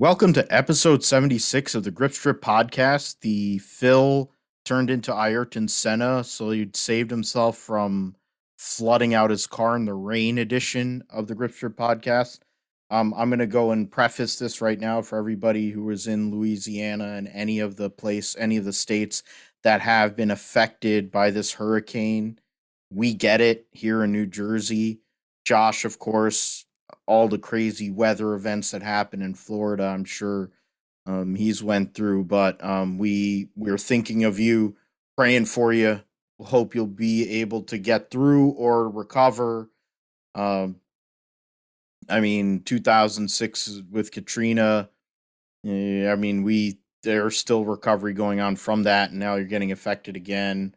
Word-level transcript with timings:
Welcome 0.00 0.32
to 0.32 0.46
episode 0.50 1.04
76 1.04 1.74
of 1.74 1.84
the 1.84 1.90
Grip 1.90 2.12
Strip 2.12 2.40
podcast. 2.40 3.20
The 3.20 3.58
Phil 3.58 4.32
turned 4.64 4.88
into 4.88 5.12
Ayrton 5.12 5.68
Senna, 5.68 6.24
so 6.24 6.52
he'd 6.52 6.74
saved 6.74 7.10
himself 7.10 7.58
from 7.58 8.16
flooding 8.56 9.12
out 9.12 9.28
his 9.28 9.46
car 9.46 9.76
in 9.76 9.84
the 9.84 9.92
rain 9.92 10.38
edition 10.38 11.04
of 11.10 11.26
the 11.26 11.34
Grip 11.34 11.52
Strip 11.52 11.76
podcast. 11.76 12.38
Um, 12.88 13.12
I'm 13.14 13.28
going 13.28 13.40
to 13.40 13.46
go 13.46 13.72
and 13.72 13.90
preface 13.90 14.38
this 14.38 14.62
right 14.62 14.80
now 14.80 15.02
for 15.02 15.18
everybody 15.18 15.68
who 15.68 15.90
is 15.90 16.06
in 16.06 16.30
Louisiana 16.30 17.16
and 17.16 17.28
any 17.34 17.58
of 17.58 17.76
the 17.76 17.90
place, 17.90 18.34
any 18.38 18.56
of 18.56 18.64
the 18.64 18.72
states 18.72 19.22
that 19.64 19.82
have 19.82 20.16
been 20.16 20.30
affected 20.30 21.10
by 21.10 21.30
this 21.30 21.52
hurricane. 21.52 22.38
We 22.90 23.12
get 23.12 23.42
it 23.42 23.66
here 23.70 24.02
in 24.02 24.12
New 24.12 24.24
Jersey. 24.24 25.02
Josh, 25.44 25.84
of 25.84 25.98
course, 25.98 26.64
all 27.10 27.26
the 27.26 27.38
crazy 27.38 27.90
weather 27.90 28.34
events 28.34 28.70
that 28.70 28.84
happen 28.84 29.20
in 29.20 29.34
Florida, 29.34 29.82
I'm 29.82 30.04
sure 30.04 30.52
um, 31.06 31.34
he's 31.34 31.60
went 31.60 31.92
through. 31.92 32.22
But 32.22 32.62
um, 32.64 32.98
we 32.98 33.48
we're 33.56 33.78
thinking 33.78 34.22
of 34.22 34.38
you, 34.38 34.76
praying 35.16 35.46
for 35.46 35.72
you. 35.72 36.02
Hope 36.40 36.72
you'll 36.72 36.86
be 36.86 37.40
able 37.40 37.62
to 37.64 37.78
get 37.78 38.12
through 38.12 38.50
or 38.50 38.88
recover. 38.88 39.68
Um, 40.36 40.76
I 42.08 42.20
mean, 42.20 42.62
2006 42.62 43.82
with 43.90 44.12
Katrina. 44.12 44.88
I 45.66 46.14
mean, 46.14 46.44
we 46.44 46.78
there's 47.02 47.36
still 47.36 47.64
recovery 47.64 48.12
going 48.12 48.38
on 48.38 48.54
from 48.54 48.84
that, 48.84 49.10
and 49.10 49.18
now 49.18 49.34
you're 49.34 49.46
getting 49.46 49.72
affected 49.72 50.14
again. 50.14 50.76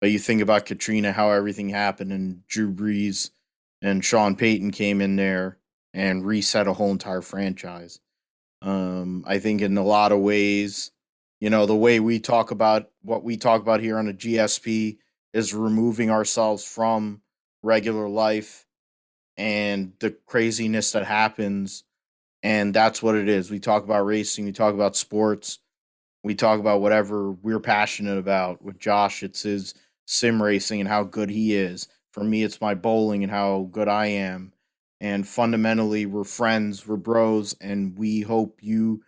But 0.00 0.10
you 0.10 0.18
think 0.18 0.42
about 0.42 0.66
Katrina, 0.66 1.12
how 1.12 1.30
everything 1.30 1.68
happened, 1.68 2.12
and 2.12 2.44
Drew 2.48 2.72
Brees 2.72 3.30
and 3.80 4.04
Sean 4.04 4.34
Payton 4.34 4.72
came 4.72 5.00
in 5.00 5.14
there 5.14 5.57
and 5.94 6.24
reset 6.24 6.66
a 6.66 6.72
whole 6.72 6.90
entire 6.90 7.22
franchise. 7.22 8.00
Um, 8.62 9.24
I 9.26 9.38
think 9.38 9.62
in 9.62 9.76
a 9.76 9.84
lot 9.84 10.12
of 10.12 10.20
ways, 10.20 10.90
you 11.40 11.50
know, 11.50 11.66
the 11.66 11.76
way 11.76 12.00
we 12.00 12.18
talk 12.18 12.50
about 12.50 12.90
what 13.02 13.22
we 13.22 13.36
talk 13.36 13.60
about 13.60 13.80
here 13.80 13.98
on 13.98 14.06
the 14.06 14.14
GSP 14.14 14.98
is 15.32 15.54
removing 15.54 16.10
ourselves 16.10 16.64
from 16.64 17.22
regular 17.62 18.08
life 18.08 18.66
and 19.36 19.92
the 20.00 20.10
craziness 20.26 20.92
that 20.92 21.04
happens. 21.04 21.84
And 22.42 22.74
that's 22.74 23.02
what 23.02 23.14
it 23.14 23.28
is. 23.28 23.50
We 23.50 23.60
talk 23.60 23.84
about 23.84 24.06
racing, 24.06 24.44
we 24.44 24.52
talk 24.52 24.74
about 24.74 24.96
sports, 24.96 25.58
we 26.22 26.34
talk 26.34 26.60
about 26.60 26.80
whatever 26.80 27.32
we're 27.32 27.60
passionate 27.60 28.18
about. 28.18 28.62
With 28.62 28.78
Josh, 28.78 29.22
it's 29.22 29.42
his 29.42 29.74
sim 30.06 30.42
racing 30.42 30.80
and 30.80 30.88
how 30.88 31.04
good 31.04 31.30
he 31.30 31.54
is. 31.54 31.88
For 32.12 32.24
me, 32.24 32.42
it's 32.42 32.60
my 32.60 32.74
bowling 32.74 33.22
and 33.22 33.30
how 33.30 33.68
good 33.70 33.88
I 33.88 34.06
am. 34.06 34.52
And 35.00 35.26
fundamentally, 35.26 36.06
we're 36.06 36.24
friends, 36.24 36.86
we're 36.86 36.96
bros, 36.96 37.54
and 37.60 37.96
we 37.96 38.22
hope 38.22 38.58
you, 38.60 39.02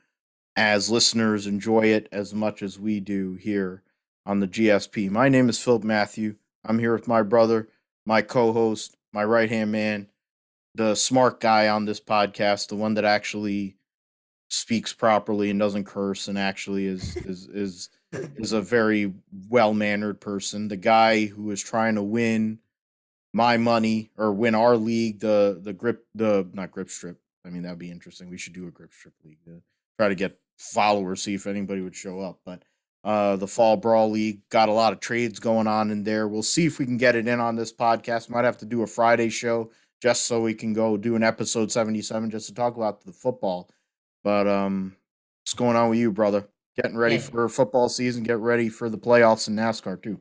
as 0.55 0.91
listeners, 0.91 1.47
enjoy 1.47 1.87
it 1.87 2.09
as 2.13 2.33
much 2.33 2.63
as 2.63 2.79
we 2.79 3.01
do 3.01 3.35
here 3.35 3.83
on 4.25 4.41
the 4.41 4.49
GSP. 4.49 5.11
My 5.11 5.29
name 5.29 5.49
is 5.49 5.59
Philip 5.59 5.83
Matthew. 5.83 6.37
I'm 6.65 6.79
here 6.79 6.93
with 6.93 7.09
my 7.09 7.23
brother, 7.23 7.69
my 8.07 8.23
co 8.23 8.53
host, 8.53 8.97
my 9.13 9.25
right 9.25 9.49
hand 9.49 9.73
man, 9.73 10.09
the 10.75 10.95
smart 10.95 11.41
guy 11.41 11.69
on 11.69 11.85
this 11.85 12.01
podcast, 12.01 12.69
the 12.69 12.77
one 12.77 12.95
that 12.95 13.05
actually 13.05 13.77
speaks 14.49 14.93
properly 14.93 15.51
and 15.51 15.59
doesn't 15.59 15.85
curse 15.85 16.29
and 16.29 16.39
actually 16.39 16.87
is 16.87 17.17
is 17.27 17.47
is 17.49 17.89
is 18.13 18.53
a 18.53 18.61
very 18.61 19.13
well 19.49 19.75
mannered 19.75 20.21
person. 20.21 20.69
The 20.69 20.77
guy 20.77 21.27
who 21.27 21.51
is 21.51 21.63
trying 21.63 21.97
to 21.97 22.03
win 22.03 22.59
my 23.33 23.57
money 23.57 24.11
or 24.17 24.33
win 24.33 24.55
our 24.55 24.77
league, 24.77 25.21
the 25.21 25.61
the 25.63 25.73
grip 25.73 26.05
the 26.15 26.49
not 26.53 26.71
grip 26.71 26.91
strip. 26.91 27.19
I 27.45 27.51
mean 27.51 27.63
that'd 27.63 27.79
be 27.79 27.91
interesting. 27.91 28.29
We 28.29 28.39
should 28.39 28.53
do 28.53 28.67
a 28.69 28.71
grip 28.71 28.93
strip 28.93 29.15
league 29.25 29.43
to 29.45 29.63
try 29.99 30.09
to 30.09 30.15
get 30.15 30.39
followers, 30.59 31.23
see 31.23 31.35
if 31.35 31.47
anybody 31.47 31.81
would 31.81 31.95
show 31.97 32.21
up. 32.21 32.41
But 32.45 32.63
uh 33.05 33.37
the 33.37 33.47
fall 33.47 33.77
brawl 33.77 34.11
league 34.11 34.41
got 34.51 34.69
a 34.69 34.73
lot 34.73 34.93
of 34.93 35.01
trades 35.01 35.39
going 35.41 35.67
on 35.67 35.91
in 35.91 36.03
there. 36.05 36.29
We'll 36.29 36.43
see 36.43 36.67
if 36.67 36.79
we 36.79 36.85
can 36.85 36.99
get 36.99 37.17
it 37.17 37.29
in 37.29 37.41
on 37.41 37.57
this 37.57 37.73
podcast. 37.73 38.29
Might 38.31 38.45
have 38.45 38.59
to 38.59 38.67
do 38.67 38.83
a 38.83 38.87
Friday 38.87 39.29
show 39.31 39.71
just 40.03 40.27
so 40.27 40.41
we 40.43 40.55
can 40.55 40.73
go 40.73 40.97
do 40.97 41.15
an 41.15 41.23
episode 41.23 41.71
77 41.71 42.31
just 42.31 42.47
to 42.49 42.55
talk 42.55 42.77
about 42.77 43.03
the 43.05 43.13
football. 43.13 43.71
But 44.25 44.47
um 44.49 44.97
what's 45.43 45.55
going 45.55 45.77
on 45.77 45.89
with 45.91 45.99
you, 45.99 46.11
brother? 46.13 46.47
Getting 46.77 46.97
ready 46.97 47.15
Yeah. 47.17 47.21
for 47.23 47.49
football 47.49 47.89
season, 47.89 48.23
get 48.23 48.39
ready 48.39 48.69
for 48.69 48.89
the 48.91 48.99
playoffs 48.99 49.49
in 49.49 49.57
NASCAR 49.57 50.03
too. 50.03 50.21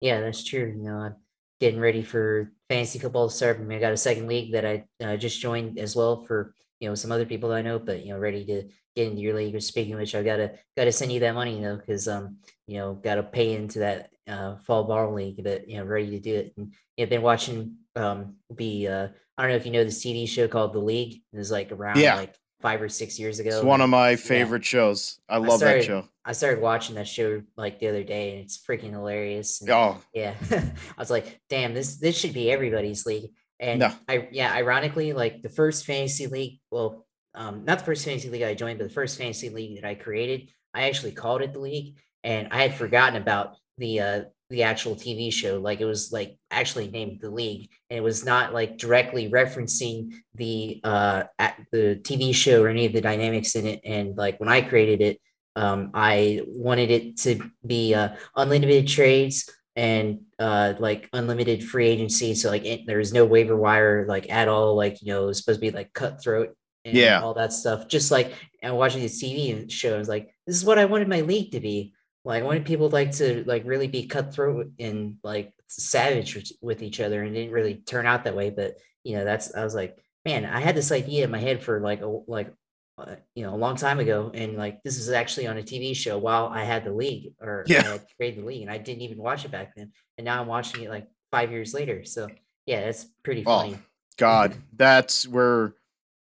Yeah, 0.00 0.20
that's 0.20 0.42
true. 0.42 0.74
You 0.76 0.82
know, 0.82 1.14
getting 1.60 1.80
ready 1.80 2.02
for 2.02 2.52
fantasy 2.68 2.98
football 2.98 3.28
to 3.28 3.34
start. 3.34 3.58
I 3.58 3.62
mean, 3.62 3.78
I 3.78 3.80
got 3.80 3.92
a 3.92 3.96
second 3.96 4.26
league 4.28 4.52
that 4.52 4.64
I 4.64 4.84
uh, 5.02 5.16
just 5.16 5.40
joined 5.40 5.78
as 5.78 5.94
well 5.94 6.24
for 6.24 6.54
you 6.80 6.88
know 6.88 6.94
some 6.94 7.12
other 7.12 7.26
people 7.26 7.52
I 7.52 7.62
know, 7.62 7.78
but 7.78 8.04
you 8.04 8.12
know, 8.12 8.18
ready 8.18 8.44
to 8.44 8.62
get 8.96 9.06
into 9.08 9.20
your 9.20 9.34
league. 9.34 9.54
Or 9.54 9.60
speaking 9.60 9.94
of 9.94 10.00
which, 10.00 10.14
I 10.14 10.22
gotta 10.22 10.52
gotta 10.76 10.92
send 10.92 11.12
you 11.12 11.20
that 11.20 11.34
money 11.34 11.56
you 11.56 11.62
know, 11.62 11.76
because 11.76 12.08
um 12.08 12.38
you 12.66 12.78
know 12.78 12.94
gotta 12.94 13.22
pay 13.22 13.54
into 13.54 13.80
that 13.80 14.10
uh 14.26 14.56
fall 14.58 14.84
ball 14.84 15.14
league. 15.14 15.42
But 15.42 15.68
you 15.68 15.78
know, 15.78 15.84
ready 15.84 16.10
to 16.10 16.20
do 16.20 16.34
it. 16.34 16.54
And 16.56 16.74
you 16.96 17.04
know, 17.04 17.10
been 17.10 17.22
watching 17.22 17.76
um 17.96 18.36
the 18.50 18.88
uh 18.88 19.08
I 19.36 19.42
don't 19.42 19.50
know 19.50 19.56
if 19.56 19.66
you 19.66 19.72
know 19.72 19.84
the 19.84 19.90
TV 19.90 20.26
show 20.26 20.48
called 20.48 20.72
The 20.72 20.78
League. 20.80 21.22
It 21.32 21.36
was 21.36 21.50
like 21.50 21.72
around 21.72 21.98
Yeah. 22.00 22.16
like 22.16 22.34
five 22.60 22.82
or 22.82 22.88
six 22.88 23.18
years 23.18 23.40
ago. 23.40 23.50
It's 23.56 23.64
one 23.64 23.80
of 23.80 23.88
my 23.90 24.16
favorite 24.16 24.64
shows. 24.64 25.18
I 25.28 25.38
love 25.38 25.58
started- 25.58 25.82
that 25.82 25.86
show. 25.86 26.04
I 26.24 26.32
started 26.32 26.60
watching 26.60 26.94
that 26.96 27.08
show 27.08 27.42
like 27.56 27.80
the 27.80 27.88
other 27.88 28.04
day, 28.04 28.32
and 28.32 28.40
it's 28.40 28.58
freaking 28.58 28.90
hilarious. 28.90 29.60
and- 29.62 29.70
Oh, 29.70 29.96
yeah, 30.14 30.34
I 30.50 30.72
was 30.98 31.10
like, 31.10 31.40
damn, 31.48 31.72
this 31.74 31.96
this 31.96 32.18
should 32.18 32.34
be 32.34 32.50
everybody's 32.52 33.06
league. 33.06 33.30
And 33.58 33.80
No. 33.80 33.92
I 34.08 34.28
yeah, 34.30 34.52
ironically, 34.52 35.12
like 35.12 35.42
the 35.42 35.48
first 35.48 35.84
fantasy 35.86 36.26
league, 36.26 36.60
well, 36.70 37.06
um, 37.34 37.64
not 37.64 37.78
the 37.78 37.84
first 37.84 38.04
fantasy 38.04 38.28
league 38.28 38.42
I 38.42 38.54
joined, 38.54 38.78
but 38.78 38.88
the 38.88 38.94
first 38.94 39.18
fantasy 39.18 39.48
league 39.50 39.80
that 39.80 39.86
I 39.88 39.94
created, 39.94 40.50
I 40.74 40.88
actually 40.88 41.12
called 41.12 41.42
it 41.42 41.52
the 41.52 41.58
league, 41.58 41.96
and 42.22 42.48
I 42.50 42.62
had 42.62 42.74
forgotten 42.74 43.20
about 43.20 43.56
the 43.78 44.00
uh 44.00 44.22
the 44.50 44.64
actual 44.64 44.96
TV 44.96 45.32
show. 45.32 45.58
Like 45.60 45.80
it 45.80 45.84
was 45.86 46.12
like 46.12 46.36
actually 46.50 46.88
named 46.88 47.20
the 47.20 47.30
league, 47.30 47.70
and 47.88 47.96
it 47.96 48.02
was 48.02 48.24
not 48.24 48.52
like 48.52 48.78
directly 48.78 49.30
referencing 49.30 50.12
the 50.34 50.80
uh 50.84 51.24
the 51.72 52.00
TV 52.02 52.34
show 52.34 52.62
or 52.62 52.68
any 52.68 52.86
of 52.86 52.92
the 52.92 53.00
dynamics 53.00 53.54
in 53.54 53.66
it. 53.66 53.80
And 53.84 54.16
like 54.16 54.38
when 54.40 54.48
I 54.48 54.60
created 54.60 55.00
it, 55.00 55.20
um, 55.56 55.90
I 55.94 56.42
wanted 56.46 56.90
it 56.90 57.16
to 57.18 57.50
be 57.66 57.94
uh, 57.94 58.10
unlimited 58.36 58.88
trades 58.88 59.48
and 59.76 60.20
uh, 60.38 60.74
like 60.78 61.08
unlimited 61.12 61.62
free 61.64 61.86
agency. 61.88 62.34
So 62.34 62.50
like 62.50 62.64
it, 62.64 62.86
there 62.86 62.98
was 62.98 63.12
no 63.12 63.24
waiver 63.24 63.56
wire 63.56 64.06
like 64.08 64.30
at 64.30 64.48
all. 64.48 64.76
Like 64.76 65.00
you 65.02 65.12
know, 65.12 65.24
it 65.24 65.26
was 65.26 65.38
supposed 65.38 65.60
to 65.60 65.66
be 65.66 65.70
like 65.70 65.92
cutthroat 65.92 66.54
and 66.84 66.96
Yeah. 66.96 67.20
all 67.22 67.34
that 67.34 67.52
stuff. 67.52 67.88
Just 67.88 68.10
like 68.10 68.32
and 68.62 68.76
watching 68.76 69.00
this 69.02 69.22
TV 69.22 69.70
shows, 69.70 70.08
like 70.08 70.34
this 70.46 70.56
is 70.56 70.64
what 70.64 70.78
I 70.78 70.86
wanted 70.86 71.08
my 71.08 71.20
league 71.20 71.52
to 71.52 71.60
be. 71.60 71.94
Like 72.24 72.44
wanted 72.44 72.64
people 72.66 72.90
like 72.90 73.12
to 73.16 73.44
like 73.46 73.62
really 73.64 73.88
be 73.88 74.06
cutthroat 74.06 74.70
and 74.78 75.16
like 75.24 75.52
savage 75.68 76.34
with- 76.34 76.52
with 76.60 76.82
each 76.82 77.00
other, 77.00 77.22
and 77.22 77.34
it 77.34 77.40
didn't 77.40 77.52
really 77.54 77.76
turn 77.76 78.06
out 78.06 78.24
that 78.24 78.36
way. 78.36 78.50
But 78.50 78.76
you 79.04 79.16
know, 79.16 79.24
that's 79.24 79.54
I 79.54 79.64
was 79.64 79.74
like, 79.74 79.96
man, 80.26 80.44
I 80.44 80.60
had 80.60 80.74
this 80.76 80.92
idea 80.92 81.24
in 81.24 81.30
my 81.30 81.38
head 81.38 81.62
for 81.62 81.80
like 81.80 82.02
a 82.02 82.06
like 82.26 82.52
uh, 82.98 83.16
you 83.34 83.42
know 83.42 83.54
a 83.54 83.56
long 83.56 83.76
time 83.76 83.98
ago 83.98 84.30
and 84.34 84.58
like 84.58 84.82
this 84.82 84.98
is 84.98 85.08
actually 85.08 85.46
on 85.46 85.56
a 85.56 85.62
tv 85.62 85.96
show 85.96 86.18
while 86.18 86.48
i 86.48 86.62
had 86.64 86.84
the 86.84 86.92
league 86.92 87.32
or 87.40 87.64
Yeah. 87.66 87.96
created 88.18 88.42
the 88.42 88.46
league 88.46 88.60
and 88.60 88.70
i 88.70 88.76
didn't 88.76 89.00
even 89.00 89.16
watch 89.16 89.46
it 89.46 89.50
back 89.50 89.74
then 89.74 89.92
and 90.18 90.26
now 90.26 90.38
i'm 90.38 90.46
watching 90.46 90.82
it 90.84 90.90
like 90.90 91.08
five 91.30 91.50
years 91.50 91.72
later 91.72 92.04
so 92.04 92.28
yeah 92.66 92.84
that's 92.84 93.06
pretty 93.22 93.42
Oh, 93.46 93.60
funny 93.60 93.78
God, 94.18 94.54
that's 94.76 95.26
where 95.26 95.72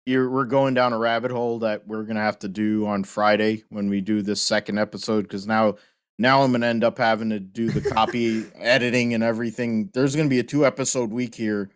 you're 0.09 0.31
we're 0.31 0.47
going 0.47 0.73
down 0.73 0.95
a 0.95 0.99
rabbit 0.99 1.31
hole 1.31 1.59
that 1.59 1.87
we're 1.87 2.03
gonna 2.03 2.21
have 2.21 2.39
to 2.39 2.49
do 2.49 2.87
on 2.87 3.05
Friday 3.05 3.63
when 3.69 3.91
we 3.91 4.01
do 4.01 4.23
this 4.23 4.41
second 4.41 4.79
episode 4.79 5.23
because 5.23 5.47
now 5.47 5.77
now 6.19 6.43
I'm 6.43 6.51
gonna 6.51 6.67
end 6.67 6.83
up 6.83 6.97
having 6.97 7.29
to 7.29 7.39
do 7.39 7.71
the 7.71 7.91
copy 7.91 8.47
editing 8.57 9.13
and 9.13 9.23
everything. 9.23 9.91
There's 9.93 10.17
gonna 10.17 10.31
be 10.31 10.39
a 10.39 10.45
two 10.45 10.65
episode 10.65 11.13
week 11.13 11.35
here 11.35 11.71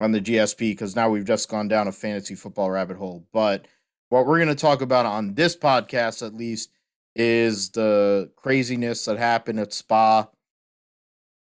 on 0.00 0.12
the 0.12 0.20
GSP 0.20 0.70
because 0.70 0.96
now 0.96 1.10
we've 1.10 1.26
just 1.26 1.50
gone 1.50 1.68
down 1.68 1.86
a 1.86 1.92
fantasy 1.92 2.34
football 2.34 2.70
rabbit 2.70 2.96
hole. 2.96 3.26
But 3.34 3.68
what 4.08 4.24
we're 4.24 4.38
gonna 4.38 4.54
talk 4.54 4.80
about 4.80 5.04
on 5.04 5.34
this 5.34 5.54
podcast 5.54 6.26
at 6.26 6.34
least 6.34 6.70
is 7.14 7.68
the 7.70 8.30
craziness 8.36 9.04
that 9.04 9.18
happened 9.18 9.60
at 9.60 9.74
Spa, 9.74 10.26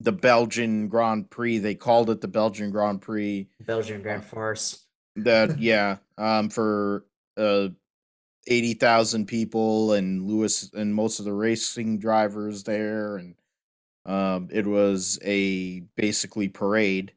the 0.02 0.12
Belgian 0.12 0.90
Grand 0.90 1.30
Prix. 1.30 1.60
They 1.60 1.74
called 1.74 2.10
it 2.10 2.20
the 2.20 2.28
Belgian 2.28 2.70
Grand 2.70 3.02
Prix 3.02 3.48
belgian 3.66 4.02
grand 4.02 4.26
farce 4.26 4.86
that 5.16 5.60
yeah 5.60 5.98
um 6.18 6.50
for 6.50 7.06
uh 7.38 7.70
80,000 8.48 9.26
people 9.28 9.94
and 9.94 10.28
Lewis 10.28 10.70
and 10.74 10.94
most 10.94 11.20
of 11.20 11.26
the 11.26 11.34
racing 11.34 12.00
drivers 12.00 12.64
there 12.64 13.18
and 13.18 13.36
um 14.06 14.50
it 14.52 14.68
was 14.68 15.20
a 15.24 15.82
basically 15.96 16.50
parade 16.50 17.14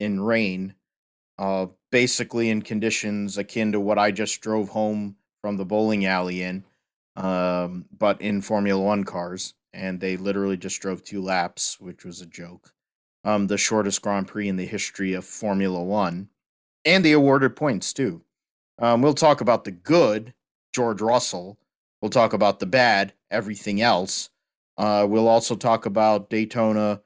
in 0.00 0.20
rain 0.20 0.74
uh 1.38 1.66
basically 1.90 2.50
in 2.50 2.62
conditions 2.62 3.38
akin 3.38 3.72
to 3.72 3.80
what 3.80 3.98
I 3.98 4.10
just 4.10 4.40
drove 4.42 4.68
home 4.70 5.16
from 5.42 5.56
the 5.56 5.64
bowling 5.64 6.06
alley 6.06 6.42
in 6.42 6.64
um 7.16 7.86
but 7.96 8.20
in 8.20 8.42
Formula 8.42 8.82
1 8.82 9.04
cars 9.04 9.54
and 9.72 10.00
they 10.00 10.16
literally 10.16 10.56
just 10.58 10.80
drove 10.82 11.04
two 11.04 11.22
laps 11.22 11.80
which 11.80 12.04
was 12.04 12.20
a 12.20 12.26
joke 12.26 12.72
um 13.24 13.46
the 13.46 13.58
shortest 13.58 14.02
Grand 14.02 14.28
Prix 14.28 14.48
in 14.48 14.56
the 14.56 14.66
history 14.66 15.14
of 15.14 15.24
Formula 15.24 15.82
1 15.82 16.28
and 16.86 17.04
they 17.04 17.12
awarded 17.12 17.56
points 17.56 17.92
too. 17.94 18.22
Um, 18.78 19.02
we'll 19.02 19.14
talk 19.14 19.40
about 19.40 19.64
the 19.64 19.72
good. 19.72 20.34
George 20.76 21.00
Russell. 21.00 21.58
We'll 22.02 22.10
talk 22.10 22.34
about 22.34 22.60
the 22.60 22.66
bad, 22.66 23.14
everything 23.30 23.80
else. 23.80 24.28
Uh, 24.76 25.06
we'll 25.08 25.26
also 25.26 25.56
talk 25.56 25.86
about 25.86 26.28
Daytona, 26.28 27.00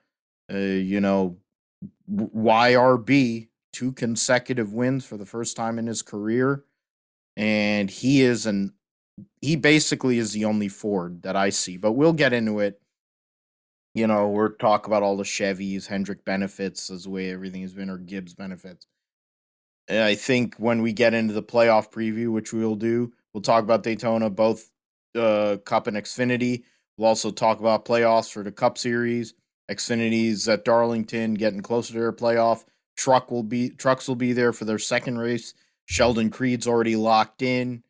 uh, 0.52 0.56
you 0.56 1.00
know, 1.00 1.36
YRB, 2.12 3.46
two 3.72 3.92
consecutive 3.92 4.74
wins 4.74 5.06
for 5.06 5.16
the 5.16 5.24
first 5.24 5.56
time 5.56 5.78
in 5.78 5.86
his 5.86 6.02
career. 6.02 6.64
And 7.36 7.88
he 7.88 8.22
is 8.22 8.44
an 8.44 8.74
he 9.40 9.54
basically 9.54 10.18
is 10.18 10.32
the 10.32 10.46
only 10.46 10.68
Ford 10.68 11.22
that 11.22 11.36
I 11.36 11.50
see, 11.50 11.76
but 11.76 11.92
we'll 11.92 12.12
get 12.12 12.32
into 12.32 12.58
it. 12.58 12.80
You 13.94 14.08
know, 14.08 14.28
we're 14.28 14.48
talk 14.48 14.88
about 14.88 15.04
all 15.04 15.16
the 15.16 15.22
Chevys, 15.22 15.86
Hendrick 15.86 16.24
benefits 16.24 16.90
as 16.90 17.04
the 17.04 17.10
way 17.10 17.30
everything 17.30 17.62
has 17.62 17.72
been, 17.72 17.88
or 17.90 17.98
Gibbs 17.98 18.34
benefits. 18.34 18.86
I 19.90 20.14
think 20.14 20.54
when 20.56 20.82
we 20.82 20.92
get 20.92 21.14
into 21.14 21.34
the 21.34 21.42
playoff 21.42 21.90
preview, 21.90 22.30
which 22.30 22.52
we 22.52 22.64
will 22.64 22.76
do, 22.76 23.12
we'll 23.32 23.42
talk 23.42 23.64
about 23.64 23.82
Daytona, 23.82 24.30
both 24.30 24.70
uh, 25.16 25.56
Cup 25.64 25.86
and 25.86 25.96
Xfinity. 25.96 26.64
We'll 26.96 27.08
also 27.08 27.30
talk 27.30 27.60
about 27.60 27.84
playoffs 27.84 28.30
for 28.32 28.42
the 28.42 28.52
Cup 28.52 28.78
Series. 28.78 29.34
Xfinity's 29.70 30.48
at 30.48 30.64
Darlington, 30.64 31.34
getting 31.34 31.60
closer 31.60 31.92
to 31.92 31.98
their 31.98 32.12
playoff. 32.12 32.64
Truck 32.96 33.30
will 33.30 33.42
be 33.42 33.70
trucks 33.70 34.08
will 34.08 34.16
be 34.16 34.32
there 34.32 34.52
for 34.52 34.64
their 34.64 34.78
second 34.78 35.18
race. 35.18 35.54
Sheldon 35.86 36.30
Creed's 36.30 36.66
already 36.66 36.96
locked 36.96 37.42
in. 37.42 37.82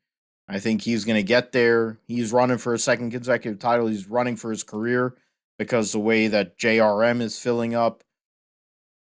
I 0.49 0.59
think 0.59 0.83
he's 0.83 1.05
going 1.05 1.17
to 1.17 1.23
get 1.23 1.53
there. 1.53 1.99
He's 2.07 2.33
running 2.33 2.59
for 2.59 2.75
a 2.75 2.79
second 2.79 3.11
consecutive 3.11 3.59
title. 3.59 3.87
He's 3.87 4.09
running 4.09 4.37
for 4.37 4.51
his 4.51 4.63
career 4.63 5.17
because 5.59 5.93
the 5.93 6.01
way 6.01 6.27
that 6.29 6.59
JRM 6.59 7.21
is 7.21 7.39
filling 7.39 7.75
up, 7.75 8.03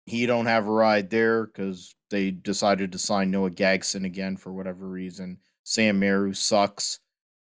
he 0.05 0.25
don't 0.25 0.47
have 0.47 0.67
a 0.67 0.71
ride 0.71 1.09
there 1.09 1.45
because 1.45 1.95
they 2.09 2.31
decided 2.31 2.91
to 2.91 3.00
sign 3.00 3.31
Noah 3.31 3.51
Gragson 3.51 4.05
again 4.05 4.38
for 4.38 4.51
whatever 4.51 4.88
reason. 4.88 5.39
Sam 5.63 6.00
Mayer, 6.00 6.33
sucks, 6.33 7.00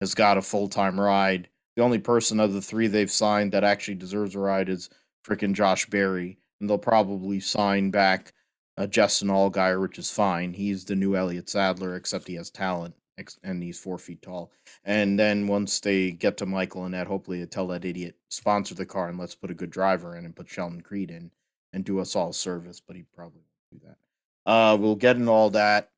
has 0.01 0.15
got 0.15 0.39
a 0.39 0.43
full 0.43 0.69
time 0.69 1.01
ride. 1.01 1.49
The 1.77 1.83
only 1.83 1.99
person 1.99 2.39
of 2.39 2.53
the 2.53 2.63
three 2.63 2.87
they've 2.87 3.11
signed 3.11 3.53
that 3.53 3.65
actually 3.65 3.97
deserves 3.97 4.35
a 4.35 4.39
ride 4.39 4.69
is 4.69 4.89
freaking 5.27 5.55
Josh 5.55 5.87
Berry, 5.87 6.39
and 6.61 6.71
they'll 6.71 6.79
probably 6.79 7.41
sign 7.41 7.91
back 7.91 8.33
uh, 8.77 8.87
Justin 8.87 9.29
Allgaier, 9.29 9.81
which 9.81 9.99
is 9.99 10.11
fine. 10.11 10.53
He's 10.53 10.85
the 10.85 10.95
new 10.95 11.17
Elliott 11.17 11.49
Sadler, 11.49 11.97
except 11.97 12.29
he 12.29 12.35
has 12.35 12.51
talent 12.51 12.95
and 13.43 13.63
he's 13.63 13.79
four 13.79 13.99
feet 13.99 14.23
tall. 14.23 14.51
And 14.85 15.19
then 15.19 15.47
once 15.47 15.81
they 15.81 16.11
get 16.11 16.37
to 16.39 16.47
Michael 16.47 16.83
Annett, 16.83 17.07
hopefully 17.07 17.41
they 17.41 17.47
tell 17.47 17.69
that 17.69 17.85
idiot 17.85 18.17
sponsor 18.29 18.75
the 18.75 18.87
car 18.87 19.09
and 19.09 19.19
let's 19.19 19.37
put 19.37 19.51
a 19.51 19.55
good 19.55 19.71
driver 19.71 20.17
in 20.17 20.25
and 20.25 20.35
put 20.35 20.49
Sheldon 20.49 20.81
Creed 20.81 21.11
in 21.11 21.31
and 21.75 21.85
do 21.85 21.99
us 21.99 22.17
all 22.17 22.33
service. 22.33 22.81
But 22.81 22.97
he 22.97 23.05
probably 23.15 23.43
won't 23.73 23.83
do 23.83 23.89
that. 23.89 24.51
Uh, 24.51 24.77
we'll 24.77 24.97
get 24.97 25.17
into 25.17 25.31
all 25.31 25.51
that. 25.51 25.91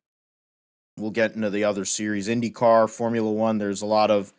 We'll 0.98 1.10
get 1.10 1.34
into 1.34 1.50
the 1.50 1.64
other 1.64 1.84
series, 1.84 2.28
IndyCar, 2.28 2.88
Formula 2.88 3.30
One. 3.30 3.58
There's 3.58 3.82
a 3.82 3.86
lot 3.86 4.10
of 4.10 4.32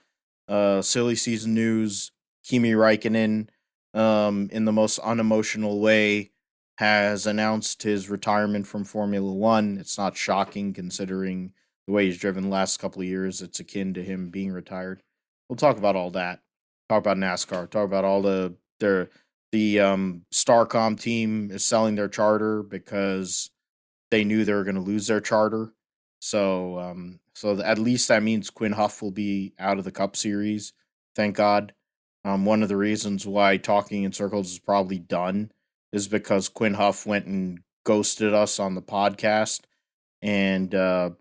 uh, 0.48 0.82
silly 0.82 1.16
season 1.16 1.54
news. 1.54 2.12
Kimi 2.44 2.72
Raikkonen, 2.72 3.50
um, 3.94 4.50
in 4.52 4.66
the 4.66 4.72
most 4.72 4.98
unemotional 5.00 5.80
way, 5.80 6.32
has 6.78 7.28
announced 7.28 7.84
his 7.84 8.10
retirement 8.10 8.66
from 8.66 8.86
Formula 8.86 9.32
One. 9.32 9.78
It's 9.80 9.98
not 9.98 10.18
shocking 10.18 10.74
considering 10.74 11.54
the 11.86 11.94
way 11.94 12.06
he's 12.06 12.18
driven 12.18 12.44
the 12.44 12.50
last 12.50 12.80
couple 12.80 13.02
of 13.02 13.08
years. 13.08 13.42
It's 13.42 13.60
akin 13.60 13.94
to 13.94 14.04
him 14.04 14.30
being 14.30 14.52
retired. 14.52 15.04
We'll 15.50 15.58
talk 15.58 15.78
about 15.78 15.96
all 15.96 16.12
that. 16.12 16.40
Talk 16.90 17.00
about 17.00 17.18
NASCAR. 17.18 17.70
Talk 17.70 17.86
about 17.86 18.06
all 18.06 18.22
the 18.22 18.56
their 18.80 19.10
the 19.58 19.80
um, 19.80 20.22
Starcom 20.32 21.00
team 21.00 21.50
is 21.50 21.66
selling 21.66 21.96
their 21.96 22.08
charter 22.08 22.62
because 22.62 23.50
they 24.12 24.24
knew 24.24 24.46
they 24.46 24.54
were 24.54 24.64
going 24.64 24.76
to 24.76 24.82
lose 24.82 25.08
their 25.08 25.20
charter. 25.20 25.74
So, 26.20 26.78
um, 26.78 27.20
so 27.34 27.60
at 27.62 27.80
least 27.80 28.08
that 28.10 28.22
means 28.22 28.52
Quinn 28.52 28.74
Houff 28.74 29.02
will 29.02 29.10
be 29.10 29.56
out 29.58 29.80
of 29.80 29.84
the 29.84 29.92
Cup 29.92 30.16
Series. 30.16 30.74
Thank 31.16 31.36
God. 31.38 31.74
Um, 32.24 32.46
one 32.46 32.62
of 32.62 32.70
the 32.70 32.78
reasons 32.78 33.26
why 33.26 33.58
talking 33.58 34.04
in 34.04 34.12
circles 34.12 34.52
is 34.52 34.60
probably 34.60 35.00
done 35.00 35.52
is 35.92 36.08
because 36.08 36.50
Quinn 36.50 36.76
Houff 36.76 37.08
went 37.08 37.26
and 37.26 37.62
ghosted 37.84 38.36
us 38.36 38.60
on 38.60 38.76
the 38.76 38.82
podcast, 38.84 39.62
and 40.22 40.76
uh, 40.76 41.12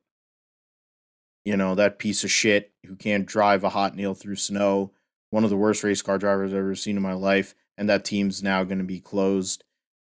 you 1.47 1.57
know 1.57 1.75
that 1.75 1.99
piece 1.99 2.23
of 2.23 2.31
shit 2.31 2.73
who 2.85 2.97
can't 2.97 3.25
drive 3.25 3.65
a 3.65 3.71
hot 3.71 3.97
nail 3.97 4.13
through 4.13 4.37
snow. 4.37 4.93
One 5.31 5.45
of 5.45 5.51
the 5.51 5.57
worst 5.57 5.83
race 5.85 6.03
car 6.03 6.19
drivers 6.19 6.53
I've 6.53 6.59
ever 6.59 6.75
seen 6.75 6.97
in 6.97 7.03
my 7.03 7.15
life, 7.15 7.55
and 7.77 7.89
that 7.89 8.05
team's 8.05 8.43
now 8.43 8.65
going 8.65 8.79
to 8.79 8.85
be 8.85 9.01
closed, 9.01 9.65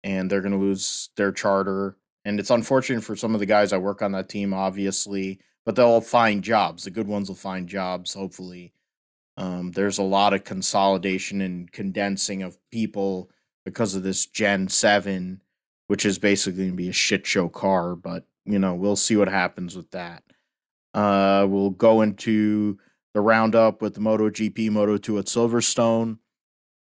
and 0.03 0.29
they're 0.29 0.41
going 0.41 0.53
to 0.53 0.57
lose 0.57 1.09
their 1.15 1.31
charter 1.31 1.97
and 2.25 2.39
it's 2.39 2.49
unfortunate 2.49 3.03
for 3.03 3.15
some 3.15 3.33
of 3.33 3.39
the 3.39 3.45
guys 3.45 3.73
I 3.73 3.77
work 3.77 4.01
on 4.01 4.11
that 4.11 4.29
team, 4.29 4.53
obviously, 4.53 5.39
but 5.65 5.75
they'll 5.75 6.01
find 6.01 6.43
jobs. 6.43 6.83
The 6.83 6.91
good 6.91 7.07
ones 7.07 7.29
will 7.29 7.35
find 7.35 7.67
jobs, 7.67 8.13
hopefully. 8.13 8.73
Um, 9.37 9.71
there's 9.71 9.97
a 9.97 10.03
lot 10.03 10.33
of 10.33 10.43
consolidation 10.43 11.41
and 11.41 11.71
condensing 11.71 12.43
of 12.43 12.57
people 12.71 13.29
because 13.63 13.95
of 13.95 14.03
this 14.03 14.25
Gen 14.25 14.67
7, 14.67 15.41
which 15.87 16.05
is 16.05 16.19
basically 16.19 16.57
going 16.57 16.71
to 16.71 16.75
be 16.75 16.89
a 16.89 16.93
shit 16.93 17.25
show 17.25 17.47
car, 17.47 17.95
but, 17.95 18.25
you 18.45 18.59
know, 18.59 18.75
we'll 18.75 18.95
see 18.95 19.15
what 19.15 19.29
happens 19.29 19.75
with 19.75 19.89
that. 19.91 20.23
Uh, 20.93 21.47
we'll 21.49 21.69
go 21.69 22.01
into 22.01 22.77
the 23.13 23.21
roundup 23.21 23.81
with 23.81 23.93
the 23.93 24.01
MotoGP 24.01 24.69
Moto 24.71 24.97
2 24.97 25.19
at 25.19 25.25
Silverstone. 25.25 26.17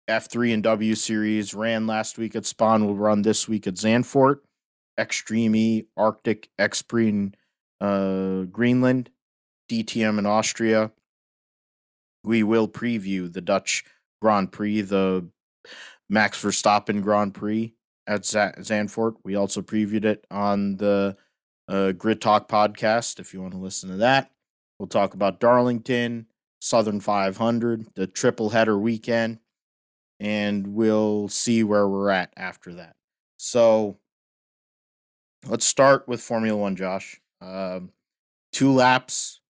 F3 0.08 0.54
and 0.54 0.62
W 0.62 0.94
series 0.94 1.54
ran 1.54 1.86
last 1.86 2.18
week 2.18 2.34
at 2.34 2.46
Spawn, 2.46 2.86
will 2.86 2.96
run 2.96 3.22
this 3.22 3.48
week 3.48 3.66
at 3.66 3.74
Zandvoort. 3.74 4.40
Extreme 4.98 5.86
Arctic 5.96 6.50
expreen, 6.58 7.34
uh, 7.80 8.42
Greenland, 8.42 9.10
DTM 9.70 10.18
in 10.18 10.26
Austria. 10.26 10.90
We 12.24 12.42
will 12.42 12.68
preview 12.68 13.32
the 13.32 13.40
Dutch 13.40 13.84
Grand 14.20 14.52
Prix, 14.52 14.82
the 14.82 15.26
Max 16.10 16.42
Verstappen 16.42 17.02
Grand 17.02 17.34
Prix 17.34 17.74
at 18.06 18.26
Z- 18.26 18.38
Zandvoort. 18.58 19.16
We 19.24 19.34
also 19.36 19.62
previewed 19.62 20.04
it 20.04 20.26
on 20.30 20.76
the 20.76 21.16
uh, 21.68 21.92
Grid 21.92 22.20
Talk 22.20 22.48
podcast 22.48 23.18
if 23.18 23.32
you 23.32 23.40
want 23.40 23.54
to 23.54 23.58
listen 23.58 23.90
to 23.90 23.96
that. 23.98 24.30
We'll 24.78 24.88
talk 24.88 25.14
about 25.14 25.40
Darlington, 25.40 26.26
Southern 26.60 27.00
500, 27.00 27.86
the 27.94 28.06
triple 28.06 28.50
header 28.50 28.78
weekend, 28.78 29.38
and 30.22 30.68
we'll 30.68 31.28
see 31.28 31.62
where 31.64 31.86
we're 31.86 32.10
at 32.10 32.32
after 32.36 32.74
that. 32.74 32.96
So, 33.36 33.98
Let's 35.46 35.64
start 35.64 36.06
with 36.06 36.20
Formula 36.20 36.56
One, 36.56 36.76
Josh. 36.76 37.20
Um, 37.40 37.90
two 38.52 38.72
laps. 38.72 39.40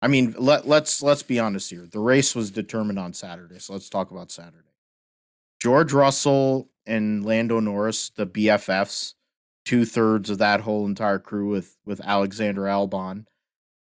I 0.00 0.08
mean, 0.08 0.34
let 0.38 0.66
let's 0.66 1.02
let's 1.02 1.22
be 1.22 1.38
honest 1.38 1.70
here. 1.70 1.86
The 1.90 2.00
race 2.00 2.34
was 2.34 2.50
determined 2.50 2.98
on 2.98 3.12
Saturday, 3.12 3.58
so 3.58 3.74
let's 3.74 3.90
talk 3.90 4.10
about 4.10 4.30
Saturday. 4.30 4.58
George 5.60 5.92
Russell 5.92 6.70
and 6.86 7.24
Lando 7.24 7.60
Norris, 7.60 8.10
the 8.10 8.26
BFFs, 8.26 9.14
two 9.64 9.84
thirds 9.84 10.30
of 10.30 10.38
that 10.38 10.62
whole 10.62 10.86
entire 10.86 11.18
crew 11.18 11.48
with 11.48 11.76
with 11.84 12.00
Alexander 12.00 12.62
Albon. 12.62 13.26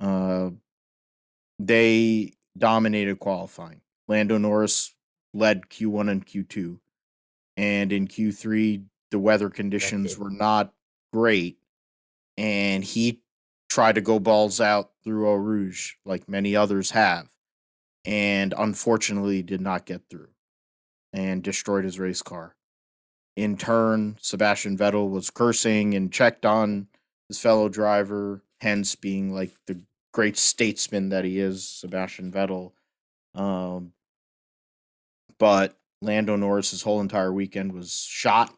Uh, 0.01 0.51
they 1.61 2.33
dominated 2.59 3.21
qualifying. 3.21 3.81
Lando 4.09 4.37
Norris 4.37 4.93
led 5.35 5.69
Q1 5.69 6.11
and 6.11 6.27
Q2, 6.27 6.79
and 7.57 7.93
in 7.93 8.09
Q3 8.09 8.85
the 9.11 9.19
weather 9.19 9.51
conditions 9.51 10.17
were 10.19 10.31
not 10.31 10.73
great, 11.13 11.59
and 12.37 12.83
he 12.83 13.21
tried 13.69 13.95
to 13.95 14.01
go 14.01 14.19
balls 14.19 14.61
out 14.61 14.91
through 15.05 15.29
Eau 15.29 15.35
Rouge 15.35 15.95
like 16.05 16.29
many 16.29 16.57
others 16.57 16.91
have, 16.91 17.29
and 18.05 18.55
unfortunately 18.57 19.43
did 19.43 19.61
not 19.61 19.87
get 19.87 20.03
through 20.11 20.29
and 21.13 21.43
destroyed 21.43 21.85
his 21.85 21.99
race 21.99 22.23
car. 22.23 22.57
In 23.37 23.57
turn, 23.57 24.17
Sebastian 24.21 24.77
Vettel 24.77 25.11
was 25.11 25.31
cursing 25.31 25.95
and 25.95 26.13
checked 26.13 26.45
on 26.45 26.89
his 27.29 27.39
fellow 27.39 27.69
driver, 27.69 28.43
hence 28.61 28.95
being 28.95 29.35
like 29.35 29.53
the 29.67 29.81
great 30.13 30.37
statesman 30.37 31.09
that 31.09 31.25
he 31.25 31.39
is, 31.39 31.67
Sebastian 31.67 32.31
Vettel. 32.31 32.73
Um, 33.35 33.93
but 35.43 35.77
Lando 36.01 36.37
Norris's 36.37 36.83
whole 36.83 37.01
entire 37.01 37.33
weekend 37.33 37.73
was 37.73 38.07
shot 38.09 38.55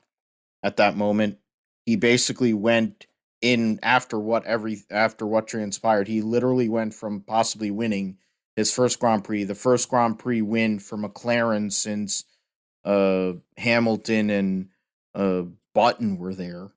at 0.62 0.76
that 0.76 0.96
moment 0.98 1.38
he 1.86 1.96
basically 1.96 2.54
went 2.54 3.06
in 3.40 3.78
after 3.82 4.18
what 4.18 4.46
every 4.46 4.82
after 4.90 5.26
what 5.26 5.46
transpired. 5.46 6.08
He 6.08 6.22
literally 6.22 6.68
went 6.68 6.94
from 6.94 7.20
possibly 7.20 7.70
winning 7.70 8.18
his 8.56 8.72
first 8.72 8.98
Grand 9.00 9.24
Prix, 9.24 9.44
the 9.44 9.54
first 9.54 9.88
Grand 9.88 10.18
Prix 10.18 10.42
win 10.42 10.78
for 10.78 10.96
McLaren 10.96 11.72
since 11.72 12.24
uh, 12.84 13.32
Hamilton 13.56 14.30
and 14.30 14.68
uh, 15.14 15.42
Button 15.74 16.18
were 16.18 16.34
there, 16.34 16.70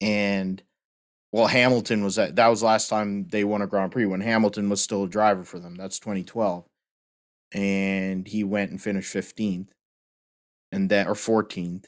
and 0.00 0.62
well, 1.32 1.46
Hamilton 1.46 2.04
was 2.04 2.16
that 2.16 2.36
that 2.36 2.48
was 2.48 2.62
last 2.62 2.88
time 2.88 3.26
they 3.28 3.44
won 3.44 3.62
a 3.62 3.66
Grand 3.66 3.92
Prix 3.92 4.06
when 4.06 4.20
Hamilton 4.20 4.68
was 4.68 4.80
still 4.80 5.04
a 5.04 5.08
driver 5.08 5.42
for 5.42 5.58
them. 5.58 5.74
That's 5.74 5.98
2012, 5.98 6.64
and 7.52 8.26
he 8.26 8.44
went 8.44 8.70
and 8.70 8.80
finished 8.80 9.14
15th, 9.14 9.68
and 10.72 10.88
then 10.90 11.06
or 11.08 11.14
14th, 11.14 11.86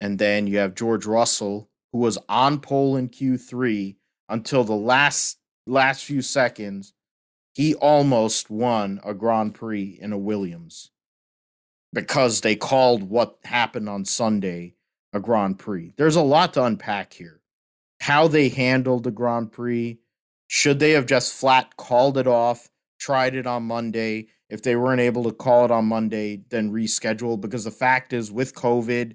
and 0.00 0.18
then 0.18 0.46
you 0.46 0.58
have 0.58 0.74
George 0.74 1.06
Russell, 1.06 1.68
who 1.92 1.98
was 1.98 2.18
on 2.28 2.60
pole 2.60 2.96
in 2.96 3.08
Q3 3.08 3.96
until 4.28 4.64
the 4.64 4.74
last 4.76 5.38
last 5.66 6.04
few 6.04 6.22
seconds. 6.22 6.92
he 7.54 7.74
almost 7.74 8.50
won 8.50 9.00
a 9.04 9.12
Grand 9.14 9.54
Prix 9.54 9.98
in 10.00 10.12
a 10.12 10.18
Williams 10.18 10.90
because 11.92 12.40
they 12.40 12.54
called 12.54 13.02
what 13.02 13.38
happened 13.44 13.88
on 13.88 14.04
Sunday 14.04 14.74
a 15.12 15.20
Grand 15.20 15.58
Prix. 15.58 15.92
There's 15.96 16.16
a 16.16 16.22
lot 16.22 16.54
to 16.54 16.64
unpack 16.64 17.12
here. 17.12 17.40
How 18.00 18.28
they 18.28 18.48
handled 18.48 19.04
the 19.04 19.10
Grand 19.10 19.50
Prix. 19.52 19.98
Should 20.46 20.78
they 20.78 20.92
have 20.92 21.06
just 21.06 21.34
flat 21.34 21.76
called 21.76 22.16
it 22.16 22.26
off, 22.26 22.68
tried 22.98 23.34
it 23.34 23.46
on 23.46 23.64
Monday? 23.64 24.28
If 24.50 24.62
they 24.62 24.76
weren't 24.76 25.00
able 25.00 25.24
to 25.24 25.32
call 25.32 25.64
it 25.64 25.70
on 25.70 25.84
Monday, 25.84 26.42
then 26.48 26.72
reschedule. 26.72 27.40
Because 27.40 27.64
the 27.64 27.70
fact 27.70 28.12
is, 28.12 28.32
with 28.32 28.54
COVID, 28.54 29.14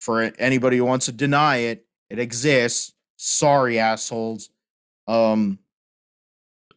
for 0.00 0.22
anybody 0.38 0.76
who 0.76 0.84
wants 0.84 1.06
to 1.06 1.12
deny 1.12 1.56
it, 1.56 1.86
it 2.10 2.18
exists. 2.18 2.92
Sorry, 3.16 3.78
assholes. 3.78 4.50
Um, 5.08 5.58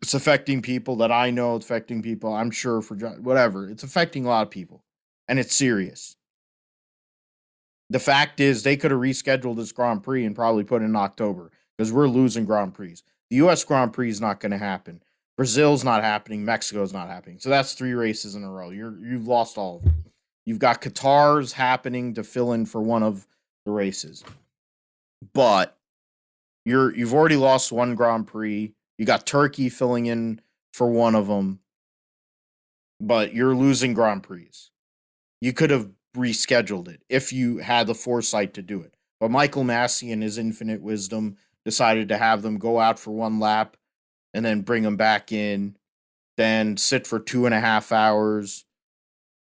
it's 0.01 0.15
affecting 0.15 0.62
people 0.62 0.96
that 0.98 1.12
I 1.12 1.29
know, 1.29 1.55
it's 1.55 1.65
affecting 1.65 2.01
people 2.01 2.34
I'm 2.34 2.50
sure 2.50 2.81
for 2.81 2.96
whatever. 2.96 3.70
It's 3.70 3.84
affecting 3.84 4.25
a 4.25 4.29
lot 4.29 4.48
of 4.48 4.50
people, 4.50 4.84
and 5.27 5.38
it's 5.38 5.55
serious. 5.55 6.15
The 7.91 8.00
fact 8.00 8.39
is, 8.39 8.63
they 8.63 8.77
could 8.77 8.91
have 8.91 9.00
rescheduled 9.00 9.58
this 9.58 9.72
Grand 9.72 10.01
Prix 10.01 10.25
and 10.25 10.36
probably 10.36 10.63
put 10.63 10.81
in 10.81 10.96
October 10.96 11.51
because 11.77 11.91
we're 11.91 12.08
losing 12.08 12.46
Grand 12.46 12.74
Prix. 12.74 12.96
The 13.29 13.36
U.S. 13.38 13.63
Grand 13.63 13.93
Prix 13.93 14.10
is 14.10 14.22
not 14.22 14.39
going 14.39 14.53
to 14.53 14.58
happen. 14.58 15.03
Brazil's 15.42 15.84
not 15.84 16.04
happening. 16.04 16.46
Mexico's 16.46 16.94
not 16.94 17.08
happening. 17.08 17.40
So 17.40 17.50
that's 17.50 17.74
three 17.74 17.94
races 17.94 18.36
in 18.36 18.44
a 18.44 18.52
row. 18.52 18.70
You're 18.70 18.96
you've 19.00 19.28
lost 19.28 19.58
all 19.58 19.78
of 19.78 19.84
them. 19.84 20.04
You've 20.46 20.60
got 20.60 20.84
Qatar's 20.84 21.52
happening 21.52 22.14
to 22.14 22.24
fill 22.24 22.54
in 22.54 22.68
for 22.68 22.80
one 22.80 23.02
of 23.02 23.26
the 23.66 23.72
races, 23.72 24.24
but 25.34 25.80
you're 26.64 26.96
you've 26.96 27.16
already 27.16 27.38
lost 27.38 27.72
one 27.72 27.96
Grand 27.96 28.28
Prix. 28.28 28.72
You 29.00 29.06
got 29.08 29.26
Turkey 29.26 29.70
filling 29.70 30.06
in 30.06 30.42
for 30.74 30.86
one 30.86 31.16
of 31.16 31.26
them, 31.26 31.60
but 33.00 33.34
you're 33.34 33.56
losing 33.56 33.96
Grand 33.96 34.22
Prix. 34.22 34.52
You 35.42 35.54
could 35.54 35.72
have 35.72 35.90
rescheduled 36.16 36.88
it 36.88 37.02
if 37.10 37.34
you 37.34 37.58
had 37.58 37.88
the 37.88 37.96
foresight 37.96 38.54
to 38.54 38.62
do 38.62 38.80
it. 38.82 38.94
But 39.20 39.32
Michael 39.32 39.64
Masi, 39.64 40.12
in 40.12 40.22
his 40.22 40.38
infinite 40.38 40.84
wisdom, 40.84 41.38
decided 41.66 42.10
to 42.10 42.20
have 42.20 42.44
them 42.44 42.60
go 42.60 42.80
out 42.80 43.00
for 43.00 43.10
one 43.10 43.40
lap 43.40 43.76
and 44.34 44.44
then 44.46 44.62
bring 44.62 44.84
them 44.84 44.98
back 44.98 45.32
in, 45.32 45.76
then 46.38 46.78
sit 46.78 47.06
for 47.06 47.20
two 47.20 47.46
and 47.46 47.54
a 47.56 47.60
half 47.60 47.92
hours 47.92 48.66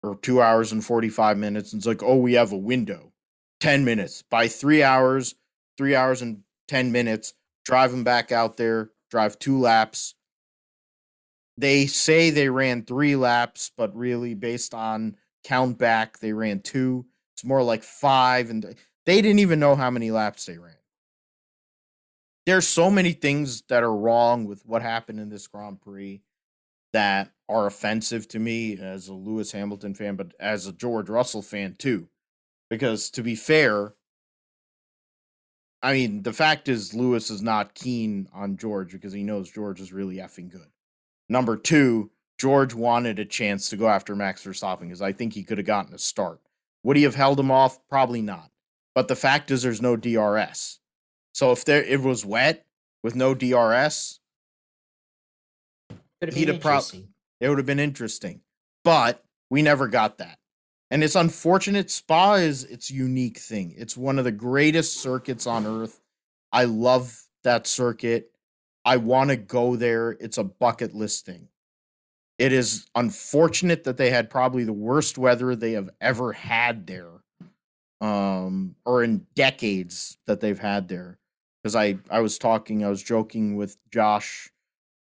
or 0.02 0.16
two 0.16 0.42
hours 0.42 0.72
and 0.72 0.84
45 0.84 1.38
minutes. 1.38 1.72
And 1.72 1.80
it's 1.80 1.86
like, 1.86 2.02
oh, 2.02 2.16
we 2.16 2.34
have 2.34 2.52
a 2.52 2.56
window 2.56 3.12
10 3.60 3.84
minutes. 3.84 4.22
By 4.30 4.48
three 4.48 4.82
hours, 4.82 5.34
three 5.78 5.94
hours 5.94 6.22
and 6.22 6.42
10 6.68 6.92
minutes, 6.92 7.34
drive 7.64 7.90
them 7.90 8.04
back 8.04 8.32
out 8.32 8.56
there, 8.56 8.90
drive 9.10 9.38
two 9.38 9.58
laps. 9.58 10.14
They 11.56 11.86
say 11.86 12.30
they 12.30 12.48
ran 12.48 12.84
three 12.84 13.16
laps, 13.16 13.70
but 13.76 13.96
really, 13.96 14.34
based 14.34 14.74
on 14.74 15.16
count 15.44 15.78
back, 15.78 16.18
they 16.18 16.32
ran 16.32 16.60
two. 16.60 17.06
It's 17.34 17.44
more 17.44 17.62
like 17.62 17.84
five, 17.84 18.50
and 18.50 18.74
they 19.06 19.22
didn't 19.22 19.38
even 19.38 19.60
know 19.60 19.76
how 19.76 19.90
many 19.90 20.10
laps 20.10 20.46
they 20.46 20.58
ran. 20.58 20.74
There's 22.46 22.68
so 22.68 22.90
many 22.90 23.12
things 23.12 23.62
that 23.68 23.82
are 23.82 23.96
wrong 23.96 24.44
with 24.44 24.64
what 24.66 24.82
happened 24.82 25.18
in 25.18 25.30
this 25.30 25.46
Grand 25.46 25.80
Prix 25.80 26.22
that 26.92 27.30
are 27.48 27.66
offensive 27.66 28.28
to 28.28 28.38
me 28.38 28.78
as 28.78 29.08
a 29.08 29.14
Lewis 29.14 29.52
Hamilton 29.52 29.94
fan, 29.94 30.16
but 30.16 30.32
as 30.38 30.66
a 30.66 30.72
George 30.72 31.08
Russell 31.08 31.42
fan 31.42 31.74
too. 31.78 32.08
Because 32.70 33.10
to 33.10 33.22
be 33.22 33.34
fair, 33.34 33.94
I 35.82 35.92
mean, 35.92 36.22
the 36.22 36.32
fact 36.32 36.68
is 36.68 36.94
Lewis 36.94 37.30
is 37.30 37.42
not 37.42 37.74
keen 37.74 38.28
on 38.32 38.56
George 38.56 38.92
because 38.92 39.12
he 39.12 39.22
knows 39.22 39.50
George 39.50 39.80
is 39.80 39.92
really 39.92 40.16
effing 40.16 40.50
good. 40.50 40.68
Number 41.28 41.56
two, 41.56 42.10
George 42.38 42.74
wanted 42.74 43.18
a 43.18 43.24
chance 43.24 43.68
to 43.70 43.76
go 43.76 43.88
after 43.88 44.16
Max 44.16 44.44
Verstappen 44.44 44.80
because 44.80 45.02
I 45.02 45.12
think 45.12 45.32
he 45.32 45.44
could 45.44 45.58
have 45.58 45.66
gotten 45.66 45.94
a 45.94 45.98
start. 45.98 46.40
Would 46.82 46.96
he 46.96 47.02
have 47.04 47.14
held 47.14 47.38
him 47.40 47.50
off? 47.50 47.78
Probably 47.88 48.22
not. 48.22 48.50
But 48.94 49.08
the 49.08 49.16
fact 49.16 49.50
is, 49.50 49.62
there's 49.62 49.82
no 49.82 49.96
DRS. 49.96 50.78
So 51.34 51.50
if 51.52 51.64
there 51.64 51.82
it 51.82 52.00
was 52.00 52.24
wet 52.24 52.64
with 53.02 53.16
no 53.16 53.34
DRS, 53.34 54.20
he'd 56.32 56.48
have 56.48 56.60
probably 56.60 57.08
it 57.40 57.48
would 57.48 57.58
have 57.58 57.66
been 57.66 57.80
interesting. 57.80 58.40
But 58.84 59.22
we 59.50 59.60
never 59.60 59.88
got 59.88 60.18
that. 60.18 60.38
And 60.90 61.02
it's 61.02 61.16
unfortunate. 61.16 61.90
Spa 61.90 62.34
is 62.34 62.64
its 62.64 62.90
unique 62.90 63.38
thing. 63.38 63.74
It's 63.76 63.96
one 63.96 64.18
of 64.18 64.24
the 64.24 64.32
greatest 64.32 65.00
circuits 65.00 65.46
on 65.46 65.66
earth. 65.66 66.00
I 66.52 66.64
love 66.64 67.20
that 67.42 67.66
circuit. 67.66 68.30
I 68.84 68.98
want 68.98 69.30
to 69.30 69.36
go 69.36 69.74
there. 69.74 70.12
It's 70.12 70.38
a 70.38 70.44
bucket 70.44 70.94
list 70.94 71.26
thing. 71.26 71.48
It 72.38 72.52
is 72.52 72.86
unfortunate 72.94 73.84
that 73.84 73.96
they 73.96 74.10
had 74.10 74.30
probably 74.30 74.64
the 74.64 74.72
worst 74.72 75.18
weather 75.18 75.56
they 75.56 75.72
have 75.72 75.90
ever 76.00 76.32
had 76.32 76.86
there, 76.86 77.10
um, 78.00 78.76
or 78.84 79.02
in 79.02 79.26
decades 79.34 80.18
that 80.26 80.40
they've 80.40 80.58
had 80.58 80.88
there. 80.88 81.18
Because 81.64 81.76
I, 81.76 81.96
I 82.10 82.20
was 82.20 82.36
talking, 82.36 82.84
I 82.84 82.90
was 82.90 83.02
joking 83.02 83.56
with 83.56 83.78
Josh 83.90 84.50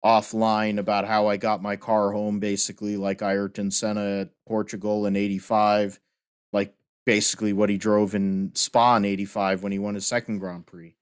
offline 0.05 0.77
about 0.77 1.07
how 1.07 1.25
I 1.25 1.37
got 1.37 1.63
my 1.63 1.75
car 1.75 2.11
home 2.11 2.39
basically 2.39 2.97
like 2.97 3.23
Ayrton 3.23 3.71
Senna 3.71 4.21
at 4.21 4.29
Portugal 4.47 5.07
in 5.07 5.15
85, 5.15 5.99
like 6.53 6.75
basically 7.03 7.51
what 7.51 7.71
he 7.71 7.79
drove 7.79 8.13
in 8.13 8.51
Spa 8.53 8.97
in 8.97 9.05
85 9.05 9.63
when 9.63 9.71
he 9.71 9.79
won 9.79 9.95
his 9.95 10.05
second 10.05 10.37
Grand 10.37 10.67
Prix. 10.67 10.95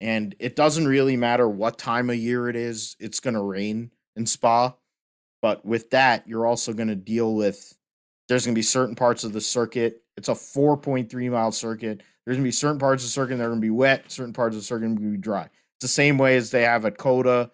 And 0.00 0.34
it 0.40 0.56
doesn't 0.56 0.88
really 0.88 1.16
matter 1.16 1.48
what 1.48 1.78
time 1.78 2.10
of 2.10 2.16
year 2.16 2.48
it 2.48 2.56
is, 2.56 2.96
it's 2.98 3.20
going 3.20 3.34
to 3.34 3.42
rain 3.42 3.92
in 4.16 4.26
Spa. 4.26 4.74
But 5.40 5.64
with 5.64 5.90
that, 5.90 6.26
you're 6.26 6.46
also 6.46 6.72
going 6.72 6.88
to 6.88 6.96
deal 6.96 7.32
with 7.32 7.76
there's 8.28 8.44
going 8.44 8.56
to 8.56 8.58
be 8.58 8.62
certain 8.62 8.96
parts 8.96 9.22
of 9.22 9.32
the 9.32 9.40
circuit. 9.40 10.02
It's 10.16 10.28
a 10.28 10.32
4.3 10.32 11.30
mile 11.30 11.52
circuit. 11.52 12.02
There's 12.24 12.38
to 12.38 12.42
be 12.42 12.50
certain 12.50 12.78
parts 12.78 13.02
of 13.02 13.08
the 13.08 13.12
circuit 13.12 13.36
that 13.36 13.46
are 13.46 13.54
to 13.54 13.60
be 13.60 13.70
wet, 13.70 14.10
certain 14.10 14.32
parts 14.32 14.56
of 14.56 14.62
the 14.62 14.66
circuit 14.66 14.86
are 14.86 14.94
to 14.94 15.00
be 15.00 15.16
dry. 15.16 15.42
It's 15.44 15.82
the 15.82 15.88
same 15.88 16.18
way 16.18 16.36
as 16.36 16.50
they 16.50 16.62
have 16.62 16.84
at 16.84 16.98
COTA 16.98 17.50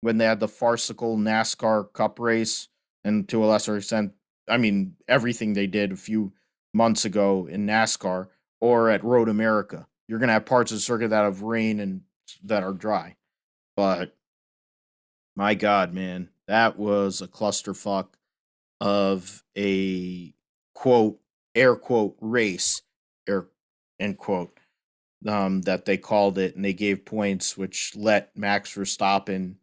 when 0.00 0.18
they 0.18 0.24
had 0.24 0.40
the 0.40 0.48
farcical 0.48 1.16
NASCAR 1.16 1.92
Cup 1.92 2.18
race, 2.18 2.68
and 3.04 3.28
to 3.28 3.44
a 3.44 3.46
lesser 3.46 3.76
extent, 3.76 4.12
I 4.48 4.56
mean, 4.56 4.94
everything 5.08 5.52
they 5.52 5.66
did 5.66 5.92
a 5.92 5.96
few 5.96 6.32
months 6.72 7.04
ago 7.04 7.48
in 7.50 7.66
NASCAR 7.66 8.28
or 8.60 8.90
at 8.90 9.04
Road 9.04 9.28
America. 9.28 9.86
You're 10.08 10.18
to 10.20 10.28
have 10.28 10.46
parts 10.46 10.70
of 10.70 10.76
the 10.78 10.82
circuit 10.82 11.10
that 11.10 11.24
have 11.24 11.42
rain 11.42 11.80
and 11.80 12.02
that 12.44 12.62
are 12.62 12.72
dry. 12.72 13.16
But 13.76 14.14
my 15.34 15.54
God, 15.54 15.92
man, 15.92 16.30
that 16.46 16.78
was 16.78 17.20
a 17.20 17.28
clusterfuck 17.28 18.08
of 18.80 19.42
a 19.56 20.34
quote, 20.74 21.18
air 21.56 21.74
quote, 21.74 22.16
race, 22.20 22.82
air 23.28 23.46
end 23.98 24.18
quote, 24.18 24.56
um, 25.26 25.62
that 25.62 25.84
they 25.86 25.96
called 25.96 26.38
it. 26.38 26.54
And 26.54 26.64
they 26.64 26.72
gave 26.72 27.04
points, 27.04 27.56
which 27.56 27.94
let 27.96 28.36
Max 28.36 28.74
Verstappen 28.74 29.56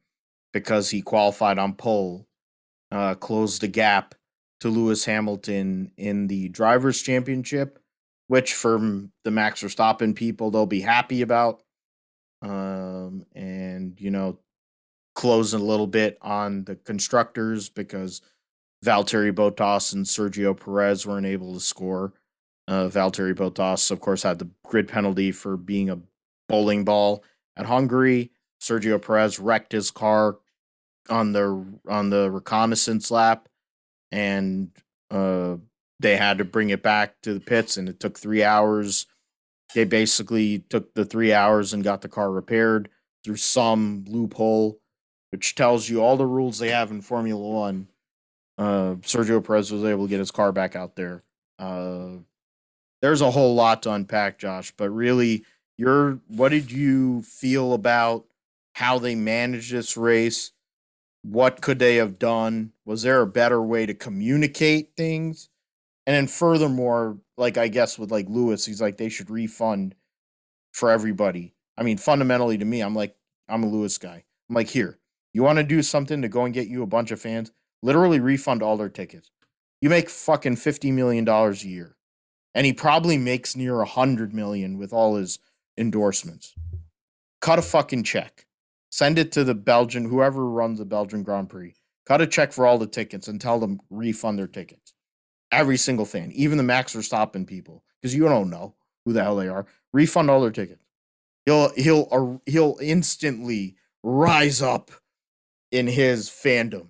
because 0.52 0.90
he 0.90 1.02
qualified 1.02 1.58
on 1.58 1.74
pole, 1.76 2.28
uh, 2.92 3.16
closed 3.16 3.62
the 3.62 3.68
gap 3.68 4.16
to 4.60 4.70
Lewis 4.70 5.06
Hamilton 5.06 5.92
in 5.98 6.28
the 6.28 6.50
Drivers' 6.50 7.02
Championship, 7.02 7.80
which 8.28 8.54
from 8.54 9.12
the 9.24 9.32
Max 9.32 9.62
Verstappen 9.62 10.16
people, 10.16 10.52
they'll 10.52 10.66
be 10.66 10.82
happy 10.82 11.22
about. 11.22 11.62
Um, 12.42 13.26
and, 13.34 14.00
you 14.00 14.12
know, 14.12 14.40
closing 15.16 15.62
a 15.62 15.64
little 15.64 15.88
bit 15.88 16.18
on 16.22 16.66
the 16.66 16.76
constructors 16.76 17.70
because 17.70 18.22
Valtteri 18.84 19.32
Bottas 19.32 19.94
and 19.94 20.06
Sergio 20.06 20.60
Perez 20.60 21.08
weren't 21.08 21.26
able 21.26 21.54
to 21.54 21.60
score. 21.60 22.14
Uh, 22.68 22.88
Valtteri 22.90 23.34
Bottas, 23.34 23.92
of 23.92 24.00
course, 24.02 24.24
had 24.24 24.40
the 24.40 24.50
grid 24.66 24.88
penalty 24.88 25.32
for 25.32 25.56
being 25.56 25.90
a 25.90 26.00
bowling 26.50 26.84
ball 26.84 27.24
at 27.56 27.66
Hungary. 27.66 28.32
Sergio 28.62 29.02
Perez 29.02 29.40
wrecked 29.40 29.72
his 29.72 29.90
car 29.90 30.38
on 31.10 31.32
the 31.32 31.66
on 31.88 32.10
the 32.10 32.30
reconnaissance 32.32 33.12
lap, 33.12 33.48
and 34.12 34.72
uh, 35.12 35.56
they 36.00 36.16
had 36.16 36.38
to 36.38 36.46
bring 36.46 36.70
it 36.70 36.84
back 36.84 37.16
to 37.22 37.34
the 37.34 37.40
pits, 37.40 37.78
and 37.78 37.88
it 37.90 38.00
took 38.00 38.18
three 38.18 38.44
hours. 38.44 39.06
They 39.74 39.86
basically 39.86 40.60
took 40.70 40.94
the 40.94 41.06
three 41.06 41.34
hours 41.34 41.74
and 41.74 41.84
got 41.84 42.02
the 42.02 42.10
car 42.10 42.32
repaired 42.32 42.90
through 43.24 43.38
some 43.38 44.06
loophole, 44.08 44.80
which 45.32 45.56
tells 45.56 45.90
you 45.90 46.02
all 46.02 46.18
the 46.18 46.26
rules 46.26 46.60
they 46.60 46.70
have 46.70 46.92
in 46.92 47.02
Formula 47.02 47.42
One. 47.42 47.88
Uh, 48.58 48.96
Sergio 49.02 49.44
Perez 49.44 49.72
was 49.72 49.84
able 49.84 50.06
to 50.06 50.10
get 50.10 50.20
his 50.20 50.32
car 50.32 50.52
back 50.52 50.76
out 50.76 50.96
there. 50.96 51.24
Uh, 51.60 52.18
there's 53.02 53.22
a 53.22 53.32
whole 53.32 53.56
lot 53.56 53.84
to 53.84 53.92
unpack, 53.92 54.40
Josh, 54.40 54.72
but 54.78 54.90
really, 54.90 55.44
your 55.78 56.20
what 56.28 56.50
did 56.50 56.72
you 56.72 57.22
feel 57.24 57.74
about 57.74 58.26
how 58.74 59.00
they 59.00 59.16
managed 59.16 59.72
this 59.72 59.98
race? 59.98 60.52
what 61.24 61.62
could 61.62 61.80
they 61.80 61.96
have 61.96 62.20
done? 62.20 62.72
Was 62.86 63.02
there 63.02 63.22
a 63.22 63.28
better 63.28 63.62
way 63.62 63.86
to 63.86 63.94
communicate 63.94 64.92
things? 64.96 65.50
And 66.06 66.16
then 66.16 66.28
furthermore, 66.28 67.18
like 67.38 67.58
I 67.58 67.70
guess 67.70 67.98
with 67.98 68.12
like 68.12 68.28
Lewis, 68.30 68.66
he's 68.66 68.82
like 68.82 68.98
they 68.98 69.10
should 69.10 69.30
refund 69.30 69.96
for 70.74 70.92
everybody. 70.92 71.54
I 71.78 71.84
mean, 71.84 71.98
fundamentally 71.98 72.58
to 72.58 72.66
me, 72.66 72.82
I'm 72.82 72.94
like 72.94 73.16
I'm 73.50 73.64
a 73.64 73.68
Lewis 73.68 73.98
guy. 73.98 74.24
I'm 74.50 74.56
like 74.56 74.70
here, 74.70 75.00
You 75.32 75.44
want 75.44 75.58
to 75.58 75.64
do 75.64 75.82
something 75.82 76.22
to 76.22 76.28
go 76.28 76.44
and 76.44 76.54
get 76.54 76.68
you 76.68 76.84
a 76.84 76.88
bunch 76.88 77.12
of 77.12 77.22
fans? 77.22 77.52
Literally 77.84 78.22
refund 78.22 78.64
all 78.64 78.78
their 78.78 78.90
tickets. 78.90 79.30
You 79.82 79.90
make 79.90 80.10
fucking 80.10 80.56
fifty 80.56 80.90
million 80.90 81.26
dollars 81.26 81.64
a 81.64 81.68
year, 81.68 81.98
and 82.56 82.66
he 82.66 82.72
probably 82.72 83.18
makes 83.18 83.58
near 83.58 83.82
a 83.82 83.86
hundred 83.86 84.34
million 84.34 84.78
with 84.78 84.94
all 84.94 85.18
his 85.18 85.38
endorsements. 85.78 86.56
Cut 87.42 87.60
a 87.60 87.62
fucking 87.62 88.04
check. 88.04 88.46
Send 88.90 89.20
it 89.20 89.34
to 89.34 89.44
the 89.44 89.54
Belgian, 89.54 90.10
whoever 90.10 90.50
runs 90.50 90.80
the 90.80 90.86
Belgian 90.86 91.24
Grand 91.24 91.50
Prix. 91.50 91.76
Cut 92.06 92.22
a 92.22 92.28
check 92.28 92.54
for 92.54 92.66
all 92.66 92.78
the 92.78 92.88
tickets 92.88 93.28
and 93.28 93.42
tell 93.42 93.60
them 93.60 93.82
refund 93.90 94.40
their 94.40 94.48
tickets. 94.48 94.94
Every 95.52 95.78
single 95.78 96.06
fan, 96.06 96.32
even 96.32 96.58
the 96.58 96.64
Max 96.64 96.96
Verstappen 96.96 97.46
people, 97.46 97.84
because 98.02 98.16
you 98.16 98.24
don't 98.24 98.50
know 98.50 98.76
who 99.04 99.12
the 99.12 99.22
hell 99.22 99.36
they 99.36 99.50
are. 99.50 99.66
Refund 99.92 100.30
all 100.30 100.40
their 100.42 100.52
tickets. 100.52 100.86
He'll 101.46 101.74
he'll 101.76 102.08
uh, 102.12 102.50
he'll 102.50 102.78
instantly 102.82 103.76
rise 104.04 104.62
up 104.62 104.90
in 105.74 105.86
his 105.86 106.30
fandom. 106.30 106.88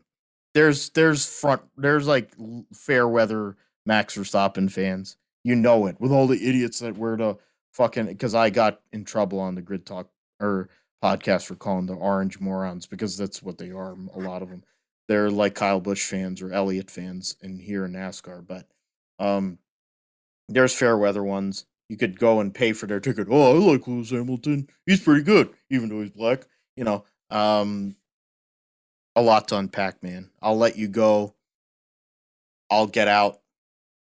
There's 0.53 0.89
there's 0.89 1.25
front 1.25 1.61
there's 1.77 2.07
like 2.07 2.33
fair 2.73 3.07
weather 3.07 3.57
Max 3.85 4.15
Verstappen 4.15 4.71
fans. 4.71 5.17
You 5.43 5.55
know 5.55 5.87
it 5.87 5.99
with 5.99 6.11
all 6.11 6.27
the 6.27 6.47
idiots 6.47 6.79
that 6.79 6.97
were 6.97 7.17
to 7.17 7.37
fucking 7.73 8.05
because 8.05 8.35
I 8.35 8.49
got 8.49 8.81
in 8.91 9.03
trouble 9.03 9.39
on 9.39 9.55
the 9.55 9.61
Grid 9.61 9.85
Talk 9.85 10.09
or 10.39 10.69
podcast 11.03 11.45
for 11.45 11.55
calling 11.55 11.85
the 11.85 11.95
orange 11.95 12.39
morons 12.39 12.85
because 12.85 13.17
that's 13.17 13.43
what 13.43 13.57
they 13.57 13.71
are. 13.71 13.97
A 14.15 14.19
lot 14.19 14.41
of 14.41 14.49
them 14.49 14.63
they're 15.07 15.29
like 15.29 15.55
Kyle 15.55 15.79
Busch 15.79 16.05
fans 16.05 16.41
or 16.41 16.53
Elliott 16.53 16.89
fans 16.89 17.35
in 17.41 17.59
here 17.59 17.85
in 17.85 17.93
NASCAR. 17.93 18.45
But 18.45 18.67
um, 19.19 19.57
there's 20.49 20.73
fair 20.73 20.97
weather 20.97 21.23
ones. 21.23 21.65
You 21.89 21.97
could 21.97 22.17
go 22.17 22.39
and 22.39 22.53
pay 22.53 22.73
for 22.73 22.87
their 22.87 22.99
ticket. 22.99 23.27
Oh, 23.29 23.51
I 23.51 23.71
like 23.71 23.87
Lewis 23.87 24.11
Hamilton. 24.11 24.67
He's 24.85 25.01
pretty 25.01 25.23
good, 25.23 25.49
even 25.69 25.89
though 25.89 26.01
he's 26.01 26.11
black. 26.11 26.45
You 26.75 26.85
know, 26.85 27.05
um, 27.29 27.95
a 29.15 29.21
lot 29.21 29.47
to 29.49 29.57
unpack, 29.57 30.01
man. 30.03 30.29
I'll 30.41 30.57
let 30.57 30.77
you 30.77 30.87
go. 30.87 31.35
I'll 32.69 32.87
get 32.87 33.07
out. 33.07 33.39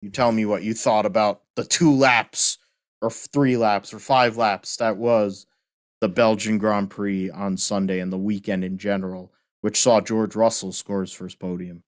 You 0.01 0.11
tell 0.11 0.33
me 0.33 0.47
what 0.47 0.63
you 0.63 0.75
thought 0.75 1.07
about 1.07 1.43
the 1.57 1.65
two 1.65 1.95
laps 1.95 2.59
or 3.03 3.11
three 3.11 3.57
laps 3.57 3.93
or 3.93 3.99
five 3.99 4.37
laps 4.37 4.77
that 4.77 4.97
was 4.97 5.47
the 6.01 6.09
Belgian 6.09 6.59
Grand 6.59 6.91
Prix 6.91 7.31
on 7.31 7.57
Sunday 7.57 8.01
and 8.01 8.13
the 8.13 8.19
weekend 8.19 8.65
in 8.65 8.79
general 8.79 9.33
which 9.61 9.81
saw 9.81 10.01
George 10.01 10.37
Russell 10.37 10.73
score 10.73 11.03
his 11.03 11.13
first 11.13 11.39
podium. 11.39 11.83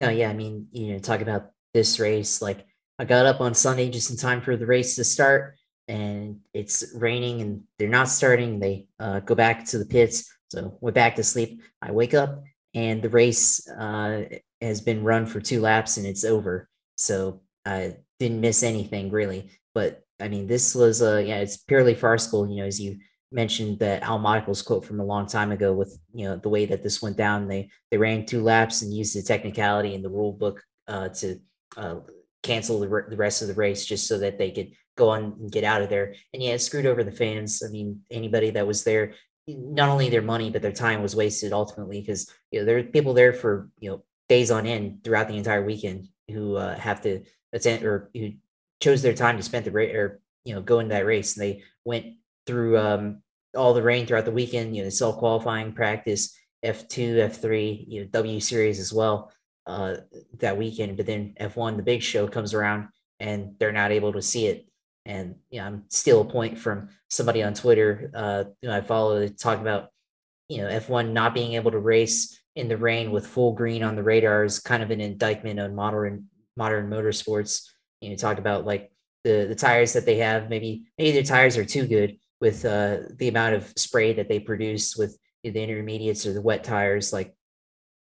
Oh 0.00 0.10
yeah, 0.10 0.28
I 0.28 0.34
mean, 0.34 0.68
you 0.72 0.92
know, 0.92 0.98
talk 0.98 1.20
about 1.20 1.50
this 1.72 1.98
race. 1.98 2.42
Like 2.42 2.66
I 2.98 3.04
got 3.04 3.26
up 3.26 3.40
on 3.40 3.54
Sunday 3.54 3.88
just 3.90 4.10
in 4.10 4.16
time 4.16 4.40
for 4.40 4.56
the 4.56 4.66
race 4.66 4.96
to 4.96 5.04
start, 5.04 5.56
and 5.88 6.40
it's 6.52 6.94
raining 6.94 7.40
and 7.40 7.62
they're 7.78 7.88
not 7.88 8.08
starting. 8.08 8.58
They 8.58 8.86
uh, 8.98 9.20
go 9.20 9.34
back 9.34 9.64
to 9.66 9.78
the 9.78 9.86
pits, 9.86 10.30
so 10.54 10.78
went 10.80 10.94
back 10.94 11.16
to 11.16 11.24
sleep. 11.24 11.62
I 11.82 11.92
wake 11.92 12.14
up 12.14 12.42
and 12.74 13.02
the 13.02 13.08
race 13.08 13.68
uh, 13.68 14.24
has 14.60 14.80
been 14.80 15.04
run 15.04 15.26
for 15.26 15.40
two 15.40 15.60
laps 15.60 15.96
and 15.96 16.06
it's 16.06 16.24
over. 16.24 16.68
So 16.96 17.42
I 17.64 17.96
didn't 18.20 18.40
miss 18.40 18.62
anything 18.62 19.10
really. 19.10 19.50
But 19.74 20.02
I 20.20 20.28
mean, 20.28 20.46
this 20.46 20.74
was 20.74 21.02
a 21.02 21.16
uh, 21.16 21.18
yeah, 21.18 21.38
it's 21.38 21.56
purely 21.56 21.94
farcical. 21.94 22.48
You 22.48 22.56
know, 22.58 22.66
as 22.66 22.80
you 22.80 22.98
mentioned 23.32 23.80
that 23.80 24.02
Al 24.02 24.18
Michaels 24.18 24.62
quote 24.62 24.84
from 24.84 25.00
a 25.00 25.04
long 25.04 25.26
time 25.26 25.50
ago 25.50 25.72
with 25.72 25.98
you 26.12 26.24
know 26.24 26.36
the 26.36 26.48
way 26.48 26.66
that 26.66 26.82
this 26.82 27.02
went 27.02 27.16
down. 27.16 27.48
They 27.48 27.68
they 27.90 27.98
ran 27.98 28.26
two 28.26 28.42
laps 28.42 28.82
and 28.82 28.94
used 28.94 29.16
the 29.16 29.22
technicality 29.22 29.94
in 29.94 30.02
the 30.02 30.08
rule 30.08 30.32
book 30.32 30.62
uh, 30.86 31.08
to 31.08 31.40
uh, 31.76 31.96
cancel 32.42 32.78
the, 32.78 32.88
re- 32.88 33.02
the 33.08 33.16
rest 33.16 33.42
of 33.42 33.48
the 33.48 33.54
race 33.54 33.84
just 33.84 34.06
so 34.06 34.18
that 34.18 34.38
they 34.38 34.52
could 34.52 34.70
go 34.96 35.08
on 35.08 35.36
and 35.40 35.50
get 35.50 35.64
out 35.64 35.82
of 35.82 35.88
there. 35.88 36.14
And 36.32 36.42
yeah, 36.42 36.52
it 36.52 36.60
screwed 36.60 36.86
over 36.86 37.02
the 37.02 37.10
fans. 37.10 37.62
I 37.66 37.70
mean, 37.70 38.02
anybody 38.10 38.50
that 38.50 38.66
was 38.66 38.84
there, 38.84 39.14
not 39.46 39.88
only 39.88 40.08
their 40.08 40.22
money 40.22 40.50
but 40.50 40.62
their 40.62 40.72
time 40.72 41.02
was 41.02 41.16
wasted 41.16 41.52
ultimately 41.52 42.00
because 42.00 42.30
you 42.50 42.60
know 42.60 42.64
there 42.66 42.78
are 42.78 42.82
people 42.82 43.12
there 43.12 43.32
for 43.32 43.68
you 43.78 43.90
know 43.90 44.02
days 44.28 44.50
on 44.50 44.66
end 44.66 45.04
throughout 45.04 45.28
the 45.28 45.36
entire 45.36 45.64
weekend 45.64 46.08
who 46.30 46.56
uh, 46.56 46.74
have 46.76 47.02
to 47.02 47.22
attend 47.52 47.84
or 47.84 48.10
who 48.14 48.30
chose 48.80 49.02
their 49.02 49.12
time 49.14 49.36
to 49.36 49.42
spend 49.42 49.64
the 49.64 49.70
race 49.70 49.94
or 49.94 50.20
you 50.44 50.54
know 50.54 50.62
go 50.62 50.78
into 50.78 50.94
that 50.94 51.06
race 51.06 51.36
and 51.36 51.44
they 51.44 51.62
went 51.84 52.06
through 52.46 52.78
um, 52.78 53.22
all 53.56 53.74
the 53.74 53.82
rain 53.82 54.06
throughout 54.06 54.24
the 54.24 54.30
weekend. 54.30 54.76
You 54.76 54.84
know, 54.84 54.90
self 54.90 55.16
qualifying 55.18 55.72
practice, 55.72 56.36
F 56.62 56.88
two, 56.88 57.18
F 57.20 57.40
three, 57.40 57.84
you 57.88 58.02
know, 58.02 58.08
W 58.08 58.40
series 58.40 58.80
as 58.80 58.92
well 58.92 59.32
uh, 59.66 59.96
that 60.38 60.56
weekend. 60.58 60.96
But 60.96 61.06
then 61.06 61.34
F 61.36 61.56
one, 61.56 61.76
the 61.76 61.82
big 61.82 62.02
show 62.02 62.28
comes 62.28 62.54
around, 62.54 62.88
and 63.20 63.54
they're 63.58 63.72
not 63.72 63.92
able 63.92 64.12
to 64.12 64.22
see 64.22 64.46
it. 64.46 64.66
And 65.06 65.36
you 65.50 65.60
know, 65.60 65.66
I'm 65.66 65.84
still 65.88 66.22
a 66.22 66.24
point 66.24 66.58
from 66.58 66.88
somebody 67.08 67.42
on 67.42 67.54
Twitter, 67.54 68.10
uh, 68.14 68.44
know, 68.62 68.76
I 68.76 68.80
follow 68.80 69.26
talk 69.28 69.60
about, 69.60 69.90
you 70.48 70.58
know, 70.58 70.68
F1 70.68 71.12
not 71.12 71.34
being 71.34 71.54
able 71.54 71.70
to 71.70 71.78
race 71.78 72.40
in 72.56 72.68
the 72.68 72.76
rain 72.76 73.10
with 73.10 73.26
full 73.26 73.52
green 73.52 73.82
on 73.82 73.96
the 73.96 74.02
radar 74.02 74.44
is 74.44 74.60
kind 74.60 74.82
of 74.82 74.90
an 74.90 75.00
indictment 75.00 75.60
on 75.60 75.74
modern 75.74 76.26
modern 76.56 76.88
motorsports. 76.88 77.68
You 78.00 78.10
know, 78.10 78.16
talk 78.16 78.38
about 78.38 78.64
like 78.64 78.90
the 79.24 79.46
the 79.48 79.54
tires 79.54 79.92
that 79.92 80.06
they 80.06 80.18
have. 80.18 80.48
Maybe 80.48 80.84
maybe 80.98 81.12
their 81.12 81.22
tires 81.22 81.56
are 81.56 81.64
too 81.64 81.86
good, 81.86 82.16
with 82.40 82.64
uh, 82.64 82.98
the 83.16 83.28
amount 83.28 83.54
of 83.54 83.72
spray 83.76 84.12
that 84.12 84.28
they 84.28 84.38
produce 84.38 84.96
with 84.96 85.18
the 85.42 85.62
intermediates 85.62 86.26
or 86.26 86.32
the 86.32 86.42
wet 86.42 86.64
tires. 86.64 87.12
Like 87.12 87.34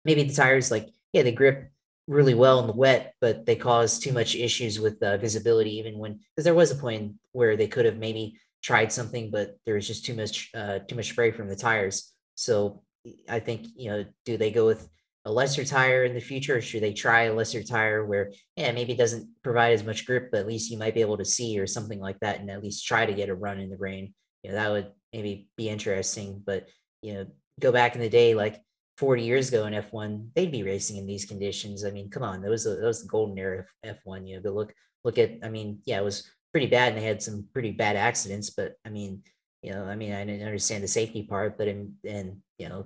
maybe 0.03 0.23
the 0.23 0.33
tires, 0.33 0.71
like 0.71 0.89
yeah, 1.13 1.23
they 1.23 1.31
grip 1.31 1.71
really 2.07 2.33
well 2.33 2.59
in 2.59 2.67
the 2.67 2.73
wet, 2.73 3.13
but 3.21 3.45
they 3.45 3.55
cause 3.55 3.99
too 3.99 4.11
much 4.11 4.35
issues 4.35 4.79
with 4.79 5.01
uh, 5.03 5.17
visibility. 5.17 5.77
Even 5.77 5.97
when 5.97 6.19
because 6.35 6.45
there 6.45 6.55
was 6.55 6.71
a 6.71 6.75
point 6.75 7.13
where 7.31 7.55
they 7.55 7.67
could 7.67 7.85
have 7.85 7.97
maybe 7.97 8.39
tried 8.63 8.91
something, 8.91 9.31
but 9.31 9.57
there 9.65 9.75
was 9.75 9.87
just 9.87 10.05
too 10.05 10.15
much 10.15 10.49
uh, 10.55 10.79
too 10.79 10.95
much 10.95 11.09
spray 11.09 11.31
from 11.31 11.47
the 11.47 11.55
tires. 11.55 12.11
So 12.35 12.83
I 13.29 13.39
think 13.39 13.67
you 13.75 13.89
know, 13.89 14.05
do 14.25 14.37
they 14.37 14.51
go 14.51 14.65
with 14.65 14.87
a 15.25 15.31
lesser 15.31 15.63
tire 15.63 16.03
in 16.03 16.15
the 16.15 16.19
future, 16.19 16.57
or 16.57 16.61
should 16.61 16.81
they 16.81 16.93
try 16.93 17.23
a 17.23 17.33
lesser 17.33 17.63
tire 17.63 18.05
where 18.05 18.31
yeah 18.55 18.71
maybe 18.71 18.93
it 18.93 18.97
doesn't 18.97 19.27
provide 19.43 19.73
as 19.73 19.83
much 19.83 20.05
grip, 20.05 20.29
but 20.31 20.41
at 20.41 20.47
least 20.47 20.71
you 20.71 20.77
might 20.77 20.95
be 20.95 21.01
able 21.01 21.17
to 21.17 21.25
see 21.25 21.59
or 21.59 21.67
something 21.67 21.99
like 21.99 22.19
that, 22.21 22.39
and 22.39 22.49
at 22.49 22.63
least 22.63 22.85
try 22.85 23.05
to 23.05 23.13
get 23.13 23.29
a 23.29 23.35
run 23.35 23.59
in 23.59 23.69
the 23.69 23.77
rain 23.77 24.13
you 24.43 24.49
know 24.49 24.55
that 24.55 24.71
would 24.71 24.91
maybe 25.13 25.47
be 25.57 25.69
interesting 25.69 26.41
but 26.45 26.67
you 27.01 27.13
know 27.13 27.25
go 27.59 27.71
back 27.71 27.95
in 27.95 28.01
the 28.01 28.09
day 28.09 28.33
like 28.35 28.61
40 29.01 29.23
years 29.23 29.49
ago 29.49 29.65
in 29.65 29.73
f1 29.73 30.27
they'd 30.35 30.51
be 30.51 30.61
racing 30.63 30.97
in 30.97 31.07
these 31.07 31.25
conditions. 31.25 31.83
I 31.83 31.89
mean 31.89 32.09
come 32.09 32.23
on 32.23 32.41
that 32.41 32.49
was 32.49 32.67
a, 32.67 32.75
that 32.75 32.85
was 32.85 33.01
the 33.01 33.07
golden 33.07 33.37
era 33.37 33.59
of 33.59 33.97
f1 34.05 34.27
you 34.27 34.35
know 34.35 34.41
but 34.43 34.53
look 34.53 34.73
look 35.03 35.17
at 35.17 35.31
i 35.43 35.49
mean 35.49 35.79
yeah 35.85 35.99
it 35.99 36.03
was 36.03 36.29
pretty 36.51 36.67
bad 36.67 36.89
and 36.89 37.01
they 37.01 37.05
had 37.05 37.21
some 37.21 37.47
pretty 37.51 37.71
bad 37.71 37.95
accidents 37.95 38.51
but 38.51 38.73
i 38.85 38.89
mean 38.89 39.23
you 39.63 39.71
know 39.71 39.85
i 39.85 39.95
mean 39.95 40.13
i 40.13 40.23
didn't 40.23 40.45
understand 40.45 40.83
the 40.83 40.87
safety 40.87 41.23
part 41.23 41.57
but 41.57 41.67
in 41.67 41.95
and 42.05 42.37
you 42.59 42.69
know 42.69 42.85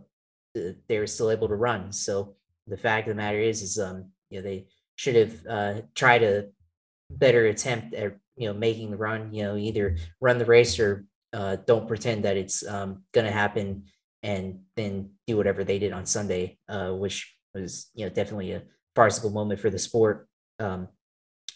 they 0.87 0.99
were 0.99 1.07
still 1.07 1.31
able 1.31 1.47
to 1.47 1.55
run. 1.55 1.91
So 1.91 2.35
the 2.67 2.77
fact 2.77 3.07
of 3.07 3.15
the 3.15 3.21
matter 3.21 3.39
is 3.39 3.61
is 3.61 3.77
um 3.77 4.11
you 4.29 4.39
know 4.39 4.43
they 4.43 4.67
should 4.95 5.15
have 5.15 5.45
uh 5.47 5.81
tried 5.93 6.23
a 6.23 6.47
better 7.09 7.45
attempt 7.45 7.93
at 7.93 8.15
you 8.37 8.47
know 8.47 8.53
making 8.53 8.89
the 8.91 8.97
run 8.97 9.33
you 9.33 9.43
know 9.43 9.55
either 9.55 9.97
run 10.21 10.37
the 10.37 10.45
race 10.45 10.79
or 10.79 11.05
uh, 11.33 11.57
don't 11.67 11.87
pretend 11.87 12.23
that 12.23 12.37
it's 12.37 12.65
um, 12.65 13.03
going 13.11 13.25
to 13.25 13.31
happen 13.31 13.83
and 14.23 14.61
then 14.75 15.11
do 15.27 15.37
whatever 15.37 15.63
they 15.63 15.79
did 15.79 15.93
on 15.93 16.05
Sunday, 16.05 16.57
uh, 16.69 16.91
which 16.91 17.35
was 17.53 17.89
you 17.93 18.05
know 18.05 18.09
definitely 18.09 18.51
a 18.51 18.63
farcical 18.95 19.29
moment 19.29 19.59
for 19.59 19.69
the 19.69 19.79
sport. 19.79 20.27
Um, 20.59 20.87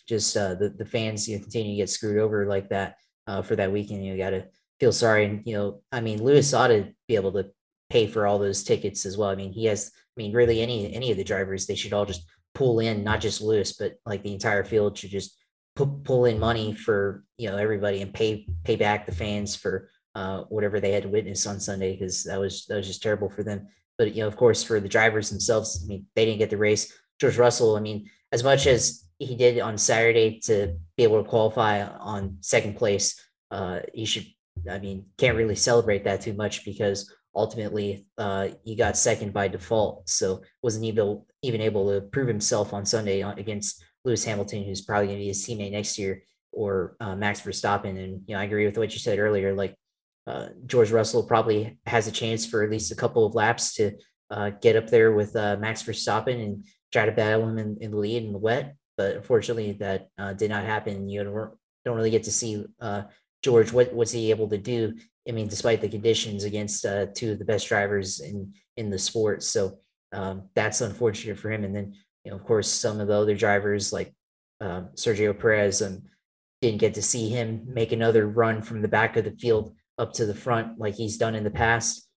just 0.08 0.36
uh, 0.36 0.56
the 0.56 0.70
the 0.70 0.86
fans 0.86 1.28
you 1.28 1.38
know, 1.38 1.44
continue 1.44 1.74
to 1.74 1.78
get 1.78 1.90
screwed 1.90 2.20
over 2.20 2.46
like 2.46 2.70
that 2.70 2.96
uh, 3.28 3.42
for 3.42 3.56
that 3.56 3.72
weekend. 3.72 4.06
You 4.06 4.18
got 4.18 4.32
to 4.32 4.46
feel 4.80 4.92
sorry, 4.92 5.26
and 5.26 5.42
you 5.46 5.56
know 5.56 5.82
I 5.92 6.02
mean 6.02 6.24
Lewis 6.24 6.54
ought 6.54 6.68
to 6.68 6.94
be 7.08 7.16
able 7.16 7.32
to 7.34 7.50
pay 7.90 8.08
for 8.08 8.28
all 8.28 8.40
those 8.40 8.64
tickets 8.64 9.06
as 9.06 9.18
well. 9.18 9.30
I 9.30 9.36
mean 9.36 9.52
he 9.52 9.66
has. 9.66 9.92
I 9.96 10.22
mean 10.22 10.34
really 10.34 10.62
any 10.62 10.94
any 10.94 11.12
of 11.12 11.18
the 11.18 11.24
drivers 11.24 11.66
they 11.66 11.76
should 11.76 11.94
all 11.94 12.06
just 12.06 12.30
pull 12.56 12.80
in, 12.80 13.04
not 13.04 13.22
just 13.22 13.42
Lewis, 13.42 13.74
but 13.74 13.96
like 14.06 14.24
the 14.24 14.34
entire 14.34 14.64
field 14.64 14.98
should 14.98 15.12
just 15.12 15.36
pull 15.76 16.26
in 16.26 16.40
money 16.40 16.74
for 16.74 17.24
you 17.38 17.50
know 17.50 17.58
everybody 17.58 18.02
and 18.02 18.14
pay 18.14 18.46
pay 18.64 18.76
back 18.76 19.06
the 19.06 19.12
fans 19.14 19.56
for 19.56 19.90
uh, 20.16 20.44
whatever 20.50 20.80
they 20.80 20.92
had 20.92 21.04
to 21.04 21.10
witness 21.10 21.46
on 21.46 21.60
Sunday 21.60 21.94
because 21.94 22.24
that 22.24 22.40
was 22.40 22.66
that 22.68 22.76
was 22.76 22.88
just 22.88 23.04
terrible 23.04 23.30
for 23.30 23.44
them. 23.44 23.68
But 23.98 24.16
you 24.16 24.22
know, 24.22 24.28
of 24.28 24.38
course, 24.38 24.64
for 24.64 24.80
the 24.80 24.90
drivers 24.90 25.30
themselves, 25.30 25.82
I 25.84 25.88
mean, 25.88 26.06
they 26.16 26.26
didn't 26.26 26.40
get 26.40 26.50
the 26.50 26.58
race. 26.58 26.94
George 27.20 27.38
Russell, 27.38 27.76
I 27.76 27.82
mean, 27.82 28.10
as 28.32 28.44
much 28.44 28.66
as 28.66 29.04
he 29.20 29.36
did 29.36 29.60
on 29.60 29.78
Saturday 29.78 30.40
to 30.46 30.78
be 30.96 31.04
able 31.04 31.22
to 31.22 31.30
qualify 31.30 31.84
on 31.84 32.38
second 32.40 32.78
place, 32.78 33.22
uh, 33.52 33.82
you 33.94 34.06
should, 34.06 34.26
I 34.70 34.80
mean, 34.80 35.06
can't 35.18 35.36
really 35.36 35.56
celebrate 35.56 36.06
that 36.06 36.22
too 36.22 36.34
much 36.34 36.64
because 36.64 37.14
ultimately 37.36 38.06
uh, 38.18 38.50
he 38.64 38.76
got 38.76 38.98
second 38.98 39.34
by 39.34 39.48
default. 39.48 40.08
So 40.10 40.42
wasn't 40.62 40.86
even 40.86 41.22
even 41.42 41.62
able 41.62 41.90
to 41.90 42.02
prove 42.02 42.28
himself 42.28 42.74
on 42.74 42.86
Sunday 42.86 43.22
against 43.22 43.84
Lewis 44.06 44.24
Hamilton, 44.24 44.64
who's 44.64 44.82
probably 44.82 45.08
going 45.08 45.20
to 45.20 45.24
be 45.24 45.28
his 45.28 45.46
teammate 45.46 45.72
next 45.72 45.98
year, 45.98 46.24
or 46.52 46.96
uh, 47.00 47.16
Max 47.16 47.42
Verstappen. 47.42 48.02
And 48.02 48.24
you 48.28 48.36
know, 48.36 48.40
I 48.42 48.46
agree 48.46 48.66
with 48.66 48.78
what 48.78 48.94
you 48.94 49.00
said 49.00 49.20
earlier. 49.20 49.54
Like 49.54 49.76
uh, 50.28 50.48
George 50.66 50.92
Russell 50.92 51.24
probably 51.24 51.78
has 51.86 52.08
a 52.08 52.12
chance 52.12 52.46
for 52.46 52.64
at 52.64 52.70
least 52.70 52.92
a 52.92 52.96
couple 52.96 53.26
of 53.26 53.36
laps 53.36 53.74
to 53.76 53.92
uh, 54.32 54.52
get 54.62 54.76
up 54.76 54.88
there 54.88 55.14
with 55.14 55.36
uh, 55.36 55.58
Max 55.60 55.84
Verstappen 55.84 56.44
and 56.44 56.66
try 56.92 57.06
to 57.06 57.12
battle 57.12 57.48
him 57.48 57.58
in, 57.58 57.78
in, 57.82 57.92
the 57.92 57.98
lead 57.98 58.24
in 58.24 58.34
the 58.34 58.38
wet. 58.38 58.76
But 58.98 59.18
unfortunately, 59.18 59.74
that 59.74 60.08
uh, 60.18 60.34
did 60.34 60.50
not 60.50 60.66
happen. 60.66 61.10
You 61.10 61.24
don't, 61.24 61.96
really 61.96 62.12
get 62.12 62.24
to 62.24 62.32
see 62.32 62.64
uh, 62.80 63.04
George. 63.42 63.74
What 63.74 63.96
was 63.96 64.12
he 64.12 64.30
able 64.30 64.48
to 64.50 64.58
do? 64.58 64.94
I 65.28 65.32
mean, 65.32 65.48
despite 65.48 65.82
the 65.82 65.90
conditions 65.90 66.44
against 66.44 66.84
two 67.16 67.32
of 67.32 67.40
the 67.40 67.46
best 67.46 67.68
drivers 67.68 68.20
in 68.20 68.54
in 68.78 68.90
the 68.90 68.98
sport. 68.98 69.44
So 69.44 69.80
um, 70.14 70.50
that's 70.56 70.82
unfortunate 70.82 71.38
for 71.38 71.52
him. 71.52 71.64
And 71.64 71.76
then, 71.76 71.94
you 72.24 72.32
know, 72.32 72.38
of 72.38 72.44
course, 72.44 72.70
some 72.70 73.00
of 73.00 73.08
the 73.08 73.14
other 73.14 73.36
drivers 73.36 73.92
like 73.92 74.14
um, 74.62 74.90
Sergio 74.96 75.38
Perez 75.38 75.82
and 75.82 76.04
didn't 76.62 76.80
get 76.80 76.94
to 76.96 77.02
see 77.02 77.30
him 77.30 77.64
make 77.68 77.92
another 77.92 78.28
run 78.28 78.62
from 78.62 78.82
the 78.82 78.88
back 78.88 79.18
of 79.18 79.26
the 79.26 79.32
field 79.32 79.76
up 80.00 80.14
to 80.14 80.26
the 80.26 80.34
front 80.34 80.80
like 80.80 80.96
he's 80.96 81.18
done 81.18 81.36
in 81.36 81.44
the 81.44 81.52
past. 81.52 82.08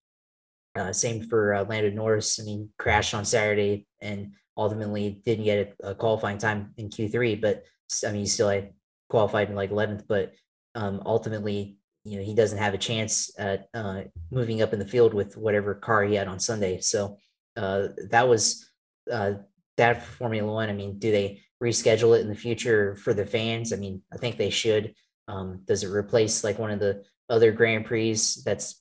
Uh, 0.75 0.93
same 0.93 1.23
for 1.25 1.53
uh, 1.53 1.65
Lando 1.65 1.91
Norris. 1.91 2.41
I 2.41 2.45
mean, 2.45 2.71
crashed 2.79 3.13
on 3.13 3.27
Saturday 3.27 3.87
and 4.01 4.33
ultimately 4.57 5.21
didn't 5.25 5.45
get 5.45 5.77
a, 5.83 5.91
a, 5.91 5.95
qualifying 5.95 6.39
time 6.39 6.73
in 6.79 6.89
Q3, 6.89 7.41
but 7.41 7.65
I 8.07 8.13
mean, 8.13 8.21
he 8.21 8.27
still 8.27 8.49
had 8.49 8.73
qualified 9.11 9.51
in 9.51 9.55
like 9.55 9.71
11th, 9.71 10.05
but 10.09 10.33
um, 10.75 11.03
ultimately, 11.05 11.77
you 12.05 12.17
know, 12.17 12.25
he 12.25 12.35
doesn't 12.35 12.59
have 12.59 12.73
a 12.73 12.79
chance 12.79 13.31
at 13.39 13.67
uh, 13.75 14.03
moving 14.31 14.63
up 14.63 14.73
in 14.73 14.79
the 14.79 14.87
field 14.87 15.13
with 15.13 15.37
whatever 15.37 15.75
car 15.75 16.05
he 16.05 16.15
had 16.15 16.29
on 16.29 16.41
Sunday. 16.41 16.81
So 16.81 17.19
uh, 17.57 17.89
that 18.11 18.29
was 18.29 18.71
uh, 19.11 19.35
that 19.77 20.03
for 20.03 20.13
Formula 20.13 20.51
One. 20.51 20.71
I 20.71 20.73
mean, 20.73 20.99
do 20.99 21.11
they 21.11 21.43
reschedule 21.63 22.17
it 22.17 22.23
in 22.23 22.29
the 22.29 22.35
future 22.35 22.97
for 22.97 23.13
the 23.13 23.27
fans? 23.27 23.73
I 23.73 23.77
mean, 23.77 24.03
I 24.13 24.17
think 24.17 24.37
they 24.37 24.51
should. 24.51 24.95
Um, 25.29 25.61
does 25.65 25.85
it 25.85 25.91
replace 25.91 26.43
like 26.43 26.59
one 26.59 26.71
of 26.71 26.81
the 26.81 27.05
other 27.29 27.53
Grand 27.53 27.87
Prix 27.87 28.17
that's 28.45 28.81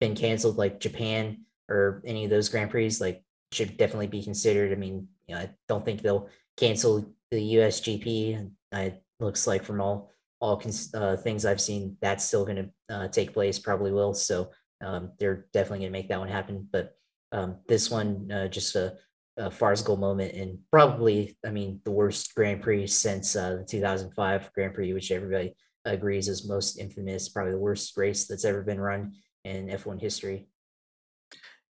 been 0.00 0.14
canceled, 0.14 0.56
like 0.56 0.80
Japan 0.80 1.44
or 1.68 2.02
any 2.06 2.24
of 2.24 2.30
those 2.30 2.48
Grand 2.48 2.70
Prix? 2.70 2.92
Like, 3.00 3.22
should 3.52 3.76
definitely 3.76 4.08
be 4.08 4.22
considered. 4.22 4.72
I 4.72 4.74
mean, 4.74 5.08
you 5.26 5.34
know, 5.34 5.40
I 5.42 5.50
don't 5.68 5.84
think 5.84 6.02
they'll 6.02 6.28
cancel 6.56 7.14
the 7.30 7.54
USGP. 7.54 8.50
It 8.72 9.02
looks 9.20 9.46
like 9.46 9.64
from 9.64 9.80
all 9.80 10.10
all 10.40 10.62
uh, 10.94 11.16
things 11.16 11.46
I've 11.46 11.60
seen, 11.60 11.96
that's 12.02 12.24
still 12.24 12.44
going 12.44 12.70
to 12.88 12.94
uh, 12.94 13.08
take 13.08 13.32
place. 13.32 13.58
Probably 13.58 13.92
will. 13.92 14.12
So 14.12 14.50
um, 14.84 15.12
they're 15.18 15.46
definitely 15.54 15.78
going 15.78 15.92
to 15.92 15.98
make 15.98 16.08
that 16.10 16.18
one 16.18 16.28
happen. 16.28 16.68
But 16.70 16.96
um, 17.32 17.56
this 17.66 17.90
one, 17.90 18.30
uh, 18.30 18.48
just 18.48 18.76
a, 18.76 18.94
a 19.38 19.50
farcical 19.50 19.96
moment 19.96 20.34
and 20.34 20.58
probably, 20.70 21.38
I 21.46 21.50
mean, 21.50 21.80
the 21.84 21.92
worst 21.92 22.34
Grand 22.34 22.60
Prix 22.60 22.88
since 22.88 23.34
uh, 23.34 23.56
the 23.60 23.64
2005 23.64 24.52
Grand 24.52 24.74
Prix, 24.74 24.92
which 24.92 25.10
everybody 25.10 25.56
agrees 25.84 26.28
is 26.28 26.48
most 26.48 26.78
infamous, 26.78 27.28
probably 27.28 27.52
the 27.52 27.58
worst 27.58 27.96
race 27.96 28.26
that's 28.26 28.44
ever 28.44 28.62
been 28.62 28.80
run 28.80 29.12
in 29.44 29.68
F1 29.68 30.00
history. 30.00 30.48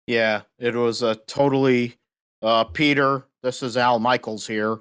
Yeah, 0.07 0.43
it 0.59 0.75
was 0.75 1.03
a 1.03 1.17
totally 1.27 1.97
uh, 2.43 2.65
Peter. 2.65 3.27
This 3.43 3.63
is 3.63 3.77
Al 3.77 3.99
Michaels 3.99 4.47
here. 4.47 4.79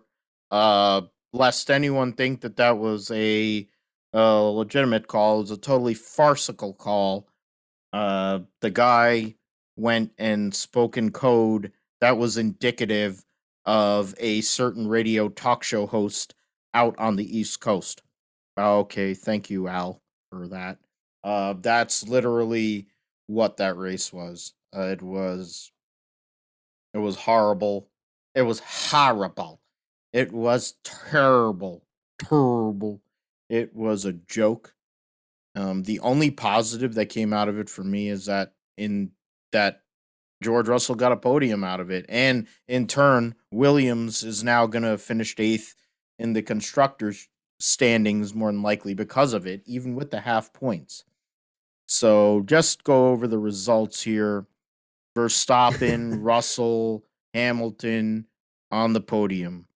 Uh, 0.52 1.02
lest 1.32 1.72
anyone 1.72 2.14
think 2.14 2.42
that 2.42 2.58
that 2.58 2.78
was 2.78 3.10
a, 3.12 3.68
a 4.14 4.42
legitimate 4.42 5.08
call, 5.08 5.38
it 5.38 5.42
was 5.42 5.52
a 5.52 5.58
totally 5.58 5.94
farcical 5.94 6.74
call. 6.74 7.28
Uh, 7.92 8.40
the 8.62 8.70
guy 8.70 9.36
went 9.76 10.12
and 10.18 10.54
spoke 10.54 10.98
in 10.98 11.12
code 11.12 11.72
that 12.02 12.18
was 12.18 12.38
indicative 12.38 13.24
of 13.66 14.14
a 14.20 14.42
certain 14.42 14.88
radio 14.88 15.30
talk 15.30 15.64
show 15.64 15.88
host 15.88 16.36
out 16.74 16.94
on 17.00 17.16
the 17.16 17.38
East 17.38 17.62
Coast. 17.62 18.02
Okay, 18.58 19.14
thank 19.14 19.50
you, 19.50 19.68
Al, 19.68 20.02
for 20.32 20.48
that. 20.50 20.78
Uh, 21.24 21.54
that's 21.60 22.08
literally 22.08 22.88
what 23.28 23.58
that 23.58 23.78
race 23.78 24.12
was. 24.14 24.54
Uh, 24.76 24.88
it 24.88 25.02
was 25.02 25.72
it 26.94 27.00
was 27.00 27.16
horrible. 27.16 27.90
It 28.36 28.44
was 28.44 28.60
horrible. 28.60 29.62
It 30.12 30.32
was 30.32 30.76
terrible. 30.84 31.84
Terrible. 32.20 33.02
It 33.50 33.76
was 33.76 34.06
a 34.06 34.14
joke. 34.14 34.76
Um, 35.56 35.84
the 35.84 36.00
only 36.00 36.32
positive 36.32 36.96
that 36.96 37.08
came 37.08 37.34
out 37.34 37.50
of 37.50 37.60
it 37.60 37.70
for 37.70 37.84
me 37.84 38.10
is 38.10 38.26
that 38.26 38.54
in 38.78 39.12
that 39.52 39.82
George 40.42 40.68
Russell 40.68 40.96
got 40.96 41.12
a 41.12 41.18
podium 41.18 41.64
out 41.64 41.80
of 41.80 41.90
it, 41.90 42.06
and 42.10 42.48
in 42.68 42.88
turn, 42.88 43.36
Williams 43.52 44.24
is 44.24 44.44
now 44.44 44.66
going 44.68 44.84
to 44.84 44.98
finish 44.98 45.36
eighth 45.38 45.76
in 46.20 46.34
the 46.34 46.42
constructors 46.42 47.28
standings 47.64 48.36
more 48.36 48.52
than 48.52 48.62
likely 48.62 48.94
because 48.94 49.34
of 49.34 49.48
it, 49.48 49.62
even 49.66 49.96
with 49.96 50.12
the 50.12 50.20
half 50.20 50.52
points. 50.52 51.06
So 51.88 52.42
just 52.46 52.84
go 52.84 53.08
over 53.10 53.28
the 53.28 53.40
results 53.40 54.02
here. 54.02 54.46
Verstappen, 55.18 56.18
Russell, 56.22 57.06
Hamilton 57.34 58.26
on 58.72 58.94
the 58.94 59.02
podium. 59.02 59.68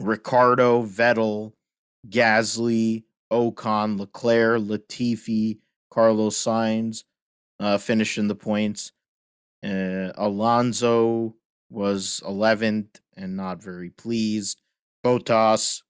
Ricciardo, 0.00 0.82
Vettel, 0.82 1.52
Gasly, 2.08 3.04
Ocon, 3.32 3.98
Leclerc, 3.98 4.60
Latifi, 4.60 5.58
Carlos 5.90 6.36
Sainz 6.36 7.04
uh, 7.60 7.78
finishing 7.78 8.28
the 8.28 8.34
points. 8.34 8.92
Uh, 9.64 10.12
Alonso 10.16 11.34
was 11.70 12.20
11th 12.26 13.00
and 13.16 13.36
not 13.36 13.62
very 13.62 13.90
pleased. 13.90 14.60
Bottas 15.04 15.82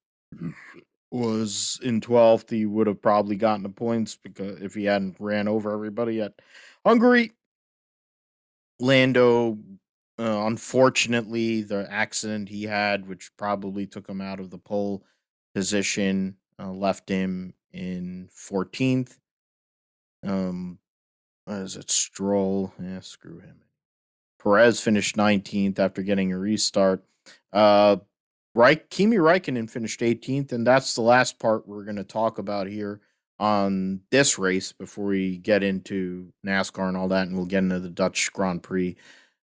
was 1.10 1.80
in 1.82 2.00
12th. 2.00 2.50
He 2.50 2.66
would 2.66 2.86
have 2.86 3.00
probably 3.00 3.36
gotten 3.36 3.62
the 3.62 3.68
points 3.68 4.16
because 4.16 4.60
if 4.60 4.74
he 4.74 4.84
hadn't 4.84 5.16
ran 5.18 5.48
over 5.48 5.72
everybody 5.72 6.20
at 6.20 6.34
Hungary. 6.84 7.32
Lando, 8.78 9.58
uh, 10.18 10.46
unfortunately, 10.46 11.62
the 11.62 11.90
accident 11.90 12.48
he 12.48 12.64
had, 12.64 13.08
which 13.08 13.30
probably 13.36 13.86
took 13.86 14.08
him 14.08 14.20
out 14.20 14.40
of 14.40 14.50
the 14.50 14.58
pole 14.58 15.02
position, 15.54 16.36
uh, 16.58 16.70
left 16.70 17.08
him 17.08 17.54
in 17.72 18.28
14th. 18.34 19.16
Um, 20.22 20.78
what 21.46 21.58
is 21.58 21.76
it? 21.76 21.90
Stroll. 21.90 22.72
Yeah, 22.82 23.00
screw 23.00 23.38
him. 23.38 23.62
Perez 24.42 24.80
finished 24.80 25.16
19th 25.16 25.78
after 25.78 26.02
getting 26.02 26.32
a 26.32 26.38
restart. 26.38 27.04
Uh, 27.52 27.96
Reich, 28.56 28.88
Kimi 28.88 29.18
Räikkönen 29.18 29.68
finished 29.68 30.00
18th, 30.00 30.52
and 30.52 30.66
that's 30.66 30.94
the 30.94 31.02
last 31.02 31.38
part 31.38 31.68
we're 31.68 31.84
going 31.84 31.96
to 31.96 32.04
talk 32.04 32.38
about 32.38 32.66
here 32.66 33.02
on 33.38 34.00
this 34.10 34.38
race 34.38 34.72
before 34.72 35.04
we 35.04 35.36
get 35.36 35.62
into 35.62 36.32
NASCAR 36.44 36.88
and 36.88 36.96
all 36.96 37.08
that, 37.08 37.28
and 37.28 37.36
we'll 37.36 37.44
get 37.44 37.58
into 37.58 37.80
the 37.80 37.90
Dutch 37.90 38.32
Grand 38.32 38.62
Prix 38.62 38.96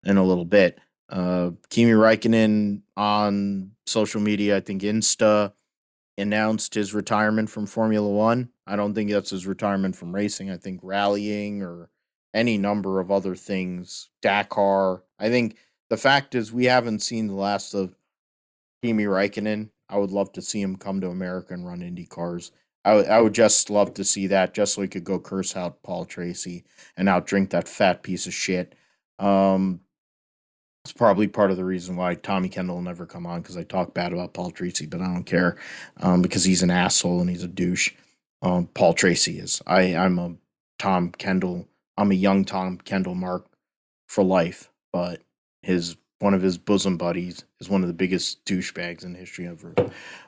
in 0.05 0.17
a 0.17 0.25
little 0.25 0.45
bit. 0.45 0.81
Uh, 1.09 1.53
Kimi 1.71 1.93
Räikkönen 1.93 2.83
on 2.97 3.71
social 3.87 4.21
media, 4.21 4.57
I 4.57 4.61
think 4.61 4.83
Insta, 4.83 5.53
announced 6.19 6.75
his 6.75 6.93
retirement 6.93 7.49
from 7.49 7.67
Formula 7.67 8.09
One. 8.09 8.49
I 8.67 8.75
don't 8.75 8.93
think 8.93 9.13
that's 9.13 9.31
his 9.31 9.47
retirement 9.47 9.95
from 9.95 10.13
racing. 10.13 10.51
I 10.51 10.57
think 10.57 10.81
rallying 10.83 11.63
or 11.63 11.91
any 12.35 12.59
number 12.59 12.99
of 12.99 13.13
other 13.13 13.37
things, 13.37 14.09
Dakar. 14.21 15.05
I 15.21 15.29
think 15.29 15.59
the 15.91 15.97
fact 15.97 16.35
is 16.35 16.53
we 16.53 16.65
haven't 16.65 17.03
seen 17.03 17.29
the 17.29 17.35
last 17.35 17.73
of 17.73 17.95
Kimi 18.83 19.05
Räikkönen. 19.05 19.71
I 19.89 19.99
would 19.99 20.11
love 20.11 20.33
to 20.33 20.43
see 20.43 20.61
him 20.61 20.77
come 20.77 21.01
to 21.01 21.09
America 21.09 21.55
and 21.55 21.67
run 21.67 21.83
Indy 21.83 22.07
cars. 22.07 22.53
I 22.85 22.95
would, 22.95 23.07
I 23.07 23.21
would 23.21 23.35
just 23.35 23.71
love 23.71 23.95
to 23.95 24.05
see 24.05 24.29
that, 24.29 24.55
just 24.55 24.75
so 24.75 24.83
he 24.83 24.89
could 24.89 25.05
go 25.05 25.19
curse 25.19 25.57
out 25.57 25.83
Paul 25.83 26.05
Tracy 26.05 26.65
and 26.97 27.09
out 27.09 27.27
drink 27.27 27.51
that 27.51 27.69
fat 27.69 28.03
piece 28.03 28.27
of 28.27 28.35
shit. 28.35 28.75
Um, 29.19 29.81
it's 30.85 30.93
probably 30.93 31.27
part 31.27 31.51
of 31.51 31.57
the 31.57 31.65
reason 31.65 31.97
why 31.97 32.15
Tommy 32.15 32.49
Kendall 32.49 32.77
will 32.77 32.83
never 32.83 33.07
come 33.07 33.27
on 33.27 33.43
because 33.43 33.57
I 33.57 33.65
talk 33.65 33.93
bad 33.93 34.13
about 34.13 34.35
Paul 34.35 34.53
Tracy, 34.53 34.87
but 34.87 35.01
I 35.01 35.07
don't 35.07 35.25
care 35.25 35.57
um, 36.01 36.23
because 36.23 36.45
he's 36.45 36.63
an 36.63 36.71
asshole 36.71 37.21
and 37.21 37.29
he's 37.29 37.43
a 37.43 37.49
douche. 37.49 37.93
Um, 38.41 38.69
Paul 38.73 38.95
Tracy 38.95 39.41
is. 39.41 39.61
I 39.67 39.97
I'm 39.97 40.19
a 40.21 40.37
Tom 40.79 41.11
Kendall. 41.11 41.67
I'm 41.97 42.13
a 42.13 42.15
young 42.15 42.45
Tom 42.45 42.79
Kendall 42.79 43.17
mark 43.17 43.49
for 44.07 44.23
life, 44.23 44.71
but 44.93 45.23
his 45.63 45.97
one 46.19 46.35
of 46.35 46.43
his 46.43 46.57
bosom 46.57 46.97
buddies 46.97 47.45
is 47.61 47.69
one 47.69 47.83
of 47.83 47.89
the 47.89 47.95
biggest 47.95 48.45
douchebags 48.45 49.05
in 49.05 49.13
the 49.13 49.19
history 49.19 49.47
of. 49.47 49.65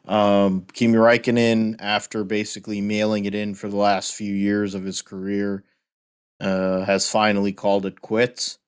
Um, 0.06 0.66
Kimi 0.72 0.94
Räikkönen, 0.94 1.76
after 1.78 2.24
basically 2.24 2.80
mailing 2.80 3.24
it 3.24 3.34
in 3.34 3.54
for 3.54 3.68
the 3.68 3.76
last 3.76 4.14
few 4.14 4.34
years 4.34 4.74
of 4.74 4.84
his 4.84 5.00
career, 5.00 5.64
uh, 6.40 6.84
has 6.84 7.10
finally 7.10 7.52
called 7.52 7.86
it 7.86 8.00
quits. 8.00 8.58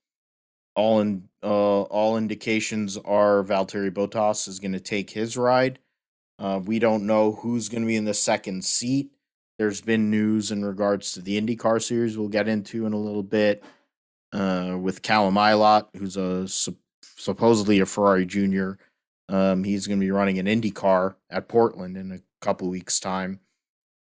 All 0.74 1.00
in 1.00 1.28
uh, 1.42 1.82
all 1.82 2.16
indications 2.16 2.96
are 2.96 3.42
Valtteri 3.42 3.90
Bottas 3.90 4.48
is 4.48 4.60
going 4.60 4.72
to 4.72 4.80
take 4.80 5.10
his 5.10 5.36
ride. 5.36 5.78
Uh, 6.38 6.60
we 6.64 6.78
don't 6.78 7.06
know 7.06 7.32
who's 7.32 7.68
going 7.68 7.82
to 7.82 7.86
be 7.86 7.96
in 7.96 8.04
the 8.06 8.14
second 8.14 8.64
seat. 8.64 9.10
There's 9.58 9.82
been 9.82 10.10
news 10.10 10.50
in 10.50 10.64
regards 10.64 11.12
to 11.12 11.20
the 11.20 11.38
IndyCar 11.38 11.82
series. 11.82 12.16
We'll 12.16 12.28
get 12.28 12.48
into 12.48 12.86
in 12.86 12.94
a 12.94 12.98
little 12.98 13.22
bit 13.22 13.62
uh, 14.32 14.78
with 14.80 15.02
Callum 15.02 15.34
Ilott, 15.34 15.88
who's 15.94 16.16
a 16.16 16.48
supposedly 17.20 17.80
a 17.80 17.86
Ferrari 17.86 18.26
junior. 18.26 18.78
Um, 19.28 19.62
he's 19.62 19.86
going 19.86 20.00
to 20.00 20.04
be 20.04 20.10
running 20.10 20.38
an 20.38 20.46
IndyCar 20.46 21.14
at 21.30 21.48
Portland 21.48 21.96
in 21.96 22.12
a 22.12 22.20
couple 22.40 22.68
weeks' 22.68 22.98
time 22.98 23.40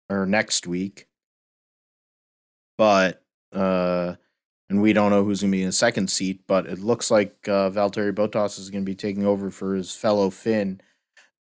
or 0.09 0.27
next 0.27 0.66
week. 0.66 1.09
But 2.77 3.23
uh, 3.53 4.14
and 4.71 4.83
we 4.83 4.92
don't 4.92 5.11
know 5.11 5.25
who's 5.25 5.40
going 5.40 5.51
to 5.51 5.57
be 5.57 5.62
in 5.62 5.68
the 5.68 5.73
second 5.73 6.09
seat, 6.09 6.42
but 6.47 6.66
it 6.66 6.79
looks 6.79 7.11
like 7.11 7.37
uh, 7.49 7.71
Valtteri 7.71 8.12
Bottas 8.12 8.59
is 8.59 8.71
going 8.71 8.85
to 8.85 8.90
be 8.90 8.94
taking 8.94 9.27
over 9.27 9.51
for 9.51 9.75
his 9.75 9.94
fellow 9.94 10.31
Finn. 10.31 10.81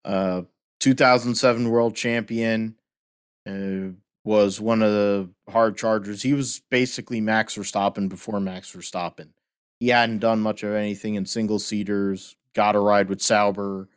Uh, 0.05 0.43
2007 0.81 1.69
world 1.69 1.97
champion, 1.97 2.77
uh, 3.47 3.91
was 4.27 4.61
one 4.61 4.83
of 4.83 4.91
the 4.91 5.31
hard 5.49 5.79
chargers. 5.79 6.21
He 6.21 6.35
was 6.35 6.61
basically 6.69 7.21
Max 7.21 7.55
Verstappen 7.55 8.09
before 8.09 8.41
Max 8.41 8.75
Verstappen. 8.75 9.29
He 9.79 9.89
hadn't 9.89 10.19
done 10.19 10.41
much 10.41 10.63
of 10.63 10.73
anything 10.73 11.15
in 11.15 11.27
single 11.27 11.59
seaters, 11.59 12.37
got 12.55 12.77
a 12.77 12.81
ride 12.81 13.09
with 13.09 13.23
Sauber 13.23 13.89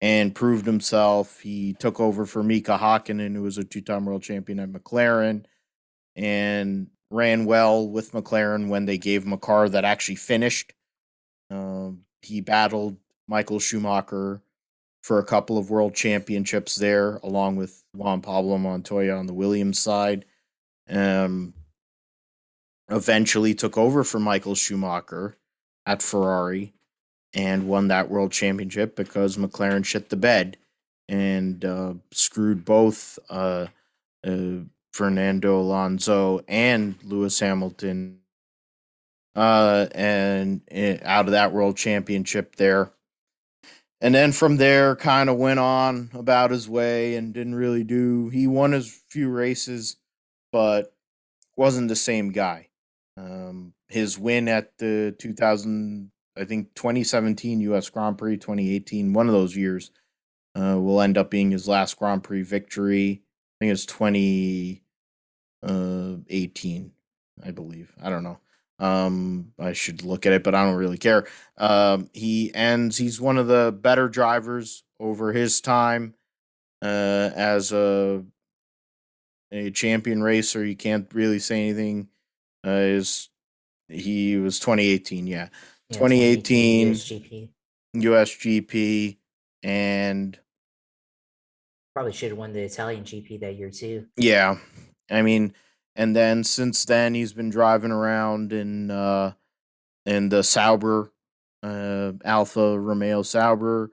and 0.00 0.34
proved 0.34 0.66
himself. 0.66 1.40
He 1.40 1.74
took 1.74 2.00
over 2.00 2.26
for 2.26 2.42
Mika 2.42 2.78
Hakkinen, 2.78 3.34
who 3.34 3.42
was 3.42 3.58
a 3.58 3.64
two 3.64 3.80
time 3.80 4.04
world 4.04 4.22
champion 4.22 4.60
at 4.60 4.70
McLaren, 4.70 5.44
and 6.16 6.88
ran 7.10 7.44
well 7.44 7.88
with 7.88 8.12
McLaren 8.12 8.68
when 8.68 8.86
they 8.86 8.98
gave 8.98 9.24
him 9.24 9.32
a 9.32 9.38
car 9.38 9.68
that 9.68 9.84
actually 9.84 10.16
finished. 10.16 10.72
Um, 11.50 12.04
he 12.22 12.40
battled 12.40 12.96
Michael 13.28 13.58
Schumacher 13.58 14.42
for 15.02 15.18
a 15.18 15.24
couple 15.24 15.58
of 15.58 15.70
world 15.70 15.94
championships 15.94 16.76
there, 16.76 17.16
along 17.22 17.56
with 17.56 17.84
Juan 17.94 18.20
Pablo 18.20 18.58
Montoya 18.58 19.14
on 19.16 19.26
the 19.26 19.34
Williams 19.34 19.78
side. 19.78 20.24
Um, 20.88 21.54
eventually 22.88 23.54
took 23.54 23.78
over 23.78 24.04
for 24.04 24.18
Michael 24.18 24.54
Schumacher 24.54 25.36
at 25.86 26.02
Ferrari 26.02 26.72
and 27.34 27.68
won 27.68 27.88
that 27.88 28.10
world 28.10 28.32
championship 28.32 28.96
because 28.96 29.36
McLaren 29.36 29.84
shit 29.84 30.08
the 30.08 30.16
bed 30.16 30.56
and 31.08 31.64
uh, 31.64 31.94
screwed 32.12 32.64
both 32.64 33.18
uh, 33.28 33.66
uh, 34.26 34.56
Fernando 34.92 35.60
Alonso 35.60 36.40
and 36.46 36.94
Lewis 37.02 37.38
Hamilton 37.40 38.20
uh, 39.34 39.86
and 39.94 40.60
uh, 40.74 40.96
out 41.02 41.26
of 41.26 41.32
that 41.32 41.52
world 41.52 41.76
championship 41.76 42.56
there. 42.56 42.92
And 44.00 44.14
then 44.14 44.32
from 44.32 44.58
there, 44.58 44.96
kind 44.96 45.30
of 45.30 45.36
went 45.36 45.58
on 45.58 46.10
about 46.14 46.50
his 46.50 46.68
way 46.68 47.16
and 47.16 47.32
didn't 47.32 47.54
really 47.54 47.84
do. 47.84 48.28
He 48.28 48.46
won 48.46 48.72
his 48.72 49.02
few 49.08 49.30
races, 49.30 49.96
but 50.52 50.94
wasn't 51.56 51.88
the 51.88 51.96
same 51.96 52.30
guy. 52.30 52.68
Um, 53.16 53.74
his 53.88 54.18
win 54.18 54.48
at 54.48 54.76
the 54.78 55.14
2000, 55.18 56.10
I 56.36 56.44
think 56.44 56.74
2017 56.74 57.60
U.S. 57.60 57.88
Grand 57.90 58.18
Prix, 58.18 58.36
2018, 58.38 59.12
one 59.12 59.28
of 59.28 59.32
those 59.32 59.56
years, 59.56 59.90
uh, 60.56 60.78
will 60.80 61.00
end 61.00 61.18
up 61.18 61.30
being 61.30 61.50
his 61.50 61.68
last 61.68 61.96
Grand 61.98 62.24
Prix 62.24 62.42
victory. 62.42 63.22
I 63.22 63.64
think 63.64 63.72
it's 63.72 63.86
2018, 63.86 64.82
uh, 67.42 67.46
I 67.46 67.50
believe. 67.50 67.92
I 68.02 68.10
don't 68.10 68.24
know. 68.24 68.38
Um, 68.80 69.52
I 69.58 69.72
should 69.72 70.02
look 70.02 70.26
at 70.26 70.32
it, 70.32 70.42
but 70.42 70.54
I 70.54 70.64
don't 70.64 70.74
really 70.76 70.98
care. 70.98 71.26
Um, 71.56 72.10
he 72.12 72.52
ends. 72.54 72.96
He's 72.96 73.20
one 73.20 73.38
of 73.38 73.46
the 73.46 73.76
better 73.80 74.08
drivers 74.08 74.82
over 74.98 75.32
his 75.32 75.60
time 75.60 76.14
uh, 76.82 77.30
as 77.34 77.72
a 77.72 78.24
a 79.52 79.70
champion 79.70 80.22
racer. 80.22 80.64
You 80.64 80.76
can't 80.76 81.08
really 81.14 81.38
say 81.38 81.60
anything 81.60 82.08
uh, 82.64 82.70
is 82.70 83.28
he 83.88 84.36
was 84.36 84.58
2018, 84.60 85.26
yeah, 85.26 85.48
Yeah, 85.90 85.96
2018 85.98 86.94
USGP. 86.94 87.48
USGP, 87.96 89.16
and 89.62 90.38
Probably 91.94 92.12
should 92.12 92.30
have 92.30 92.38
won 92.38 92.52
the 92.52 92.62
Italian 92.62 93.04
GP 93.04 93.40
that 93.40 93.56
year 93.56 93.70
too. 93.70 94.06
yeah, 94.16 94.56
I 95.10 95.22
mean, 95.22 95.54
and 95.94 96.14
then 96.16 96.42
since 96.42 96.84
then 96.84 97.14
he's 97.14 97.32
been 97.32 97.50
driving 97.50 97.92
around 97.92 98.52
in 98.52 98.90
uh 98.90 99.32
in 100.06 100.28
the 100.28 100.42
Sauber, 100.42 101.12
uh, 101.62 102.12
Alfa 102.24 102.78
Romeo 102.78 103.22
Sauber, 103.22 103.92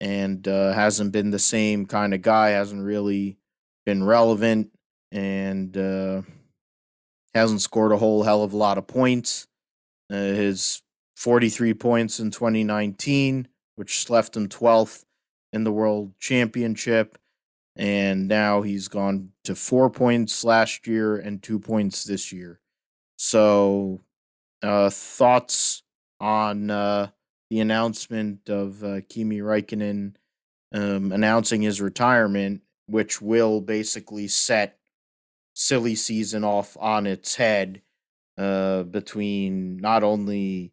and 0.00 0.46
uh, 0.48 0.72
hasn't 0.72 1.12
been 1.12 1.30
the 1.30 1.38
same 1.38 1.86
kind 1.86 2.14
of 2.14 2.22
guy. 2.22 2.50
Hasn't 2.50 2.82
really 2.82 3.36
been 3.84 4.02
relevant, 4.04 4.72
and 5.12 5.76
uh, 5.76 6.22
hasn't 7.34 7.62
scored 7.62 7.92
a 7.92 7.98
whole 7.98 8.22
hell 8.22 8.42
of 8.42 8.52
a 8.52 8.56
lot 8.56 8.78
of 8.78 8.86
points. 8.86 9.46
Uh, 10.10 10.16
his 10.16 10.82
43 11.16 11.74
points 11.74 12.20
in 12.20 12.30
2019, 12.30 13.48
which 13.76 14.08
left 14.08 14.36
him 14.36 14.48
12th 14.48 15.04
in 15.52 15.64
the 15.64 15.72
world 15.72 16.12
championship. 16.18 17.18
And 17.76 18.26
now 18.26 18.62
he's 18.62 18.88
gone 18.88 19.30
to 19.44 19.54
four 19.54 19.90
points 19.90 20.44
last 20.44 20.86
year 20.86 21.16
and 21.16 21.42
two 21.42 21.58
points 21.58 22.04
this 22.04 22.32
year. 22.32 22.60
So, 23.18 24.00
uh, 24.62 24.90
thoughts 24.90 25.82
on 26.20 26.70
uh, 26.70 27.10
the 27.50 27.60
announcement 27.60 28.48
of 28.48 28.82
uh, 28.82 29.00
Kimi 29.08 29.38
Räikkönen 29.38 30.14
um, 30.72 31.12
announcing 31.12 31.62
his 31.62 31.80
retirement, 31.80 32.62
which 32.86 33.22
will 33.22 33.60
basically 33.60 34.28
set 34.28 34.77
silly 35.58 35.96
season 35.96 36.44
off 36.44 36.76
on 36.78 37.04
its 37.04 37.34
head 37.34 37.82
uh, 38.38 38.84
between 38.84 39.76
not 39.78 40.04
only 40.04 40.72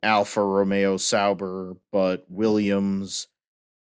Alfa 0.00 0.44
Romeo 0.44 0.96
Sauber, 0.96 1.76
but 1.90 2.24
Williams 2.28 3.26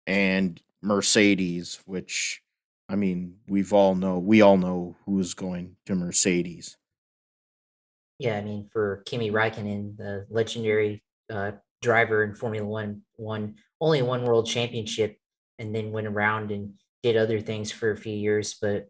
and 0.08 0.60
Mercedes, 0.82 1.78
which 1.86 2.42
I 2.88 2.96
mean, 2.96 3.36
we've 3.46 3.72
all 3.72 3.94
know 3.94 4.18
we 4.18 4.42
all 4.42 4.56
know 4.56 4.96
who's 5.06 5.34
going 5.34 5.76
to 5.86 5.94
Mercedes. 5.94 6.76
Yeah, 8.18 8.36
I 8.36 8.40
mean, 8.42 8.66
for 8.72 9.02
Kimi 9.06 9.30
Räikkönen, 9.30 9.96
the 9.96 10.26
legendary 10.28 11.04
uh, 11.30 11.52
driver 11.80 12.24
in 12.24 12.34
Formula 12.34 12.66
One, 12.66 13.02
won 13.16 13.54
only 13.80 14.02
one 14.02 14.24
world 14.24 14.46
championship 14.48 15.16
and 15.60 15.72
then 15.72 15.92
went 15.92 16.08
around 16.08 16.50
and 16.50 16.74
did 17.04 17.16
other 17.16 17.40
things 17.40 17.70
for 17.70 17.92
a 17.92 17.96
few 17.96 18.14
years. 18.14 18.56
But 18.60 18.88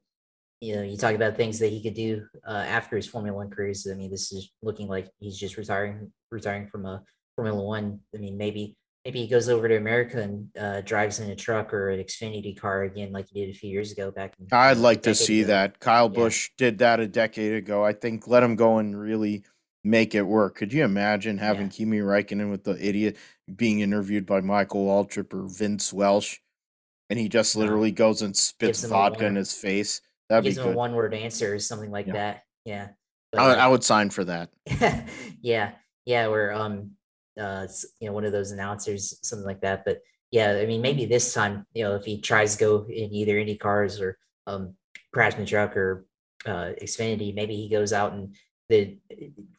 you 0.63 0.77
know, 0.77 0.83
you 0.83 0.97
talk 0.97 1.17
about 1.17 1.37
things 1.37 1.59
that 1.59 1.71
he 1.73 1.83
could 1.83 1.95
do 1.95 2.25
uh, 2.47 2.53
after 2.53 2.95
his 2.95 3.07
Formula 3.09 3.37
One 3.37 3.51
careers. 3.51 3.85
I 3.91 3.95
mean, 3.97 4.13
this 4.13 4.31
is 4.31 4.53
looking 4.63 4.87
like 4.87 5.09
he's 5.19 5.37
just 5.37 5.57
retiring, 5.57 6.13
retiring 6.31 6.69
from 6.69 6.87
a 6.87 7.03
Formula 7.35 7.61
One. 7.61 7.99
I 8.15 8.19
mean, 8.19 8.39
maybe 8.39 8.77
maybe 9.05 9.19
he 9.21 9.27
goes 9.27 9.49
over 9.49 9.67
to 9.67 9.77
America 9.77 10.23
and 10.23 10.47
uh, 10.57 10.81
drives 10.83 11.19
in 11.19 11.29
a 11.31 11.35
truck 11.35 11.75
or 11.75 11.91
an 11.91 11.99
Xfinity 11.99 12.57
car 12.57 12.85
again, 12.85 13.11
like 13.11 13.27
he 13.29 13.45
did 13.45 13.51
a 13.53 13.59
few 13.59 13.69
years 13.71 13.91
ago. 13.91 14.13
Back 14.13 14.35
in, 14.39 14.47
I'd 14.53 14.77
like 14.77 15.03
to 15.03 15.17
see 15.17 15.41
ago. 15.41 15.49
that. 15.49 15.81
Kyle 15.81 16.05
Yeah. 16.13 16.15
Busch 16.21 16.51
did 16.57 16.79
that 16.79 17.01
a 17.01 17.09
decade 17.09 17.55
ago. 17.55 17.85
I 17.85 17.93
think 17.93 18.29
let 18.29 18.45
him 18.45 18.55
go 18.55 18.79
and 18.79 18.97
really 18.99 19.43
make 19.83 20.15
it 20.15 20.23
work. 20.23 20.55
Could 20.55 20.73
you 20.73 20.85
imagine 20.85 21.39
having 21.39 21.63
Yeah. 21.67 21.73
Kimi 21.73 21.99
Räikkönen 21.99 22.53
with 22.53 22.63
the 22.63 22.79
idiot 22.81 23.17
being 23.57 23.81
interviewed 23.81 24.27
by 24.27 24.41
Michael 24.41 24.87
Waltrip 24.87 25.35
or 25.35 25.49
Vince 25.49 25.93
Welch, 25.93 26.41
and 27.11 27.19
he 27.19 27.29
just 27.29 27.57
No. 27.57 27.63
literally 27.63 27.91
goes 27.91 28.23
and 28.23 28.37
spits 28.37 28.85
vodka 28.85 29.27
in 29.27 29.35
his 29.35 29.53
face? 29.53 30.01
That'd 30.33 30.57
him 30.57 30.73
a 30.73 30.73
one 30.73 30.95
word 30.95 31.15
answer 31.15 31.55
or 31.55 31.59
something 31.59 31.91
like 31.91 32.07
Yeah. 32.07 32.13
that. 32.15 32.43
Yeah. 32.65 32.89
I, 33.35 33.37
But, 33.37 33.43
would- 33.49 33.59
uh, 33.59 33.61
I 33.61 33.69
would 33.69 33.85
sign 33.85 34.11
for 34.11 34.25
that. 34.25 34.51
yeah, 35.43 35.73
yeah, 36.07 36.27
where 36.29 36.53
um 36.53 36.93
uh 37.41 37.67
you 38.01 38.09
know 38.09 38.13
one 38.15 38.25
of 38.25 38.33
those 38.33 38.51
announcers, 38.51 39.19
something 39.23 39.47
like 39.47 39.61
that. 39.63 39.85
But 39.85 40.01
yeah, 40.31 40.59
I 40.63 40.67
mean 40.67 40.83
maybe 40.83 41.05
this 41.07 41.33
time, 41.33 41.67
you 41.75 41.85
know, 41.85 41.95
if 41.95 42.05
he 42.05 42.21
tries 42.21 42.57
to 42.57 42.61
go 42.61 42.87
in 42.89 43.13
either 43.15 43.39
Indy 43.39 43.57
cars 43.57 44.01
or 44.01 44.19
um 44.47 44.75
Craftsman 45.13 45.47
truck 45.47 45.77
or 45.77 46.07
uh 46.47 46.73
Xfinity, 46.83 47.35
maybe 47.35 47.57
he 47.57 47.69
goes 47.69 47.93
out 47.93 48.13
and 48.13 48.35
the 48.69 48.99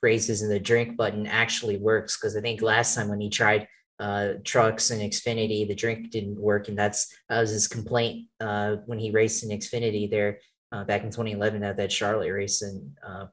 races 0.01 0.41
and 0.41 0.51
the 0.51 0.59
drink 0.59 0.97
button 0.97 1.27
actually 1.27 1.77
works. 1.77 2.15
Cause 2.17 2.35
I 2.35 2.41
think 2.41 2.61
last 2.61 2.95
time 2.95 3.09
when 3.09 3.21
he 3.21 3.29
tried 3.29 3.67
uh 3.99 4.33
trucks 4.43 4.89
and 4.91 5.01
Xfinity, 5.01 5.67
the 5.67 5.75
drink 5.75 6.09
didn't 6.11 6.39
work. 6.39 6.67
And 6.67 6.77
that's 6.77 7.07
that 7.29 7.39
was 7.41 7.51
his 7.51 7.67
complaint 7.67 8.27
uh 8.39 8.77
when 8.85 8.99
he 8.99 9.11
raced 9.11 9.43
in 9.43 9.49
Xfinity 9.57 10.09
there 10.09 10.39
uh, 10.73 10.83
back 10.83 11.03
in 11.03 11.11
2011 11.11 11.63
at 11.63 11.77
that 11.77 11.91
Charlotte 11.91 12.31
race 12.31 12.61
and 12.61 12.97
uh 13.07 13.27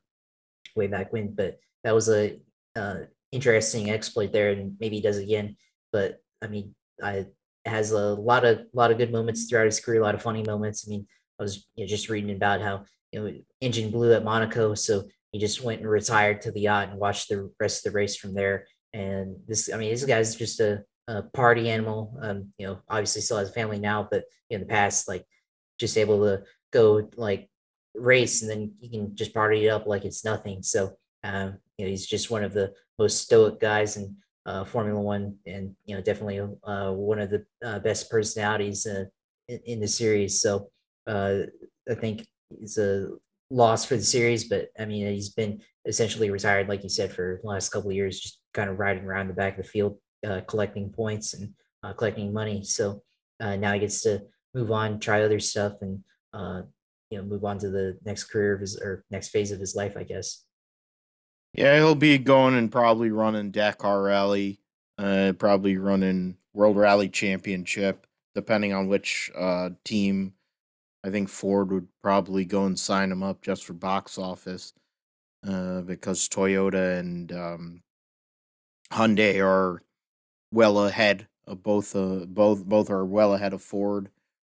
way 0.77 0.87
back 0.87 1.13
when. 1.13 1.33
But 1.35 1.59
that 1.85 1.95
was 1.95 2.09
a 2.09 2.39
uh, 2.77 3.01
interesting 3.33 3.91
exploit 3.91 4.33
there, 4.33 4.51
and 4.51 4.77
maybe 4.81 4.97
he 4.97 5.03
does 5.03 5.19
again. 5.19 5.57
But 5.93 6.21
I 6.43 6.47
mean, 6.47 6.75
I 7.03 7.27
has 7.67 7.93
a 7.93 8.15
lot 8.15 8.45
of 8.45 8.61
lot 8.73 8.91
of 8.91 8.99
good 8.99 9.13
moments 9.13 9.45
throughout 9.45 9.67
his 9.67 9.81
career, 9.81 10.01
a 10.01 10.05
lot 10.05 10.15
of 10.15 10.23
funny 10.23 10.43
moments. 10.43 10.87
I 10.87 10.91
mean, 10.91 11.07
I 11.39 11.43
was 11.43 11.67
you 11.75 11.85
know, 11.85 11.89
just 11.89 12.09
reading 12.09 12.35
about 12.35 12.61
how 12.61 12.85
you 13.13 13.21
know 13.21 13.33
engine 13.61 13.91
blew 13.91 14.13
at 14.13 14.25
Monaco, 14.25 14.75
so 14.75 15.05
he 15.33 15.39
just 15.39 15.63
went 15.63 15.81
and 15.81 15.91
retired 15.91 16.43
to 16.43 16.53
the 16.53 16.61
yacht 16.61 16.89
and 16.91 16.99
watched 16.99 17.29
the 17.29 17.51
rest 17.61 17.87
of 17.87 17.93
the 17.93 17.97
race 17.97 18.17
from 18.17 18.35
there. 18.35 18.67
And 18.93 19.37
this, 19.47 19.73
I 19.73 19.77
mean, 19.77 19.91
this 19.91 20.05
guy's 20.05 20.35
just 20.35 20.59
a, 20.59 20.83
a 21.07 21.23
party 21.23 21.71
animal. 21.71 22.19
Um, 22.21 22.53
you 22.59 22.67
know, 22.67 22.81
obviously 22.89 23.23
still 23.23 23.39
has 23.39 23.51
a 23.51 23.53
family 23.53 23.79
now, 23.79 24.09
but 24.11 24.25
in 24.51 24.59
the 24.59 24.67
past, 24.67 25.07
like 25.07 25.25
just 25.79 25.97
able 25.97 26.25
to 26.25 26.43
go 26.73 27.09
like 27.17 27.49
race 27.95 28.43
and 28.43 28.51
then 28.51 28.73
you 28.81 28.91
can 28.91 29.17
just 29.17 29.35
party 29.35 29.67
it 29.67 29.71
up 29.71 29.87
like 29.87 30.05
it's 30.05 30.25
nothing. 30.25 30.63
So 30.63 30.97
um, 31.23 31.59
you 31.77 31.85
know, 31.85 31.91
he's 31.91 32.07
just 32.07 32.31
one 32.31 32.45
of 32.45 32.53
the 32.53 32.73
most 32.99 33.23
stoic 33.23 33.61
guys 33.61 33.97
in 33.97 34.17
uh, 34.47 34.65
Formula 34.65 35.01
One, 35.01 35.37
and 35.47 35.75
you 35.85 35.95
know, 35.95 36.03
definitely 36.03 36.41
uh, 36.65 36.93
one 36.93 37.19
of 37.19 37.31
the 37.31 37.45
uh, 37.65 37.79
best 37.79 38.11
personalities 38.11 38.87
uh, 38.87 39.05
in, 39.49 39.61
in 39.67 39.81
the 39.81 39.89
series. 39.89 40.41
So 40.41 40.71
uh, 41.07 41.41
I 41.91 41.95
think 41.95 42.27
it's 42.61 42.79
a 42.79 43.09
loss 43.51 43.85
for 43.85 43.97
the 43.97 44.03
series, 44.03 44.45
but 44.49 44.69
I 44.79 44.87
mean, 44.87 45.07
he's 45.13 45.31
been 45.31 45.61
essentially 45.87 46.31
retired, 46.31 46.69
like 46.69 46.83
you 46.83 46.89
said, 46.89 47.13
for 47.13 47.41
the 47.43 47.49
last 47.49 47.71
couple 47.71 47.91
of 47.91 47.97
years, 47.97 48.21
just 48.21 48.41
kind 48.55 48.71
of 48.71 48.79
riding 48.79 49.05
around 49.05 49.29
the 49.29 49.35
back 49.35 49.59
of 49.59 49.65
the 49.65 49.71
field, 49.71 49.99
uh, 50.27 50.41
collecting 50.47 50.91
points 50.91 51.35
and 51.35 51.53
collecting 51.97 52.33
money. 52.33 52.63
So 52.63 53.03
now 53.41 53.73
he 53.73 53.81
gets 53.81 54.03
to 54.03 54.23
move 54.55 54.71
on, 54.71 55.01
try 55.01 55.23
other 55.23 55.41
stuff, 55.41 55.75
and 55.81 56.03
uh, 56.33 56.63
you 57.11 57.19
know, 57.19 57.25
move 57.25 57.45
on 57.45 57.59
to 57.59 57.71
the 57.71 57.99
next 58.05 58.25
career 58.25 58.55
of 58.55 58.61
his 58.61 58.79
or 58.79 59.05
next 59.11 59.29
phase 59.29 59.51
of 59.51 59.61
his 59.61 59.75
life, 59.75 59.97
I 59.97 60.05
guess. 60.05 60.45
Yeah, 61.53 61.77
he'll 61.77 61.97
be 61.97 62.19
going 62.19 62.55
and 62.55 62.71
probably 62.71 63.11
running 63.11 63.51
Dakar 63.51 64.03
Rally, 64.03 64.61
uh, 64.99 65.33
probably 65.37 65.77
running 65.77 66.37
World 66.55 66.77
Rally 66.77 67.09
Championship, 67.09 68.07
depending 68.35 68.73
on 68.73 68.87
which 68.87 69.31
uh, 69.37 69.71
team. 69.85 70.35
I 71.03 71.11
think 71.11 71.29
Ford 71.29 71.73
would 71.73 71.89
probably 72.03 72.45
go 72.45 72.67
and 72.67 72.79
sign 72.79 73.11
him 73.11 73.23
up 73.23 73.43
just 73.43 73.65
for 73.65 73.73
box 73.73 74.19
office, 74.19 74.75
uh, 75.47 75.81
because 75.81 76.29
Toyota 76.29 77.01
and 77.01 77.33
um, 77.33 77.83
Hyundai 78.93 79.45
are 79.45 79.83
well 80.53 80.85
ahead 80.85 81.27
of 81.47 81.63
both. 81.65 81.97
Uh, 81.97 82.27
both 82.27 82.65
both 82.65 82.91
are 82.91 83.05
well 83.05 83.35
ahead 83.35 83.55
of 83.55 83.63
Ford 83.63 84.11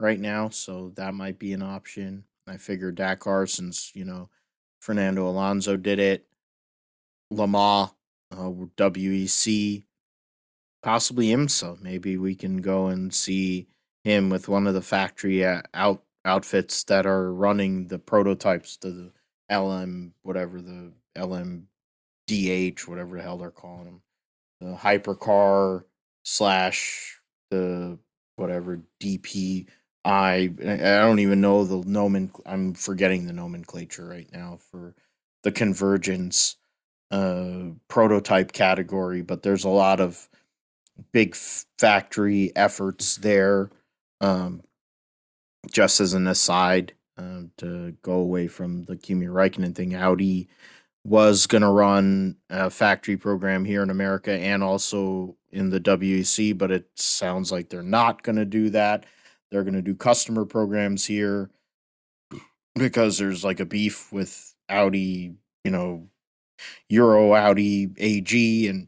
right 0.01 0.19
now, 0.19 0.49
so 0.49 0.91
that 0.95 1.13
might 1.13 1.39
be 1.39 1.53
an 1.53 1.61
option. 1.61 2.23
I 2.47 2.57
figure 2.57 2.91
Dakar, 2.91 3.45
since 3.47 3.91
you 3.95 4.03
know 4.03 4.29
Fernando 4.79 5.27
Alonso 5.27 5.77
did 5.77 5.99
it, 5.99 6.25
Le 7.29 7.47
Mans, 7.47 7.91
uh, 8.31 8.49
WEC, 8.77 9.83
possibly 10.81 11.27
IMSA. 11.27 11.81
Maybe 11.81 12.17
we 12.17 12.35
can 12.35 12.57
go 12.57 12.87
and 12.87 13.13
see 13.13 13.67
him 14.03 14.29
with 14.29 14.49
one 14.49 14.67
of 14.67 14.73
the 14.73 14.81
factory 14.81 15.45
uh, 15.45 15.61
out 15.73 16.03
outfits 16.25 16.83
that 16.85 17.05
are 17.05 17.33
running 17.33 17.87
the 17.87 17.99
prototypes 17.99 18.77
to 18.77 18.91
the 18.91 19.11
LM, 19.55 20.13
whatever 20.23 20.61
the 20.61 20.91
LMDH, 21.17 22.87
whatever 22.87 23.17
the 23.17 23.23
hell 23.23 23.37
they're 23.37 23.51
calling 23.51 23.85
them, 23.85 24.01
the 24.59 24.75
hypercar 24.75 25.83
slash 26.23 27.19
the 27.49 27.97
whatever 28.35 28.81
DP. 28.99 29.67
I 30.03 30.51
I 30.61 30.99
don't 30.99 31.19
even 31.19 31.41
know 31.41 31.63
the 31.63 31.87
nomen. 31.87 32.31
I'm 32.45 32.73
forgetting 32.73 33.25
the 33.27 33.33
nomenclature 33.33 34.05
right 34.05 34.29
now 34.31 34.57
for 34.71 34.95
the 35.43 35.51
convergence 35.51 36.57
uh, 37.11 37.71
prototype 37.87 38.51
category, 38.51 39.21
but 39.21 39.43
there's 39.43 39.65
a 39.65 39.69
lot 39.69 39.99
of 39.99 40.29
big 41.11 41.31
f- 41.33 41.65
factory 41.77 42.51
efforts 42.55 43.17
there. 43.17 43.69
Um, 44.21 44.63
just 45.71 45.99
as 45.99 46.13
an 46.13 46.27
aside, 46.27 46.93
uh, 47.17 47.41
to 47.57 47.95
go 48.01 48.13
away 48.13 48.47
from 48.47 48.83
the 48.85 48.95
Kimi 48.95 49.27
Räikkönen 49.27 49.75
thing, 49.75 49.95
Audi 49.95 50.47
was 51.03 51.47
going 51.47 51.61
to 51.61 51.69
run 51.69 52.37
a 52.49 52.69
factory 52.69 53.17
program 53.17 53.65
here 53.65 53.83
in 53.83 53.89
America 53.89 54.31
and 54.31 54.63
also 54.63 55.35
in 55.51 55.69
the 55.69 55.79
WEC, 55.79 56.57
but 56.57 56.71
it 56.71 56.87
sounds 56.95 57.51
like 57.51 57.69
they're 57.69 57.83
not 57.83 58.23
going 58.23 58.35
to 58.35 58.45
do 58.45 58.69
that. 58.69 59.05
They're 59.51 59.63
going 59.63 59.73
to 59.73 59.81
do 59.81 59.95
customer 59.95 60.45
programs 60.45 61.05
here 61.05 61.49
because 62.75 63.17
there's 63.17 63.43
like 63.43 63.59
a 63.59 63.65
beef 63.65 64.11
with 64.11 64.55
Audi, 64.69 65.35
you 65.63 65.71
know, 65.71 66.07
Euro 66.89 67.33
Audi 67.33 67.89
AG 67.97 68.67
and 68.67 68.87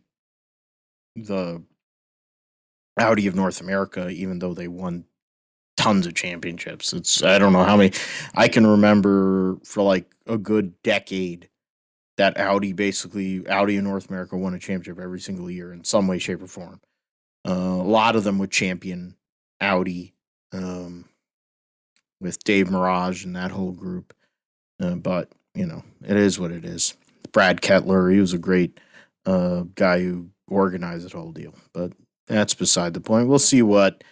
the 1.15 1.61
Audi 2.97 3.27
of 3.27 3.35
North 3.35 3.61
America, 3.61 4.09
even 4.09 4.39
though 4.39 4.53
they 4.53 4.67
won 4.67 5.05
tons 5.77 6.05
of 6.05 6.13
championships. 6.13 6.93
It's 6.93 7.23
I 7.23 7.39
don't 7.39 7.53
know 7.53 7.63
how 7.63 7.77
many 7.77 7.91
I 8.35 8.47
can 8.47 8.65
remember 8.65 9.57
for 9.65 9.83
like 9.83 10.13
a 10.27 10.37
good 10.37 10.81
decade 10.83 11.49
that 12.17 12.37
Audi 12.37 12.73
basically 12.73 13.47
Audi 13.47 13.77
in 13.77 13.83
North 13.83 14.09
America 14.09 14.37
won 14.37 14.53
a 14.53 14.59
championship 14.59 14.99
every 15.03 15.19
single 15.19 15.49
year 15.49 15.73
in 15.73 15.83
some 15.83 16.07
way, 16.07 16.19
shape, 16.19 16.41
or 16.41 16.47
form. 16.47 16.79
Uh, 17.45 17.51
a 17.51 17.83
lot 17.83 18.15
of 18.15 18.23
them 18.23 18.37
would 18.37 18.51
champion 18.51 19.15
Audi 19.59 20.12
um, 20.53 21.05
with 22.21 22.43
Dave 22.43 22.67
Maraj 22.67 23.25
and 23.25 23.35
that 23.35 23.51
whole 23.51 23.71
group. 23.71 24.13
Uh, 24.79 24.95
but 24.95 25.29
you 25.55 25.65
know, 25.65 25.83
it 26.05 26.17
is 26.17 26.39
what 26.39 26.51
it 26.51 26.65
is. 26.65 26.95
Brad 27.31 27.61
Kettler, 27.61 28.09
he 28.09 28.19
was 28.19 28.33
a 28.33 28.39
great 28.39 28.79
uh, 29.25 29.63
guy 29.75 30.01
who 30.01 30.29
organized 30.47 31.09
the 31.09 31.17
whole 31.17 31.31
deal. 31.31 31.53
But 31.73 31.93
that's 32.27 32.53
beside 32.53 32.93
the 32.93 33.01
point. 33.01 33.27
We'll 33.27 33.39
see 33.39 33.61
what 33.61 34.03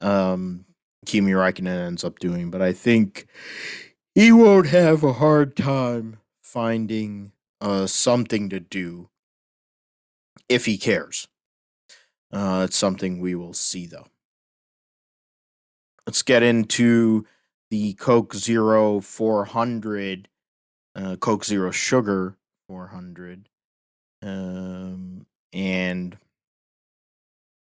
um, 0.00 0.64
Kimi 1.06 1.32
Räikkönen 1.32 1.86
ends 1.86 2.04
up 2.04 2.18
doing, 2.18 2.50
but 2.50 2.62
I 2.62 2.72
think 2.72 3.26
he 4.14 4.32
won't 4.32 4.68
have 4.68 5.04
a 5.04 5.12
hard 5.12 5.56
time 5.56 6.18
finding 6.42 7.32
uh, 7.60 7.86
something 7.86 8.48
to 8.50 8.60
do 8.60 9.08
if 10.48 10.66
he 10.66 10.78
cares. 10.78 11.28
Uh, 12.32 12.62
it's 12.66 12.76
something 12.76 13.20
we 13.20 13.34
will 13.34 13.54
see, 13.54 13.86
though. 13.86 14.06
Let's 16.08 16.22
get 16.22 16.42
into 16.42 17.26
the 17.70 17.92
Coke 17.92 18.34
Zero 18.34 18.98
400, 19.02 20.26
uh, 20.94 21.16
Coke 21.16 21.44
Zero 21.44 21.70
Sugar 21.70 22.34
400. 22.66 23.50
Um, 24.22 25.26
and 25.52 26.16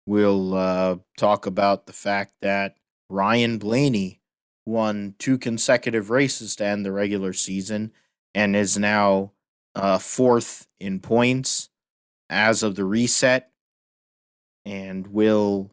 we'll 0.08 0.54
uh, 0.54 0.96
talk 1.16 1.46
about 1.46 1.86
the 1.86 1.92
fact 1.92 2.32
that 2.42 2.74
Ryan 3.08 3.58
Blaney 3.58 4.20
won 4.66 5.14
two 5.20 5.38
consecutive 5.38 6.10
races 6.10 6.56
to 6.56 6.64
end 6.64 6.84
the 6.84 6.90
regular 6.90 7.32
season 7.32 7.92
and 8.34 8.56
is 8.56 8.76
now 8.76 9.30
uh, 9.76 9.98
fourth 9.98 10.66
in 10.80 10.98
points 10.98 11.68
as 12.28 12.64
of 12.64 12.74
the 12.74 12.84
reset 12.84 13.52
and 14.64 15.06
will 15.06 15.70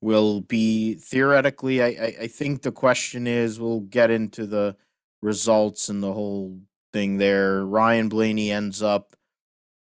will 0.00 0.40
be 0.40 0.94
theoretically 0.94 1.82
I, 1.82 1.86
I, 1.86 2.14
I 2.22 2.26
think 2.26 2.62
the 2.62 2.72
question 2.72 3.26
is 3.26 3.60
we'll 3.60 3.80
get 3.80 4.10
into 4.10 4.46
the 4.46 4.76
results 5.20 5.88
and 5.88 6.02
the 6.02 6.12
whole 6.12 6.58
thing 6.92 7.18
there. 7.18 7.64
Ryan 7.64 8.08
blaney 8.08 8.50
ends 8.50 8.82
up 8.82 9.14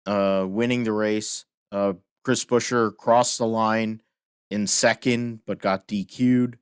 uh, 0.05 0.45
winning 0.47 0.83
the 0.83 0.93
race. 0.93 1.45
Uh, 1.71 1.93
chris 2.23 2.45
buescher 2.45 2.95
crossed 2.95 3.37
the 3.37 3.47
line 3.47 4.01
in 4.49 4.65
second 4.67 5.41
but 5.45 5.59
got 5.59 5.87
dq'd 5.87 6.57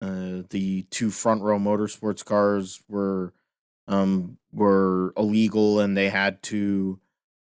uh, 0.00 0.42
the 0.50 0.82
two 0.90 1.10
front 1.10 1.42
row 1.42 1.58
motorsports 1.58 2.24
cars 2.24 2.80
were 2.88 3.32
um, 3.88 4.38
were 4.52 5.12
illegal 5.16 5.80
and 5.80 5.96
they 5.96 6.08
had 6.08 6.42
to 6.42 6.98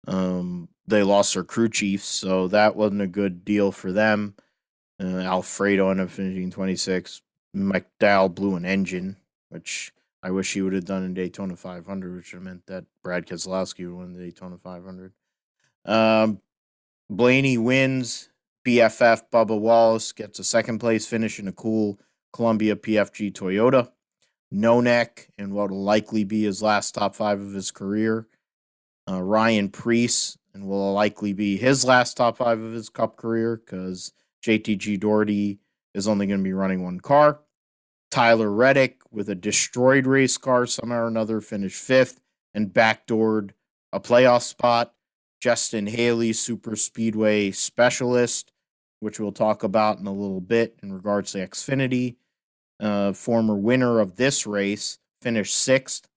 um, 0.07 0.67
they 0.87 1.03
lost 1.03 1.33
their 1.33 1.43
crew 1.43 1.69
chiefs, 1.69 2.05
so 2.05 2.47
that 2.49 2.75
wasn't 2.75 3.01
a 3.01 3.07
good 3.07 3.45
deal 3.45 3.71
for 3.71 3.91
them. 3.91 4.35
Uh, 5.01 5.19
Alfredo 5.19 5.89
ended 5.89 6.05
up 6.05 6.11
finishing 6.11 6.51
26. 6.51 7.21
McDowell 7.55 8.33
blew 8.33 8.55
an 8.55 8.65
engine, 8.65 9.17
which 9.49 9.93
I 10.21 10.31
wish 10.31 10.53
he 10.53 10.61
would 10.61 10.73
have 10.73 10.85
done 10.85 11.03
in 11.03 11.13
Daytona 11.13 11.55
500, 11.55 12.15
which 12.15 12.33
would 12.33 12.37
have 12.37 12.43
meant 12.43 12.65
that 12.67 12.85
Brad 13.03 13.25
Keselowski 13.25 13.87
would 13.87 13.97
win 13.97 14.13
the 14.13 14.23
Daytona 14.23 14.57
500. 14.57 15.13
Um, 15.85 16.39
Blaney 17.09 17.57
wins. 17.57 18.29
BFF 18.63 19.23
Bubba 19.33 19.59
Wallace 19.59 20.11
gets 20.11 20.37
a 20.37 20.43
second 20.43 20.77
place 20.77 21.07
finish 21.07 21.39
in 21.39 21.47
a 21.47 21.51
cool 21.51 21.99
Columbia 22.31 22.75
PFG 22.75 23.33
Toyota. 23.33 23.89
No 24.51 24.81
neck 24.81 25.29
in 25.37 25.53
what 25.53 25.71
will 25.71 25.83
likely 25.83 26.23
be 26.23 26.43
his 26.43 26.61
last 26.61 26.93
top 26.93 27.15
five 27.15 27.41
of 27.41 27.53
his 27.53 27.71
career. 27.71 28.27
Uh, 29.09 29.21
Ryan 29.21 29.69
Preece 29.69 30.37
and 30.53 30.67
will 30.67 30.93
likely 30.93 31.33
be 31.33 31.57
his 31.57 31.83
last 31.83 32.17
top 32.17 32.37
five 32.37 32.61
of 32.61 32.71
his 32.71 32.89
cup 32.89 33.17
career 33.17 33.57
because 33.65 34.13
JTG 34.45 34.99
Daugherty 34.99 35.59
is 35.93 36.07
only 36.07 36.27
going 36.27 36.39
to 36.39 36.43
be 36.43 36.53
running 36.53 36.83
one 36.83 36.99
car. 36.99 37.41
Tyler 38.09 38.51
Reddick 38.51 39.01
with 39.11 39.29
a 39.29 39.35
destroyed 39.35 40.05
race 40.05 40.37
car 40.37 40.65
somehow 40.65 41.03
or 41.03 41.07
another 41.07 41.41
finished 41.41 41.81
fifth 41.81 42.19
and 42.53 42.73
backdoored 42.73 43.51
a 43.93 43.99
playoff 43.99 44.41
spot. 44.41 44.93
Justin 45.39 45.87
Haley, 45.87 46.33
super 46.33 46.75
speedway 46.75 47.51
specialist, 47.51 48.51
which 48.99 49.19
we'll 49.19 49.31
talk 49.31 49.63
about 49.63 49.97
in 49.97 50.05
a 50.05 50.13
little 50.13 50.41
bit 50.41 50.77
in 50.83 50.93
regards 50.93 51.31
to 51.31 51.47
Xfinity. 51.47 52.15
Uh, 52.79 53.13
former 53.13 53.55
winner 53.55 53.99
of 53.99 54.15
this 54.15 54.45
race 54.45 54.99
finished 55.21 55.57
sixth. 55.57 56.07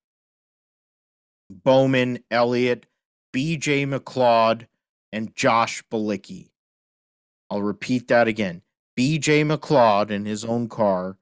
Bowman, 1.50 2.18
Elliott, 2.30 2.86
BJ 3.34 3.86
McLeod, 3.86 4.66
and 5.12 5.34
Josh 5.34 5.82
Bilicki. 5.90 6.50
I'll 7.50 7.62
repeat 7.62 8.08
that 8.08 8.28
again. 8.28 8.62
BJ 8.98 9.44
McLeod 9.44 10.10
in 10.10 10.24
his 10.24 10.44
own 10.44 10.68
car, 10.68 11.18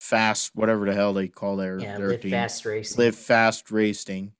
fast, 0.00 0.52
whatever 0.54 0.86
the 0.86 0.94
hell 0.94 1.12
they 1.12 1.28
call 1.28 1.56
their, 1.56 1.78
Yeah, 1.78 1.98
their 1.98 2.10
live 2.10 2.20
team. 2.22 2.30
fast 2.30 2.64
racing. 2.64 2.98
Live 3.04 3.16
Fast 3.16 3.70
Racing. 3.70 4.32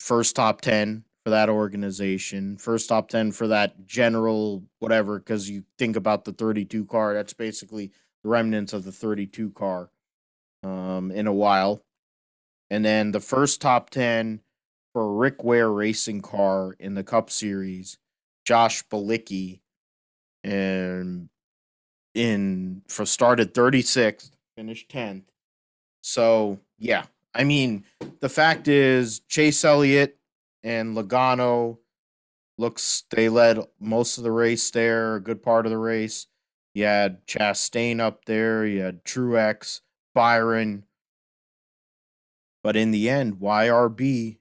First 0.00 0.36
top 0.36 0.60
10 0.60 1.04
for 1.24 1.30
that 1.30 1.48
organization. 1.48 2.56
First 2.58 2.88
top 2.88 3.08
10 3.08 3.32
for 3.32 3.46
that 3.48 3.86
general 3.86 4.62
whatever, 4.80 5.18
because 5.18 5.48
you 5.48 5.64
think 5.78 5.96
about 5.96 6.24
the 6.24 6.32
32 6.32 6.84
car, 6.86 7.14
that's 7.14 7.32
basically 7.32 7.92
the 8.22 8.28
remnants 8.28 8.72
of 8.72 8.84
the 8.84 8.92
32 8.92 9.50
car 9.50 9.90
um, 10.62 11.10
in 11.10 11.26
a 11.26 11.32
while. 11.32 11.82
And 12.70 12.84
then 12.84 13.12
the 13.12 13.20
first 13.20 13.60
top 13.60 13.90
10 13.90 14.40
for 14.92 15.14
Rick 15.14 15.44
Ware 15.44 15.70
racing 15.70 16.20
car 16.20 16.74
in 16.80 16.94
the 16.94 17.04
Cup 17.04 17.30
Series, 17.30 17.98
Josh 18.44 18.82
Bilicki, 18.88 19.60
and 20.46 21.28
in 22.14 22.82
for 22.88 23.04
started 23.04 23.54
36th, 23.54 24.30
finished 24.56 24.88
10th. 24.90 25.24
So 26.02 26.58
yeah, 26.78 27.04
I 27.34 27.44
mean, 27.44 27.84
the 28.20 28.28
fact 28.28 28.68
is 28.68 29.20
Chase 29.28 29.64
Elliott 29.64 30.18
and 30.62 30.96
Logano 30.96 31.78
looks 32.58 33.04
they 33.10 33.28
led 33.28 33.58
most 33.78 34.18
of 34.18 34.24
the 34.24 34.32
race 34.32 34.70
there, 34.70 35.16
a 35.16 35.20
good 35.20 35.42
part 35.42 35.66
of 35.66 35.70
the 35.70 35.78
race. 35.78 36.26
You 36.74 36.84
had 36.84 37.26
Chastain 37.26 38.00
up 38.00 38.24
there, 38.24 38.66
you 38.66 38.82
had 38.82 39.04
Truex, 39.04 39.80
Byron. 40.14 40.84
But 42.62 42.76
in 42.76 42.90
the 42.90 43.08
end, 43.08 43.36
YRB 43.36 44.38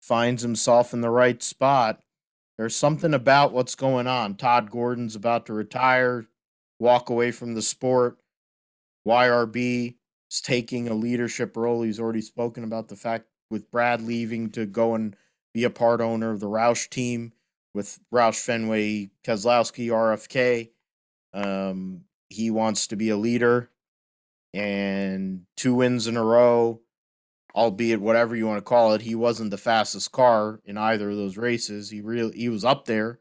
finds 0.00 0.42
himself 0.42 0.92
in 0.92 1.00
the 1.00 1.10
right 1.10 1.42
spot. 1.42 2.00
There's 2.60 2.76
something 2.76 3.14
about 3.14 3.54
what's 3.54 3.74
going 3.74 4.06
on. 4.06 4.34
Todd 4.34 4.70
Gordon's 4.70 5.16
about 5.16 5.46
to 5.46 5.54
retire, 5.54 6.26
walk 6.78 7.08
away 7.08 7.30
from 7.30 7.54
the 7.54 7.62
sport. 7.62 8.18
YRB 9.08 9.94
is 10.30 10.40
taking 10.42 10.86
a 10.86 10.92
leadership 10.92 11.56
role. 11.56 11.80
He's 11.80 11.98
already 11.98 12.20
spoken 12.20 12.62
about 12.62 12.88
the 12.88 12.96
fact 12.96 13.24
with 13.50 13.70
Brad 13.70 14.02
leaving 14.02 14.50
to 14.50 14.66
go 14.66 14.94
and 14.94 15.16
be 15.54 15.64
a 15.64 15.70
part 15.70 16.02
owner 16.02 16.32
of 16.32 16.40
the 16.40 16.48
Roush 16.48 16.90
team 16.90 17.32
with 17.72 17.98
Roush 18.12 18.44
Fenway 18.44 19.08
Keselowski 19.24 19.86
RFK. 19.86 20.68
Um, 21.32 22.02
he 22.28 22.50
wants 22.50 22.88
to 22.88 22.96
be 22.96 23.08
a 23.08 23.16
leader 23.16 23.70
and 24.52 25.46
two 25.56 25.76
wins 25.76 26.06
in 26.06 26.18
a 26.18 26.22
row, 26.22 26.82
albeit 27.54 28.00
whatever 28.00 28.36
you 28.36 28.46
want 28.46 28.58
to 28.58 28.68
call 28.68 28.94
it. 28.94 29.02
He 29.02 29.14
wasn't 29.14 29.50
the 29.50 29.58
fastest 29.58 30.12
car 30.12 30.60
in 30.64 30.78
either 30.78 31.10
of 31.10 31.16
those 31.16 31.36
races. 31.36 31.90
He 31.90 32.00
really 32.00 32.36
he 32.36 32.48
was 32.48 32.64
up 32.64 32.84
there, 32.84 33.20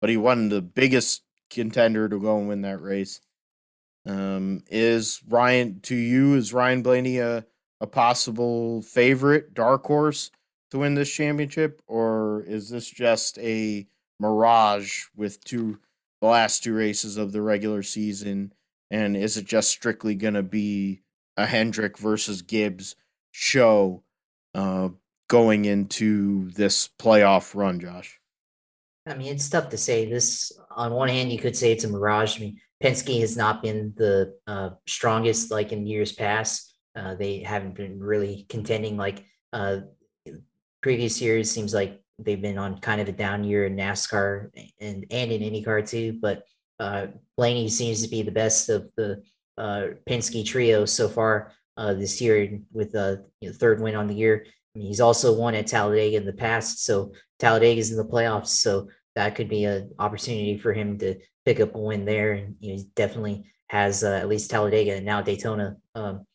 but 0.00 0.10
he 0.10 0.16
wasn't 0.16 0.50
the 0.50 0.62
biggest 0.62 1.22
contender 1.50 2.08
to 2.08 2.20
go 2.20 2.38
and 2.38 2.48
win 2.48 2.62
that 2.62 2.80
race. 2.80 3.20
Um, 4.06 4.62
is 4.68 5.20
Ryan 5.28 5.80
to 5.82 5.94
you? 5.94 6.34
Is 6.34 6.54
Ryan 6.54 6.82
Blaney 6.82 7.18
a, 7.18 7.44
a 7.80 7.86
possible 7.86 8.82
favorite, 8.82 9.54
dark 9.54 9.84
horse 9.84 10.30
to 10.70 10.78
win 10.78 10.94
this 10.94 11.12
championship, 11.12 11.82
or 11.86 12.44
is 12.46 12.70
this 12.70 12.88
just 12.88 13.38
a 13.38 13.86
mirage 14.18 15.04
with 15.16 15.42
two 15.44 15.78
the 16.20 16.28
last 16.28 16.62
two 16.62 16.74
races 16.74 17.16
of 17.16 17.32
the 17.32 17.42
regular 17.42 17.82
season? 17.82 18.52
And 18.90 19.16
is 19.16 19.36
it 19.36 19.46
just 19.46 19.70
strictly 19.70 20.14
going 20.14 20.34
to 20.34 20.42
be 20.42 21.02
a 21.36 21.46
Hendrick 21.46 21.96
versus 21.96 22.42
Gibbs 22.42 22.96
show 23.32 24.02
uh, 24.54 24.88
going 25.28 25.64
into 25.64 26.50
this 26.50 26.88
playoff 26.98 27.54
run, 27.54 27.80
Josh? 27.80 28.18
I 29.06 29.14
mean, 29.14 29.32
it's 29.32 29.48
tough 29.48 29.68
to 29.70 29.78
say. 29.78 30.08
This, 30.08 30.52
on 30.70 30.92
one 30.92 31.08
hand, 31.08 31.32
you 31.32 31.38
could 31.38 31.56
say 31.56 31.72
it's 31.72 31.84
a 31.84 31.88
mirage. 31.88 32.36
I 32.36 32.40
mean, 32.40 32.60
Penske 32.82 33.20
has 33.20 33.36
not 33.36 33.62
been 33.62 33.94
the 33.96 34.34
uh, 34.46 34.70
strongest 34.86 35.50
like 35.50 35.72
in 35.72 35.86
years 35.86 36.12
past. 36.12 36.74
Uh, 36.96 37.14
they 37.14 37.40
haven't 37.40 37.74
been 37.74 38.00
really 38.00 38.46
contending 38.48 38.96
like 38.96 39.24
uh, 39.52 39.78
previous 40.82 41.20
years. 41.20 41.50
Seems 41.50 41.72
like 41.72 42.00
they've 42.18 42.40
been 42.40 42.58
on 42.58 42.78
kind 42.78 43.00
of 43.00 43.08
a 43.08 43.12
down 43.12 43.44
year 43.44 43.66
in 43.66 43.76
NASCAR 43.76 44.50
and 44.80 45.06
and 45.10 45.32
in 45.32 45.42
IndyCar 45.42 45.88
too. 45.88 46.18
But 46.20 46.42
uh, 46.78 47.08
Blaney 47.36 47.68
seems 47.68 48.02
to 48.02 48.08
be 48.08 48.22
the 48.22 48.32
best 48.32 48.68
of 48.68 48.90
the 48.96 49.22
uh, 49.58 49.88
Penske 50.08 50.44
trio 50.44 50.84
so 50.84 51.08
far 51.08 51.52
uh, 51.80 51.94
this 51.94 52.20
year 52.20 52.60
with 52.72 52.94
a 52.94 53.24
you 53.40 53.48
know, 53.48 53.56
third 53.56 53.80
win 53.80 53.96
on 53.96 54.06
the 54.06 54.14
year. 54.14 54.44
I 54.46 54.78
mean, 54.78 54.88
he's 54.88 55.00
also 55.00 55.32
won 55.32 55.54
at 55.54 55.66
Talladega 55.66 56.18
in 56.18 56.26
the 56.26 56.32
past, 56.32 56.84
so 56.84 57.12
Talladega 57.38 57.80
is 57.80 57.90
in 57.90 57.96
the 57.96 58.04
playoffs, 58.04 58.48
so 58.48 58.88
that 59.16 59.34
could 59.34 59.48
be 59.48 59.64
an 59.64 59.90
opportunity 59.98 60.58
for 60.58 60.74
him 60.74 60.98
to 60.98 61.18
pick 61.46 61.58
up 61.58 61.74
a 61.74 61.78
win 61.78 62.04
there. 62.04 62.32
And 62.32 62.54
you 62.60 62.72
know, 62.72 62.78
he 62.78 62.88
definitely 62.94 63.50
has 63.70 64.04
uh, 64.04 64.12
at 64.12 64.28
least 64.28 64.50
Talladega 64.50 64.96
and 64.96 65.06
now 65.06 65.22
Daytona 65.22 65.78
um, 65.94 66.26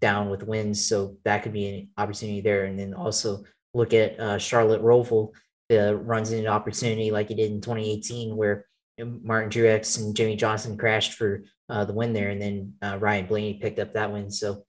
down 0.00 0.30
with 0.30 0.42
wins, 0.42 0.86
so 0.86 1.16
that 1.24 1.44
could 1.44 1.52
be 1.52 1.68
an 1.68 1.88
opportunity 1.96 2.40
there. 2.40 2.64
And 2.64 2.76
then 2.76 2.92
also 2.92 3.44
look 3.74 3.94
at 3.94 4.18
uh, 4.18 4.38
Charlotte 4.38 4.82
Roval 4.82 5.30
uh, 5.72 5.94
runs 5.94 6.32
into 6.32 6.48
opportunity 6.48 7.12
like 7.12 7.28
he 7.28 7.36
did 7.36 7.52
in 7.52 7.60
2018, 7.60 8.36
where 8.36 8.66
Martin 8.98 9.50
Truex 9.50 10.00
and 10.00 10.16
Jimmie 10.16 10.34
Johnson 10.34 10.76
crashed 10.76 11.12
for 11.12 11.44
uh, 11.68 11.84
the 11.84 11.92
win 11.92 12.12
there, 12.12 12.30
and 12.30 12.42
then 12.42 12.74
uh, 12.82 12.98
Ryan 12.98 13.26
Blaney 13.26 13.54
picked 13.54 13.78
up 13.78 13.92
that 13.92 14.12
win. 14.12 14.28
So 14.28 14.64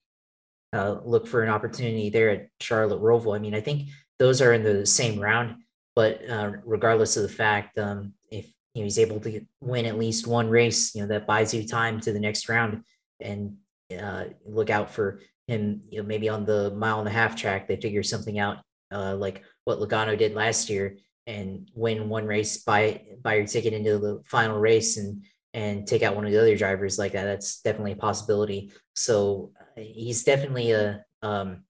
uh, 0.74 1.00
look 1.04 1.28
for 1.28 1.44
an 1.44 1.50
opportunity 1.50 2.10
there 2.10 2.30
at 2.30 2.48
Charlotte 2.60 3.02
Roval. 3.02 3.36
I 3.36 3.40
mean, 3.40 3.56
I 3.56 3.62
think 3.62 3.90
those 4.20 4.42
are 4.42 4.54
in 4.54 4.64
the 4.64 4.86
same 4.86 5.20
round, 5.20 5.56
but 5.96 6.22
uh, 6.30 6.52
regardless 6.66 7.18
of 7.18 7.24
the 7.24 7.30
fact, 7.30 7.78
um, 7.78 8.14
if 8.32 8.46
you 8.74 8.82
know, 8.82 8.84
he's 8.84 9.00
able 9.00 9.20
to 9.22 9.42
win 9.62 9.86
at 9.86 9.98
least 9.98 10.28
one 10.28 10.50
race, 10.50 10.94
you 10.94 11.02
know 11.02 11.08
that 11.08 11.28
buys 11.28 11.54
you 11.54 11.68
time 11.68 12.00
to 12.02 12.14
the 12.14 12.20
next 12.20 12.50
round, 12.50 12.84
and 13.20 13.58
uh, 14.00 14.26
look 14.46 14.70
out 14.70 14.92
for 14.92 15.22
him. 15.48 15.82
You 15.90 16.02
know, 16.02 16.08
maybe 16.08 16.30
on 16.30 16.46
the 16.46 16.72
mile 16.72 17.00
and 17.00 17.08
a 17.08 17.12
half 17.12 17.36
track, 17.36 17.68
they 17.68 17.78
figure 17.78 18.04
something 18.04 18.38
out, 18.38 18.58
uh, 18.92 19.16
like 19.16 19.44
what 19.66 19.80
Logano 19.80 20.18
did 20.18 20.36
last 20.36 20.70
year, 20.70 20.98
and 21.26 21.70
win 21.74 22.10
one 22.10 22.26
race, 22.26 22.64
buy 22.64 23.02
buy 23.24 23.36
your 23.36 23.48
ticket 23.48 23.74
into 23.74 23.98
the 23.98 24.22
final 24.26 24.60
race, 24.60 24.98
and 24.98 25.24
and 25.54 25.88
take 25.88 26.04
out 26.04 26.16
one 26.16 26.26
of 26.26 26.32
the 26.32 26.40
other 26.40 26.56
drivers 26.56 27.00
like 27.00 27.14
that. 27.14 27.24
That's 27.24 27.62
definitely 27.62 27.94
a 27.94 27.98
possibility. 27.98 28.72
So 28.94 29.52
he's 29.82 30.24
definitely 30.24 30.72
a 30.72 31.06
um, 31.22 31.64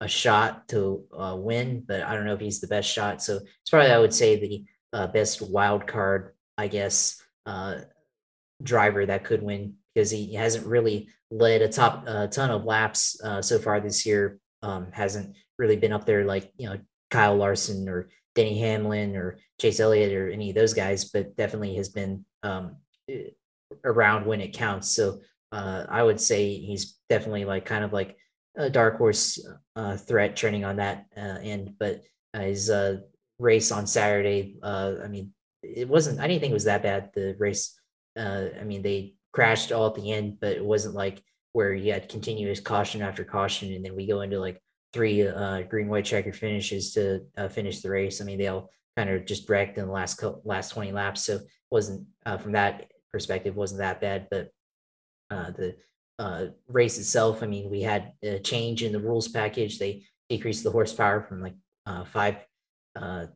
a 0.00 0.08
shot 0.08 0.68
to 0.68 1.04
uh, 1.16 1.36
win, 1.38 1.84
but 1.86 2.02
I 2.02 2.14
don't 2.14 2.26
know 2.26 2.34
if 2.34 2.40
he's 2.40 2.60
the 2.60 2.66
best 2.66 2.90
shot. 2.90 3.22
So 3.22 3.36
it's 3.36 3.70
probably 3.70 3.90
I 3.90 3.98
would 3.98 4.14
say 4.14 4.38
the 4.38 4.64
uh, 4.92 5.06
best 5.06 5.42
wild 5.42 5.86
card, 5.86 6.34
I 6.58 6.68
guess, 6.68 7.22
uh, 7.46 7.76
driver 8.62 9.06
that 9.06 9.24
could 9.24 9.42
win 9.42 9.74
because 9.94 10.10
he 10.10 10.34
hasn't 10.34 10.66
really 10.66 11.08
led 11.30 11.62
a 11.62 11.68
top 11.68 12.04
uh, 12.06 12.26
ton 12.26 12.50
of 12.50 12.64
laps 12.64 13.20
uh, 13.22 13.42
so 13.42 13.58
far 13.58 13.80
this 13.80 14.06
year. 14.06 14.38
Um, 14.62 14.88
hasn't 14.92 15.36
really 15.58 15.76
been 15.76 15.92
up 15.92 16.06
there 16.06 16.24
like 16.24 16.52
you 16.56 16.68
know 16.68 16.78
Kyle 17.10 17.36
Larson 17.36 17.88
or 17.88 18.08
Denny 18.34 18.58
Hamlin 18.58 19.16
or 19.16 19.38
Chase 19.60 19.80
Elliott 19.80 20.12
or 20.12 20.28
any 20.28 20.50
of 20.50 20.56
those 20.56 20.74
guys, 20.74 21.06
but 21.06 21.36
definitely 21.36 21.76
has 21.76 21.88
been 21.88 22.24
um, 22.42 22.76
around 23.84 24.26
when 24.26 24.40
it 24.40 24.52
counts. 24.52 24.90
So 24.90 25.20
uh, 25.56 25.86
I 25.88 26.02
would 26.02 26.20
say 26.20 26.54
he's 26.58 26.98
definitely 27.08 27.46
like 27.46 27.64
kind 27.64 27.82
of 27.82 27.90
like 27.90 28.18
a 28.56 28.68
dark 28.68 28.98
horse 28.98 29.42
uh, 29.74 29.96
threat 29.96 30.36
trending 30.36 30.66
on 30.66 30.76
that 30.76 31.06
uh, 31.16 31.38
end. 31.42 31.76
But 31.78 32.02
uh, 32.34 32.40
his 32.40 32.68
uh, 32.68 32.98
race 33.38 33.72
on 33.72 33.86
Saturday, 33.86 34.58
uh, 34.62 34.96
I 35.02 35.08
mean, 35.08 35.32
it 35.62 35.88
wasn't. 35.88 36.20
I 36.20 36.26
didn't 36.28 36.40
think 36.40 36.50
it 36.50 36.54
was 36.54 36.64
that 36.64 36.82
bad. 36.82 37.10
The 37.14 37.34
race, 37.38 37.74
I 38.18 38.64
mean, 38.64 38.82
they 38.82 39.14
crashed 39.32 39.72
all 39.72 39.86
at 39.86 39.94
the 39.94 40.12
end, 40.12 40.38
but 40.40 40.52
it 40.52 40.64
wasn't 40.64 40.94
like 40.94 41.22
where 41.54 41.72
you 41.72 41.90
had 41.92 42.10
continuous 42.10 42.60
caution 42.60 43.00
after 43.00 43.24
caution, 43.24 43.72
and 43.72 43.84
then 43.84 43.96
we 43.96 44.06
go 44.06 44.20
into 44.20 44.38
like 44.38 44.60
three 44.92 45.22
green 45.70 45.88
white 45.88 46.04
checker 46.04 46.32
finishes 46.32 46.92
to 46.94 47.22
finish 47.48 47.80
the 47.80 47.90
race. 47.90 48.20
I 48.20 48.24
mean, 48.24 48.38
they 48.38 48.48
all 48.48 48.68
kind 48.94 49.08
of 49.08 49.24
just 49.24 49.48
wrecked 49.48 49.78
in 49.78 49.86
the 49.86 49.92
last 49.92 50.16
co- 50.16 50.42
last 50.44 50.72
20 50.72 50.92
laps, 50.92 51.24
so 51.24 51.36
it 51.36 51.42
wasn't 51.70 52.06
from 52.40 52.52
that 52.52 52.90
perspective 53.10 53.56
wasn't 53.56 53.80
that 53.80 54.02
bad. 54.02 54.28
But 54.30 54.50
uh, 55.30 55.50
the 55.50 55.76
uh, 56.18 56.46
race 56.68 56.98
itself, 56.98 57.42
I 57.42 57.46
mean, 57.46 57.70
we 57.70 57.82
had 57.82 58.12
a 58.22 58.38
change 58.38 58.82
in 58.82 58.92
the 58.92 59.00
rules 59.00 59.28
package. 59.28 59.78
They 59.78 60.04
decreased 60.28 60.64
the 60.64 60.70
horsepower 60.70 61.22
from 61.22 61.42
like 61.42 61.54
uh, 61.86 62.04
five 62.04 62.36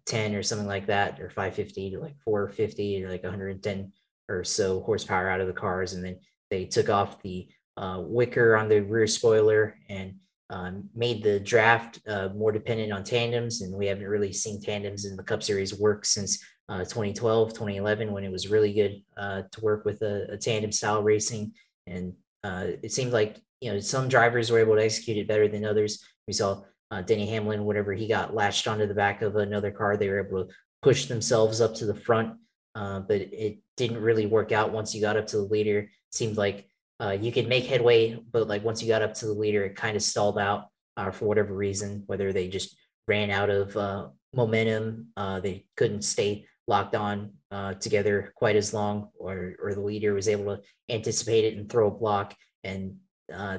ten 0.07 0.35
or 0.35 0.43
something 0.43 0.67
like 0.67 0.87
that, 0.87 1.21
or 1.21 1.29
550 1.29 1.91
to 1.91 2.01
like 2.01 2.17
450 2.25 3.05
or 3.05 3.11
like 3.11 3.23
110 3.23 3.93
or 4.29 4.43
so 4.43 4.81
horsepower 4.81 5.29
out 5.29 5.43
of 5.43 5.49
the 5.49 5.53
cars, 5.53 5.93
and 5.93 6.05
then 6.05 6.19
they 6.51 6.65
took 6.65 6.89
off 6.89 7.21
the 7.23 7.49
wicker 7.77 8.57
on 8.57 8.69
the 8.69 8.81
rear 8.81 9.07
spoiler 9.07 9.77
and 9.89 10.15
um, 10.51 10.89
made 10.95 11.23
the 11.23 11.39
draft 11.41 12.01
uh, 12.09 12.29
more 12.35 12.51
dependent 12.51 12.93
on 12.93 13.05
tandems, 13.05 13.63
and 13.63 13.73
we 13.73 13.87
haven't 13.87 14.07
really 14.07 14.33
seen 14.33 14.61
tandems 14.61 15.05
in 15.05 15.17
the 15.17 15.23
Cup 15.23 15.43
Series 15.43 15.79
work 15.79 16.05
since 16.05 16.45
uh, 16.69 16.81
2012, 16.81 17.51
2011, 17.51 18.13
when 18.13 18.25
it 18.25 18.33
was 18.33 18.49
really 18.49 18.73
good 18.73 19.03
uh, 19.17 19.43
to 19.53 19.61
work 19.61 19.85
with 19.85 20.03
a, 20.03 20.33
a, 20.33 20.37
tandem 20.37 20.73
style 20.73 21.03
racing. 21.03 21.53
And 21.87 22.15
uh, 22.45 22.67
it 22.83 22.93
seemed 22.93 23.13
like 23.13 23.41
you 23.61 23.73
know 23.73 23.81
some 23.81 24.09
drivers 24.09 24.51
were 24.51 24.59
able 24.59 24.77
to 24.77 24.85
execute 24.85 25.17
it 25.17 25.29
better 25.29 25.49
than 25.49 25.65
others. 25.65 26.05
We 26.27 26.33
saw 26.33 26.63
uh, 26.91 27.03
Denny 27.03 27.27
Hamlin, 27.29 27.65
whenever 27.65 27.93
he 27.93 28.09
got 28.09 28.35
latched 28.35 28.67
onto 28.67 28.87
the 28.87 28.95
back 28.95 29.23
of 29.23 29.37
another 29.37 29.71
car, 29.71 29.97
they 29.97 30.09
were 30.09 30.27
able 30.27 30.45
to 30.45 30.53
push 30.83 31.07
themselves 31.07 31.61
up 31.61 31.75
to 31.77 31.87
the 31.87 31.95
front, 31.95 32.35
uh, 32.75 33.01
but 33.01 33.21
it 33.21 33.59
didn't 33.77 34.01
really 34.01 34.27
work 34.27 34.53
out 34.53 34.73
once 34.73 34.95
you 34.95 35.01
got 35.01 35.17
up 35.17 35.27
to 35.29 35.37
the 35.37 35.43
leader. 35.43 35.81
It 35.81 35.89
seemed 36.11 36.37
like 36.37 36.69
uh, 37.01 37.17
you 37.21 37.33
could 37.33 37.49
make 37.49 37.67
headway, 37.67 38.19
but 38.33 38.49
like 38.49 38.65
once 38.65 38.83
you 38.83 38.89
got 38.89 39.03
up 39.03 39.15
to 39.15 39.27
the 39.27 39.33
leader, 39.33 39.65
it 39.65 39.77
kind 39.77 39.97
of 39.97 40.03
stalled 40.03 40.39
out 40.39 40.67
uh, 40.97 41.11
for 41.11 41.27
whatever 41.27 41.55
reason, 41.55 42.03
whether 42.07 42.33
they 42.33 42.49
just 42.49 42.77
ran 43.07 43.31
out 43.31 43.51
of 43.51 43.77
uh, 43.77 44.09
momentum, 44.35 45.09
uh, 45.17 45.41
they 45.41 45.67
couldn't 45.77 46.03
stay 46.03 46.47
locked 46.67 46.95
on 46.95 47.33
uh, 47.51 47.75
together 47.75 48.33
quite 48.37 48.57
as 48.57 48.73
long, 48.73 49.09
or 49.19 49.55
or 49.63 49.75
the 49.75 49.81
leader 49.81 50.15
was 50.15 50.29
able 50.29 50.57
to 50.57 50.63
anticipate 50.89 51.45
it 51.45 51.57
and 51.57 51.71
throw 51.71 51.89
a 51.89 51.91
block 51.91 52.35
and 52.65 52.97
uh, 53.33 53.59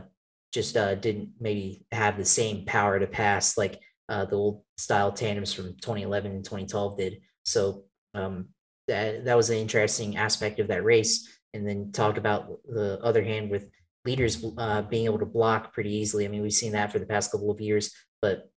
just 0.53 0.73
didn't 0.73 1.29
maybe 1.39 1.85
have 1.91 2.17
the 2.17 2.25
same 2.25 2.65
power 2.65 2.99
to 2.99 3.07
pass 3.07 3.57
like 3.57 3.79
the 4.09 4.31
old 4.31 4.63
style 4.77 5.11
tandems 5.11 5.53
from 5.53 5.67
2011 5.75 6.31
and 6.31 6.43
2012 6.43 6.97
did. 6.97 7.21
So 7.43 7.85
um, 8.13 8.49
that 8.87 9.25
that 9.25 9.37
was 9.37 9.49
an 9.49 9.57
interesting 9.57 10.17
aspect 10.17 10.59
of 10.59 10.67
that 10.67 10.83
race 10.83 11.39
and 11.53 11.67
then 11.67 11.91
talked 11.91 12.17
about 12.17 12.47
the 12.65 12.99
other 13.01 13.23
hand 13.23 13.49
with 13.49 13.69
leaders 14.05 14.43
uh, 14.57 14.81
being 14.81 15.05
able 15.05 15.19
to 15.19 15.25
block 15.25 15.73
pretty 15.73 15.93
easily. 15.93 16.25
I 16.25 16.27
mean, 16.27 16.41
we've 16.41 16.53
seen 16.53 16.71
that 16.73 16.91
for 16.91 16.99
the 16.99 17.05
past 17.05 17.31
couple 17.31 17.51
of 17.51 17.61
years, 17.61 17.93
but 18.21 18.49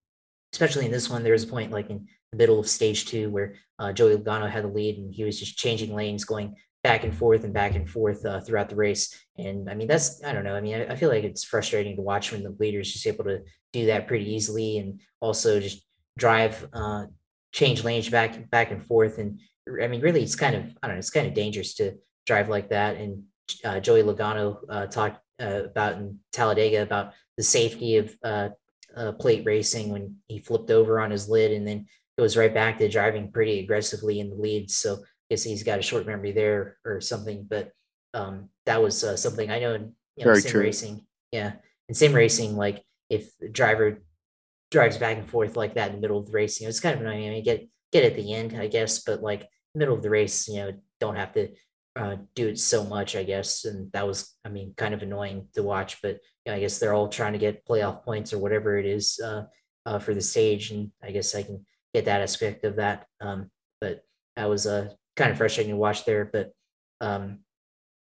especially 0.53 0.87
in 0.87 0.93
this 0.93 1.11
one, 1.11 1.23
there 1.23 1.33
was 1.33 1.45
a 1.45 1.49
point 1.49 1.73
like 1.73 1.91
in 1.91 2.07
middle 2.35 2.59
of 2.59 2.69
stage 2.69 3.07
two 3.07 3.31
where 3.31 3.55
uh, 3.79 3.93
Joey 3.93 4.17
Logano 4.17 4.49
had 4.49 4.65
the 4.65 4.69
lead 4.69 4.99
and 4.99 5.13
he 5.13 5.25
was 5.25 5.39
just 5.39 5.57
changing 5.57 5.95
lanes, 5.95 6.25
going 6.25 6.55
back 6.85 7.03
and 7.03 7.17
forth 7.17 7.45
and 7.45 7.55
back 7.55 7.75
and 7.75 7.89
forth 7.89 8.25
uh, 8.27 8.41
throughout 8.41 8.69
the 8.69 8.77
race. 8.77 9.13
And 9.39 9.71
I 9.71 9.75
mean, 9.75 9.89
that's, 9.89 10.23
I 10.23 10.33
don't 10.33 10.45
know. 10.45 10.55
I 10.55 10.61
mean, 10.61 10.75
I, 10.75 10.93
I, 10.93 10.97
feel 10.97 11.09
like 11.09 11.25
it's 11.25 11.43
frustrating 11.43 11.97
to 11.97 12.03
watch 12.03 12.31
when 12.31 12.43
the 12.43 12.55
leader 12.61 12.79
is 12.79 12.93
just 12.93 13.07
able 13.07 13.25
to 13.25 13.41
do 13.73 13.87
that 13.87 14.07
pretty 14.07 14.33
easily 14.35 14.79
and 14.79 15.01
also 15.21 15.61
just 15.61 15.83
drive, 16.19 16.69
uh, 16.75 17.07
change 17.53 17.83
lanes 17.85 18.11
back, 18.11 18.51
back 18.51 18.71
and 18.71 18.85
forth. 18.85 19.17
And 19.17 19.41
I 19.83 19.87
mean, 19.87 20.03
really, 20.03 20.23
it's 20.23 20.37
kind 20.37 20.55
of, 20.55 20.65
I 20.83 20.87
don't 20.87 20.97
know, 20.97 20.99
it's 20.99 21.11
kind 21.11 21.27
of 21.27 21.33
dangerous 21.33 21.75
to 21.77 21.95
drive 22.27 22.51
like 22.51 22.69
that. 22.69 22.97
And 22.97 23.23
uh, 23.65 23.81
Joey 23.81 24.03
Logano 24.03 24.59
uh, 24.69 24.87
talked 24.87 25.21
uh, 25.41 25.65
about 25.65 25.95
in 25.95 26.19
Talladega 26.33 26.83
about 26.83 27.15
the 27.39 27.43
safety 27.43 27.97
of 27.97 28.15
uh, 28.23 28.51
plate 29.19 29.45
racing 29.47 29.91
when 29.91 30.17
he 30.29 30.39
flipped 30.39 30.71
over 30.71 31.01
on 31.01 31.11
his 31.11 31.29
lid 31.29 31.51
and 31.51 31.67
then 31.67 31.87
goes 32.19 32.37
right 32.37 32.53
back 32.53 32.79
to 32.79 32.89
driving 32.89 33.33
pretty 33.33 33.61
aggressively 33.61 34.21
in 34.21 34.31
the 34.31 34.37
lead. 34.37 34.71
So 34.71 34.95
I 34.95 34.99
guess 35.31 35.43
he's 35.43 35.63
got 35.63 35.79
a 35.79 35.83
short 35.83 36.07
memory 36.07 36.33
there 36.33 36.79
or 36.85 37.01
something. 37.01 37.47
But 37.49 37.73
um, 38.13 38.51
that 38.67 38.83
was 38.83 39.03
uh, 39.03 39.17
something 39.17 39.51
I 39.51 39.59
know 39.59 39.75
in 39.75 39.93
you 40.17 40.25
know, 40.25 40.31
Very 40.31 40.41
sim 40.41 40.51
true. 40.51 40.61
racing. 40.61 41.07
Yeah, 41.33 41.53
in 41.89 41.95
sim 41.95 42.13
racing, 42.13 42.57
like 42.57 42.85
if 43.11 43.37
the 43.39 43.49
driver 43.49 44.03
drives 44.71 44.99
back 44.99 45.19
and 45.19 45.29
forth 45.29 45.57
like 45.57 45.75
that 45.75 45.89
in 45.91 45.97
the 45.97 46.01
middle 46.01 46.19
of 46.19 46.27
the 46.27 46.33
race, 46.33 46.61
you 46.61 46.67
know, 46.67 46.69
it's 46.69 46.81
kind 46.81 46.95
of 46.95 47.01
annoying. 47.01 47.27
I 47.27 47.31
mean, 47.31 47.45
get 47.45 47.69
get 47.93 48.05
at 48.05 48.17
the 48.17 48.33
end, 48.33 48.57
I 48.59 48.69
guess, 48.69 49.01
but 49.01 49.23
like 49.23 49.49
middle 49.75 49.95
of 49.95 50.03
the 50.03 50.11
race, 50.11 50.49
you 50.49 50.57
know, 50.57 50.73
don't 51.01 51.17
have 51.17 51.33
to 51.35 51.49
uh, 51.97 52.17
do 52.35 52.49
it 52.49 52.59
so 52.59 52.85
much, 52.85 53.17
I 53.17 53.25
guess. 53.25 53.65
And 53.65 53.91
that 53.93 54.07
was, 54.07 54.35
I 54.45 54.49
mean, 54.49 54.75
kind 54.77 54.95
of 54.95 55.03
annoying 55.03 55.49
to 55.55 55.63
watch. 55.63 56.01
But 56.03 56.21
you 56.45 56.53
know, 56.53 56.55
I 56.55 56.61
guess 56.61 56.79
they're 56.79 56.95
all 56.95 57.09
trying 57.09 57.33
to 57.33 57.39
get 57.39 57.67
playoff 57.67 58.05
points 58.05 58.33
or 58.33 58.39
whatever 58.39 58.79
it 58.79 58.87
is 58.87 59.21
uh, 59.25 59.45
uh, 59.87 59.99
for 59.99 60.15
the 60.15 60.23
stage, 60.23 60.71
and 60.71 60.91
I 61.03 61.11
guess 61.11 61.35
I 61.35 61.43
can 61.43 61.65
get 61.95 62.07
that 62.07 62.21
aspect 62.21 62.65
of 62.65 62.77
that. 62.77 63.07
Um, 63.21 63.51
but 63.81 64.05
that 64.37 64.49
was 64.51 64.67
uh, 64.67 64.91
kind 65.17 65.31
of 65.31 65.39
frustrating 65.39 65.73
to 65.73 65.79
watch 65.79 66.05
there. 66.05 66.29
But 66.31 66.53
um, 67.01 67.39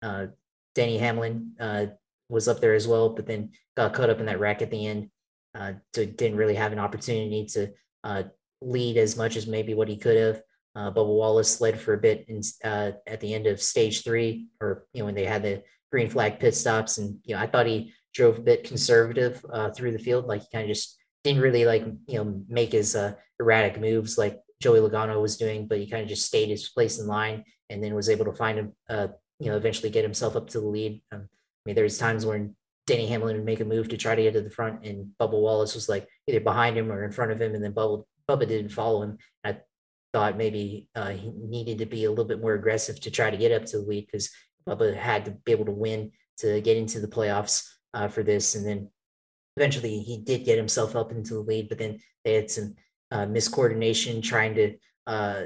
uh, 0.01 0.27
Denny 0.75 0.97
Hamlin 0.97 1.53
uh, 1.59 1.85
was 2.29 2.47
up 2.47 2.59
there 2.59 2.73
as 2.73 2.87
well, 2.87 3.09
but 3.09 3.27
then 3.27 3.51
got 3.75 3.93
caught 3.93 4.09
up 4.09 4.19
in 4.19 4.25
that 4.25 4.39
wreck 4.39 4.61
at 4.61 4.71
the 4.71 4.87
end. 4.87 5.09
Uh, 5.55 5.73
so 5.95 6.05
didn't 6.05 6.37
really 6.37 6.55
have 6.55 6.71
an 6.71 6.79
opportunity 6.79 7.45
to 7.45 7.71
uh, 8.03 8.23
lead 8.61 8.97
as 8.97 9.15
much 9.15 9.35
as 9.35 9.47
maybe 9.47 9.73
what 9.73 9.87
he 9.87 9.97
could 9.97 10.17
have. 10.17 10.41
Uh, 10.75 10.91
Bubba 10.91 11.07
Wallace 11.07 11.59
led 11.59 11.79
for 11.79 11.93
a 11.93 11.97
bit 11.97 12.25
in, 12.27 12.41
uh, 12.63 12.91
at 13.07 13.19
the 13.19 13.33
end 13.33 13.47
of 13.47 13.61
stage 13.61 14.03
three, 14.03 14.47
or 14.61 14.85
you 14.93 14.99
know 14.99 15.05
when 15.05 15.15
they 15.15 15.25
had 15.25 15.41
the 15.41 15.63
green 15.91 16.09
flag 16.09 16.39
pit 16.39 16.53
stops, 16.53 16.99
and 16.99 17.17
you 17.23 17.33
know 17.33 17.41
I 17.41 17.47
thought 17.47 17.65
he 17.65 17.93
drove 18.13 18.37
a 18.37 18.41
bit 18.41 18.63
conservative 18.63 19.43
uh, 19.51 19.71
through 19.71 19.93
the 19.93 19.99
field, 19.99 20.27
like 20.27 20.41
he 20.41 20.47
kind 20.53 20.69
of 20.69 20.75
just 20.75 20.97
didn't 21.27 21.41
really 21.41 21.65
like 21.65 21.85
you 22.07 22.17
know 22.17 22.41
make 22.47 22.71
his 22.71 22.95
uh, 22.95 23.13
erratic 23.39 23.79
moves 23.79 24.17
like 24.17 24.39
Joey 24.61 24.79
Logano 24.79 25.21
was 25.21 25.37
doing, 25.37 25.67
but 25.67 25.77
he 25.77 25.89
kind 25.89 26.03
of 26.03 26.09
just 26.09 26.25
stayed 26.25 26.49
his 26.49 26.69
place 26.69 26.99
in 26.99 27.07
line 27.07 27.43
and 27.69 27.83
then 27.83 27.93
was 27.93 28.09
able 28.09 28.25
to 28.25 28.33
find 28.33 28.57
him, 28.57 28.73
uh, 28.89 29.07
you 29.39 29.51
know, 29.51 29.57
eventually 29.57 29.89
get 29.89 30.03
himself 30.03 30.35
up 30.35 30.49
to 30.49 30.59
the 30.59 30.65
lead. 30.67 31.01
Um, 31.11 31.27
I 31.29 31.61
mean, 31.65 31.75
there's 31.75 31.97
times 31.97 32.25
when 32.25 32.55
Denny 32.87 33.07
Hamlin 33.07 33.35
would 33.35 33.45
make 33.45 33.59
a 33.59 33.65
move 33.65 33.89
to 33.89 33.97
try 33.97 34.15
to 34.15 34.21
get 34.21 34.33
to 34.33 34.41
the 34.41 34.49
front, 34.49 34.85
and 34.85 35.11
Bubba 35.19 35.39
Wallace 35.39 35.75
was 35.75 35.89
like 35.89 36.07
either 36.27 36.39
behind 36.39 36.77
him 36.77 36.91
or 36.91 37.03
in 37.03 37.11
front 37.11 37.31
of 37.31 37.41
him, 37.41 37.53
and 37.53 37.63
then 37.63 37.73
Bubba, 37.73 38.03
Bubba 38.29 38.47
didn't 38.47 38.71
follow 38.71 39.03
him. 39.03 39.17
I 39.43 39.57
thought 40.13 40.37
maybe 40.37 40.87
uh, 40.95 41.09
he 41.09 41.31
needed 41.35 41.79
to 41.79 41.85
be 41.85 42.05
a 42.05 42.09
little 42.09 42.25
bit 42.25 42.41
more 42.41 42.53
aggressive 42.53 42.99
to 43.01 43.11
try 43.11 43.29
to 43.29 43.37
get 43.37 43.51
up 43.51 43.65
to 43.65 43.79
the 43.79 43.83
lead 43.83 44.07
because 44.07 44.31
Bubba 44.67 44.95
had 44.95 45.25
to 45.25 45.31
be 45.31 45.51
able 45.51 45.65
to 45.65 45.71
win 45.71 46.11
to 46.37 46.61
get 46.61 46.77
into 46.77 46.99
the 46.99 47.07
playoffs 47.07 47.67
uh, 47.93 48.07
for 48.07 48.23
this, 48.23 48.55
and 48.55 48.65
then 48.65 48.89
eventually 49.57 49.99
he 49.99 50.17
did 50.17 50.45
get 50.45 50.57
himself 50.57 50.95
up 50.95 51.11
into 51.11 51.33
the 51.33 51.39
lead, 51.39 51.67
but 51.67 51.79
then 51.79 51.99
they 52.23 52.35
had 52.35 52.51
some 52.51 52.75
uh, 53.11 53.25
miscoordination 53.25 54.21
trying 54.21 54.53
to 54.55 54.75
uh, 55.07 55.43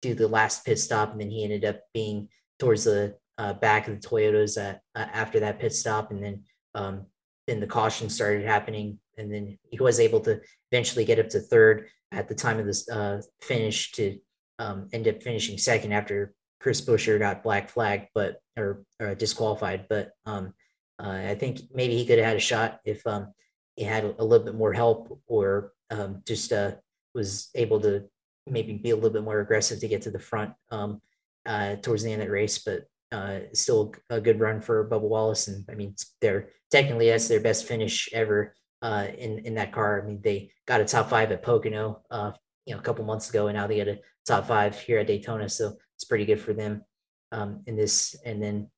do 0.00 0.14
the 0.14 0.26
last 0.26 0.64
pit 0.64 0.78
stop, 0.78 1.12
and 1.12 1.20
then 1.20 1.30
he 1.30 1.44
ended 1.44 1.64
up 1.64 1.80
being 1.92 2.28
towards 2.58 2.84
the 2.84 3.14
uh, 3.36 3.52
back 3.52 3.86
of 3.86 4.00
the 4.00 4.08
Toyotas 4.08 4.58
at, 4.58 4.80
uh, 4.94 5.06
after 5.12 5.40
that 5.40 5.58
pit 5.58 5.74
stop, 5.74 6.10
and 6.10 6.22
then 6.22 6.42
um, 6.74 7.06
then 7.46 7.60
the 7.60 7.66
caution 7.66 8.08
started 8.08 8.46
happening, 8.46 8.98
and 9.18 9.32
then 9.32 9.58
he 9.70 9.78
was 9.78 10.00
able 10.00 10.20
to 10.20 10.40
eventually 10.72 11.04
get 11.04 11.18
up 11.18 11.28
to 11.28 11.40
third 11.40 11.88
at 12.12 12.28
the 12.28 12.34
time 12.34 12.58
of 12.58 12.66
this 12.66 12.88
uh, 12.88 13.20
finish 13.42 13.92
to 13.92 14.18
um, 14.58 14.88
end 14.92 15.06
up 15.06 15.22
finishing 15.22 15.58
second 15.58 15.92
after 15.92 16.34
Chris 16.60 16.80
Buescher 16.80 17.18
got 17.18 17.42
black 17.42 17.68
flagged, 17.68 18.08
but 18.14 18.40
or, 18.56 18.84
or 19.00 19.14
disqualified. 19.14 19.86
But 19.88 20.12
um, 20.26 20.54
uh, 21.02 21.22
I 21.28 21.34
think 21.34 21.60
maybe 21.74 21.96
he 21.96 22.06
could 22.06 22.18
have 22.18 22.26
had 22.26 22.36
a 22.36 22.40
shot 22.40 22.80
if 22.84 23.06
um, 23.06 23.32
had 23.78 24.04
a 24.04 24.24
little 24.24 24.44
bit 24.44 24.54
more 24.54 24.72
help 24.72 25.20
or 25.26 25.72
um, 25.90 26.22
just 26.26 26.52
uh, 26.52 26.72
was 27.14 27.50
able 27.54 27.80
to 27.80 28.04
maybe 28.46 28.74
be 28.74 28.90
a 28.90 28.94
little 28.94 29.10
bit 29.10 29.24
more 29.24 29.40
aggressive 29.40 29.80
to 29.80 29.88
get 29.88 30.02
to 30.02 30.10
the 30.10 30.18
front 30.18 30.52
um, 30.70 31.00
uh, 31.46 31.76
towards 31.76 32.02
the 32.02 32.12
end 32.12 32.22
of 32.22 32.28
the 32.28 32.32
race, 32.32 32.58
but 32.58 32.84
uh, 33.12 33.40
still 33.52 33.92
a 34.08 34.20
good 34.20 34.40
run 34.40 34.60
for 34.60 34.88
Bubba 34.88 35.00
Wallace. 35.00 35.48
And 35.48 35.64
I 35.70 35.74
mean, 35.74 35.94
they're 36.20 36.50
technically 36.70 37.08
that's 37.08 37.28
their 37.28 37.40
best 37.40 37.66
finish 37.66 38.08
ever 38.12 38.54
uh, 38.82 39.06
in 39.16 39.40
in 39.40 39.54
that 39.54 39.72
car. 39.72 40.02
I 40.02 40.06
mean, 40.06 40.20
they 40.22 40.52
got 40.66 40.80
a 40.80 40.84
top 40.84 41.10
five 41.10 41.32
at 41.32 41.42
Pocono, 41.42 42.02
uh, 42.10 42.32
you 42.66 42.74
know, 42.74 42.80
a 42.80 42.82
couple 42.82 43.04
months 43.04 43.28
ago, 43.28 43.48
and 43.48 43.56
now 43.56 43.66
they 43.66 43.76
get 43.76 43.88
a 43.88 43.98
top 44.26 44.46
five 44.46 44.78
here 44.78 44.98
at 44.98 45.06
Daytona. 45.06 45.48
So 45.48 45.76
it's 45.96 46.04
pretty 46.04 46.24
good 46.24 46.40
for 46.40 46.52
them 46.52 46.84
um, 47.32 47.62
in 47.66 47.76
this. 47.76 48.14
And 48.24 48.42
then, 48.42 48.70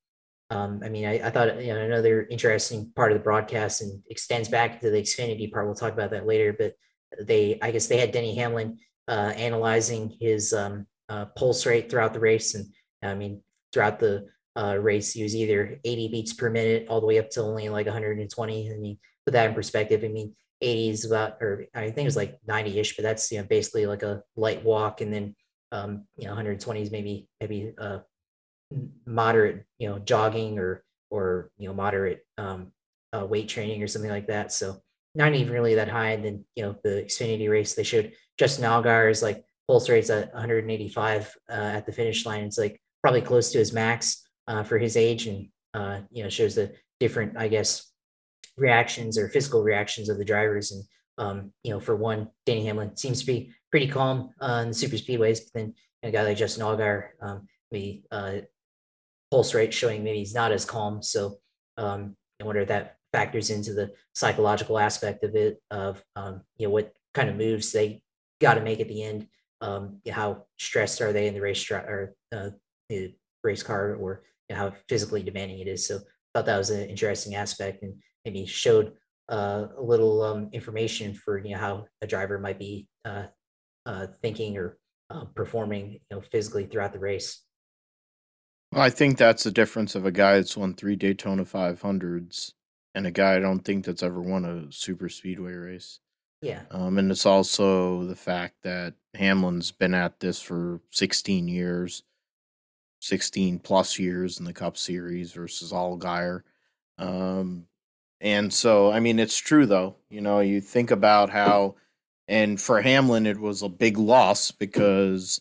um, 0.53 0.81
I 0.85 0.91
mean, 0.91 1.07
I, 1.07 1.15
I, 1.27 1.31
thought 1.31 1.63
you 1.63 1.73
know 1.73 1.81
another 1.81 2.27
interesting 2.31 2.93
part 2.95 3.11
of 3.11 3.17
the 3.17 3.25
broadcast 3.25 3.81
and 3.81 4.03
extends 4.11 4.51
back 4.51 4.81
to 4.81 4.91
the 4.91 5.01
Xfinity 5.01 5.51
part. 5.51 5.65
We'll 5.65 5.75
talk 5.75 5.95
about 5.95 6.11
that 6.11 6.27
later, 6.27 6.53
but 6.53 6.75
they 7.27 7.59
I 7.63 7.71
guess 7.71 7.87
they 7.87 7.97
had 7.97 8.13
Denny 8.13 8.35
Hamlin 8.35 8.79
uh, 9.09 9.33
analyzing 9.35 10.15
his 10.21 10.53
um, 10.53 10.87
uh, 11.09 11.27
pulse 11.37 11.65
rate 11.65 11.91
throughout 11.91 12.13
the 12.13 12.21
race, 12.21 12.55
and 12.55 12.67
I 13.03 13.15
mean 13.15 13.41
throughout 13.73 13.99
the 13.99 14.27
uh, 14.55 14.77
race 14.79 15.15
he 15.15 15.23
was 15.23 15.35
either 15.35 15.81
80 15.83 16.09
beats 16.09 16.35
per 16.35 16.51
minute 16.51 16.87
all 16.91 17.01
the 17.01 17.07
way 17.07 17.19
up 17.19 17.31
to 17.31 17.41
only 17.41 17.71
like 17.71 17.87
120. 17.87 18.71
I 18.71 18.77
mean, 18.77 18.99
put 19.25 19.33
that 19.33 19.49
in 19.49 19.55
perspective, 19.55 20.05
I 20.05 20.09
mean 20.09 20.35
80 20.61 20.91
is 20.91 21.05
about, 21.07 21.39
or 21.41 21.65
I 21.75 21.87
think 21.87 21.99
it 21.99 22.05
was 22.05 22.17
like 22.17 22.39
90-ish, 22.47 22.95
but 22.95 23.05
that's 23.05 23.33
you 23.33 23.39
know 23.39 23.45
basically 23.45 23.87
like 23.87 24.03
a 24.03 24.23
light 24.37 24.63
walk, 24.63 25.01
and 25.01 25.11
then 25.11 25.35
um, 25.71 26.05
you 26.19 26.25
know 26.25 26.33
120 26.33 26.83
is 26.83 26.91
maybe 26.91 27.27
maybe 27.41 27.73
uh, 27.79 28.01
moderate 29.07 29.65
you 29.79 29.89
know 29.89 29.99
jogging 29.99 30.59
or 30.59 30.85
or 31.11 31.51
you 31.59 31.69
know 31.69 31.75
moderate 31.75 32.27
um, 32.39 32.73
uh, 33.17 33.25
weight 33.25 33.49
training 33.49 33.83
or 33.83 33.87
something 33.87 34.11
like 34.11 34.27
that. 34.27 34.53
So 34.53 34.81
not 35.15 35.35
even 35.35 35.53
really 35.53 35.75
that 35.75 35.89
high. 35.89 36.11
And 36.11 36.25
then, 36.25 36.45
you 36.55 36.63
know, 36.63 36.77
the 36.83 37.05
Xfinity 37.07 37.51
race, 37.51 37.75
they 37.75 37.83
showed 37.83 38.13
Justin 38.39 38.65
Allgaier's 38.65 39.23
like 39.23 39.45
pulse 39.69 39.89
rates 39.89 40.11
at 40.11 40.33
185 40.33 41.37
uh, 41.51 41.53
at 41.53 41.87
the 41.87 41.93
finish 41.93 42.25
line. 42.25 42.45
It's 42.45 42.59
like 42.59 42.81
probably 43.03 43.21
close 43.21 43.53
to 43.53 43.59
his 43.59 43.73
max 43.73 44.27
uh, 44.49 44.63
for 44.63 44.79
his 44.79 44.97
age 44.97 45.27
and, 45.27 45.49
uh, 45.75 46.01
you 46.11 46.23
know, 46.23 46.31
shows 46.31 46.55
the 46.55 46.73
different, 46.99 47.37
I 47.37 47.49
guess, 47.49 47.91
reactions 48.57 49.19
or 49.19 49.29
physical 49.29 49.63
reactions 49.63 50.09
of 50.09 50.19
the 50.19 50.25
drivers. 50.25 50.73
And, 50.73 50.85
um, 51.19 51.53
you 51.63 51.73
know, 51.73 51.81
for 51.81 51.95
one, 51.95 52.29
Danny 52.47 52.65
Hamlin 52.67 52.97
seems 52.97 53.21
to 53.21 53.27
be 53.27 53.53
pretty 53.71 53.89
calm 53.89 54.31
in 54.41 54.69
the 54.69 54.75
super 54.75 54.97
speedways, 54.97 55.41
but 55.41 55.61
then 55.61 55.75
a 56.03 56.11
guy 56.11 56.23
like 56.23 56.37
Justin 56.37 56.65
Allgaier, 56.65 57.11
um, 57.21 57.47
uh, 58.11 58.39
pulse 59.33 59.55
rate 59.55 59.73
showing 59.73 60.05
maybe 60.05 60.19
he's 60.19 60.35
not 60.35 60.53
as 60.53 60.67
calm. 60.67 61.03
So 61.03 61.39
um, 61.79 62.15
I 62.39 62.45
wonder 62.45 62.61
if 62.61 62.69
that 62.69 62.97
factors 63.15 63.49
into 63.49 63.73
the 63.73 63.91
psychological 64.15 64.79
aspect 64.79 65.25
of 65.25 65.35
it 65.35 65.57
of 65.71 66.05
um, 66.17 66.43
you 66.59 66.67
know 66.67 66.71
what 66.71 66.93
kind 67.15 67.31
of 67.31 67.37
moves 67.37 67.73
they 67.73 68.03
got 68.43 68.55
to 68.55 68.61
make 68.61 68.81
at 68.81 68.89
the 68.89 69.03
end. 69.03 69.27
Um, 69.63 70.01
how 70.11 70.45
stressed 70.59 71.01
are 71.01 71.15
they 71.15 71.29
in 71.29 71.35
the 71.35 71.41
race 71.41 71.71
or 71.71 72.15
uh, 72.31 72.51
the 72.91 73.15
race 73.43 73.63
car 73.63 73.95
or 73.95 74.23
you 74.51 74.55
know, 74.55 74.61
how 74.61 74.73
physically 74.87 75.23
demanding 75.23 75.61
it 75.61 75.69
is. 75.69 75.87
So 75.87 75.97
I 75.97 76.01
thought 76.35 76.47
that 76.47 76.59
was 76.59 76.71
an 76.71 76.91
interesting 76.91 77.35
aspect 77.35 77.83
and 77.83 77.95
maybe 78.27 78.45
showed 78.45 78.93
uh, 79.31 79.69
a 79.79 79.83
little 79.83 80.23
um, 80.23 80.51
information 80.53 81.15
for 81.15 81.39
you 81.39 81.53
know 81.53 81.59
how 81.59 81.87
a 82.03 82.07
driver 82.07 82.39
might 82.39 82.59
be 82.59 82.87
uh, 83.07 83.27
uh 83.87 84.09
thinking 84.21 84.59
or 84.59 84.77
uh, 85.09 85.25
performing 85.35 85.93
you 85.93 86.01
know 86.11 86.21
physically 86.21 86.67
throughout 86.67 86.93
the 86.93 86.99
race 86.99 87.43
I 88.75 88.91
think 88.91 89.19
that's 89.19 89.45
the 89.45 89.51
difference 89.51 89.95
of 89.95 90.07
a 90.07 90.13
guy 90.13 90.37
that's 90.37 90.57
won 90.57 90.75
three 90.75 90.97
Daytona 90.97 91.45
500s 91.45 92.53
and 92.95 93.07
a 93.07 93.11
guy 93.11 93.37
I 93.37 93.41
don't 93.41 93.61
think 93.61 93.85
that's 93.85 94.03
ever 94.03 94.21
won 94.21 94.45
a 94.45 94.73
super 94.73 95.09
speedway 95.09 95.53
race. 95.53 96.01
Yeah. 96.41 96.63
Um, 96.71 96.99
and 96.99 97.11
it's 97.11 97.27
also 97.27 98.05
the 98.05 98.17
fact 98.17 98.63
that 98.63 98.95
Hamlin's 99.15 99.71
been 99.71 99.95
at 99.95 100.21
this 100.21 100.41
for 100.41 100.81
16 100.91 101.49
years, 101.49 102.03
16 103.01 103.61
plus 103.61 103.99
years 103.99 104.39
in 104.39 104.45
the 104.45 104.53
Cup 104.53 104.77
Series 104.77 105.33
versus 105.33 105.73
Allgaier. 105.73 106.43
Um, 106.99 107.67
and 108.21 108.53
so, 108.53 108.91
I 108.91 109.01
mean, 109.01 109.19
it's 109.19 109.39
true 109.39 109.67
though. 109.67 109.97
You 110.11 110.21
know, 110.21 110.41
you 110.41 110.61
think 110.61 110.91
about 110.91 111.31
how, 111.31 111.77
and 112.27 112.61
for 112.61 112.81
Hamlin, 112.81 113.27
it 113.27 113.39
was 113.39 113.63
a 113.63 113.69
big 113.69 113.99
loss 113.99 114.51
because, 114.51 115.41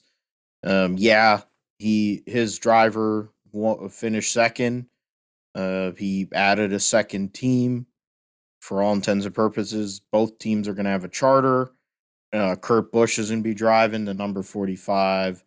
um, 0.64 0.96
yeah, 0.98 1.42
he 1.82 2.22
his 2.28 2.60
driver 2.60 3.34
finished 3.90 4.32
second, 4.32 4.86
Uh, 5.56 5.92
he 5.98 6.30
added 6.32 6.72
a 6.72 6.80
second 6.80 7.34
team 7.34 7.88
for 8.62 8.82
all 8.82 8.94
intents 8.94 9.26
and 9.26 9.34
purposes. 9.36 10.00
Both 10.12 10.38
teams 10.38 10.68
are 10.68 10.74
going 10.74 10.86
to 10.86 10.92
have 10.92 11.04
a 11.04 11.10
charter. 11.10 11.72
Uh, 12.32 12.56
Kurt 12.56 12.92
Busch 12.92 13.18
is 13.20 13.30
going 13.30 13.42
to 13.42 13.50
be 13.50 13.56
driving 13.56 14.06
the 14.06 14.14
number 14.14 14.44
45 14.44 15.44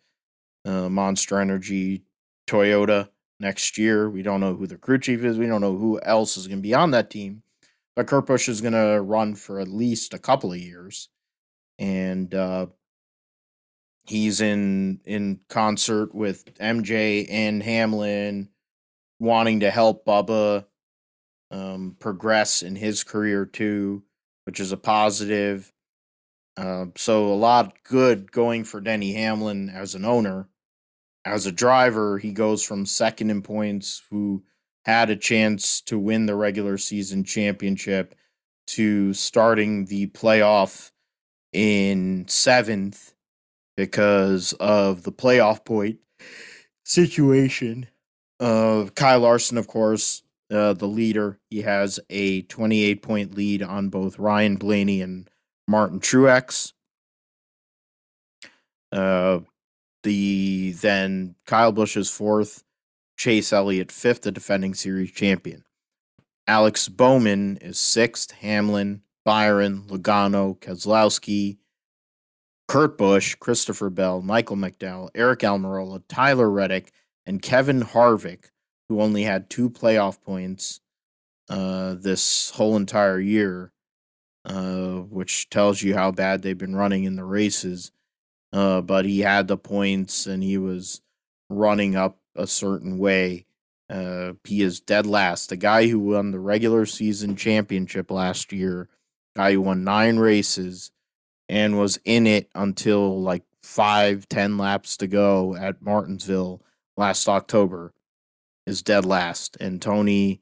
uh, 0.65 0.89
Monster 0.89 1.39
Energy 1.39 2.03
Toyota 2.47 3.09
next 3.39 3.77
year. 3.77 4.09
We 4.09 4.21
don't 4.21 4.41
know 4.41 4.55
who 4.55 4.67
the 4.67 4.77
crew 4.77 4.99
chief 4.99 5.23
is. 5.23 5.39
We 5.39 5.47
don't 5.47 5.61
know 5.61 5.77
who 5.77 5.99
else 6.01 6.37
is 6.37 6.47
going 6.47 6.59
to 6.59 6.67
be 6.67 6.75
on 6.75 6.91
that 6.91 7.09
team. 7.09 7.41
But 7.95 8.07
Kurt 8.07 8.25
Busch 8.27 8.49
is 8.49 8.61
going 8.61 8.73
to 8.73 9.01
run 9.01 9.35
for 9.35 9.59
at 9.61 9.69
least 9.69 10.13
a 10.13 10.19
couple 10.19 10.51
of 10.51 10.59
years. 10.59 11.07
And 11.79 12.35
uh, 12.35 12.67
he's 14.07 14.41
in 14.41 15.01
in 15.05 15.39
concert 15.49 16.13
with 16.13 16.45
MJ 16.55 17.27
and 17.29 17.61
Hamlin 17.61 18.49
wanting 19.19 19.61
to 19.61 19.71
help 19.71 20.05
Bubba 20.05 20.65
um, 21.51 21.95
progress 21.99 22.61
in 22.63 22.75
his 22.75 23.03
career 23.03 23.45
too, 23.45 24.03
which 24.45 24.59
is 24.59 24.71
a 24.71 24.77
positive. 24.77 25.71
Uh, 26.57 26.85
so 26.95 27.33
a 27.33 27.35
lot 27.35 27.73
good 27.83 28.31
going 28.31 28.63
for 28.63 28.79
Denny 28.79 29.13
Hamlin 29.13 29.69
as 29.69 29.95
an 29.95 30.05
owner. 30.05 30.47
As 31.25 31.45
a 31.45 31.51
driver, 31.51 32.17
he 32.17 32.31
goes 32.31 32.63
from 32.63 32.85
second 32.85 33.31
in 33.31 33.41
points, 33.41 34.03
who 34.09 34.43
had 34.85 35.09
a 35.09 35.15
chance 35.15 35.81
to 35.81 35.97
win 35.97 36.27
the 36.27 36.35
regular 36.35 36.77
season 36.77 37.23
championship, 37.23 38.15
to 38.67 39.13
starting 39.13 39.85
the 39.85 40.07
playoff 40.07 40.91
in 41.51 42.25
seventh 42.27 43.14
because 43.77 44.53
of 44.53 45.03
the 45.03 45.11
playoff 45.11 45.65
point 45.65 45.99
situation. 46.83 47.87
Uh, 48.39 48.85
Kyle 48.95 49.21
Larson, 49.21 49.57
of 49.57 49.67
course, 49.67 50.23
uh, 50.51 50.73
the 50.73 50.87
leader. 50.87 51.39
He 51.49 51.61
has 51.61 51.99
a 52.09 52.43
28 52.43 53.01
point 53.01 53.35
lead 53.35 53.63
on 53.63 53.89
both 53.89 54.19
Ryan 54.19 54.55
Blaney 54.55 55.01
and 55.01 55.29
Martin 55.67 55.99
Truex. 55.99 56.73
Uh, 58.91 59.39
the 60.03 60.71
then 60.81 61.35
Kyle 61.45 61.71
Busch 61.71 61.97
is 61.97 62.09
fourth, 62.09 62.63
Chase 63.17 63.51
Elliott 63.51 63.91
fifth, 63.91 64.21
the 64.21 64.31
defending 64.31 64.73
series 64.73 65.11
champion. 65.11 65.63
Alex 66.47 66.87
Bowman 66.87 67.57
is 67.57 67.79
sixth, 67.79 68.31
Hamlin, 68.31 69.01
Byron, 69.25 69.83
Logano, 69.87 70.57
Keselowski, 70.59 71.57
Kurt 72.67 72.97
Busch, 72.97 73.35
Christopher 73.35 73.89
Bell, 73.89 74.21
Michael 74.21 74.55
McDowell, 74.55 75.11
Aric 75.13 75.41
Almirola, 75.41 76.01
Tyler 76.07 76.49
Reddick, 76.49 76.91
and 77.25 77.41
Kevin 77.41 77.81
Harvick, 77.81 78.51
who 78.89 79.01
only 79.01 79.23
had 79.23 79.49
two 79.49 79.69
playoff 79.69 80.21
points 80.21 80.81
uh, 81.49 81.95
this 81.95 82.49
whole 82.51 82.75
entire 82.75 83.19
year, 83.19 83.71
uh, 84.45 84.95
which 85.01 85.49
tells 85.49 85.81
you 85.81 85.95
how 85.95 86.11
bad 86.11 86.41
they've 86.41 86.57
been 86.57 86.75
running 86.75 87.03
in 87.03 87.15
the 87.15 87.23
races. 87.23 87.91
Uh, 88.51 88.81
but 88.81 89.05
he 89.05 89.19
had 89.19 89.47
the 89.47 89.57
points 89.57 90.27
and 90.27 90.41
he 90.41 90.57
was 90.57 91.01
running 91.49 91.95
up 91.95 92.17
a 92.35 92.47
certain 92.47 92.97
way. 92.97 93.45
Uh, 93.89 94.33
he 94.43 94.61
is 94.61 94.79
dead 94.79 95.05
last. 95.05 95.49
The 95.49 95.57
guy 95.57 95.87
who 95.87 95.99
won 95.99 96.31
the 96.31 96.39
regular 96.39 96.85
season 96.85 97.35
championship 97.35 98.09
last 98.09 98.51
year, 98.51 98.89
guy 99.35 99.53
who 99.53 99.61
won 99.61 99.83
nine 99.83 100.17
races 100.17 100.91
and 101.49 101.77
was 101.77 101.99
in 102.05 102.27
it 102.27 102.49
until 102.55 103.21
like 103.21 103.43
five, 103.63 104.27
ten 104.29 104.57
laps 104.57 104.97
to 104.97 105.07
go 105.07 105.55
at 105.55 105.81
Martinsville 105.81 106.61
last 106.97 107.27
October, 107.27 107.93
is 108.65 108.81
dead 108.81 109.05
last. 109.05 109.57
And 109.59 109.81
Tony 109.81 110.41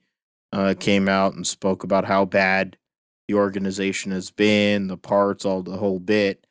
uh, 0.52 0.76
came 0.80 1.10
out 1.10 1.34
and 1.34 1.46
spoke 1.46 1.84
about 1.84 2.06
how 2.06 2.26
bad 2.26 2.78
the 3.28 3.36
organization 3.36 4.12
has 4.12 4.32
been, 4.32 4.88
the 4.88 4.98
parts, 4.98 5.46
all 5.46 5.64
the 5.64 5.78
whole 5.78 6.00
bit. 6.00 6.46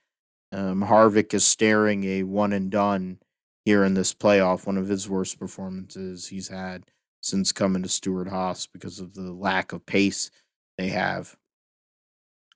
Um, 0.53 0.82
Harvick 0.82 1.32
is 1.32 1.44
staring 1.44 2.05
a 2.05 2.22
one 2.24 2.53
and 2.53 2.70
done 2.70 3.18
here 3.64 3.84
in 3.84 3.94
this 3.94 4.12
playoff, 4.12 4.66
one 4.66 4.76
of 4.76 4.88
his 4.88 5.09
worst 5.09 5.38
performances 5.38 6.28
he's 6.28 6.48
had 6.48 6.84
since 7.20 7.53
coming 7.53 7.82
to 7.82 7.88
Stewart 7.88 8.28
Haas 8.28 8.66
because 8.66 8.98
of 8.98 9.14
the 9.14 9.32
lack 9.32 9.72
of 9.72 9.86
pace 9.86 10.30
they 10.76 10.88
have. 10.88 11.36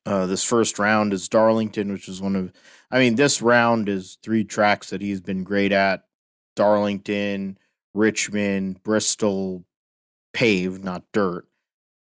Uh, 0.06 0.26
this 0.26 0.44
first 0.44 0.78
round 0.78 1.12
is 1.12 1.28
Darlington, 1.28 1.92
which 1.92 2.08
is 2.08 2.22
one 2.22 2.36
of, 2.36 2.52
I 2.92 3.00
mean, 3.00 3.16
this 3.16 3.42
round 3.42 3.88
is 3.88 4.18
three 4.22 4.44
tracks 4.44 4.90
that 4.90 5.02
he's 5.02 5.20
been 5.20 5.42
great 5.42 5.72
at 5.72 6.04
Darlington, 6.54 7.58
Richmond, 7.92 8.82
Bristol, 8.84 9.64
paved, 10.32 10.84
not 10.84 11.02
dirt. 11.12 11.46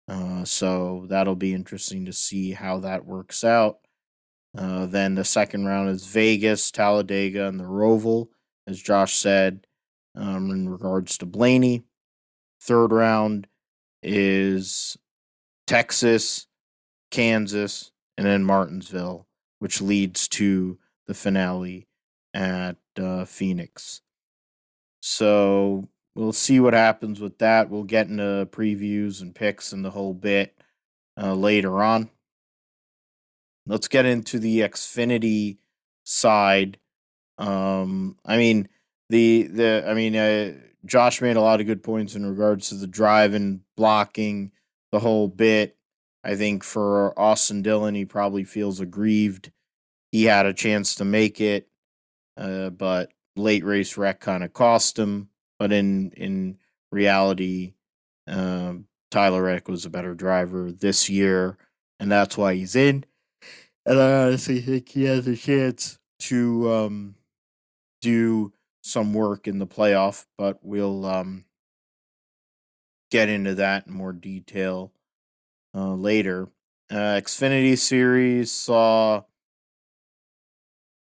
Uh, 0.09 0.45
so 0.45 1.07
that'll 1.09 1.37
be 1.37 1.55
interesting 1.55 2.05
to 2.05 2.13
see 2.13 2.53
how 2.53 2.81
that 2.81 3.07
works 3.07 3.43
out. 3.43 3.79
Uh, 4.57 4.87
then 4.87 5.15
the 5.15 5.25
second 5.25 5.65
round 5.65 5.89
is 5.89 6.07
Vegas, 6.07 6.71
Talladega, 6.71 7.47
and 7.47 7.59
the 7.59 7.65
Roval, 7.65 8.29
as 8.67 8.81
Josh 8.81 9.15
said, 9.15 9.67
um, 10.15 10.51
in 10.51 10.69
regards 10.69 11.19
to 11.19 11.27
Blaney. 11.27 11.83
Third 12.61 12.93
round 12.93 13.47
is 14.03 14.97
Texas, 15.67 16.47
Kansas, 17.11 17.93
and 18.17 18.27
then 18.27 18.45
Martinsville, 18.45 19.27
which 19.59 19.81
leads 19.81 20.29
to 20.29 20.79
the 21.07 21.15
finale 21.15 21.87
at 22.35 22.77
uh, 22.99 23.25
Phoenix. 23.25 24.03
So 25.01 25.89
we'll 26.15 26.33
see 26.33 26.61
what 26.61 26.75
happens 26.75 27.21
with 27.21 27.39
that. 27.39 27.71
We'll 27.71 27.85
get 27.85 28.09
into 28.09 28.49
previews 28.51 29.23
and 29.23 29.35
picks 29.35 29.73
and 29.73 29.85
the 29.85 29.91
whole 29.91 30.15
bit 30.15 30.57
uh, 31.21 31.35
later 31.35 31.83
on. 31.83 32.11
Let's 33.67 33.89
get 33.89 34.07
into 34.07 34.39
the 34.39 34.61
Xfinity 34.61 35.59
side. 36.05 36.79
Um, 37.39 38.17
I 38.25 38.37
mean 38.37 38.69
the 39.11 39.45
the 39.45 39.85
I 39.87 39.95
mean 39.95 40.17
uh, 40.17 40.55
Josh 40.85 41.21
made 41.21 41.37
a 41.37 41.41
lot 41.41 41.61
of 41.61 41.67
good 41.67 41.83
points 41.83 42.15
in 42.15 42.25
regards 42.25 42.69
to 42.69 42.77
the 42.77 42.87
driving, 42.87 43.63
blocking, 43.77 44.53
the 44.93 45.01
whole 45.01 45.29
bit. 45.29 45.76
I 46.27 46.35
think 46.35 46.65
for 46.65 47.17
Austin 47.17 47.63
Dillon, 47.63 47.95
he 47.95 48.05
probably 48.05 48.43
feels 48.43 48.81
aggrieved. 48.81 49.53
He 50.11 50.25
had 50.25 50.45
a 50.45 50.53
chance 50.53 50.97
to 50.97 51.05
make 51.05 51.41
it, 51.41 51.69
uh, 52.37 52.71
but 52.71 53.13
late 53.37 53.65
race 53.65 53.97
wreck 53.97 54.19
kind 54.19 54.43
of 54.43 54.53
cost 54.53 54.99
him. 54.99 55.29
But 55.61 55.73
in 55.73 56.11
in 56.17 56.59
reality, 56.91 57.75
um, 58.27 58.87
Tyler 59.13 59.41
Reddick 59.41 59.69
was 59.69 59.87
a 59.87 59.91
better 59.91 60.17
driver 60.17 60.73
this 60.73 61.09
year, 61.09 61.59
and 62.01 62.11
that's 62.11 62.37
why 62.37 62.55
he's 62.57 62.75
in. 62.75 63.05
And 63.87 64.01
I 64.01 64.25
honestly 64.25 64.61
think 64.61 64.89
he 64.89 65.05
has 65.05 65.29
a 65.29 65.37
chance 65.37 65.97
to 66.23 66.73
um, 66.73 67.15
do 68.03 68.53
some 68.83 69.15
work 69.15 69.47
in 69.47 69.61
the 69.61 69.67
playoff, 69.67 70.27
but 70.37 70.59
we'll 70.61 71.07
um, 71.07 71.45
get 73.13 73.29
into 73.29 73.55
that 73.55 73.87
in 73.87 73.93
more 73.93 74.13
detail 74.13 74.93
uh, 75.77 75.95
later. 75.95 76.49
Uh, 76.91 77.21
Xfinity 77.21 77.77
Series 77.77 78.51
saw 78.51 79.23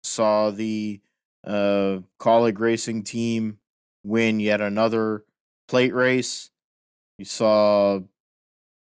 saw 0.03 0.51
the 0.51 1.01
uh, 1.45 1.99
Kaulig 2.21 2.59
racing 2.59 3.03
team 3.03 3.59
win 4.05 4.41
yet 4.41 4.61
another 4.61 5.25
plate 5.69 5.95
race. 5.95 6.51
You 7.19 7.25
saw 7.25 8.01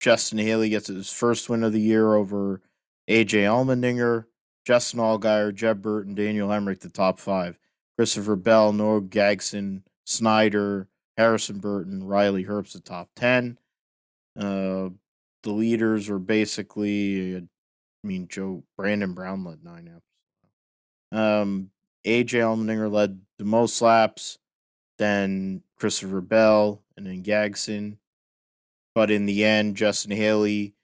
Justin 0.00 0.38
Haley 0.38 0.70
gets 0.70 0.88
his 0.88 1.12
first 1.12 1.48
win 1.48 1.62
of 1.62 1.72
the 1.72 1.80
year 1.80 2.14
over 2.14 2.60
AJ 3.08 3.44
Allmendinger, 3.44 4.26
Justin 4.64 5.00
Allgaier, 5.00 5.54
Jeb 5.54 5.82
Burton, 5.82 6.14
Daniel 6.14 6.48
Hemric, 6.48 6.80
the 6.80 6.88
top 6.88 7.18
five. 7.18 7.58
Christopher 7.96 8.36
Bell, 8.36 8.72
Noah 8.72 9.02
Gragson, 9.02 9.82
Snyder, 10.06 10.88
Harrison 11.16 11.58
Burton, 11.58 12.04
Riley 12.04 12.44
Herbst, 12.44 12.72
the 12.72 12.80
top 12.80 13.10
10. 13.16 13.58
Uh, 14.38 14.88
the 15.42 15.52
leaders 15.52 16.08
were 16.08 16.18
basically, 16.18 17.36
I 17.36 17.42
mean, 18.02 18.28
Joe 18.28 18.64
Brandon 18.76 19.14
Brown 19.14 19.44
led 19.44 19.64
nine 19.64 19.90
laps. 19.92 20.02
Um, 21.12 21.70
AJ 22.04 22.40
Allmendinger 22.40 22.90
led 22.90 23.20
the 23.38 23.44
most 23.44 23.80
laps, 23.82 24.38
then 24.98 25.62
Christopher 25.76 26.20
Bell, 26.20 26.82
and 26.96 27.06
then 27.06 27.22
Gragson. 27.22 27.98
But 28.94 29.10
in 29.10 29.26
the 29.26 29.44
end, 29.44 29.76
Justin 29.76 30.12
Haley 30.12 30.74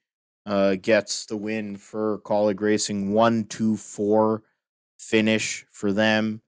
uh, 0.45 0.75
gets 0.75 1.25
the 1.25 1.37
win 1.37 1.77
for 1.77 2.19
Kaulig 2.19 2.59
Racing. 2.59 3.13
One, 3.13 3.45
two, 3.45 3.77
four 3.77 4.43
finish 4.97 5.65
for 5.71 5.93
them 5.93 6.41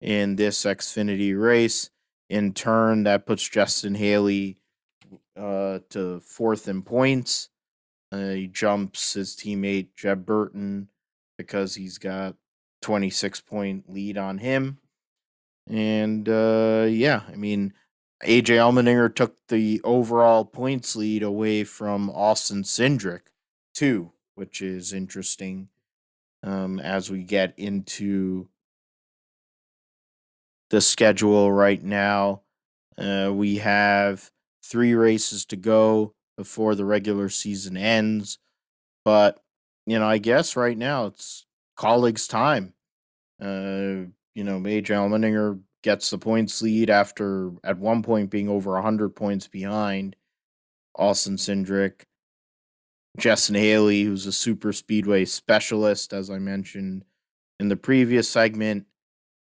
in 0.00 0.36
this 0.36 0.64
Xfinity 0.64 1.38
race. 1.38 1.90
In 2.28 2.52
turn, 2.52 3.04
that 3.04 3.26
puts 3.26 3.48
Justin 3.48 3.94
Haley 3.94 4.58
uh, 5.38 5.80
to 5.90 6.20
fourth 6.20 6.68
in 6.68 6.82
points. 6.82 7.48
Uh, 8.10 8.30
he 8.30 8.46
jumps 8.46 9.14
his 9.14 9.36
teammate 9.36 9.88
Jeb 9.94 10.24
Burton 10.24 10.88
because 11.36 11.74
he's 11.74 11.98
got 11.98 12.34
26 12.82 13.40
point 13.42 13.90
lead 13.90 14.16
on 14.18 14.38
him. 14.38 14.78
And 15.68 16.28
uh, 16.28 16.86
yeah, 16.88 17.22
I 17.28 17.36
mean, 17.36 17.74
AJ 18.24 18.56
Allmendinger 18.56 19.14
took 19.14 19.36
the 19.48 19.80
overall 19.84 20.44
points 20.44 20.96
lead 20.96 21.22
away 21.22 21.64
from 21.64 22.10
Austin 22.10 22.62
Cindric, 22.62 23.20
too, 23.74 24.12
which 24.34 24.62
is 24.62 24.92
interesting 24.92 25.68
um, 26.42 26.80
as 26.80 27.10
we 27.10 27.22
get 27.22 27.54
into 27.58 28.48
the 30.70 30.80
schedule 30.80 31.52
right 31.52 31.82
now. 31.82 32.42
Uh, 32.96 33.30
we 33.32 33.56
have 33.58 34.30
three 34.68 34.94
races 34.94 35.44
to 35.46 35.56
go 35.56 36.14
before 36.36 36.74
the 36.74 36.84
regular 36.84 37.28
season 37.28 37.76
ends. 37.76 38.38
But, 39.04 39.40
you 39.86 39.98
know, 39.98 40.06
I 40.06 40.18
guess 40.18 40.56
right 40.56 40.76
now 40.76 41.06
it's 41.06 41.46
Kaulig's 41.78 42.28
time. 42.28 42.74
Uh, 43.40 44.10
you 44.34 44.44
know, 44.44 44.60
AJ 44.60 44.90
Allmendinger 44.90 45.60
gets 45.82 46.10
the 46.10 46.18
points 46.18 46.60
lead 46.60 46.90
after 46.90 47.52
at 47.64 47.78
one 47.78 48.02
point 48.02 48.30
being 48.30 48.48
over 48.48 48.72
100 48.72 49.10
points 49.10 49.46
behind 49.46 50.16
Austin 50.96 51.36
Cindric. 51.36 52.02
Justin 53.16 53.56
Haley, 53.56 54.02
who's 54.02 54.26
a 54.26 54.32
super 54.32 54.72
speedway 54.72 55.24
specialist, 55.24 56.12
as 56.12 56.30
I 56.30 56.38
mentioned 56.38 57.04
in 57.58 57.68
the 57.68 57.76
previous 57.76 58.28
segment, 58.28 58.86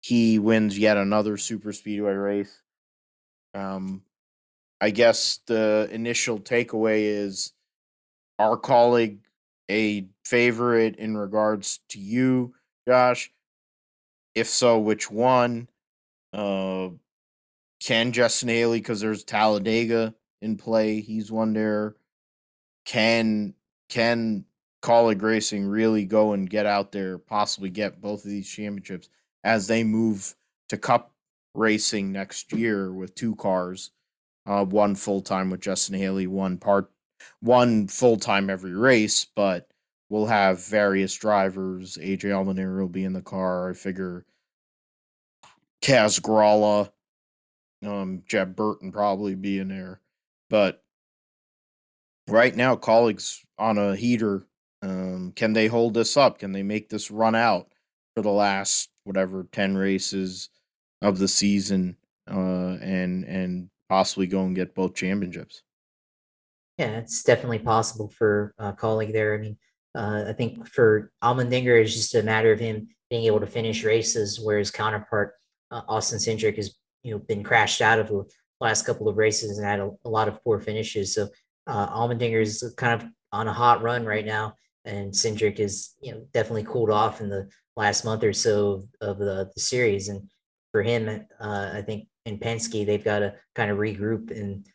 he 0.00 0.38
wins 0.38 0.78
yet 0.78 0.96
another 0.96 1.36
super 1.36 1.72
speedway 1.72 2.14
race. 2.14 2.62
Um, 3.54 4.02
I 4.80 4.90
guess 4.90 5.40
the 5.46 5.88
initial 5.92 6.38
takeaway 6.38 7.02
is 7.02 7.52
our 8.38 8.58
Kaulig 8.58 9.18
a 9.70 10.06
favorite 10.24 10.96
in 10.96 11.16
regards 11.16 11.80
to 11.90 11.98
you, 11.98 12.54
Josh? 12.88 13.30
If 14.34 14.48
so, 14.48 14.78
which 14.78 15.10
one? 15.10 15.68
Uh, 16.32 16.90
can 17.80 18.12
Justin 18.12 18.48
Haley, 18.48 18.78
because 18.78 19.00
there's 19.00 19.24
Talladega 19.24 20.14
in 20.42 20.56
play, 20.56 21.00
he's 21.00 21.30
one 21.30 21.52
there. 21.52 21.96
Can 22.84 23.54
can 23.88 24.44
Kaulig 24.82 25.20
Racing 25.22 25.66
really 25.66 26.04
go 26.04 26.32
and 26.32 26.48
get 26.48 26.66
out 26.66 26.92
there, 26.92 27.18
possibly 27.18 27.70
get 27.70 28.00
both 28.00 28.24
of 28.24 28.30
these 28.30 28.48
championships 28.48 29.08
as 29.44 29.66
they 29.66 29.84
move 29.84 30.34
to 30.68 30.78
Cup 30.78 31.12
racing 31.54 32.12
next 32.12 32.52
year 32.52 32.92
with 32.92 33.14
two 33.14 33.34
cars, 33.36 33.90
uh, 34.46 34.64
one 34.64 34.94
full 34.94 35.20
time 35.20 35.50
with 35.50 35.60
Justin 35.60 35.96
Haley, 35.96 36.26
one 36.26 36.58
part, 36.58 36.90
one 37.40 37.88
full 37.88 38.16
time 38.16 38.50
every 38.50 38.74
race, 38.74 39.26
but 39.36 39.68
we'll 40.08 40.26
have 40.26 40.64
various 40.64 41.14
drivers. 41.14 41.96
AJ 41.96 42.24
Allmendinger 42.24 42.80
will 42.80 42.88
be 42.88 43.04
in 43.04 43.12
the 43.12 43.22
car. 43.22 43.70
I 43.70 43.74
figure 43.74 44.24
Kaz 45.82 46.20
Grala, 46.20 46.90
um, 47.84 48.22
Jeb 48.26 48.56
Burton 48.56 48.92
probably 48.92 49.34
be 49.34 49.58
in 49.58 49.68
there. 49.68 50.00
But 50.48 50.82
right 52.28 52.54
now, 52.54 52.76
Kaulig's 52.76 53.44
on 53.58 53.78
a 53.78 53.96
heater. 53.96 54.46
Um, 54.82 55.32
can 55.36 55.52
they 55.52 55.66
hold 55.66 55.94
this 55.94 56.16
up? 56.16 56.38
Can 56.38 56.52
they 56.52 56.62
make 56.62 56.88
this 56.88 57.10
run 57.10 57.34
out 57.34 57.68
for 58.14 58.22
the 58.22 58.30
last 58.30 58.90
whatever 59.04 59.46
ten 59.52 59.76
races 59.76 60.48
of 61.02 61.18
the 61.18 61.28
season, 61.28 61.96
uh, 62.30 62.76
and 62.80 63.24
and 63.24 63.70
possibly 63.90 64.28
go 64.28 64.44
and 64.44 64.54
get 64.54 64.74
both 64.74 64.94
championships? 64.94 65.62
Yeah, 66.78 66.98
it's 66.98 67.24
definitely 67.24 67.58
possible 67.58 68.08
for 68.08 68.54
uh, 68.58 68.72
Kaulig 68.72 69.12
there. 69.12 69.34
I 69.34 69.38
mean, 69.38 69.58
uh, 69.94 70.24
I 70.28 70.32
think 70.32 70.68
for 70.68 71.10
Allmendinger, 71.22 71.82
it's 71.82 71.92
just 71.92 72.14
a 72.14 72.22
matter 72.22 72.52
of 72.52 72.60
him 72.60 72.88
being 73.10 73.24
able 73.24 73.40
to 73.40 73.46
finish 73.46 73.84
races, 73.84 74.40
where 74.40 74.58
his 74.58 74.70
counterpart 74.70 75.34
uh, 75.72 75.82
Austin 75.88 76.20
Cindric 76.20 76.56
has 76.56 76.74
you 77.02 77.12
know 77.12 77.18
been 77.18 77.42
crashed 77.42 77.82
out 77.82 77.98
of 77.98 78.08
the 78.08 78.24
last 78.60 78.86
couple 78.86 79.08
of 79.08 79.16
races 79.16 79.58
and 79.58 79.66
had 79.66 79.80
a, 79.80 79.90
a 80.04 80.08
lot 80.08 80.28
of 80.28 80.42
poor 80.44 80.60
finishes. 80.60 81.12
So 81.12 81.28
uh, 81.66 81.88
Allmendinger 81.88 82.40
is 82.40 82.72
kind 82.76 83.02
of 83.02 83.08
on 83.32 83.48
a 83.48 83.52
hot 83.52 83.82
run 83.82 84.06
right 84.06 84.24
now, 84.24 84.54
and 84.84 85.12
Cindric 85.12 85.58
is 85.58 85.96
you 86.00 86.12
know 86.12 86.24
definitely 86.32 86.64
cooled 86.64 86.90
off 86.90 87.20
in 87.20 87.28
the 87.28 87.48
last 87.76 88.04
month 88.04 88.22
or 88.22 88.32
so 88.32 88.70
of, 88.70 88.84
of 89.00 89.18
the, 89.18 89.50
the, 89.54 89.60
series. 89.60 90.08
And 90.08 90.30
for 90.72 90.82
him, 90.82 91.08
uh, 91.40 91.70
I 91.72 91.82
think 91.82 92.06
in 92.26 92.38
Penske 92.38 92.84
they've 92.86 93.04
got 93.04 93.20
to 93.20 93.34
kind 93.54 93.70
of 93.70 93.78
regroup 93.78 94.30
and 94.30 94.66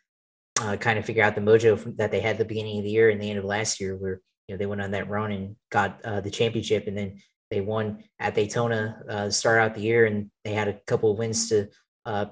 uh, 0.60 0.76
kind 0.76 0.98
of 0.98 1.04
figure 1.04 1.22
out 1.22 1.34
the 1.34 1.40
mojo 1.40 1.96
that 1.96 2.10
they 2.10 2.20
had 2.20 2.38
the 2.38 2.44
beginning 2.44 2.78
of 2.78 2.84
the 2.84 2.90
year 2.90 3.10
and 3.10 3.20
the 3.20 3.28
end 3.28 3.38
of 3.38 3.44
last 3.44 3.80
year, 3.80 3.96
where 3.96 4.20
you 4.48 4.54
know 4.54 4.58
they 4.58 4.66
went 4.66 4.80
on 4.80 4.90
that 4.92 5.08
run 5.08 5.32
and 5.32 5.56
got 5.70 6.00
uh, 6.04 6.20
the 6.20 6.30
championship, 6.30 6.86
and 6.86 6.96
then 6.96 7.20
they 7.50 7.60
won 7.60 8.02
at 8.18 8.34
Daytona 8.34 9.02
uh, 9.08 9.30
start 9.30 9.60
out 9.60 9.74
the 9.74 9.82
year, 9.82 10.06
and 10.06 10.30
they 10.44 10.52
had 10.52 10.68
a 10.68 10.78
couple 10.86 11.12
of 11.12 11.18
wins 11.18 11.48
to 11.50 11.68
uh, 12.04 12.26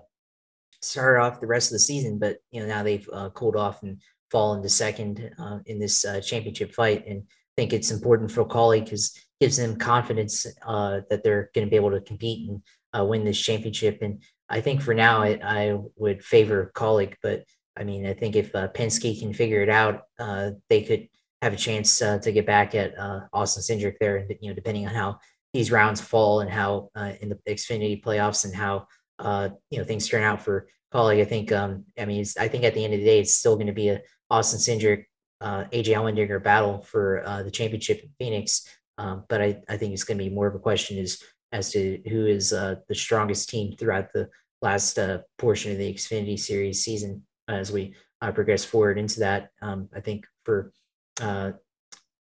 start 0.82 1.20
off 1.20 1.40
the 1.40 1.46
rest 1.46 1.70
of 1.70 1.74
the 1.74 1.80
season. 1.80 2.18
But 2.18 2.38
you 2.50 2.60
know 2.60 2.66
now 2.66 2.82
they've 2.82 3.08
uh, 3.12 3.30
cooled 3.30 3.56
off 3.56 3.82
and 3.82 4.00
fallen 4.30 4.62
to 4.62 4.68
second 4.68 5.30
uh, 5.38 5.58
in 5.66 5.78
this 5.78 6.04
uh, 6.04 6.20
championship 6.20 6.74
fight, 6.74 7.06
and 7.06 7.22
I 7.22 7.54
think 7.56 7.72
it's 7.72 7.90
important 7.90 8.30
for 8.30 8.44
Kaulig 8.44 8.84
because 8.84 9.18
gives 9.40 9.56
them 9.56 9.76
confidence 9.76 10.44
that 10.44 11.20
they're 11.22 11.50
going 11.54 11.66
to 11.66 11.70
be 11.70 11.76
able 11.76 11.90
to 11.90 12.00
compete 12.00 12.48
and 12.48 13.08
win 13.08 13.24
this 13.24 13.38
championship. 13.38 13.98
And 14.00 14.22
I 14.54 14.60
think 14.60 14.80
for 14.80 14.94
now, 14.94 15.22
it, 15.22 15.40
I 15.42 15.76
would 15.96 16.24
favor 16.24 16.70
Kaulig, 16.76 17.14
but 17.20 17.42
I 17.76 17.82
mean, 17.82 18.06
I 18.06 18.14
think 18.14 18.36
if 18.36 18.54
uh, 18.54 18.68
Penske 18.68 19.18
can 19.18 19.34
figure 19.34 19.62
it 19.62 19.68
out, 19.68 20.02
uh, 20.20 20.52
they 20.70 20.82
could 20.82 21.08
have 21.42 21.52
a 21.52 21.56
chance 21.56 22.00
uh, 22.00 22.18
to 22.18 22.30
get 22.30 22.46
back 22.46 22.76
at 22.76 22.96
uh, 22.96 23.22
Austin 23.32 23.64
Cindric 23.64 23.96
there. 23.98 24.24
You 24.40 24.50
know, 24.50 24.54
depending 24.54 24.86
on 24.86 24.94
how 24.94 25.18
these 25.52 25.72
rounds 25.72 26.00
fall 26.00 26.40
and 26.40 26.48
how 26.48 26.90
uh, 26.94 27.14
in 27.20 27.30
the 27.30 27.38
Xfinity 27.48 28.00
playoffs 28.00 28.44
and 28.44 28.54
how 28.54 28.86
uh, 29.18 29.48
you 29.70 29.78
know 29.78 29.84
things 29.84 30.06
turn 30.06 30.22
out 30.22 30.40
for 30.40 30.68
Kaulig, 30.94 31.20
I 31.20 31.24
think. 31.24 31.50
Um, 31.50 31.84
I 31.98 32.04
mean, 32.04 32.24
I 32.38 32.46
think 32.46 32.62
at 32.62 32.74
the 32.74 32.84
end 32.84 32.94
of 32.94 33.00
the 33.00 33.06
day, 33.06 33.18
it's 33.18 33.34
still 33.34 33.56
going 33.56 33.66
to 33.66 33.72
be 33.72 33.88
a 33.88 34.02
Austin 34.30 34.60
Cindric, 34.60 35.06
AJ 35.42 35.86
Allmendinger 35.96 36.40
battle 36.40 36.78
for 36.78 37.24
the 37.44 37.50
championship 37.50 38.04
in 38.04 38.10
Phoenix. 38.20 38.68
Um, 38.98 39.24
but 39.28 39.42
I, 39.42 39.60
I 39.68 39.76
think 39.76 39.94
it's 39.94 40.04
going 40.04 40.18
to 40.18 40.24
be 40.24 40.30
more 40.30 40.46
of 40.46 40.54
a 40.54 40.60
question 40.60 40.96
is 40.96 41.20
as 41.50 41.72
to 41.72 42.00
who 42.08 42.26
is 42.26 42.50
the 42.50 42.80
strongest 42.92 43.48
team 43.48 43.76
throughout 43.76 44.12
the 44.14 44.28
last 44.64 44.98
portion 45.38 45.70
of 45.70 45.78
the 45.78 45.92
Xfinity 45.92 46.38
Series 46.38 46.82
season 46.82 47.22
as 47.48 47.70
we 47.70 47.94
uh, 48.20 48.32
progress 48.32 48.64
forward 48.64 48.98
into 48.98 49.20
that. 49.20 49.50
Um, 49.62 49.88
I 49.94 50.00
think 50.00 50.26
for 50.44 50.72
uh, 51.20 51.52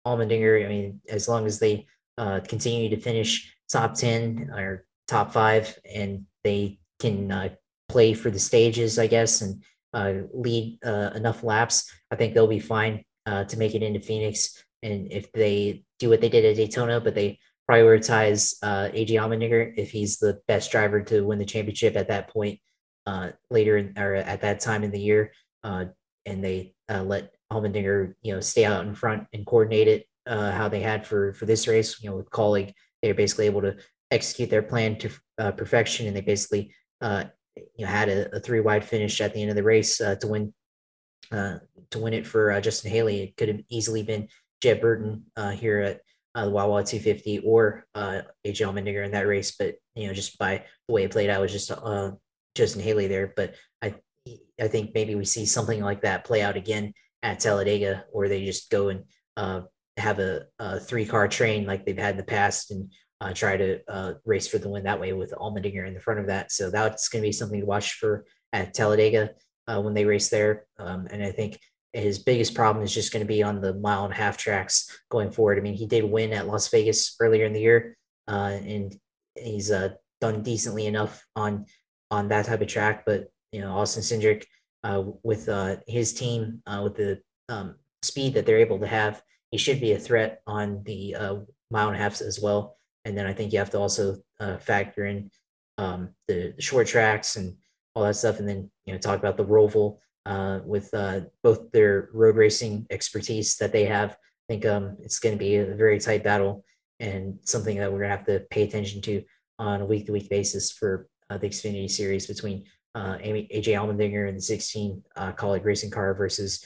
Allmendinger, 0.07 0.65
I 0.65 0.69
mean, 0.69 1.01
as 1.09 1.29
long 1.29 1.47
as 1.47 1.59
they 1.59 1.87
uh, 2.17 2.41
continue 2.47 2.91
to 2.91 3.01
finish 3.01 3.55
top 3.71 3.95
10 3.95 4.51
or 4.55 4.85
top 5.07 5.33
five 5.33 5.79
and 5.91 6.25
they 6.45 6.79
can 6.99 7.31
uh, 7.31 7.49
play 7.89 8.15
for 8.15 8.31
the 8.31 8.39
stages, 8.39 8.99
I 8.99 9.07
guess, 9.07 9.41
and 9.41 9.63
uh, 9.95 10.13
lead 10.33 10.79
uh, 10.85 11.11
enough 11.15 11.43
laps, 11.43 11.91
I 12.11 12.17
think 12.17 12.35
they'll 12.35 12.47
be 12.47 12.61
fine 12.61 13.05
uh, 13.27 13.45
to 13.45 13.57
make 13.57 13.75
it 13.75 13.83
into 13.83 14.01
Phoenix. 14.01 14.63
And 14.83 15.11
if 15.11 15.33
they 15.33 15.85
do 15.99 16.11
what 16.11 16.21
they 16.21 16.29
did 16.29 16.45
at 16.45 16.57
Daytona, 16.57 17.01
but 17.01 17.15
they 17.15 17.39
prioritize 17.69 18.55
uh, 18.63 18.91
AJ 18.93 19.11
Allmendinger 19.11 19.75
if 19.77 19.91
he's 19.91 20.19
the 20.19 20.41
best 20.49 20.71
driver 20.71 21.03
to 21.03 21.23
win 21.23 21.39
the 21.39 21.45
championship 21.45 21.97
at 21.97 22.09
that 22.09 22.29
point, 22.29 22.59
uh, 23.07 23.31
later 23.51 23.77
in, 23.77 23.99
or 23.99 24.15
at 24.15 24.41
that 24.41 24.61
time 24.61 24.85
in 24.85 24.91
the 24.91 25.01
year, 25.01 25.33
uh, 25.65 25.85
and 26.25 26.43
they 26.43 26.75
uh, 26.89 27.03
let 27.03 27.35
Allmendinger, 27.53 28.15
you 28.23 28.35
know, 28.35 28.41
stay 28.41 28.65
out 28.65 28.87
in 28.87 28.95
front 28.95 29.27
and 29.33 29.47
coordinate 29.47 29.89
it 29.89 30.07
uh, 30.27 30.51
how 30.53 30.69
they 30.69 30.81
had 30.81 31.07
for 31.07 31.35
for 31.35 31.47
this 31.47 31.69
race. 31.69 32.03
You 32.03 32.11
know, 32.11 32.17
with 32.17 32.31
Kaulig, 32.31 32.73
they 33.03 33.09
were 33.09 33.15
basically 33.15 33.47
able 33.47 33.63
to 33.63 33.77
execute 34.11 34.51
their 34.51 34.63
plan 34.63 34.97
to 34.99 35.11
uh, 35.39 35.53
perfection, 35.53 36.07
and 36.07 36.17
they 36.17 36.23
basically 36.23 36.75
you 37.03 37.85
know 37.85 37.87
had 37.87 38.09
a, 38.09 38.37
a, 38.37 38.41
three 38.41 38.61
wide 38.61 38.85
finish 38.85 39.21
at 39.21 39.35
the 39.35 39.41
end 39.41 39.51
of 39.51 39.57
the 39.57 39.63
race 39.63 39.99
to 39.99 40.19
win 40.25 40.55
to 41.31 41.99
win 41.99 42.15
it 42.15 42.27
for 42.27 42.59
Justin 42.61 42.91
Haley. 42.91 43.23
It 43.23 43.37
could 43.37 43.49
have 43.49 43.61
easily 43.71 44.03
been 44.03 44.29
Jeb 44.63 44.81
Burton 44.81 45.25
here 45.55 45.81
at 45.81 46.01
uh, 46.35 46.45
the 46.45 46.51
Wawa 46.51 46.85
250 46.85 47.41
or 47.41 47.85
uh, 47.95 48.23
AJ 48.47 48.67
Allmendinger 48.67 49.05
in 49.05 49.13
that 49.13 49.27
race, 49.27 49.53
but 49.59 49.75
you 49.95 50.07
know 50.07 50.15
just 50.15 50.39
by 50.39 50.65
the 50.87 50.95
way 50.95 51.05
it 51.05 51.11
played 51.11 51.31
out 51.31 51.41
was 51.41 51.53
just 51.53 51.71
uh, 51.71 52.13
Justin 52.55 52.83
Haley 52.83 53.07
there. 53.07 53.33
But 53.35 53.55
I 53.83 53.95
I 54.61 54.69
think 54.69 54.93
maybe 54.95 55.15
we 55.15 55.25
see 55.25 55.47
something 55.47 55.83
like 55.83 56.03
that 56.03 56.25
play 56.25 56.43
out 56.43 56.57
again 56.57 56.93
at 57.23 57.41
Talladega, 57.41 58.05
where 58.13 58.29
they 58.29 58.45
just 58.45 58.71
go 58.71 58.89
and 58.89 59.05
uh, 59.37 59.63
have 59.97 60.19
a, 60.19 60.43
a, 60.59 60.79
three 60.79 61.07
car 61.07 61.29
train 61.29 61.67
like 61.67 61.85
they've 61.85 61.99
had 61.99 62.13
in 62.13 62.17
the 62.17 62.25
past 62.25 62.71
and 62.71 62.93
uh, 63.21 63.33
try 63.33 63.57
to 63.57 63.81
uh, 63.89 64.15
race 64.25 64.47
for 64.47 64.59
the 64.59 64.69
win 64.69 64.85
that 64.85 65.01
way 65.01 65.13
with 65.13 65.33
Allmendinger 65.33 65.87
in 65.87 65.95
the 65.95 66.01
front 66.01 66.21
of 66.21 66.27
that. 66.27 66.53
So 66.53 66.71
that's 66.71 67.09
going 67.09 67.23
to 67.23 67.29
be 67.29 67.33
something 67.33 67.61
to 67.61 67.67
watch 67.67 67.95
for 67.95 68.25
at 68.53 68.75
Talladega 68.75 69.31
uh, 69.67 69.81
when 69.81 69.95
they 69.95 70.05
race 70.05 70.29
there. 70.29 70.67
Um, 70.79 71.09
and 71.11 71.23
I 71.23 71.33
think 71.33 71.59
his 71.93 72.19
biggest 72.19 72.55
problem 72.55 72.85
is 72.85 72.95
just 72.95 73.13
going 73.13 73.25
to 73.25 73.29
be 73.29 73.43
on 73.43 73.61
the 73.61 73.75
mile 73.75 74.05
and 74.05 74.13
a 74.13 74.17
half 74.17 74.37
tracks 74.37 75.01
going 75.11 75.31
forward. 75.31 75.59
I 75.59 75.63
mean, 75.63 75.75
he 75.75 75.87
did 75.87 76.05
win 76.05 76.33
at 76.33 76.47
Las 76.47 76.69
Vegas 76.69 77.17
earlier 77.21 77.47
in 77.47 77.53
the 77.53 77.61
year, 77.61 77.97
uh, 78.29 78.59
and 78.63 78.95
he's 79.37 79.71
uh, 79.71 79.91
done 80.21 80.43
decently 80.43 80.87
enough 80.87 81.25
on 81.35 81.67
on 82.11 82.29
that 82.29 82.47
type 82.47 82.61
of 82.61 82.69
track. 82.69 83.05
But 83.07 83.29
you 83.53 83.61
know, 83.61 83.73
Austin 83.73 84.03
Cindric 84.03 84.45
uh, 84.85 85.05
with 85.23 85.49
uh, 85.49 85.77
his 85.87 86.13
team 86.13 86.63
uh, 86.67 86.81
with 86.85 86.97
the 86.97 87.21
um, 87.49 87.77
speed 88.03 88.35
that 88.35 88.45
they're 88.45 88.59
able 88.59 88.79
to 88.81 88.87
have, 88.87 89.23
he 89.51 89.59
should 89.59 89.81
be 89.81 89.93
a 89.93 89.99
threat 89.99 90.43
on 90.47 90.83
the 90.85 91.15
uh, 91.15 91.37
mile 91.71 91.89
and 91.89 91.97
a 91.97 92.01
half 92.01 92.21
as 92.21 92.39
well. 92.41 92.77
And 93.05 93.17
then 93.17 93.27
I 93.27 93.33
think 93.33 93.53
you 93.53 93.59
have 93.59 93.71
to 93.71 93.79
also 93.79 94.19
factor 94.61 95.07
in 95.07 95.31
um, 95.79 96.11
the, 96.27 96.55
short 96.59 96.87
tracks 96.87 97.37
and 97.37 97.57
all 97.95 98.03
that 98.05 98.17
stuff, 98.17 98.39
and 98.41 98.49
then 98.49 98.71
you 98.85 98.93
know 98.93 98.99
talk 98.99 99.19
about 99.19 99.39
the 99.39 99.47
Roval 99.47 99.99
uh, 100.29 100.61
with 100.65 100.93
uh, 100.93 101.21
both 101.43 101.73
their 101.73 102.11
road 102.13 102.37
racing 102.37 102.87
expertise 102.91 103.57
that 103.57 103.73
they 103.73 103.87
have. 103.87 104.11
I 104.11 104.53
think 104.53 104.67
um, 104.67 104.99
it's 105.01 105.19
going 105.19 105.35
to 105.35 105.39
be 105.39 105.57
a 105.57 105.75
very 105.75 105.99
tight 105.99 106.23
battle 106.23 106.67
and 107.01 107.39
something 107.45 107.79
that 107.79 107.91
we're 107.91 108.01
going 108.01 108.11
to 108.11 108.17
have 108.17 108.27
to 108.27 108.41
pay 108.51 108.63
attention 108.65 109.01
to 109.03 109.23
on 109.59 109.81
a 109.81 109.87
week 109.87 110.05
to 110.07 110.13
week 110.13 110.29
basis 110.29 110.71
for 110.71 111.09
uh, 111.31 111.39
the 111.39 111.49
Xfinity 111.49 111.91
series 111.91 112.27
between 112.27 112.65
uh, 112.95 113.17
AJ 113.17 113.69
Allmendinger 113.69 114.29
in 114.29 114.35
the 114.35 114.41
16 114.43 115.03
uh, 115.17 115.33
Kaulig 115.33 115.65
racing 115.65 115.91
car 115.91 116.13
versus 116.13 116.63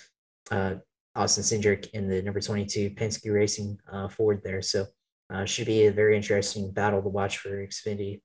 uh, 0.51 0.75
Austin 1.15 1.45
Cindric 1.45 1.89
in 1.91 2.09
the 2.09 2.21
number 2.21 2.41
22 2.41 2.91
Penske 2.91 3.33
Racing 3.33 3.79
Ford 4.11 4.41
there. 4.43 4.63
So 4.63 4.87
should 5.45 5.67
be 5.67 5.87
a 5.87 5.93
very 5.93 6.17
interesting 6.17 6.73
battle 6.73 7.01
to 7.01 7.09
watch 7.09 7.39
for 7.39 7.51
Xfinity. 7.51 8.23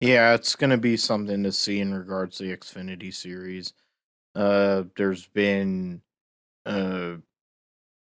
Yeah, 0.00 0.34
it's 0.34 0.56
going 0.56 0.70
to 0.70 0.78
be 0.78 0.96
something 0.96 1.42
to 1.44 1.52
see 1.52 1.80
in 1.80 1.92
regards 1.92 2.38
to 2.38 2.44
the 2.44 2.56
Xfinity 2.56 3.12
series. 3.12 3.74
Uh, 4.34 4.84
there's 4.96 5.26
been 5.26 6.02
uh, 6.66 7.14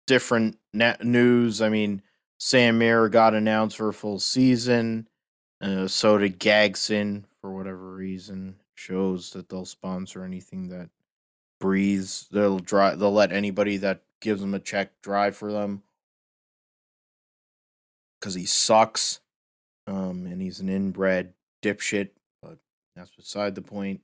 different 0.07 0.57
news. 0.73 1.61
I 1.61 1.69
mean, 1.69 2.01
Sam 2.39 2.77
Mayer 2.77 3.09
got 3.09 3.33
announced 3.33 3.77
for 3.77 3.89
a 3.89 3.93
full 3.93 4.19
season. 4.19 5.07
Uh, 5.61 5.87
so 5.87 6.17
did 6.17 6.39
Gragson 6.39 7.23
for 7.39 7.51
whatever 7.51 7.93
reason. 7.93 8.55
Shows 8.75 9.31
that 9.31 9.47
they'll 9.47 9.65
sponsor 9.65 10.23
anything 10.23 10.69
that 10.69 10.89
breathes. 11.59 12.27
They'll 12.31 12.59
drive. 12.59 12.99
They'll 12.99 13.13
let 13.13 13.31
anybody 13.31 13.77
that 13.77 14.01
gives 14.21 14.41
them 14.41 14.53
a 14.53 14.59
check 14.59 15.01
drive 15.01 15.35
for 15.35 15.51
them 15.51 15.83
because 18.19 18.33
he 18.33 18.45
sucks. 18.45 19.19
Um, 19.87 20.25
and 20.25 20.41
he's 20.41 20.59
an 20.59 20.69
inbred 20.69 21.33
dipshit, 21.63 22.09
but 22.41 22.57
that's 22.95 23.11
beside 23.11 23.55
the 23.55 23.61
point. 23.61 24.01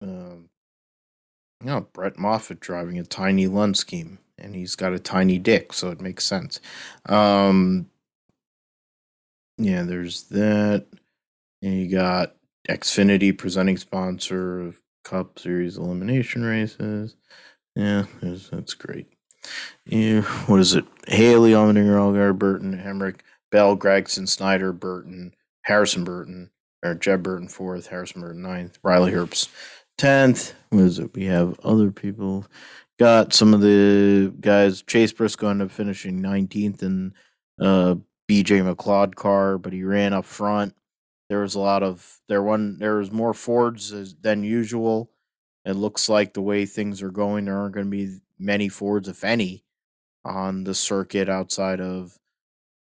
Um, 0.00 0.48
know, 1.66 1.86
Brett 1.92 2.18
Moffitt 2.18 2.60
driving 2.60 2.98
a 2.98 3.04
tiny 3.04 3.46
Lund 3.46 3.76
scheme, 3.76 4.18
and 4.38 4.54
he's 4.54 4.74
got 4.74 4.92
a 4.92 4.98
tiny 4.98 5.38
dick, 5.38 5.72
so 5.72 5.90
it 5.90 6.00
makes 6.00 6.24
sense. 6.24 6.60
Um, 7.06 7.86
yeah, 9.58 9.82
there's 9.82 10.24
that. 10.24 10.86
And 11.62 11.74
you 11.74 11.88
got 11.88 12.34
Xfinity 12.68 13.36
presenting 13.36 13.76
sponsor 13.76 14.60
of 14.60 14.80
Cup 15.04 15.38
Series 15.38 15.76
elimination 15.76 16.42
races. 16.42 17.16
Yeah, 17.76 18.04
that's 18.20 18.74
great. 18.74 19.06
Yeah, 19.86 20.22
what 20.46 20.60
is 20.60 20.74
it? 20.74 20.84
Haley, 21.08 21.52
Allmendinger, 21.52 21.96
Allgaier, 21.96 22.36
Burton, 22.36 22.76
Hemric, 22.76 23.20
Bell, 23.50 23.76
Gragson, 23.76 24.28
Snyder, 24.28 24.72
Burton, 24.72 25.34
Harrison 25.62 26.04
Burton, 26.04 26.50
or 26.84 26.94
Jeb 26.94 27.22
Burton 27.22 27.48
fourth, 27.48 27.86
Harrison 27.86 28.20
Burton 28.20 28.42
ninth, 28.42 28.78
Riley 28.82 29.12
Herbst 29.12 29.48
tenth. 29.98 30.54
What 30.70 30.82
is 30.82 30.98
it? 30.98 31.14
We 31.14 31.24
have 31.26 31.58
other 31.60 31.90
people. 31.90 32.46
Got 32.98 33.32
some 33.32 33.54
of 33.54 33.60
the 33.60 34.32
guys. 34.40 34.82
Chase 34.82 35.12
Briscoe 35.12 35.48
ended 35.48 35.66
up 35.68 35.72
finishing 35.72 36.20
nineteenth 36.20 36.82
in 36.82 37.14
uh, 37.60 37.96
BJ 38.28 38.62
McLeod 38.62 39.14
car, 39.14 39.58
but 39.58 39.72
he 39.72 39.82
ran 39.84 40.12
up 40.12 40.24
front. 40.24 40.74
There 41.28 41.40
was 41.40 41.54
a 41.54 41.60
lot 41.60 41.82
of 41.82 42.20
there 42.28 42.42
one 42.42 42.78
there 42.78 42.96
was 42.96 43.10
more 43.10 43.34
Fords 43.34 44.14
than 44.20 44.44
usual. 44.44 45.10
It 45.64 45.74
looks 45.74 46.08
like 46.08 46.34
the 46.34 46.42
way 46.42 46.66
things 46.66 47.02
are 47.02 47.10
going, 47.10 47.44
there 47.44 47.58
aren't 47.58 47.74
going 47.74 47.86
to 47.86 47.90
be 47.90 48.18
many 48.38 48.68
Fords, 48.68 49.08
if 49.08 49.22
any, 49.24 49.64
on 50.24 50.64
the 50.64 50.74
circuit 50.74 51.28
outside 51.28 51.80
of 51.80 52.18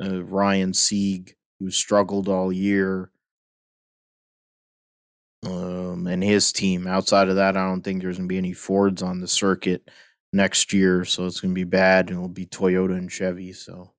uh, 0.02 0.22
Ryan 0.22 0.74
Sieg, 0.74 1.36
who 1.58 1.70
struggled 1.70 2.28
all 2.28 2.52
year, 2.52 3.10
um, 5.46 6.06
and 6.06 6.22
his 6.22 6.52
team. 6.52 6.86
Outside 6.86 7.28
of 7.28 7.36
that, 7.36 7.56
I 7.56 7.64
don't 7.66 7.82
think 7.82 8.02
there's 8.02 8.16
going 8.16 8.28
to 8.28 8.32
be 8.32 8.38
any 8.38 8.52
Fords 8.52 9.02
on 9.02 9.20
the 9.20 9.28
circuit 9.28 9.88
next 10.32 10.72
year, 10.72 11.04
so 11.04 11.26
it's 11.26 11.40
going 11.40 11.52
to 11.52 11.58
be 11.58 11.64
bad, 11.64 12.08
and 12.08 12.18
it'll 12.18 12.28
be 12.28 12.46
Toyota 12.46 12.96
and 12.96 13.10
Chevy. 13.10 13.52
So, 13.52 13.92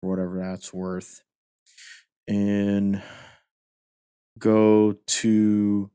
whatever 0.00 0.38
that's 0.38 0.72
worth, 0.72 1.22
and 2.26 3.02
go 4.38 4.96
to 5.06 5.90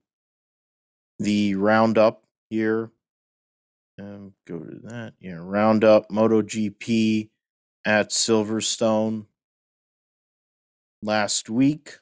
the 1.19 1.55
roundup 1.55 2.23
here. 2.49 2.91
Um, 3.99 4.33
go 4.45 4.59
to 4.59 4.79
that. 4.83 5.13
Yeah, 5.19 5.37
roundup 5.39 6.09
MotoGP 6.09 7.29
at 7.85 8.09
Silverstone 8.09 9.25
last 11.01 11.49
week. 11.49 11.99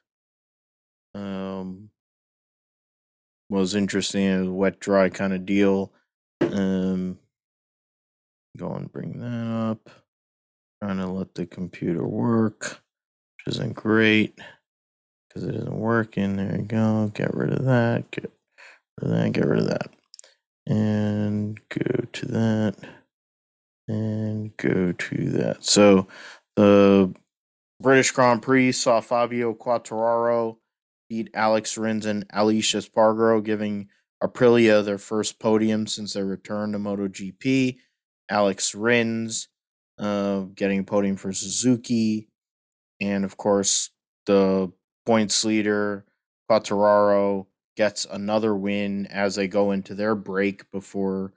Um, 1.14 1.90
was 3.54 3.76
interesting, 3.76 4.48
a 4.48 4.52
wet 4.52 4.80
dry 4.80 5.10
kind 5.10 5.34
of 5.34 5.46
deal. 5.46 5.92
Um, 6.42 7.20
go 8.58 8.74
and 8.74 8.92
bring 8.92 9.20
that 9.20 9.70
up. 9.72 9.90
Trying 10.82 10.98
to 10.98 11.08
let 11.08 11.36
the 11.36 11.46
computer 11.46 12.06
work, 12.06 12.82
which 13.38 13.56
isn't 13.56 13.76
great 13.76 14.38
because 15.30 15.48
it 15.48 15.56
isn't 15.56 15.80
working. 15.80 16.36
There 16.36 16.56
you 16.58 16.64
go. 16.64 17.12
Get 17.14 17.34
rid 17.34 17.54
of 17.54 17.66
that. 17.66 18.12
Get 18.12 18.32
rid 19.02 19.12
of 19.12 19.18
that. 19.18 19.32
Get 19.32 19.46
rid 19.46 19.60
of 19.60 19.68
that. 19.68 19.90
And 20.68 21.60
go 21.70 22.06
to 22.12 22.26
that. 22.26 22.76
And 23.88 24.56
go 24.58 24.92
to 24.92 25.30
that. 25.30 25.64
So 25.64 26.08
the 26.56 27.14
British 27.80 28.12
Grand 28.12 28.42
Prix 28.42 28.74
saw 28.74 29.00
Fabio 29.02 29.54
Quartararo 29.54 30.58
beat 31.14 31.30
Alex 31.36 31.78
Rins 31.78 32.08
and 32.08 32.28
Aleix 32.30 32.74
Espargaro, 32.74 33.44
giving 33.44 33.88
Aprilia 34.24 34.84
their 34.84 34.98
first 34.98 35.38
podium 35.38 35.86
since 35.86 36.14
their 36.14 36.26
return 36.26 36.72
to 36.72 36.80
MotoGP. 36.80 37.78
Alex 38.32 38.74
Rins 38.74 39.48
uh, 40.00 40.40
getting 40.56 40.80
a 40.80 40.84
podium 40.84 41.16
for 41.16 41.32
Suzuki. 41.32 42.30
And 43.00 43.24
of 43.26 43.38
course, 43.38 43.92
the 44.26 44.72
points 45.06 45.46
leader, 45.46 46.06
Quartararo, 46.50 47.46
gets 47.78 48.06
another 48.06 48.56
win 48.56 49.06
as 49.06 49.36
they 49.36 49.48
go 49.48 49.70
into 49.72 49.94
their 49.94 50.16
break 50.16 50.72
before 50.72 51.34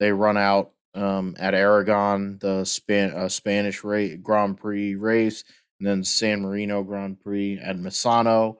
they 0.00 0.10
run 0.10 0.38
out 0.38 0.70
um, 0.94 1.36
at 1.38 1.52
Aragon, 1.52 2.38
the 2.40 2.64
Span- 2.64 3.12
uh, 3.14 3.28
Spanish 3.28 3.84
ra- 3.84 4.16
Grand 4.22 4.56
Prix 4.56 4.94
race, 4.94 5.44
and 5.78 5.86
then 5.86 6.02
San 6.02 6.40
Marino 6.40 6.82
Grand 6.82 7.20
Prix 7.20 7.58
at 7.62 7.76
Misano. 7.76 8.58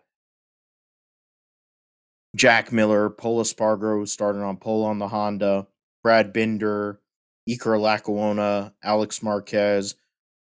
Jack 2.37 2.73
Miller, 2.73 3.11
Pol 3.11 3.43
Espargaro 3.43 4.07
started 4.07 4.41
on 4.41 4.57
pole 4.59 4.85
on 4.85 4.99
the 4.99 5.09
Honda, 5.09 5.67
Brad 6.03 6.33
Binder, 6.33 7.01
Iker 7.49 7.79
Lecuona, 7.81 8.73
Alex 8.83 9.23
Marquez, 9.23 9.95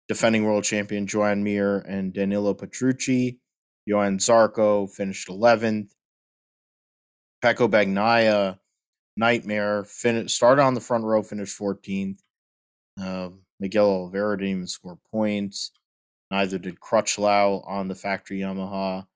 defending 0.08 0.44
world 0.44 0.64
champion 0.64 1.06
Joan 1.06 1.42
Mir, 1.42 1.78
and 1.78 2.12
Danilo 2.12 2.54
Petrucci. 2.54 3.38
Johann 3.86 4.18
Zarco 4.18 4.88
finished 4.90 5.28
11th. 5.28 5.90
Pecco 7.44 7.68
Bagnaia, 7.68 8.58
Nightmare, 9.16 9.84
fin- 9.84 10.28
started 10.28 10.62
on 10.62 10.74
the 10.74 10.80
front 10.80 11.04
row, 11.04 11.22
finished 11.22 11.58
14th. 11.58 12.18
Uh, 13.00 13.30
Miguel 13.58 13.88
Oliveira 13.88 14.38
didn't 14.38 14.50
even 14.50 14.66
score 14.68 14.98
points. 15.10 15.72
Neither 16.30 16.58
did 16.58 16.78
Crutchlow 16.80 17.66
on 17.66 17.88
the 17.88 17.94
factory 17.96 18.38
Yamaha 18.38 19.06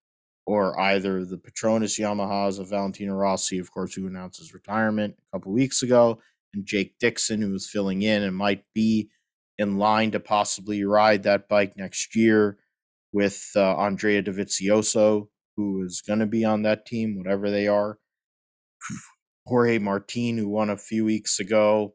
or 0.46 0.78
either 0.78 1.24
the 1.24 1.36
Petronas 1.36 1.98
Yamahas 1.98 2.60
of 2.60 2.70
Valentino 2.70 3.14
Rossi, 3.14 3.58
of 3.58 3.72
course, 3.72 3.94
who 3.94 4.06
announced 4.06 4.38
his 4.38 4.54
retirement 4.54 5.16
a 5.18 5.36
couple 5.36 5.52
weeks 5.52 5.82
ago, 5.82 6.20
and 6.54 6.64
Jake 6.64 6.94
Dixon, 7.00 7.42
who 7.42 7.52
was 7.52 7.68
filling 7.68 8.02
in 8.02 8.22
and 8.22 8.36
might 8.36 8.62
be 8.72 9.10
in 9.58 9.76
line 9.76 10.12
to 10.12 10.20
possibly 10.20 10.84
ride 10.84 11.24
that 11.24 11.48
bike 11.48 11.76
next 11.76 12.14
year 12.14 12.58
with 13.12 13.50
uh, 13.56 13.76
Andrea 13.76 14.22
Dovizioso, 14.22 15.28
who 15.56 15.82
is 15.82 16.02
going 16.06 16.20
to 16.20 16.26
be 16.26 16.44
on 16.44 16.62
that 16.62 16.86
team, 16.86 17.16
whatever 17.16 17.50
they 17.50 17.66
are. 17.66 17.98
Jorge 19.46 19.78
Martin, 19.78 20.38
who 20.38 20.48
won 20.48 20.70
a 20.70 20.76
few 20.76 21.04
weeks 21.04 21.40
ago, 21.40 21.94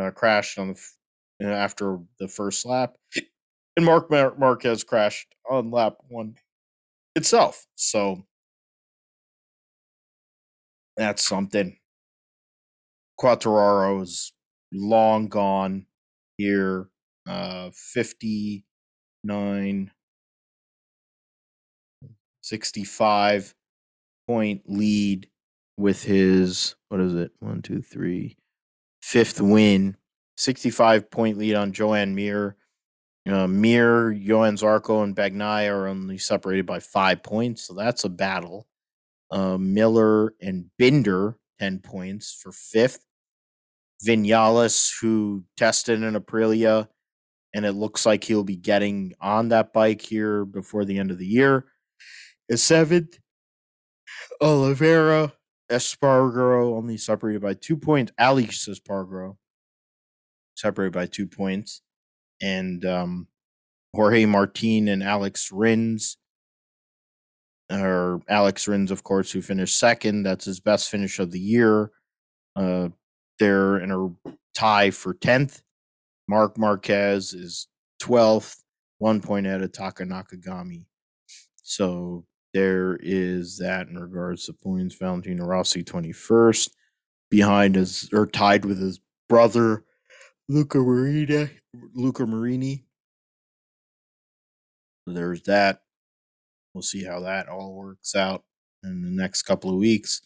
uh, 0.00 0.10
crashed 0.10 0.58
on 0.58 0.68
the 0.68 1.46
after 1.46 1.98
the 2.18 2.28
first 2.28 2.64
lap, 2.64 2.96
and 3.76 3.84
Mark 3.84 4.10
Mar- 4.10 4.34
Marquez 4.38 4.82
crashed 4.84 5.34
on 5.48 5.70
lap 5.70 5.96
one 6.08 6.34
itself. 7.16 7.66
So 7.74 8.24
that's 10.96 11.24
something. 11.24 11.76
Quartararo 13.18 14.02
is 14.02 14.32
long 14.72 15.28
gone 15.28 15.86
here. 16.36 16.88
Uh, 17.28 17.70
59, 17.74 19.90
65 22.42 23.54
point 24.28 24.62
lead 24.66 25.28
with 25.76 26.04
his, 26.04 26.76
what 26.88 27.00
is 27.00 27.14
it? 27.14 27.32
One, 27.40 27.62
two, 27.62 27.82
three, 27.82 28.36
fifth 29.02 29.40
win. 29.40 29.96
65 30.36 31.10
point 31.10 31.38
lead 31.38 31.54
on 31.54 31.72
Joan 31.72 32.14
Mir. 32.14 32.56
Uh, 33.26 33.48
Mir, 33.48 34.12
Johann 34.12 34.56
Zarco, 34.56 35.02
and 35.02 35.16
Bagnaia 35.16 35.70
are 35.70 35.88
only 35.88 36.18
separated 36.18 36.64
by 36.64 36.78
five 36.78 37.22
points, 37.22 37.66
so 37.66 37.74
that's 37.74 38.04
a 38.04 38.08
battle. 38.08 38.68
Uh, 39.30 39.58
Miller 39.58 40.34
and 40.40 40.66
Binder, 40.78 41.36
10 41.58 41.80
points 41.80 42.38
for 42.40 42.52
fifth. 42.52 43.04
Vinales, 44.06 44.92
who 45.00 45.42
tested 45.56 46.02
in 46.02 46.14
Aprilia, 46.14 46.86
and 47.54 47.64
it 47.64 47.72
looks 47.72 48.06
like 48.06 48.22
he'll 48.22 48.44
be 48.44 48.56
getting 48.56 49.14
on 49.20 49.48
that 49.48 49.72
bike 49.72 50.02
here 50.02 50.44
before 50.44 50.84
the 50.84 50.98
end 50.98 51.10
of 51.10 51.18
the 51.18 51.26
year, 51.26 51.64
is 52.48 52.62
seventh. 52.62 53.18
Oliveira, 54.40 55.32
Espargaro 55.70 56.76
only 56.76 56.96
separated 56.96 57.42
by 57.42 57.54
two 57.54 57.76
points. 57.76 58.12
Alex 58.18 58.68
Espargaro 58.68 59.36
separated 60.54 60.92
by 60.92 61.06
two 61.06 61.26
points. 61.26 61.82
And 62.40 62.84
um, 62.84 63.28
Jorge 63.94 64.26
Martin 64.26 64.88
and 64.88 65.02
Alex 65.02 65.50
Rins, 65.50 66.18
or 67.70 68.20
Alex 68.28 68.68
Rins, 68.68 68.90
of 68.90 69.02
course, 69.02 69.32
who 69.32 69.42
finished 69.42 69.78
second. 69.78 70.22
That's 70.22 70.44
his 70.44 70.60
best 70.60 70.90
finish 70.90 71.18
of 71.18 71.30
the 71.30 71.40
year. 71.40 71.90
Uh, 72.54 72.90
they're 73.38 73.78
in 73.78 73.90
a 73.90 74.32
tie 74.54 74.90
for 74.90 75.14
10th. 75.14 75.62
Marc 76.28 76.58
Marquez 76.58 77.32
is 77.32 77.68
12th, 78.02 78.56
one 78.98 79.20
point 79.20 79.46
ahead 79.46 79.62
of 79.62 79.72
Taka 79.72 80.04
Nakagami. 80.04 80.86
So 81.62 82.24
there 82.54 82.98
is 83.02 83.58
that 83.58 83.88
in 83.88 83.98
regards 83.98 84.46
to 84.46 84.52
points. 84.52 84.94
Valentino 84.94 85.44
Rossi 85.44 85.84
21st, 85.84 86.70
behind 87.30 87.74
his 87.74 88.08
or 88.12 88.26
tied 88.26 88.64
with 88.64 88.80
his 88.80 89.00
brother 89.28 89.84
Luca 90.48 90.78
Marini. 90.78 91.50
Luca 91.94 92.26
Marini. 92.26 92.84
There's 95.06 95.42
that. 95.42 95.82
We'll 96.72 96.82
see 96.82 97.04
how 97.04 97.20
that 97.20 97.48
all 97.48 97.74
works 97.74 98.14
out 98.14 98.44
in 98.84 99.02
the 99.02 99.10
next 99.10 99.42
couple 99.42 99.70
of 99.70 99.76
weeks. 99.76 100.20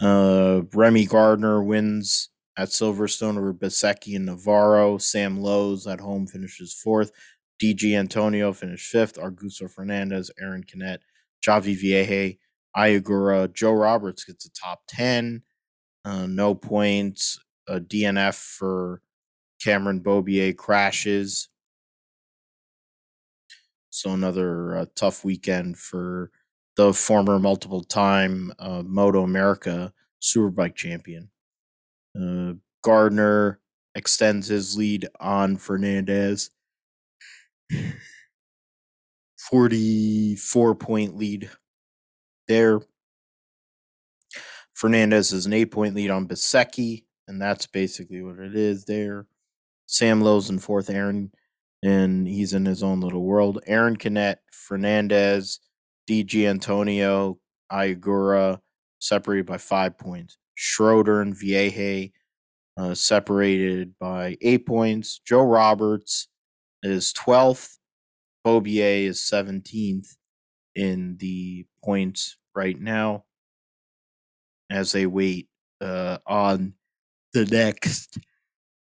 Uh, 0.00 0.62
Remy 0.72 1.06
Gardner 1.06 1.62
wins 1.62 2.30
at 2.56 2.68
Silverstone 2.68 3.36
over 3.36 3.52
Bezzecchi 3.54 4.16
and 4.16 4.26
Navarro. 4.26 4.98
Sam 4.98 5.40
Lowes 5.40 5.86
at 5.86 6.00
home 6.00 6.26
finishes 6.26 6.72
fourth. 6.72 7.12
Di 7.58 7.74
Giannantonio 7.74 8.54
finished 8.54 8.86
fifth. 8.90 9.16
Augusto 9.16 9.70
Fernandez, 9.70 10.30
Aaron 10.40 10.64
Canet, 10.64 11.02
Javi 11.46 11.76
Vierge, 11.76 12.38
Ayagura, 12.76 13.52
Joe 13.52 13.72
Roberts 13.72 14.24
gets 14.24 14.46
a 14.46 14.50
top 14.52 14.80
10. 14.88 15.42
Uh, 16.04 16.26
no 16.26 16.54
points. 16.54 17.38
A 17.68 17.78
DNF 17.78 18.34
for 18.34 19.02
Cameron 19.60 20.00
Beaubier 20.00 20.56
crashes. 20.56 21.48
So 23.90 24.10
another 24.10 24.76
uh, 24.78 24.86
tough 24.94 25.24
weekend 25.24 25.78
for 25.78 26.30
the 26.76 26.92
former 26.94 27.38
multiple 27.38 27.82
time 27.82 28.52
uh, 28.58 28.82
MotoAmerica 28.82 29.92
Superbike 30.22 30.74
champion. 30.74 31.30
Uh, 32.18 32.54
Gardner 32.82 33.60
extends 33.94 34.48
his 34.48 34.76
lead 34.76 35.08
on 35.18 35.56
Fernandez. 35.56 36.50
44 39.50 40.74
point 40.76 41.16
lead 41.16 41.50
there. 42.48 42.80
Fernandez 44.74 45.32
is 45.32 45.46
an 45.46 45.52
eight 45.52 45.70
point 45.70 45.94
lead 45.94 46.10
on 46.10 46.26
Bezzecchi, 46.26 47.04
and 47.28 47.42
that's 47.42 47.66
basically 47.66 48.22
what 48.22 48.38
it 48.38 48.56
is 48.56 48.84
there. 48.84 49.26
Sam 49.90 50.20
Lowes 50.20 50.48
in 50.48 50.60
fourth, 50.60 50.88
Aaron, 50.88 51.32
and 51.82 52.28
he's 52.28 52.54
in 52.54 52.64
his 52.64 52.80
own 52.80 53.00
little 53.00 53.24
world. 53.24 53.60
Aaron 53.66 53.96
Canet, 53.96 54.38
Fernandez, 54.52 55.58
Di 56.06 56.22
Giannantonio, 56.22 57.38
Ayagura 57.72 58.60
separated 59.00 59.46
by 59.46 59.58
five 59.58 59.98
points. 59.98 60.38
Schroeder 60.54 61.22
and 61.22 61.36
Vierge 61.36 62.12
uh, 62.76 62.94
separated 62.94 63.94
by 63.98 64.36
eight 64.40 64.64
points. 64.64 65.20
Joe 65.26 65.42
Roberts 65.42 66.28
is 66.84 67.12
12th. 67.12 67.78
Beaubier 68.46 69.08
is 69.08 69.18
17th 69.20 70.16
in 70.76 71.16
the 71.18 71.66
points 71.84 72.36
right 72.54 72.80
now 72.80 73.24
as 74.70 74.92
they 74.92 75.06
wait 75.06 75.48
uh, 75.80 76.18
on 76.26 76.74
the 77.34 77.44
next 77.50 78.18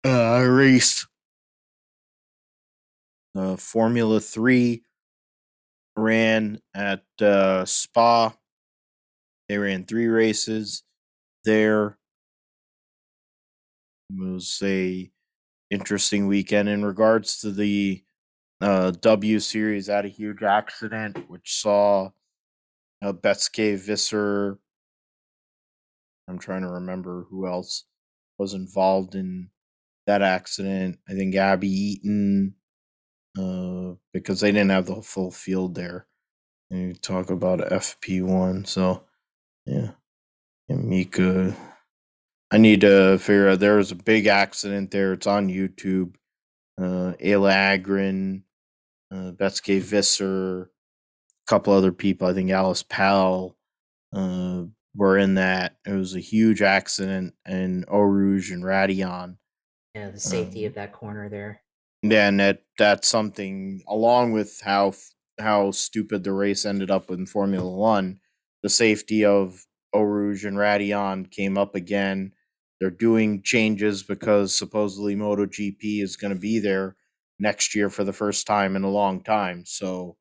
uh, 0.04 0.44
race. 0.48 1.06
Uh, 3.36 3.56
Formula 3.56 4.20
3 4.20 4.82
ran 5.96 6.60
at 6.74 7.04
uh, 7.20 7.64
Spa. 7.64 8.32
They 9.48 9.58
ran 9.58 9.84
three 9.84 10.06
races 10.06 10.82
there. 11.44 11.98
It 14.10 14.20
was 14.20 14.60
a 14.62 15.10
interesting 15.70 16.26
weekend 16.26 16.68
in 16.68 16.84
regards 16.84 17.40
to 17.40 17.52
the 17.52 18.02
uh, 18.60 18.92
W 18.92 19.38
series. 19.38 19.86
Had 19.86 20.04
a 20.04 20.08
huge 20.08 20.42
accident, 20.42 21.28
which 21.28 21.60
saw 21.60 22.10
uh, 23.02 23.12
Beitske 23.12 23.78
Visser. 23.78 24.58
I'm 26.28 26.38
trying 26.38 26.62
to 26.62 26.68
remember 26.68 27.26
who 27.30 27.46
else 27.46 27.84
was 28.38 28.54
involved 28.54 29.14
in 29.14 29.50
that 30.10 30.22
accident. 30.22 30.98
I 31.08 31.12
think 31.12 31.34
Abby 31.34 31.68
Eaton, 31.68 32.54
uh, 33.38 33.94
because 34.12 34.40
they 34.40 34.52
didn't 34.52 34.70
have 34.70 34.86
the 34.86 35.02
full 35.02 35.30
field 35.30 35.74
there. 35.74 36.06
And 36.70 36.88
you 36.88 36.94
talk 36.94 37.30
about 37.30 37.60
FP1, 37.60 38.66
so 38.66 39.04
yeah, 39.66 39.92
and 40.68 40.84
Mika 40.84 41.56
I 42.50 42.58
need 42.58 42.80
to 42.80 43.18
figure 43.18 43.48
out. 43.48 43.60
There 43.60 43.76
was 43.76 43.92
a 43.92 43.96
big 43.96 44.26
accident 44.26 44.90
there. 44.90 45.12
It's 45.12 45.26
on 45.26 45.48
YouTube. 45.48 46.14
Uh, 46.80 47.14
Ayla 47.22 47.78
Agren, 47.78 48.42
uh, 49.12 49.32
Beitske 49.32 49.80
Visser, 49.80 50.62
a 50.62 50.66
couple 51.46 51.72
other 51.72 51.92
people. 51.92 52.26
I 52.26 52.32
think 52.32 52.50
Alice 52.50 52.82
Powell 52.82 53.56
uh, 54.12 54.64
were 54.96 55.18
in 55.18 55.34
that. 55.34 55.76
It 55.86 55.92
was 55.92 56.16
a 56.16 56.20
huge 56.20 56.62
accident 56.62 57.34
in 57.46 57.84
Eau 57.86 58.00
Rouge 58.00 58.50
and 58.50 58.64
Raidillon. 59.96 60.06
Yeah, 60.06 60.10
the 60.10 60.20
safety 60.20 60.64
um, 60.64 60.68
of 60.68 60.74
that 60.74 60.92
corner 60.92 61.28
there. 61.28 61.62
Yeah, 62.02 62.28
and 62.28 62.40
that 62.40 62.62
that's 62.78 63.08
something 63.08 63.82
along 63.88 64.32
with 64.32 64.60
how 64.62 64.94
how 65.38 65.70
stupid 65.70 66.24
the 66.24 66.32
race 66.32 66.64
ended 66.64 66.90
up 66.90 67.10
in 67.10 67.26
Formula 67.26 67.70
One. 67.70 68.20
The 68.62 68.68
safety 68.68 69.24
of 69.24 69.64
Eau 69.92 70.02
Rouge 70.02 70.44
and 70.44 70.56
Raidillon 70.56 71.30
came 71.30 71.56
up 71.56 71.74
again 71.74 72.32
they're 72.80 72.90
doing 72.90 73.42
changes 73.42 74.02
because 74.02 74.54
supposedly 74.54 75.14
MotoGP 75.14 76.02
is 76.02 76.16
going 76.16 76.32
to 76.32 76.40
be 76.40 76.58
there 76.58 76.96
next 77.38 77.74
year 77.74 77.90
for 77.90 78.04
the 78.04 78.12
first 78.12 78.46
time 78.46 78.74
in 78.74 78.84
a 78.84 78.90
long 78.90 79.22
time. 79.22 79.64
So 79.66 80.16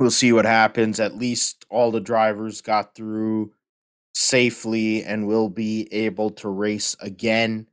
we'll 0.00 0.10
see 0.10 0.32
what 0.32 0.46
happens. 0.46 0.98
At 0.98 1.16
least 1.16 1.66
all 1.68 1.90
the 1.90 2.00
drivers 2.00 2.62
got 2.62 2.94
through 2.94 3.52
safely 4.18 5.04
and 5.04 5.26
will 5.26 5.50
be 5.50 5.92
able 5.92 6.30
to 6.30 6.48
race 6.48 6.96
again, 7.00 7.66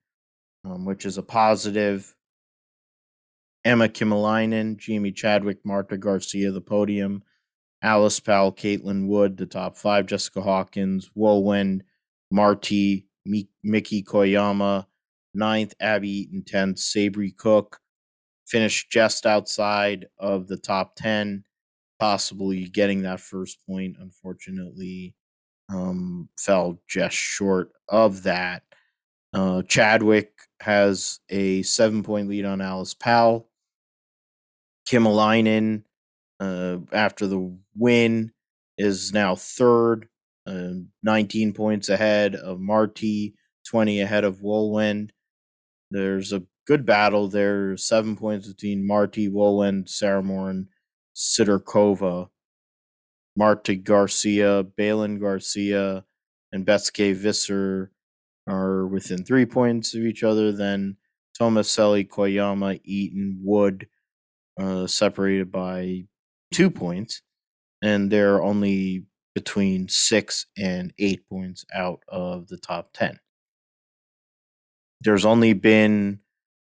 um, 0.66 0.84
which 0.84 1.06
is 1.06 1.18
a 1.18 1.24
positive. 1.24 2.14
Emma 3.64 3.88
Kymäläinen, 3.88 4.76
Jamie 4.76 5.14
Chadwick, 5.14 5.60
Marta 5.64 5.98
Garcia, 5.98 6.52
the 6.52 6.60
podium. 6.60 7.24
Alice 7.82 8.20
Powell, 8.20 8.52
Caitlin 8.52 9.08
Wood, 9.08 9.38
the 9.38 9.46
top 9.46 9.78
five. 9.78 10.06
Jessica 10.06 10.42
Hawkins, 10.42 11.10
Wohlwend, 11.18 11.82
Marti, 12.30 13.08
Miki 13.26 14.04
Koyama, 14.04 14.86
ninth, 15.34 15.74
Abby 15.80 16.10
Eaton, 16.10 16.44
10th, 16.44 16.80
Sabree 16.80 17.32
Cook 17.32 17.80
finished 18.46 18.92
just 18.92 19.26
outside 19.26 20.08
of 20.20 20.50
the 20.50 20.58
top 20.58 20.98
10, 20.98 21.46
possibly 22.00 22.66
getting 22.66 23.04
that 23.04 23.22
first 23.22 23.66
point. 23.66 23.96
Unfortunately, 23.98 25.16
um, 25.70 26.30
fell 26.38 26.80
just 26.88 27.16
short 27.16 27.72
of 27.90 28.24
that. 28.24 28.64
Uh, 29.34 29.64
Chadwick 29.64 30.32
has 30.60 31.20
a 31.30 31.64
seven 31.64 32.04
point 32.04 32.30
lead 32.30 32.46
on 32.46 32.62
Alice 32.62 32.94
Powell. 32.94 33.50
Kymäläinen, 34.88 35.84
uh, 36.40 36.78
after 36.92 37.28
the 37.28 37.58
win, 37.76 38.32
is 38.78 39.14
now 39.14 39.36
third 39.36 40.08
uh, 40.46 40.74
19 41.04 41.54
points 41.54 41.90
ahead 41.90 42.36
of 42.36 42.60
Marti, 42.60 43.36
20 43.68 44.02
ahead 44.02 44.24
of 44.24 44.42
Wohlwend. 44.42 45.12
There's 45.90 46.34
a 46.34 46.44
good 46.68 46.86
battle 46.86 47.28
there. 47.28 47.78
Seven 47.78 48.16
points 48.16 48.48
between 48.48 48.86
Marti, 48.86 49.30
Wohlwend, 49.30 49.90
Sarah 49.90 50.24
Moore, 50.24 50.50
and 50.50 50.68
Sidorkova. 51.16 52.30
Marta 53.36 53.76
Garcia, 53.76 54.64
Belén 54.64 55.20
Garcia, 55.20 56.06
and 56.52 56.66
Beitske 56.66 57.16
Visser 57.16 57.92
are 58.48 58.86
within 58.86 59.24
three 59.24 59.46
points 59.46 59.94
of 59.96 60.02
each 60.02 60.24
other. 60.24 60.52
Then 60.52 60.98
Tomaselli, 61.40 62.08
Koyama, 62.08 62.80
Eaton, 62.84 63.40
Wood, 63.42 63.88
uh, 64.60 64.88
separated 64.88 65.52
by 65.52 66.06
two 66.54 66.70
points. 66.70 67.22
And 67.82 68.12
they're 68.12 68.42
only 68.42 69.06
between 69.36 69.90
six 69.90 70.46
and 70.58 70.94
eight 71.00 71.28
points 71.28 71.66
out 71.74 72.02
of 72.08 72.48
the 72.48 72.58
top 72.58 72.90
10. 72.94 73.20
There's 75.02 75.26
only 75.26 75.54
been 75.54 76.20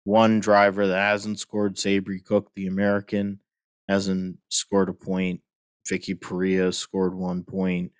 one 0.03 0.39
driver 0.39 0.88
that 0.88 1.12
hasn't 1.12 1.39
scored. 1.39 1.78
Sabree 1.78 2.20
Cook, 2.20 2.51
the 2.55 2.68
American, 2.68 3.39
hasn't 3.88 4.39
scored 4.49 4.89
a 4.89 4.93
point. 4.93 5.41
Vicky 5.88 6.15
Piria 6.15 6.73
scored 6.73 7.15
one 7.15 7.43
point. 7.43 7.91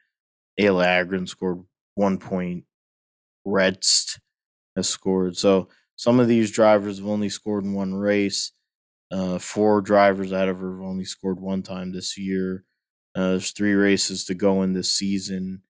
Ayla 0.60 0.86
Agren 0.86 1.28
scored 1.28 1.64
one 1.96 2.18
point. 2.18 2.66
Rdest 3.46 4.20
has 4.76 4.90
scored. 4.90 5.38
So 5.38 5.70
some 5.96 6.20
of 6.20 6.28
these 6.28 6.52
drivers 6.52 6.98
have 7.00 7.08
only 7.08 7.30
scored 7.30 7.64
in 7.64 7.74
one 7.74 7.94
race. 7.94 8.52
Uh, 9.10 9.40
four 9.40 9.82
drivers 9.82 10.34
out 10.34 10.50
of 10.50 10.60
her 10.60 10.72
have 10.78 10.86
only 10.86 11.06
scored 11.06 11.40
one 11.40 11.64
time 11.64 11.92
this 11.92 12.18
year. 12.18 12.66
Uh, 13.16 13.30
there's 13.32 13.52
three 13.52 13.74
races 13.74 14.26
to 14.26 14.34
go 14.34 14.64
in 14.64 14.74
this 14.74 14.92
season. 14.92 15.62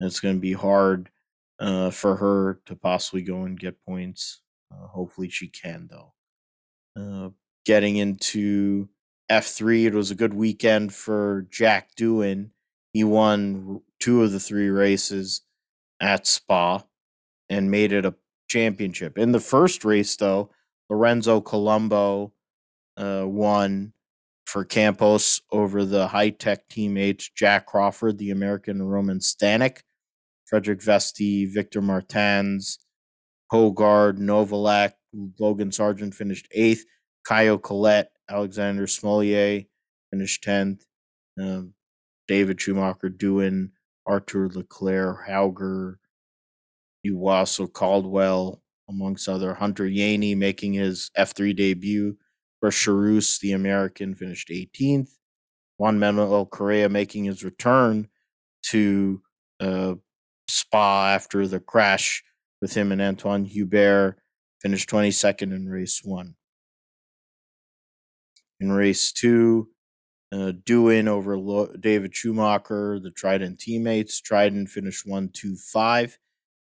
And 0.00 0.06
it's 0.06 0.20
going 0.20 0.36
to 0.36 0.40
be 0.40 0.52
hard 0.52 1.10
uh, 1.58 1.90
for 1.90 2.16
her 2.16 2.60
to 2.66 2.76
possibly 2.76 3.22
go 3.22 3.42
and 3.42 3.58
get 3.58 3.82
points. 3.84 4.40
Uh, 4.70 4.86
hopefully, 4.86 5.28
she 5.28 5.48
can, 5.48 5.88
though. 5.90 6.12
Uh, 6.98 7.30
getting 7.64 7.96
into 7.96 8.88
F3, 9.30 9.86
it 9.86 9.94
was 9.94 10.10
a 10.10 10.16
good 10.16 10.34
weekend 10.34 10.94
for 10.94 11.46
Jack 11.50 11.94
Doohan. 11.96 12.50
He 12.92 13.04
won 13.04 13.82
two 13.98 14.22
of 14.22 14.32
the 14.32 14.40
three 14.40 14.68
races 14.68 15.42
at 16.00 16.26
Spa 16.26 16.84
and 17.48 17.70
made 17.70 17.92
it 17.92 18.04
a 18.04 18.14
championship. 18.48 19.18
In 19.18 19.32
the 19.32 19.40
first 19.40 19.84
race, 19.84 20.16
though, 20.16 20.50
Lorenzo 20.88 21.40
Colombo 21.40 22.32
uh, 22.96 23.24
won 23.26 23.92
for 24.46 24.64
Campos 24.64 25.40
over 25.50 25.84
the 25.84 26.06
Hitech 26.08 26.68
teammates 26.70 27.28
Jack 27.28 27.66
Crawford, 27.66 28.18
the 28.18 28.30
American 28.30 28.82
Roman 28.82 29.18
Stanek, 29.18 29.80
Frederick 30.46 30.80
Vesti, 30.80 31.52
Victor 31.52 31.82
Martins, 31.82 32.78
Hauger, 33.52 34.16
Novalak, 34.16 34.92
Logan 35.38 35.70
Sargeant 35.70 36.14
finished 36.14 36.46
eighth, 36.52 36.84
Caio 37.26 37.58
Collet, 37.58 38.06
Alexander 38.28 38.86
Smolyar 38.86 39.66
finished 40.10 40.44
10th, 40.44 40.82
um, 41.38 41.74
David 42.28 42.60
Schumacher, 42.60 43.08
Doohan, 43.08 43.70
Arthur 44.06 44.48
Leclerc, 44.48 45.26
Hauger, 45.28 45.96
Iwasa 47.06 47.72
Caldwell, 47.72 48.62
amongst 48.88 49.28
other. 49.28 49.54
Hunter 49.54 49.84
Yeany 49.84 50.36
making 50.36 50.74
his 50.74 51.10
F3 51.16 51.54
debut. 51.54 52.16
For 52.60 52.70
Charouz, 52.70 53.38
the 53.40 53.52
American, 53.52 54.14
finished 54.14 54.48
18th. 54.48 55.10
Juan 55.76 55.98
Manuel 55.98 56.46
Correa 56.46 56.88
making 56.88 57.24
his 57.24 57.44
return 57.44 58.08
to 58.70 59.20
uh, 59.60 59.94
Spa 60.48 61.10
after 61.10 61.46
the 61.46 61.60
crash 61.60 62.24
with 62.62 62.74
him 62.74 62.92
and 62.92 63.02
Antoine 63.02 63.44
Hubert, 63.44 64.16
finished 64.62 64.88
22nd 64.88 65.54
in 65.54 65.68
race 65.68 66.00
one. 66.02 66.34
In 68.60 68.72
race 68.72 69.12
two, 69.12 69.68
uh, 70.32 70.52
Doohan 70.64 71.08
over 71.08 71.38
Lo- 71.38 71.72
David 71.78 72.14
Schumacher, 72.14 72.98
the 73.00 73.10
Trident 73.10 73.58
teammates. 73.60 74.20
Trident 74.20 74.68
finished 74.68 75.06
1 75.06 75.30
2 75.32 75.56
5 75.56 76.18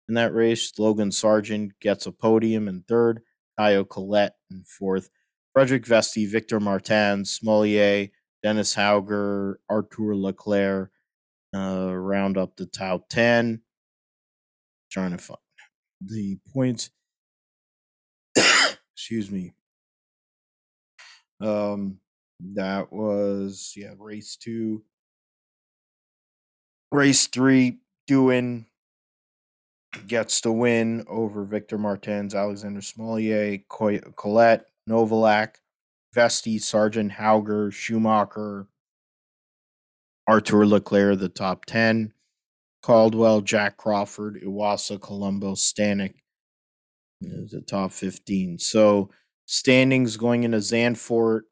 in 0.09 0.15
that 0.15 0.35
race. 0.35 0.73
Logan 0.79 1.11
Sargeant 1.11 1.71
gets 1.81 2.07
a 2.07 2.13
podium 2.13 2.69
in 2.69 2.83
third. 2.83 3.23
Caio 3.59 3.85
Collet 3.85 4.33
in 4.51 4.65
fourth. 4.65 5.11
Frederick 5.53 5.85
Vesti, 5.85 6.27
Victor 6.27 6.59
Martins, 6.59 7.39
Smolyar, 7.39 8.11
Dennis 8.43 8.75
Hauger, 8.75 9.57
Arthur 9.69 10.17
Leclerc 10.17 10.91
uh, 11.55 11.95
round 11.95 12.39
up 12.39 12.57
the 12.57 12.67
top 12.67 13.09
10. 13.11 13.61
Trying 14.91 15.13
to 15.13 15.19
find 15.19 15.39
the 16.01 16.39
points. 16.53 16.91
Excuse 18.97 19.31
me. 19.31 19.53
Um, 21.43 21.99
that 22.55 22.93
was 22.93 23.75
yeah, 23.77 23.95
race 23.99 24.37
two. 24.37 24.83
Race 26.91 27.27
three, 27.27 27.79
Doohan 28.09 28.67
gets 30.07 30.41
the 30.41 30.53
win 30.53 31.05
over 31.09 31.45
Victor 31.45 31.79
Martins, 31.79 32.35
Alexander 32.35 32.81
Smolyar, 32.81 33.63
Collet, 33.69 34.65
Novalak, 34.89 35.55
Vesti, 36.15 36.57
Sargeant 36.57 37.13
Hauger, 37.13 37.73
Schumacher, 37.73 38.67
Arthur 40.27 40.67
Leclerc, 40.67 41.19
the 41.19 41.29
top 41.29 41.65
10. 41.67 42.13
Caldwell, 42.83 43.41
Jack 43.41 43.77
Crawford, 43.77 44.43
Iwasa, 44.43 45.01
Colombo, 45.01 45.53
Stanek, 45.55 46.15
the 47.21 47.63
top 47.65 47.93
15. 47.93 48.59
So 48.59 49.11
standings 49.47 50.17
going 50.17 50.45
into 50.45 50.59
Zandvoort 50.59 51.43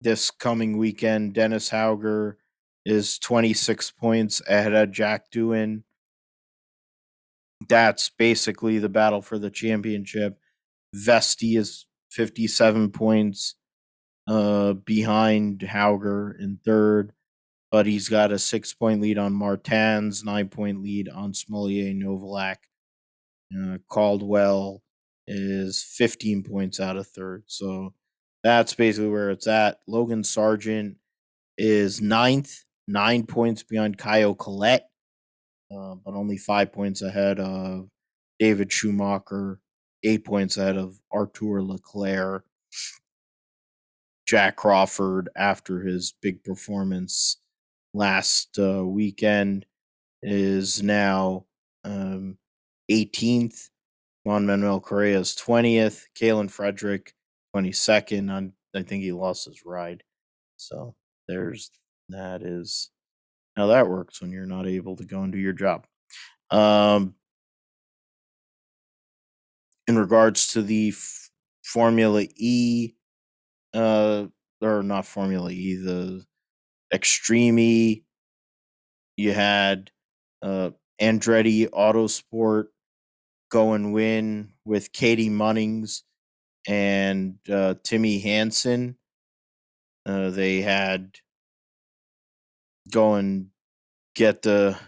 this 0.00 0.30
coming 0.30 0.76
weekend. 0.78 1.34
Dennis 1.34 1.70
Hauger 1.70 2.34
is 2.84 3.18
26 3.18 3.90
points 3.92 4.42
ahead 4.48 4.74
of 4.74 4.90
Jack 4.90 5.30
Doohan. 5.30 5.82
That's 7.68 8.10
basically 8.10 8.78
the 8.78 8.88
battle 8.88 9.20
for 9.20 9.38
the 9.38 9.50
championship. 9.50 10.38
Vesti 10.94 11.58
is 11.58 11.86
57 12.10 12.90
points 12.90 13.56
uh, 14.26 14.74
behind 14.74 15.60
Hauger 15.60 16.38
in 16.38 16.58
third, 16.64 17.12
but 17.70 17.86
he's 17.86 18.08
got 18.08 18.32
a 18.32 18.38
six 18.38 18.72
point 18.74 19.00
lead 19.00 19.18
on 19.18 19.32
Martins, 19.32 20.24
nine 20.24 20.48
point 20.48 20.82
lead 20.82 21.08
on 21.08 21.32
Smolyar 21.32 21.94
Novalak. 21.96 22.56
Uh, 23.54 23.78
Caldwell 23.88 24.82
is 25.28 25.82
15 25.82 26.42
points 26.42 26.80
out 26.80 26.96
of 26.96 27.06
third. 27.06 27.44
So 27.46 27.92
that's 28.42 28.74
basically 28.74 29.10
where 29.10 29.30
it's 29.30 29.46
at. 29.46 29.80
Logan 29.86 30.22
Sargeant 30.22 30.96
is 31.58 32.00
ninth, 32.00 32.64
nine 32.86 33.26
points 33.26 33.62
behind 33.62 33.98
Caio 33.98 34.34
Collet, 34.34 34.82
uh, 35.70 35.96
but 36.04 36.14
only 36.14 36.38
five 36.38 36.72
points 36.72 37.02
ahead 37.02 37.38
of 37.38 37.88
David 38.38 38.72
Schumacher, 38.72 39.60
eight 40.02 40.24
points 40.24 40.56
ahead 40.56 40.76
of 40.76 40.98
Arthur 41.12 41.62
Leclerc. 41.62 42.44
Jack 44.26 44.56
Crawford, 44.56 45.30
after 45.36 45.80
his 45.80 46.14
big 46.20 46.44
performance 46.44 47.38
last 47.94 48.58
uh, 48.58 48.84
weekend, 48.84 49.64
is 50.22 50.82
now 50.82 51.46
um, 51.84 52.36
18th. 52.90 53.70
Juan 54.28 54.44
Manuel 54.44 54.78
Correa 54.78 55.20
is 55.20 55.34
20th. 55.34 56.02
Kaylen 56.14 56.50
Frederick 56.50 57.14
22nd. 57.56 58.30
On, 58.30 58.52
I 58.76 58.82
think 58.82 59.02
he 59.02 59.10
lost 59.10 59.46
his 59.46 59.64
ride. 59.64 60.02
So 60.58 60.94
there's 61.26 61.70
that 62.10 62.42
is 62.42 62.90
how 63.56 63.68
that 63.68 63.88
works 63.88 64.20
when 64.20 64.30
you're 64.30 64.44
not 64.44 64.66
able 64.66 64.96
to 64.96 65.06
go 65.06 65.22
and 65.22 65.32
do 65.32 65.38
your 65.38 65.54
job. 65.54 65.86
Um, 66.50 67.14
in 69.86 69.98
regards 69.98 70.48
to 70.48 70.60
the 70.60 70.90
F- 70.90 71.30
Formula 71.64 72.26
E, 72.36 72.92
uh, 73.72 74.26
or 74.60 74.82
not 74.82 75.06
Formula 75.06 75.50
E, 75.50 75.74
the 75.76 76.22
Extreme 76.92 77.58
E, 77.60 78.04
you 79.16 79.32
had 79.32 79.90
uh, 80.42 80.72
Andretti 81.00 81.66
Autosport 81.70 82.66
go 83.48 83.72
and 83.72 83.92
win 83.92 84.52
with 84.64 84.92
Catie 84.92 85.30
Munnings 85.30 86.02
and 86.66 87.38
uh, 87.50 87.74
Timmy 87.82 88.18
Hansen. 88.18 88.96
Uh, 90.06 90.30
they 90.30 90.60
had 90.60 91.16
go 92.90 93.14
and 93.14 93.48
get 94.14 94.42
the 94.42 94.78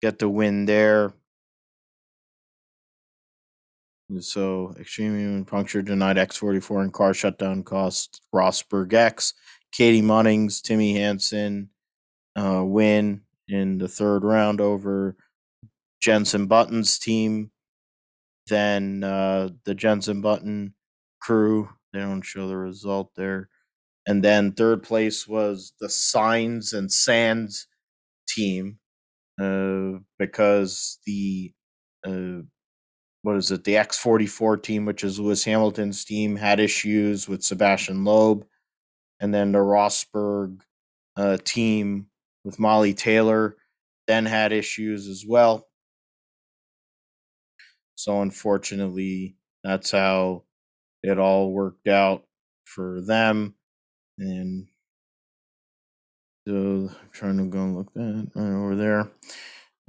get 0.00 0.18
the 0.18 0.28
win 0.28 0.66
there. 0.66 1.12
So 4.20 4.74
extreme 4.80 5.18
human 5.18 5.44
puncture 5.44 5.82
denied 5.82 6.16
X44 6.16 6.82
and 6.82 6.92
car 6.92 7.12
shutdown 7.12 7.62
cost 7.62 8.22
Rosberg 8.34 8.92
X. 8.94 9.34
Catie 9.70 10.00
Munnings, 10.00 10.62
Timmy 10.62 10.94
Hansen 10.94 11.68
uh, 12.36 12.64
win 12.64 13.20
in 13.48 13.76
the 13.76 13.88
third 13.88 14.24
round 14.24 14.62
over 14.62 15.14
Jensen 16.00 16.46
Button's 16.46 16.98
team. 16.98 17.50
Then 18.48 19.04
uh, 19.04 19.50
the 19.64 19.74
Jensen 19.74 20.20
Button 20.20 20.74
crew, 21.20 21.68
they 21.92 22.00
don't 22.00 22.22
show 22.22 22.48
the 22.48 22.56
result 22.56 23.12
there. 23.16 23.48
And 24.06 24.24
then 24.24 24.52
third 24.52 24.82
place 24.82 25.28
was 25.28 25.72
the 25.80 25.88
Signs 25.88 26.72
and 26.72 26.90
Sands 26.90 27.66
team 28.28 28.78
uh, 29.40 29.98
because 30.18 30.98
the 31.06 31.52
uh, 32.06 32.42
what 33.22 33.36
is 33.36 33.50
it? 33.50 33.64
The 33.64 33.74
X44 33.74 34.62
team, 34.62 34.84
which 34.86 35.04
is 35.04 35.18
Lewis 35.18 35.44
Hamilton's 35.44 36.04
team, 36.04 36.36
had 36.36 36.60
issues 36.60 37.28
with 37.28 37.42
Sebastian 37.42 38.04
Loeb, 38.04 38.46
and 39.20 39.34
then 39.34 39.52
the 39.52 39.58
Rosberg 39.58 40.60
uh, 41.16 41.36
team 41.44 42.06
with 42.44 42.58
Molly 42.58 42.94
Taylor 42.94 43.56
then 44.08 44.24
had 44.26 44.52
issues 44.52 45.06
as 45.06 45.24
well. 45.24 45.67
So 47.98 48.22
unfortunately, 48.22 49.34
that's 49.64 49.90
how 49.90 50.44
it 51.02 51.18
all 51.18 51.50
worked 51.50 51.88
out 51.88 52.22
for 52.64 53.00
them. 53.00 53.56
And 54.18 54.68
so 56.46 56.54
I'm 56.54 57.10
trying 57.10 57.38
to 57.38 57.46
go 57.46 57.58
and 57.58 57.76
look 57.76 57.92
that 57.94 58.30
right 58.36 58.52
over 58.52 58.76
there. 58.76 59.00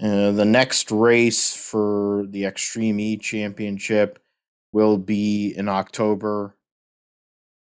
Uh, 0.01 0.31
the 0.31 0.43
next 0.43 0.89
race 0.89 1.55
for 1.55 2.25
the 2.27 2.45
Extreme 2.45 2.99
E 2.99 3.17
Championship 3.17 4.17
will 4.73 4.97
be 4.97 5.53
in 5.55 5.69
October. 5.69 6.55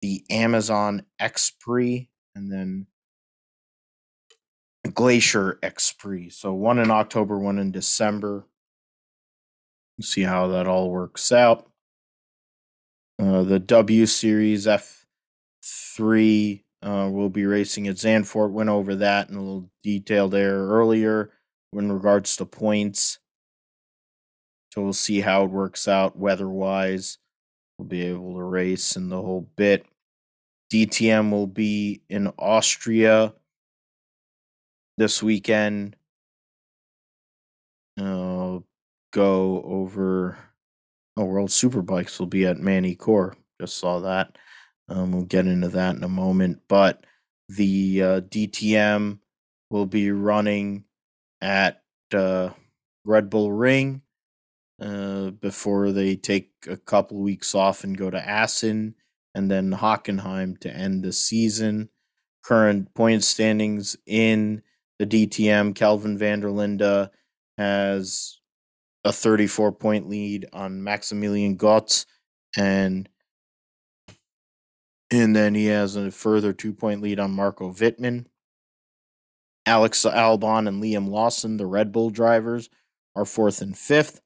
The 0.01 0.25
Amazon 0.29 1.05
X 1.19 1.53
Prix, 1.57 2.09
and 2.35 2.51
then 2.51 2.87
Glacier 4.93 5.57
X 5.63 5.93
Prix. 5.93 6.31
So 6.31 6.53
one 6.53 6.79
in 6.79 6.91
October, 6.91 7.39
one 7.39 7.59
in 7.59 7.71
December. 7.71 8.45
See 10.01 10.23
how 10.23 10.47
that 10.47 10.67
all 10.67 10.89
works 10.89 11.31
out. 11.31 11.69
Uh, 13.19 13.43
the 13.43 13.59
W 13.59 14.05
Series 14.05 14.65
F3 14.65 16.63
uh, 16.81 17.09
will 17.11 17.29
be 17.29 17.45
racing 17.45 17.87
at 17.87 17.95
Zandvoort. 17.95 18.51
Went 18.51 18.69
over 18.69 18.95
that 18.95 19.29
in 19.29 19.35
a 19.35 19.39
little 19.39 19.69
detail 19.83 20.27
there 20.27 20.57
earlier 20.57 21.31
in 21.71 21.91
regards 21.91 22.35
to 22.37 22.45
points. 22.45 23.19
So 24.73 24.81
we'll 24.81 24.93
see 24.93 25.21
how 25.21 25.43
it 25.43 25.51
works 25.51 25.87
out 25.87 26.17
weather 26.17 26.49
wise. 26.49 27.19
We'll 27.77 27.87
be 27.87 28.01
able 28.03 28.35
to 28.35 28.43
race 28.43 28.95
in 28.95 29.09
the 29.09 29.21
whole 29.21 29.47
bit. 29.55 29.85
DTM 30.71 31.29
will 31.29 31.47
be 31.47 32.01
in 32.09 32.27
Austria 32.39 33.33
this 34.97 35.21
weekend. 35.21 35.95
Uh, 37.99 38.59
go 39.13 39.63
over. 39.63 40.37
Oh, 41.15 41.25
World 41.25 41.49
Superbikes 41.49 42.19
will 42.19 42.27
be 42.27 42.45
at 42.45 42.57
Magny-Cours. 42.57 43.35
Just 43.61 43.77
saw 43.77 43.99
that. 43.99 44.35
Um, 44.89 45.11
we'll 45.11 45.23
get 45.23 45.47
into 45.47 45.69
that 45.69 45.95
in 45.95 46.03
a 46.03 46.09
moment. 46.09 46.59
But 46.67 47.05
the 47.47 48.01
uh, 48.01 48.21
DTM 48.21 49.19
will 49.69 49.85
be 49.85 50.11
running 50.11 50.85
at 51.41 51.83
uh, 52.13 52.49
Red 53.05 53.29
Bull 53.29 53.51
Ring 53.51 54.01
uh, 54.81 55.29
before 55.29 55.91
they 55.91 56.15
take 56.15 56.51
a 56.67 56.77
couple 56.77 57.17
weeks 57.17 57.53
off 57.53 57.83
and 57.83 57.97
go 57.97 58.09
to 58.09 58.27
Assen 58.29 58.95
and 59.35 59.49
then 59.49 59.71
Hockenheim 59.71 60.59
to 60.59 60.75
end 60.75 61.03
the 61.03 61.11
season. 61.11 61.89
Current 62.43 62.93
point 62.93 63.23
standings 63.23 63.95
in 64.05 64.63
the 64.99 65.05
DTM, 65.05 65.75
Calvin 65.75 66.17
van 66.17 66.41
der 66.41 66.49
Linde 66.49 67.09
has 67.57 68.39
a 69.03 69.11
34 69.11 69.71
point 69.73 70.09
lead 70.09 70.47
on 70.53 70.83
Maximilian 70.83 71.57
Gotz 71.57 72.05
and 72.57 73.09
and 75.11 75.35
then 75.35 75.53
he 75.53 75.67
has 75.67 75.95
a 75.95 76.09
further 76.09 76.53
two 76.53 76.73
point 76.73 77.01
lead 77.01 77.19
on 77.19 77.31
Marco 77.31 77.71
Wittmann. 77.71 78.25
Alex 79.65 80.03
Albon 80.03 80.67
and 80.67 80.81
Liam 80.81 81.07
Lawson, 81.07 81.57
the 81.57 81.65
Red 81.65 81.91
Bull 81.91 82.09
drivers, 82.09 82.69
are 83.15 83.25
fourth 83.25 83.61
and 83.61 83.77
fifth. 83.77 84.21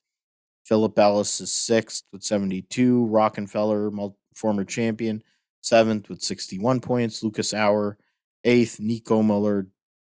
Philip 0.65 0.97
Ellis 0.97 1.41
is 1.41 1.51
sixth 1.51 2.05
with 2.11 2.23
72. 2.23 3.05
Rockenfeller, 3.07 4.13
former 4.33 4.63
champion, 4.63 5.21
seventh 5.61 6.09
with 6.09 6.21
61 6.21 6.79
points. 6.79 7.21
Lucas 7.21 7.53
Auer, 7.53 7.97
eighth. 8.45 8.79
Nico 8.79 9.21
Muller, 9.21 9.67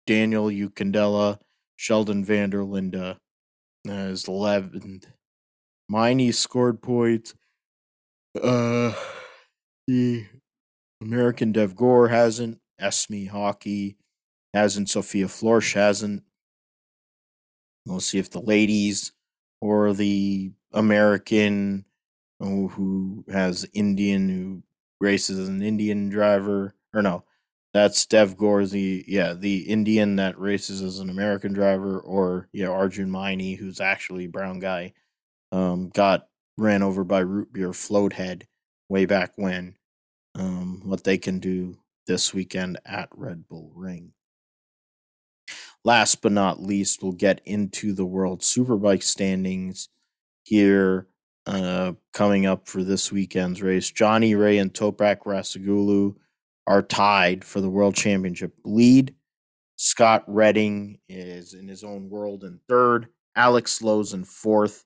Daniel 0.05 0.47
Juncadella, 0.47 1.39
Sheldon 1.77 2.23
van 2.23 2.49
der 2.49 2.63
Linde 2.63 3.17
is 3.85 4.25
11th. 4.25 5.05
Maini 5.89 6.31
scored 6.31 6.81
points. 6.81 7.35
Uh, 8.41 8.93
the 9.87 10.25
American 11.01 11.51
Dev 11.51 11.75
Gore 11.75 12.07
hasn't. 12.07 12.59
Esmee 12.81 13.29
Hawkey 13.29 13.95
hasn't. 14.53 14.89
Sophia 14.89 15.27
Florsch 15.27 15.73
hasn't. 15.73 16.23
We'll 17.85 17.99
see 17.99 18.17
if 18.17 18.31
the 18.31 18.41
ladies 18.41 19.11
or 19.61 19.93
the 19.93 20.51
American 20.73 21.85
who, 22.39 22.67
who 22.67 23.25
has 23.31 23.65
Indian 23.73 24.27
who 24.27 24.63
races 24.99 25.39
as 25.39 25.47
an 25.47 25.61
Indian 25.61 26.09
driver 26.09 26.75
or 26.93 27.01
no, 27.01 27.23
that's 27.75 28.05
Dev 28.05 28.37
Gore, 28.37 28.65
the 28.65 29.03
yeah, 29.05 29.33
the 29.33 29.63
Indian 29.63 30.15
that 30.15 30.39
races 30.39 30.81
as 30.81 30.99
an 30.99 31.09
American 31.09 31.51
driver, 31.51 31.99
or 31.99 32.47
yeah, 32.53 32.69
Arjun 32.69 33.09
Maini, 33.09 33.57
who's 33.57 33.81
actually 33.81 34.27
brown 34.27 34.59
guy, 34.59 34.93
um, 35.51 35.89
got 35.89 36.29
ran 36.57 36.81
over 36.81 37.03
by 37.03 37.19
root 37.19 37.51
beer 37.51 37.73
float 37.73 38.13
head 38.13 38.47
way 38.87 39.05
back 39.05 39.33
when. 39.35 39.75
Um, 40.35 40.83
what 40.85 41.03
they 41.03 41.17
can 41.17 41.39
do 41.39 41.77
this 42.07 42.33
weekend 42.33 42.79
at 42.85 43.09
Red 43.11 43.45
Bull 43.49 43.73
Ring. 43.75 44.13
Last 45.83 46.21
but 46.21 46.31
not 46.31 46.63
least, 46.63 47.03
we'll 47.03 47.11
get 47.11 47.41
into 47.43 47.91
the 47.91 48.05
World 48.05 48.39
Superbike 48.39 49.03
standings 49.03 49.89
here 50.43 51.07
uh, 51.45 51.91
coming 52.13 52.45
up 52.45 52.69
for 52.69 52.85
this 52.85 53.11
weekend's 53.11 53.61
race. 53.61 53.91
Johnny 53.91 54.33
Rea 54.33 54.59
and 54.59 54.73
Toprak 54.73 55.23
Razgatlioglu 55.25 56.15
are 56.67 56.81
tied 56.81 57.43
for 57.43 57.61
the 57.61 57.69
World 57.69 57.95
Championship 57.95 58.53
lead. 58.63 59.15
Scott 59.77 60.23
Redding 60.27 60.99
is 61.09 61.53
in 61.53 61.67
his 61.67 61.83
own 61.83 62.09
world 62.09 62.43
in 62.43 62.59
third. 62.67 63.07
Alex 63.35 63.81
Lowes 63.81 64.13
in 64.13 64.23
fourth, 64.23 64.85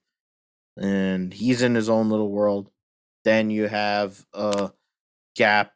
and 0.76 1.32
he's 1.32 1.62
in 1.62 1.74
his 1.74 1.88
own 1.88 2.10
little 2.10 2.30
world. 2.30 2.70
Then 3.24 3.50
you 3.50 3.68
have 3.68 4.24
a 4.34 4.72
gap 5.36 5.72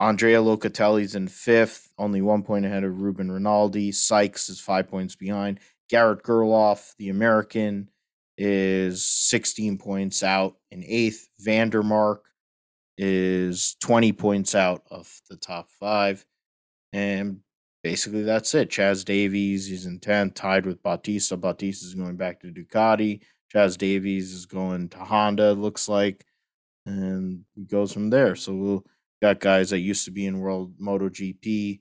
Andrea 0.00 0.40
Locatelli's 0.40 1.14
in 1.14 1.28
fifth, 1.28 1.92
only 1.98 2.22
one 2.22 2.42
point 2.42 2.64
ahead 2.64 2.84
of 2.84 3.02
Ruben 3.02 3.30
Rinaldi. 3.30 3.92
Sykes 3.92 4.48
is 4.48 4.58
five 4.58 4.88
points 4.88 5.14
behind. 5.14 5.60
Garrett 5.90 6.22
Gerloff, 6.22 6.94
the 6.96 7.10
American, 7.10 7.90
is 8.38 9.06
16 9.06 9.76
points 9.76 10.22
out 10.22 10.56
in 10.70 10.82
eighth. 10.86 11.28
van 11.38 11.68
der 11.68 11.82
Mark 11.82 12.29
is 13.02 13.76
20 13.80 14.12
points 14.12 14.54
out 14.54 14.82
of 14.90 15.10
the 15.30 15.36
top 15.36 15.70
five. 15.80 16.24
And 16.92 17.40
basically 17.82 18.22
that's 18.22 18.54
it. 18.54 18.68
Chaz 18.68 19.04
Davies 19.04 19.70
is 19.70 19.86
in 19.86 20.00
10, 20.00 20.32
tied 20.32 20.66
with 20.66 20.82
Bautista. 20.82 21.36
Bautista 21.36 21.86
is 21.86 21.94
going 21.94 22.16
back 22.16 22.40
to 22.40 22.52
Ducati. 22.52 23.20
Chaz 23.54 23.78
Davies 23.78 24.32
is 24.32 24.46
going 24.46 24.90
to 24.90 24.98
Honda, 24.98 25.54
looks 25.54 25.88
like. 25.88 26.24
And 26.86 27.44
goes 27.68 27.92
from 27.92 28.10
there. 28.10 28.36
So 28.36 28.54
we'll 28.54 28.84
Got 29.22 29.40
guys 29.40 29.68
that 29.70 29.80
used 29.80 30.06
to 30.06 30.10
be 30.10 30.26
in 30.26 30.40
World 30.40 30.78
MotoGP, 30.80 31.80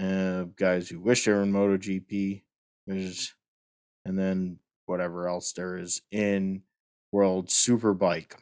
uh, 0.00 0.44
guys 0.56 0.88
who 0.88 1.00
wish 1.00 1.24
they 1.24 1.32
were 1.32 1.42
in 1.42 1.52
MotoGP, 1.52 2.42
there's, 2.86 3.34
and 4.04 4.16
then 4.16 4.58
whatever 4.86 5.28
else 5.28 5.52
there 5.52 5.76
is 5.76 6.00
in 6.12 6.62
World 7.10 7.48
Superbike. 7.48 8.34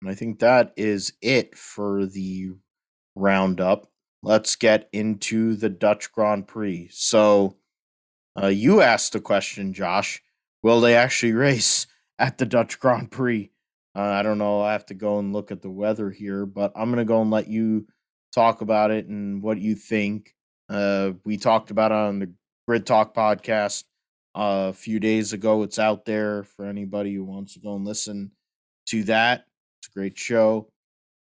And 0.00 0.10
I 0.10 0.14
think 0.14 0.38
that 0.40 0.72
is 0.76 1.12
it 1.22 1.56
for 1.56 2.06
the 2.06 2.50
roundup. 3.14 3.88
Let's 4.22 4.56
get 4.56 4.88
into 4.92 5.56
the 5.56 5.68
Dutch 5.68 6.12
Grand 6.12 6.48
Prix. 6.48 6.88
So, 6.92 7.56
uh, 8.40 8.48
you 8.48 8.82
asked 8.82 9.12
the 9.12 9.20
question, 9.20 9.72
Josh 9.72 10.22
will 10.62 10.80
they 10.80 10.96
actually 10.96 11.32
race 11.46 11.86
at 12.18 12.38
the 12.38 12.46
Dutch 12.46 12.78
Grand 12.80 13.10
Prix? 13.10 13.50
Uh, 13.94 14.00
I 14.00 14.22
don't 14.22 14.38
know. 14.38 14.60
I 14.60 14.72
have 14.72 14.86
to 14.86 14.94
go 14.94 15.18
and 15.18 15.32
look 15.32 15.50
at 15.50 15.62
the 15.62 15.70
weather 15.70 16.10
here, 16.10 16.44
but 16.44 16.72
I'm 16.76 16.90
going 16.90 16.98
to 16.98 17.08
go 17.08 17.22
and 17.22 17.30
let 17.30 17.48
you 17.48 17.86
talk 18.34 18.60
about 18.60 18.90
it 18.90 19.06
and 19.06 19.42
what 19.42 19.58
you 19.58 19.74
think. 19.74 20.34
Uh, 20.68 21.12
we 21.24 21.38
talked 21.38 21.70
about 21.70 21.92
it 21.92 21.94
on 21.94 22.18
the 22.18 22.32
Grid 22.66 22.84
Talk 22.84 23.14
podcast 23.14 23.84
uh, 24.34 24.68
a 24.68 24.72
few 24.72 25.00
days 25.00 25.32
ago. 25.32 25.62
It's 25.62 25.78
out 25.78 26.04
there 26.04 26.42
for 26.42 26.66
anybody 26.66 27.14
who 27.14 27.24
wants 27.24 27.54
to 27.54 27.60
go 27.60 27.76
and 27.76 27.86
listen 27.86 28.32
to 28.88 29.04
that. 29.04 29.46
It's 29.86 29.94
a 29.94 29.98
great 29.98 30.18
show. 30.18 30.68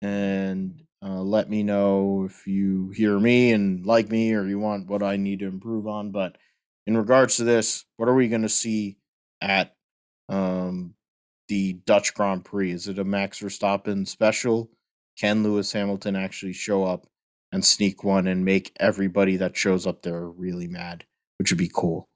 And 0.00 0.82
uh, 1.04 1.20
let 1.20 1.50
me 1.50 1.62
know 1.62 2.24
if 2.24 2.46
you 2.46 2.90
hear 2.90 3.18
me 3.18 3.52
and 3.52 3.84
like 3.84 4.08
me 4.10 4.32
or 4.32 4.46
you 4.46 4.58
want 4.58 4.88
what 4.88 5.02
I 5.02 5.16
need 5.16 5.40
to 5.40 5.46
improve 5.46 5.86
on. 5.86 6.12
But 6.12 6.36
in 6.86 6.96
regards 6.96 7.36
to 7.36 7.44
this, 7.44 7.84
what 7.96 8.08
are 8.08 8.14
we 8.14 8.28
going 8.28 8.42
to 8.42 8.48
see 8.48 8.96
at 9.42 9.74
um, 10.30 10.94
the 11.48 11.74
Dutch 11.84 12.14
Grand 12.14 12.44
Prix? 12.44 12.72
Is 12.72 12.88
it 12.88 12.98
a 12.98 13.04
Max 13.04 13.40
Verstappen 13.40 14.08
special? 14.08 14.70
Can 15.18 15.42
Lewis 15.42 15.72
Hamilton 15.72 16.16
actually 16.16 16.54
show 16.54 16.84
up 16.84 17.06
and 17.52 17.62
sneak 17.62 18.02
one 18.02 18.28
and 18.28 18.44
make 18.44 18.74
everybody 18.80 19.36
that 19.36 19.56
shows 19.56 19.86
up 19.86 20.00
there 20.00 20.26
really 20.26 20.68
mad, 20.68 21.04
which 21.38 21.50
would 21.50 21.58
be 21.58 21.70
cool? 21.74 22.08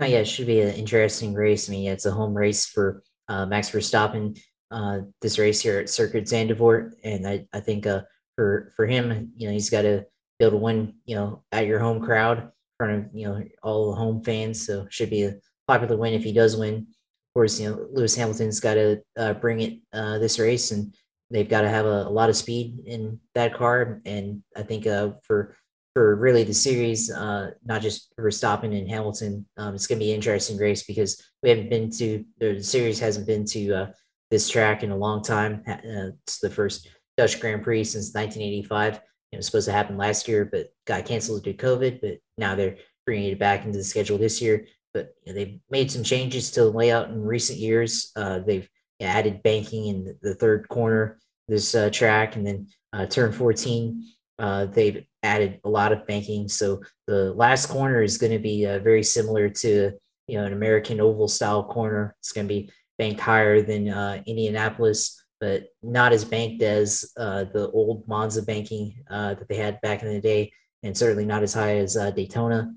Oh, 0.00 0.06
yeah, 0.06 0.18
it 0.18 0.28
should 0.28 0.48
be 0.48 0.60
an 0.60 0.74
interesting 0.74 1.34
race. 1.34 1.68
I 1.68 1.72
mean, 1.72 1.88
it's 1.88 2.06
a 2.06 2.10
home 2.10 2.34
race 2.34 2.66
for 2.66 3.04
uh, 3.28 3.46
Max 3.46 3.70
Verstappen. 3.70 4.36
Uh, 4.74 5.02
this 5.22 5.38
race 5.38 5.60
here 5.60 5.78
at 5.78 5.88
Circuit 5.88 6.24
Zandvoort, 6.24 6.94
and 7.04 7.28
I, 7.28 7.46
I 7.52 7.60
think 7.60 7.86
uh, 7.86 8.02
for 8.34 8.72
for 8.74 8.86
him, 8.86 9.30
you 9.36 9.46
know, 9.46 9.52
he's 9.52 9.70
got 9.70 9.82
to 9.82 10.04
be 10.40 10.44
able 10.44 10.58
to 10.58 10.64
win, 10.64 10.94
you 11.04 11.14
know, 11.14 11.44
at 11.52 11.66
your 11.66 11.78
home 11.78 12.00
crowd. 12.00 12.38
in 12.38 12.50
front 12.76 12.92
of 12.92 13.14
you 13.14 13.28
know 13.28 13.44
all 13.62 13.90
the 13.90 13.96
home 13.96 14.24
fans. 14.24 14.66
So 14.66 14.88
should 14.90 15.10
be 15.10 15.22
a 15.22 15.36
popular 15.68 15.96
win 15.96 16.12
if 16.12 16.24
he 16.24 16.32
does 16.32 16.56
win. 16.56 16.74
Of 16.74 17.34
course, 17.34 17.60
you 17.60 17.70
know 17.70 17.86
Lewis 17.92 18.16
Hamilton's 18.16 18.58
got 18.58 18.74
to 18.74 19.00
uh, 19.16 19.34
bring 19.34 19.60
it 19.60 19.78
uh, 19.92 20.18
this 20.18 20.40
race, 20.40 20.72
and 20.72 20.92
they've 21.30 21.48
got 21.48 21.60
to 21.60 21.68
have 21.68 21.86
a, 21.86 22.08
a, 22.08 22.10
lot 22.10 22.28
of 22.28 22.34
speed 22.34 22.80
in 22.84 23.20
that 23.36 23.54
car. 23.54 24.02
And 24.04 24.42
I 24.56 24.64
think 24.64 24.88
uh, 24.88 25.12
for 25.22 25.56
for 25.92 26.16
really 26.16 26.42
the 26.42 26.52
series, 26.52 27.12
uh, 27.12 27.52
not 27.64 27.80
just 27.80 28.12
Verstappen 28.18 28.76
and 28.76 28.90
Hamilton, 28.90 29.46
um, 29.56 29.76
it's 29.76 29.86
going 29.86 30.00
to 30.00 30.04
be 30.04 30.10
an 30.10 30.16
interesting 30.16 30.56
race 30.58 30.82
because 30.82 31.22
we 31.44 31.50
haven't 31.50 31.70
been 31.70 31.90
to 31.92 32.24
the 32.40 32.60
series 32.60 32.98
hasn't 32.98 33.28
been 33.28 33.44
to 33.44 33.72
uh, 33.72 33.86
this 34.34 34.48
track 34.48 34.82
in 34.82 34.90
a 34.90 34.96
long 34.96 35.22
time. 35.22 35.62
Uh, 35.64 36.10
it's 36.24 36.40
the 36.40 36.50
first 36.50 36.88
Dutch 37.16 37.38
Grand 37.38 37.62
Prix 37.62 37.84
since 37.84 38.12
1985. 38.12 39.00
It 39.30 39.36
was 39.36 39.46
supposed 39.46 39.66
to 39.66 39.72
happen 39.72 39.96
last 39.96 40.26
year, 40.26 40.44
but 40.44 40.70
got 40.88 41.06
canceled 41.06 41.44
due 41.44 41.52
to 41.52 41.64
COVID. 41.64 42.00
But 42.00 42.18
now 42.36 42.56
they're 42.56 42.78
bringing 43.06 43.30
it 43.30 43.38
back 43.38 43.64
into 43.64 43.78
the 43.78 43.84
schedule 43.84 44.18
this 44.18 44.42
year. 44.42 44.66
But 44.92 45.14
you 45.24 45.32
know, 45.32 45.38
they've 45.38 45.60
made 45.70 45.92
some 45.92 46.02
changes 46.02 46.50
to 46.52 46.62
the 46.62 46.70
layout 46.70 47.10
in 47.10 47.22
recent 47.22 47.60
years. 47.60 48.10
Uh, 48.16 48.40
they've 48.40 48.68
added 49.00 49.44
banking 49.44 49.86
in 49.86 50.16
the 50.20 50.34
third 50.34 50.68
corner 50.68 51.20
this 51.46 51.72
uh, 51.76 51.90
track, 51.90 52.34
and 52.34 52.44
then 52.44 52.66
uh, 52.92 53.06
turn 53.06 53.30
14. 53.30 54.04
Uh, 54.40 54.66
they've 54.66 55.04
added 55.22 55.60
a 55.62 55.68
lot 55.68 55.92
of 55.92 56.06
banking, 56.08 56.48
so 56.48 56.82
the 57.06 57.32
last 57.34 57.66
corner 57.66 58.02
is 58.02 58.18
going 58.18 58.32
to 58.32 58.40
be 58.40 58.66
uh, 58.66 58.80
very 58.80 59.04
similar 59.04 59.48
to 59.48 59.92
you 60.26 60.38
know 60.38 60.44
an 60.44 60.52
American 60.52 61.00
oval 61.00 61.28
style 61.28 61.62
corner. 61.62 62.16
It's 62.18 62.32
going 62.32 62.48
to 62.48 62.52
be 62.52 62.70
banked 62.98 63.20
higher 63.20 63.62
than 63.62 63.88
uh, 63.88 64.22
Indianapolis 64.26 65.20
but 65.44 65.68
not 65.82 66.14
as 66.14 66.24
banked 66.24 66.62
as 66.62 67.12
uh, 67.18 67.44
the 67.44 67.70
old 67.72 68.08
Monza 68.08 68.42
banking 68.42 68.94
uh, 69.10 69.34
that 69.34 69.46
they 69.46 69.56
had 69.56 69.78
back 69.82 70.02
in 70.02 70.08
the 70.08 70.18
day, 70.18 70.50
and 70.82 70.96
certainly 70.96 71.26
not 71.26 71.42
as 71.42 71.52
high 71.52 71.76
as 71.76 71.98
uh, 71.98 72.10
Daytona. 72.10 72.74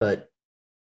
But 0.00 0.28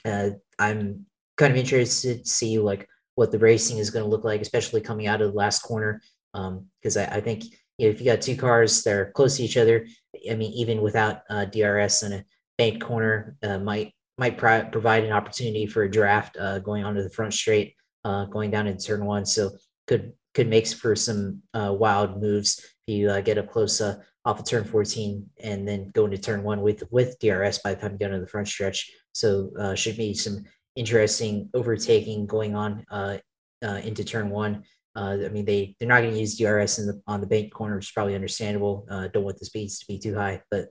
uh, 0.07 0.31
I'm 0.59 1.05
kind 1.37 1.53
of 1.53 1.59
interested 1.59 2.25
to 2.25 2.31
see 2.31 2.59
like 2.59 2.89
what 3.17 3.33
the 3.33 3.39
racing 3.39 3.77
is 3.77 3.91
going 3.91 4.03
to 4.03 4.11
look 4.11 4.25
like, 4.25 4.41
especially 4.41 4.81
coming 4.81 5.09
out 5.09 5.21
of 5.21 5.33
the 5.33 5.37
last 5.37 5.61
corner, 5.61 6.01
because 6.33 6.97
um, 6.97 7.07
I, 7.11 7.17
I, 7.17 7.21
think 7.21 7.45
you 7.77 7.87
know, 7.87 7.91
if 7.91 8.01
you 8.01 8.07
got 8.07 8.23
two 8.23 8.37
cars 8.37 8.83
that 8.85 8.95
are 8.95 9.13
close 9.13 9.37
to 9.37 9.43
each 9.43 9.59
other, 9.59 9.87
I 10.31 10.35
mean, 10.35 10.53
even 10.53 10.81
without 10.81 11.21
uh, 11.29 11.45
DRS 11.45 12.03
and 12.03 12.15
a 12.15 12.25
banked 12.57 12.81
corner, 12.81 13.37
might 13.63 13.93
might 14.17 14.39
pro- 14.39 14.65
provide 14.65 15.05
an 15.05 15.13
opportunity 15.13 15.67
for 15.67 15.83
a 15.83 15.91
draft 15.91 16.39
going 16.63 16.83
onto 16.83 17.03
the 17.03 17.11
front 17.11 17.35
straight, 17.35 17.75
going 18.05 18.51
down 18.51 18.67
in 18.67 18.79
turn 18.79 19.05
one. 19.05 19.27
So 19.27 19.51
could 19.87 20.13
could 20.35 20.49
make 20.49 20.67
for 20.69 20.95
some 20.95 21.43
uh, 21.55 21.75
wild 21.77 22.21
moves 22.21 22.61
if 22.87 22.95
you 22.95 23.11
uh, 23.11 23.21
get 23.21 23.39
up 23.39 23.51
close 23.51 23.81
uh, 23.81 23.97
off 24.25 24.39
of 24.39 24.47
turn 24.47 24.65
14 24.65 25.29
and 25.43 25.67
then 25.67 25.91
go 25.93 26.05
into 26.05 26.19
turn 26.19 26.43
one 26.43 26.61
with 26.61 26.83
with 26.91 27.19
DRS 27.19 27.59
by 27.59 27.75
the 27.75 27.81
time 27.81 27.93
you 27.93 27.99
get 27.99 28.11
into 28.11 28.21
the 28.21 28.31
front 28.31 28.49
stretch. 28.49 28.91
So 29.13 29.51
uh, 29.59 29.75
should 29.75 29.97
be 29.97 30.15
some 30.15 30.45
interesting 30.77 31.51
overtaking 31.55 32.27
going 32.27 32.55
on 32.55 32.85
uh, 32.91 33.19
uh, 33.65 33.81
into 33.85 34.05
turn 34.05 34.31
one. 34.31 34.65
I 34.95 35.17
mean, 35.29 35.47
they 35.47 35.77
they're 35.79 35.89
not 35.89 36.03
going 36.03 36.13
to 36.13 36.21
use 36.21 36.37
DRS 36.37 36.79
in 36.79 36.87
the 36.87 37.01
on 37.07 37.21
the 37.21 37.27
bank 37.27 37.53
corner, 37.53 37.77
which 37.77 37.87
is 37.87 37.93
probably 37.93 38.15
understandable. 38.15 38.87
don't 39.13 39.25
want 39.25 39.39
the 39.39 39.47
speeds 39.47 39.79
to 39.79 39.87
be 39.87 39.99
too 39.99 40.15
high, 40.15 40.43
but 40.51 40.69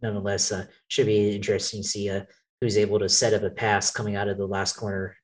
nonetheless, 0.00 0.52
should 0.88 1.06
be 1.06 1.36
interesting 1.36 1.82
to 1.82 1.88
see 1.88 2.20
who's 2.60 2.78
able 2.78 2.98
to 2.98 3.10
set 3.10 3.34
up 3.34 3.42
a 3.42 3.50
pass 3.50 3.90
coming 3.90 4.16
out 4.16 4.28
of 4.28 4.38
the 4.38 4.46
last 4.46 4.74
corner, 4.76 5.16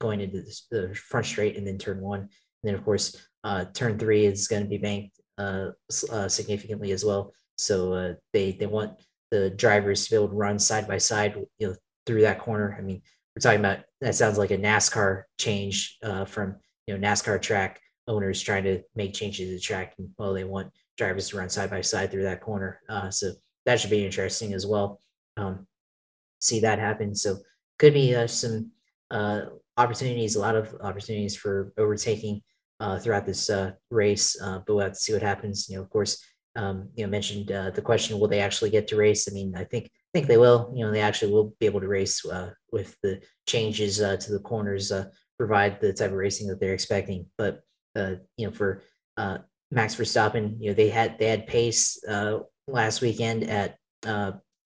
going 0.00 0.20
into 0.20 0.42
the, 0.42 0.60
the 0.70 0.94
front 0.94 1.26
straight 1.26 1.56
and 1.56 1.66
then 1.66 1.78
turn 1.78 2.00
one 2.00 2.20
And 2.20 2.28
then 2.64 2.74
of 2.74 2.84
course, 2.84 3.16
uh, 3.44 3.66
turn 3.72 3.98
three 3.98 4.26
is 4.26 4.48
going 4.48 4.62
to 4.62 4.68
be 4.68 4.78
banked 4.78 5.20
uh, 5.38 5.70
uh, 6.10 6.28
significantly 6.28 6.92
as 6.92 7.04
well. 7.04 7.32
So 7.56 7.92
uh, 7.92 8.14
they 8.32 8.52
they 8.52 8.66
want 8.66 9.00
the 9.30 9.50
drivers 9.50 10.04
to 10.04 10.10
be 10.10 10.16
able 10.16 10.28
to 10.28 10.34
run 10.34 10.58
side 10.58 10.88
by 10.88 10.98
side, 10.98 11.36
you 11.58 11.68
know, 11.68 11.74
through 12.06 12.22
that 12.22 12.40
corner. 12.40 12.76
I 12.76 12.82
mean, 12.82 13.02
we're 13.34 13.40
talking 13.40 13.60
about 13.60 13.80
that 14.00 14.14
sounds 14.14 14.38
like 14.38 14.50
a 14.50 14.58
NASCAR 14.58 15.24
change 15.38 15.98
uh, 16.02 16.24
from 16.24 16.56
you 16.86 16.96
know 16.96 17.08
NASCAR 17.08 17.40
track 17.40 17.80
owners 18.08 18.40
trying 18.42 18.64
to 18.64 18.82
make 18.96 19.14
changes 19.14 19.48
to 19.48 19.54
the 19.54 19.60
track. 19.60 19.94
And, 19.98 20.10
well, 20.18 20.34
they 20.34 20.44
want 20.44 20.72
drivers 20.96 21.28
to 21.28 21.38
run 21.38 21.48
side 21.48 21.70
by 21.70 21.80
side 21.80 22.10
through 22.10 22.24
that 22.24 22.40
corner. 22.40 22.80
Uh, 22.88 23.10
so 23.10 23.32
that 23.66 23.78
should 23.78 23.90
be 23.90 24.04
interesting 24.04 24.52
as 24.52 24.66
well. 24.66 24.98
Um, 25.36 25.66
see 26.40 26.60
that 26.60 26.78
happen. 26.78 27.14
So 27.14 27.38
could 27.78 27.94
be 27.94 28.26
some 28.26 28.72
opportunities, 29.80 30.36
a 30.36 30.40
lot 30.40 30.56
of 30.56 30.74
opportunities 30.82 31.36
for 31.36 31.72
overtaking 31.78 32.42
uh, 32.80 32.98
throughout 32.98 33.26
this 33.26 33.50
uh, 33.50 33.72
race, 33.90 34.40
uh, 34.42 34.58
but 34.66 34.74
we'll 34.74 34.84
have 34.84 34.92
to 34.92 34.98
see 34.98 35.12
what 35.12 35.22
happens. 35.22 35.68
You 35.68 35.76
know, 35.76 35.82
of 35.82 35.90
course, 35.90 36.22
um, 36.56 36.88
you 36.94 37.04
know, 37.04 37.10
mentioned 37.10 37.52
uh, 37.52 37.70
the 37.70 37.82
question: 37.82 38.18
Will 38.18 38.28
they 38.28 38.40
actually 38.40 38.70
get 38.70 38.88
to 38.88 38.96
race? 38.96 39.28
I 39.28 39.34
mean, 39.34 39.54
I 39.56 39.64
think 39.64 39.86
I 39.86 40.10
think 40.14 40.26
they 40.26 40.38
will. 40.38 40.72
You 40.74 40.84
know, 40.84 40.90
they 40.90 41.00
actually 41.00 41.32
will 41.32 41.54
be 41.60 41.66
able 41.66 41.80
to 41.80 41.88
race 41.88 42.24
uh, 42.24 42.50
with 42.72 42.96
the 43.02 43.20
changes 43.46 44.00
uh, 44.00 44.16
to 44.16 44.32
the 44.32 44.40
corners, 44.40 44.92
provide 45.38 45.80
the 45.80 45.92
type 45.92 46.10
of 46.10 46.16
racing 46.16 46.48
that 46.48 46.60
they're 46.60 46.74
expecting. 46.74 47.26
But 47.36 47.60
you 47.94 48.46
know, 48.46 48.52
for 48.52 48.82
Max 49.16 49.94
Verstappen, 49.96 50.56
you 50.58 50.70
know, 50.70 50.74
they 50.74 50.88
had 50.88 51.18
they 51.18 51.26
had 51.26 51.46
pace 51.46 52.02
last 52.66 53.00
weekend 53.00 53.44
at 53.44 53.76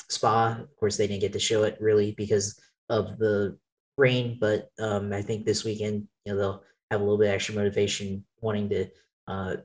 Spa. 0.09 0.59
Of 0.61 0.77
course, 0.77 0.97
they 0.97 1.07
didn't 1.07 1.23
get 1.23 1.33
to 1.33 1.41
show 1.41 1.65
it 1.65 1.79
really 1.81 2.13
because 2.13 2.61
of 2.89 3.19
the 3.19 3.59
rain, 3.97 4.39
but 4.41 4.71
um, 4.79 5.13
I 5.13 5.23
think 5.23 5.45
this 5.45 5.65
weekend, 5.65 6.09
you 6.25 6.33
know, 6.33 6.39
they'll 6.39 6.63
have 6.91 7.01
a 7.01 7.05
little 7.05 7.19
bit 7.19 7.29
extra 7.29 7.55
motivation 7.55 8.25
wanting 8.41 8.69
to 8.71 8.87
uh, 9.29 9.57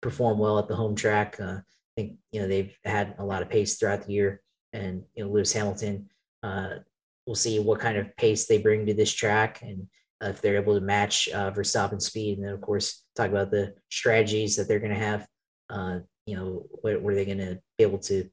perform 0.00 0.38
well 0.38 0.58
at 0.58 0.68
the 0.68 0.76
home 0.76 0.94
track. 0.94 1.38
Uh, 1.40 1.58
I 1.58 1.94
think 1.96 2.16
you 2.32 2.40
know 2.40 2.48
they've 2.48 2.76
had 2.84 3.14
a 3.18 3.24
lot 3.24 3.42
of 3.42 3.50
pace 3.50 3.76
throughout 3.76 4.06
the 4.06 4.12
year, 4.12 4.42
and 4.72 5.04
you 5.14 5.24
know 5.24 5.30
Lewis 5.30 5.52
Hamilton. 5.52 6.08
Uh, 6.42 6.76
we'll 7.26 7.34
see 7.36 7.58
what 7.58 7.80
kind 7.80 7.96
of 7.96 8.14
pace 8.16 8.46
they 8.46 8.58
bring 8.58 8.86
to 8.86 8.94
this 8.94 9.12
track, 9.12 9.62
and 9.62 9.86
if 10.20 10.40
they're 10.40 10.56
able 10.56 10.74
to 10.74 10.80
match 10.80 11.28
uh, 11.32 11.50
Verstappen 11.50 12.00
speed, 12.00 12.38
and 12.38 12.46
then 12.46 12.54
of 12.54 12.60
course 12.60 13.04
talk 13.14 13.30
about 13.30 13.50
the 13.50 13.74
strategies 13.90 14.56
that 14.56 14.68
they're 14.68 14.80
going 14.80 14.92
to 14.92 14.98
have. 14.98 15.26
Uh, 15.70 16.00
you 16.26 16.36
know, 16.36 16.66
what, 16.82 17.00
what 17.00 17.12
are 17.12 17.16
they 17.16 17.24
going 17.24 17.38
to 17.38 17.58
be 17.78 17.84
able 17.84 17.98
to 17.98 18.28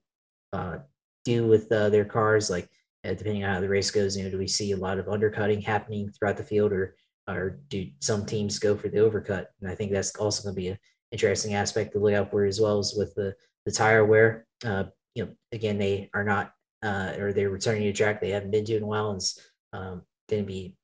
uh, 0.54 0.78
do 1.26 1.48
with 1.48 1.72
uh, 1.72 1.90
their 1.90 2.06
cars? 2.06 2.50
Like, 2.50 2.70
depending 3.04 3.44
on 3.44 3.54
how 3.54 3.60
the 3.60 3.70
race 3.70 3.92
goes, 3.92 4.16
you 4.16 4.24
know, 4.24 4.30
do 4.30 4.38
we 4.38 4.48
see 4.48 4.72
a 4.72 4.78
lot 4.78 5.00
of 5.00 5.10
undercutting 5.10 5.62
happening 5.62 6.10
throughout 6.10 6.38
the 6.38 6.44
field, 6.44 6.72
or 6.72 6.96
or 7.28 7.60
do 7.70 7.88
some 8.00 8.26
teams 8.26 8.60
go 8.60 8.76
for 8.76 8.90
the 8.90 8.98
overcut? 8.98 9.48
And 9.62 9.70
I 9.70 9.76
think 9.76 9.92
that's 9.92 10.16
also 10.16 10.44
going 10.44 10.56
to 10.56 10.62
be 10.62 10.68
an 10.70 10.78
interesting 11.12 11.54
aspect 11.54 11.94
to 11.94 12.00
look 12.00 12.14
out 12.14 12.32
for 12.32 12.46
as 12.46 12.60
well 12.60 12.80
as 12.80 12.94
with 12.98 13.14
the 13.16 13.36
the 13.66 13.72
tire 13.72 14.06
wear. 14.06 14.46
Uh, 14.64 14.86
you 15.16 15.26
know, 15.26 15.32
again, 15.52 15.78
they 15.78 16.10
are 16.14 16.24
not 16.24 16.54
uh, 16.84 17.14
or 17.18 17.34
they're 17.34 17.50
returning 17.50 17.84
to 17.84 17.94
track 17.94 18.22
they 18.22 18.30
haven't 18.32 18.52
been 18.52 18.66
to 18.66 18.78
in 18.78 18.84
a 18.84 18.88
while, 18.88 19.10
and 19.10 19.18
it's 19.18 19.40
um, 19.74 20.04
going 20.30 20.44
to 20.44 20.48
be 20.48 20.76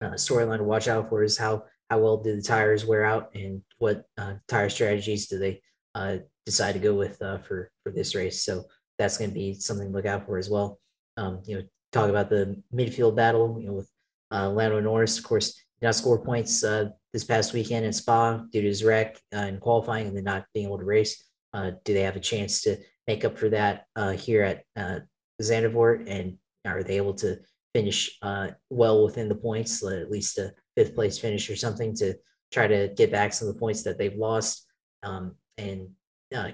a 0.00 0.06
uh, 0.06 0.14
storyline 0.14 0.58
to 0.58 0.64
watch 0.64 0.88
out 0.88 1.08
for 1.08 1.22
is 1.22 1.36
how 1.36 1.64
how 1.90 1.98
well 1.98 2.18
do 2.18 2.36
the 2.36 2.42
tires 2.42 2.84
wear 2.84 3.04
out 3.04 3.30
and 3.34 3.62
what 3.78 4.04
uh, 4.18 4.34
tire 4.46 4.68
strategies 4.68 5.26
do 5.26 5.38
they 5.38 5.60
uh, 5.94 6.18
decide 6.44 6.72
to 6.72 6.78
go 6.78 6.94
with 6.94 7.20
uh, 7.22 7.38
for 7.38 7.70
for 7.82 7.90
this 7.90 8.14
race. 8.14 8.42
So 8.42 8.64
that's 8.98 9.18
going 9.18 9.30
to 9.30 9.34
be 9.34 9.54
something 9.54 9.88
to 9.88 9.92
look 9.92 10.06
out 10.06 10.26
for 10.26 10.38
as 10.38 10.50
well. 10.50 10.78
Um, 11.18 11.42
you 11.44 11.56
know, 11.56 11.62
talk 11.92 12.08
about 12.08 12.30
the 12.30 12.62
midfield 12.74 13.16
battle. 13.16 13.58
You 13.60 13.66
know, 13.66 13.72
with 13.74 13.90
uh, 14.32 14.48
Lando 14.48 14.80
Norris, 14.80 15.18
of 15.18 15.24
course, 15.24 15.54
did 15.54 15.86
not 15.86 15.94
score 15.94 16.24
points 16.24 16.64
uh, 16.64 16.90
this 17.12 17.24
past 17.24 17.52
weekend 17.52 17.84
in 17.84 17.92
Spa 17.92 18.38
due 18.52 18.62
to 18.62 18.68
his 18.68 18.84
wreck 18.84 19.18
uh, 19.34 19.40
in 19.40 19.58
qualifying 19.58 20.06
and 20.06 20.16
then 20.16 20.24
not 20.24 20.46
being 20.54 20.66
able 20.66 20.78
to 20.78 20.84
race. 20.84 21.24
Uh, 21.52 21.72
do 21.84 21.94
they 21.94 22.02
have 22.02 22.16
a 22.16 22.20
chance 22.20 22.62
to 22.62 22.76
make 23.06 23.24
up 23.24 23.38
for 23.38 23.48
that 23.48 23.84
uh, 23.96 24.12
here 24.12 24.42
at 24.42 24.62
uh, 24.76 25.00
Zandvoort? 25.42 26.08
And 26.08 26.38
are 26.64 26.82
they 26.82 26.96
able 26.96 27.14
to 27.14 27.38
finish 27.74 28.18
uh, 28.22 28.48
well 28.70 29.04
within 29.04 29.28
the 29.28 29.34
points, 29.34 29.84
at 29.84 30.10
least 30.10 30.38
a 30.38 30.52
fifth 30.76 30.94
place 30.94 31.18
finish 31.18 31.48
or 31.50 31.56
something 31.56 31.94
to 31.96 32.14
try 32.52 32.66
to 32.66 32.88
get 32.96 33.10
back 33.10 33.32
some 33.32 33.48
of 33.48 33.54
the 33.54 33.60
points 33.60 33.82
that 33.82 33.98
they've 33.98 34.16
lost 34.16 34.66
um, 35.02 35.34
and 35.56 35.88
uh, 36.34 36.50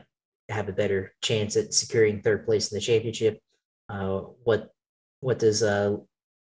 have 0.48 0.68
a 0.68 0.72
better 0.72 1.12
chance 1.22 1.56
at 1.56 1.72
securing 1.72 2.20
third 2.20 2.44
place 2.44 2.70
in 2.70 2.76
the 2.76 2.80
championship? 2.80 3.40
Uh, 3.88 4.20
what 4.44 4.70
what 5.20 5.38
does 5.38 5.62
uh, 5.62 5.96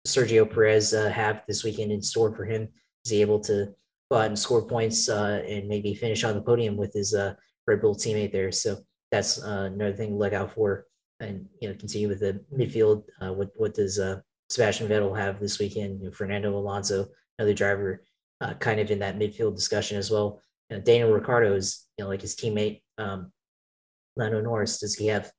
Sergio 0.05 0.51
Perez 0.51 0.93
uh, 0.93 1.09
have 1.09 1.43
this 1.47 1.63
weekend 1.63 1.91
in 1.91 2.01
store 2.01 2.33
for 2.33 2.45
him? 2.45 2.67
Is 3.05 3.11
he 3.11 3.21
able 3.21 3.39
to 3.41 3.73
go 4.11 4.17
out 4.17 4.27
and 4.27 4.39
score 4.39 4.65
points 4.65 5.09
uh, 5.09 5.43
and 5.47 5.67
maybe 5.67 5.93
finish 5.93 6.23
on 6.23 6.35
the 6.35 6.41
podium 6.41 6.75
with 6.75 6.93
his 6.93 7.13
uh, 7.13 7.33
Red 7.65 7.81
Bull 7.81 7.95
teammate 7.95 8.31
there? 8.31 8.51
So 8.51 8.77
that's 9.11 9.37
another 9.37 9.93
thing 9.93 10.09
to 10.09 10.15
look 10.15 10.33
out 10.33 10.53
for. 10.53 10.85
And 11.19 11.47
you 11.61 11.69
know, 11.69 11.75
continue 11.75 12.07
with 12.07 12.19
the 12.19 12.41
midfield. 12.55 13.03
What 13.19 13.49
what 13.55 13.73
does 13.73 13.99
Sebastian 14.49 14.87
Vettel 14.87 15.17
have 15.17 15.39
this 15.39 15.59
weekend? 15.59 15.99
You 15.99 16.05
know, 16.05 16.11
Fernando 16.11 16.55
Alonso, 16.55 17.07
another 17.39 17.53
driver, 17.53 18.03
kind 18.59 18.79
of 18.79 18.91
in 18.91 18.99
that 18.99 19.17
midfield 19.17 19.55
discussion 19.55 19.97
as 19.97 20.11
well. 20.11 20.41
You 20.69 20.77
know, 20.77 20.83
Daniel 20.83 21.11
Ricciardo 21.11 21.55
is 21.55 21.87
you 21.97 22.03
know 22.03 22.09
like 22.09 22.21
his 22.21 22.35
teammate 22.35 22.81
um, 22.99 23.31
Lando 24.15 24.41
Norris. 24.41 24.79
Does 24.79 24.93
he 24.95 25.07
have 25.07 25.31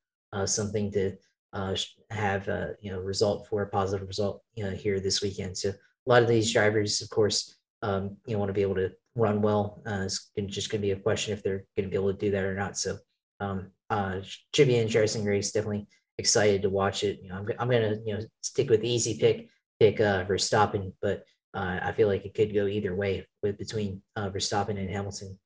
something 0.46 0.90
to 0.92 1.16
uh, 1.52 1.74
have 2.10 2.48
a 2.48 2.74
you 2.80 2.90
know 2.90 3.00
result 3.00 3.46
for 3.48 3.62
a 3.62 3.68
positive 3.68 4.06
result 4.06 4.42
you 4.54 4.64
know, 4.64 4.70
here 4.70 5.00
this 5.00 5.22
weekend. 5.22 5.56
So 5.56 5.70
a 5.70 5.74
lot 6.06 6.22
of 6.22 6.28
these 6.28 6.52
drivers, 6.52 7.00
of 7.00 7.10
course, 7.10 7.56
um, 7.82 8.16
you 8.26 8.34
know, 8.34 8.38
want 8.38 8.50
to 8.50 8.54
be 8.54 8.62
able 8.62 8.76
to 8.76 8.92
run 9.14 9.42
well. 9.42 9.82
Uh, 9.86 10.04
it's 10.04 10.30
just 10.46 10.70
going 10.70 10.80
to 10.80 10.86
be 10.86 10.92
a 10.92 10.96
question 10.96 11.32
if 11.32 11.42
they're 11.42 11.64
going 11.76 11.88
to 11.88 11.90
be 11.90 11.96
able 11.96 12.12
to 12.12 12.18
do 12.18 12.30
that 12.30 12.44
or 12.44 12.54
not. 12.54 12.76
So 12.76 12.98
um, 13.40 13.70
uh, 13.90 14.20
should 14.54 14.68
be 14.68 14.76
interesting 14.76 15.24
race. 15.24 15.52
Definitely 15.52 15.86
excited 16.18 16.62
to 16.62 16.70
watch 16.70 17.04
it. 17.04 17.20
You 17.22 17.30
know, 17.30 17.36
I'm, 17.36 17.48
I'm 17.58 17.70
gonna 17.70 17.96
you 18.04 18.14
know 18.14 18.20
stick 18.42 18.70
with 18.70 18.82
the 18.82 18.90
easy 18.90 19.18
pick, 19.18 19.48
pick 19.80 20.00
uh, 20.00 20.24
Verstappen, 20.24 20.92
but 21.00 21.24
uh, 21.54 21.78
I 21.82 21.92
feel 21.92 22.08
like 22.08 22.24
it 22.24 22.34
could 22.34 22.54
go 22.54 22.66
either 22.66 22.94
way 22.94 23.26
with 23.42 23.58
between 23.58 24.02
uh, 24.16 24.28
Verstappen 24.30 24.78
and 24.78 24.90
Hamilton. 24.90 25.38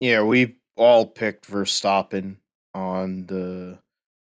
Yeah, 0.00 0.22
we 0.22 0.56
all 0.76 1.06
picked 1.06 1.50
Verstappen 1.50 2.36
on 2.74 3.26
the 3.26 3.78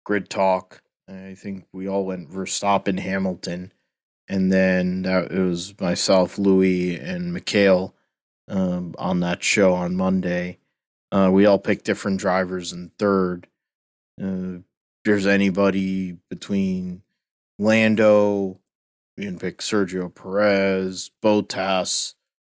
grid 0.09 0.31
talk. 0.31 0.81
I 1.07 1.35
think 1.35 1.67
we 1.71 1.87
all 1.87 2.07
went 2.07 2.31
Verstappen, 2.31 2.99
Hamilton, 2.99 3.75
and 4.27 4.51
then 4.51 5.03
that 5.03 5.31
it 5.31 5.39
was 5.39 5.79
myself, 5.79 6.39
Louis, 6.39 6.97
and 6.97 7.35
Mikhail 7.35 7.95
um, 8.49 8.95
on 8.99 9.21
that 9.21 9.43
show 9.43 9.75
on 9.75 9.97
Monday. 9.97 10.61
Uh, 11.13 11.29
we 11.31 11.45
all 11.45 11.59
picked 11.59 11.85
different 11.85 12.21
drivers 12.21 12.73
in 12.73 12.91
third. 12.99 13.49
Uh, 14.19 14.61
there's 15.05 15.27
anybody 15.27 16.17
between 16.31 17.03
Lando, 17.59 18.59
we 19.19 19.27
can 19.27 19.39
pick 19.39 19.59
Sergio 19.59 20.15
Perez, 20.15 21.11
Bottas, 21.23 22.15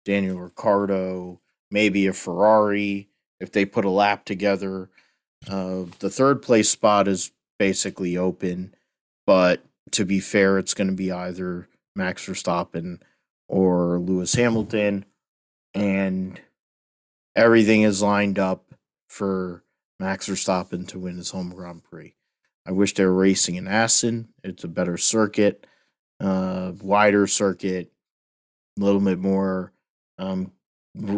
Daniel 0.05 0.39
Ricciardo, 0.39 1.41
maybe 1.71 2.05
a 2.05 2.13
Ferrari 2.13 3.09
if 3.39 3.51
they 3.51 3.65
put 3.65 3.85
a 3.85 3.89
lap 3.89 4.23
together. 4.23 4.91
Uh, 5.47 5.85
the 5.97 6.11
third 6.11 6.43
place 6.43 6.69
spot 6.69 7.07
is 7.07 7.31
basically 7.59 8.17
open, 8.17 8.73
but 9.27 9.63
to 9.91 10.05
be 10.05 10.19
fair, 10.19 10.57
it's 10.57 10.73
going 10.73 10.87
to 10.89 10.95
be 10.95 11.11
either 11.11 11.67
Max 11.95 12.25
Verstappen 12.25 13.01
or 13.47 13.99
Lewis 13.99 14.33
Hamilton, 14.33 15.05
and 15.73 16.39
everything 17.35 17.83
is 17.83 18.01
lined 18.01 18.39
up 18.39 18.73
for 19.07 19.63
Max 19.99 20.27
Verstappen 20.27 20.87
to 20.87 20.99
win 20.99 21.17
his 21.17 21.31
home 21.31 21.51
Grand 21.51 21.83
Prix. 21.83 22.15
I 22.65 22.71
wish 22.71 22.93
they 22.93 23.05
were 23.05 23.13
racing 23.13 23.55
in 23.55 23.67
Assen. 23.67 24.29
It's 24.43 24.63
a 24.63 24.67
better 24.67 24.97
circuit, 24.97 25.65
uh, 26.19 26.73
wider 26.81 27.27
circuit, 27.27 27.91
a 28.79 28.83
little 28.83 29.01
bit 29.01 29.19
more 29.19 29.73
um, 30.17 30.51
r- 30.95 31.13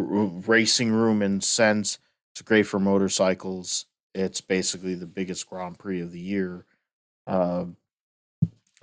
racing 0.46 0.90
room 0.90 1.22
and 1.22 1.42
sense. 1.44 1.98
It's 2.34 2.42
great 2.42 2.66
for 2.66 2.80
motorcycles. 2.80 3.86
It's 4.14 4.40
basically 4.40 4.94
the 4.94 5.06
biggest 5.06 5.48
Grand 5.48 5.78
Prix 5.78 6.00
of 6.00 6.12
the 6.12 6.20
year 6.20 6.64
uh, 7.26 7.64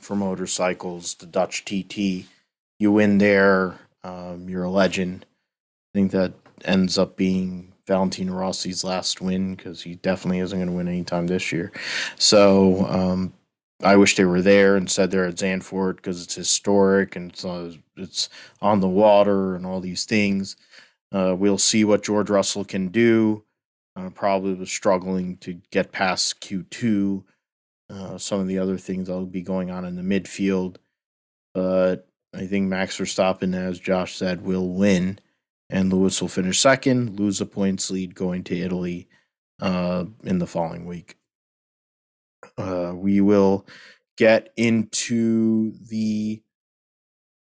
for 0.02 0.16
motorcycles. 0.16 1.16
The 1.16 1.28
Dutch 1.28 1.66
TT, 1.66 2.26
you 2.80 2.92
win 2.92 3.18
there, 3.18 3.80
um, 4.04 4.50
you're 4.50 4.64
a 4.64 4.70
legend. 4.70 5.26
I 5.94 6.00
think 6.00 6.12
that 6.12 6.34
ends 6.66 6.98
up 6.98 7.16
being 7.16 7.74
Valentino 7.88 8.34
Rossi's 8.34 8.84
last 8.84 9.22
win 9.22 9.56
because 9.56 9.82
he 9.82 9.96
definitely 9.96 10.40
isn't 10.40 10.58
going 10.58 10.70
to 10.70 10.76
win 10.76 10.88
anytime 10.88 11.28
this 11.28 11.52
year. 11.52 11.72
So 12.18 12.86
um, 12.86 13.34
I 13.84 13.96
wish 13.96 14.16
they 14.16 14.26
were 14.26 14.42
there 14.42 14.78
instead 14.78 15.10
they're 15.10 15.26
at 15.26 15.36
Zandvoort 15.36 15.98
because 15.98 16.24
it's 16.24 16.36
historic 16.36 17.16
and 17.16 17.32
it's, 17.32 17.44
uh, 17.46 17.74
it's 17.98 18.30
on 18.62 18.80
the 18.80 18.88
water 18.88 19.56
and 19.56 19.66
all 19.66 19.80
these 19.80 20.06
things. 20.06 20.56
Uh, 21.12 21.36
we'll 21.38 21.58
see 21.58 21.84
what 21.84 22.04
George 22.04 22.30
Russell 22.30 22.64
can 22.64 22.90
do. 22.90 23.44
Uh, 24.00 24.10
probably 24.10 24.54
was 24.54 24.72
struggling 24.72 25.38
to 25.38 25.60
get 25.72 25.92
past 25.92 26.40
Q2. 26.42 27.24
Uh, 27.90 28.18
some 28.18 28.40
of 28.40 28.48
the 28.48 28.60
other 28.60 28.78
things 28.78 29.08
that'll 29.08 29.26
be 29.26 29.42
going 29.42 29.72
on 29.72 29.84
in 29.84 29.96
the 29.96 30.02
midfield. 30.02 30.78
But 31.54 32.08
I 32.34 32.46
think 32.46 32.68
Max 32.68 32.98
Verstappen, 32.98 33.56
as 33.56 33.80
Josh 33.80 34.16
said, 34.16 34.42
will 34.44 34.70
win 34.70 35.20
and 35.70 35.92
Lewis 35.92 36.22
will 36.22 36.30
finish 36.30 36.60
second, 36.60 37.20
lose 37.20 37.42
a 37.42 37.46
points 37.46 37.92
lead 37.92 38.16
going 38.16 38.44
to 38.46 38.58
Italy 38.58 39.08
uh, 39.62 40.06
in 40.24 40.40
the 40.40 40.48
following 40.48 40.86
week. 40.86 41.18
Uh, 42.58 42.94
we 42.96 43.22
will 43.22 43.66
get 44.18 44.52
into 44.56 45.74
the 45.88 46.42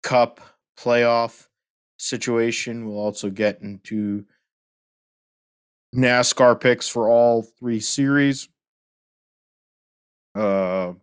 cup 0.04 0.42
playoff 0.78 1.48
situation. 1.98 2.88
We'll 2.88 3.00
also 3.00 3.30
get 3.30 3.62
into 3.62 4.26
NASCAR 5.96 6.60
picks 6.60 6.88
for 6.90 7.10
all 7.10 7.42
three 7.42 7.80
series. 7.80 8.50
Uh, 10.36 10.94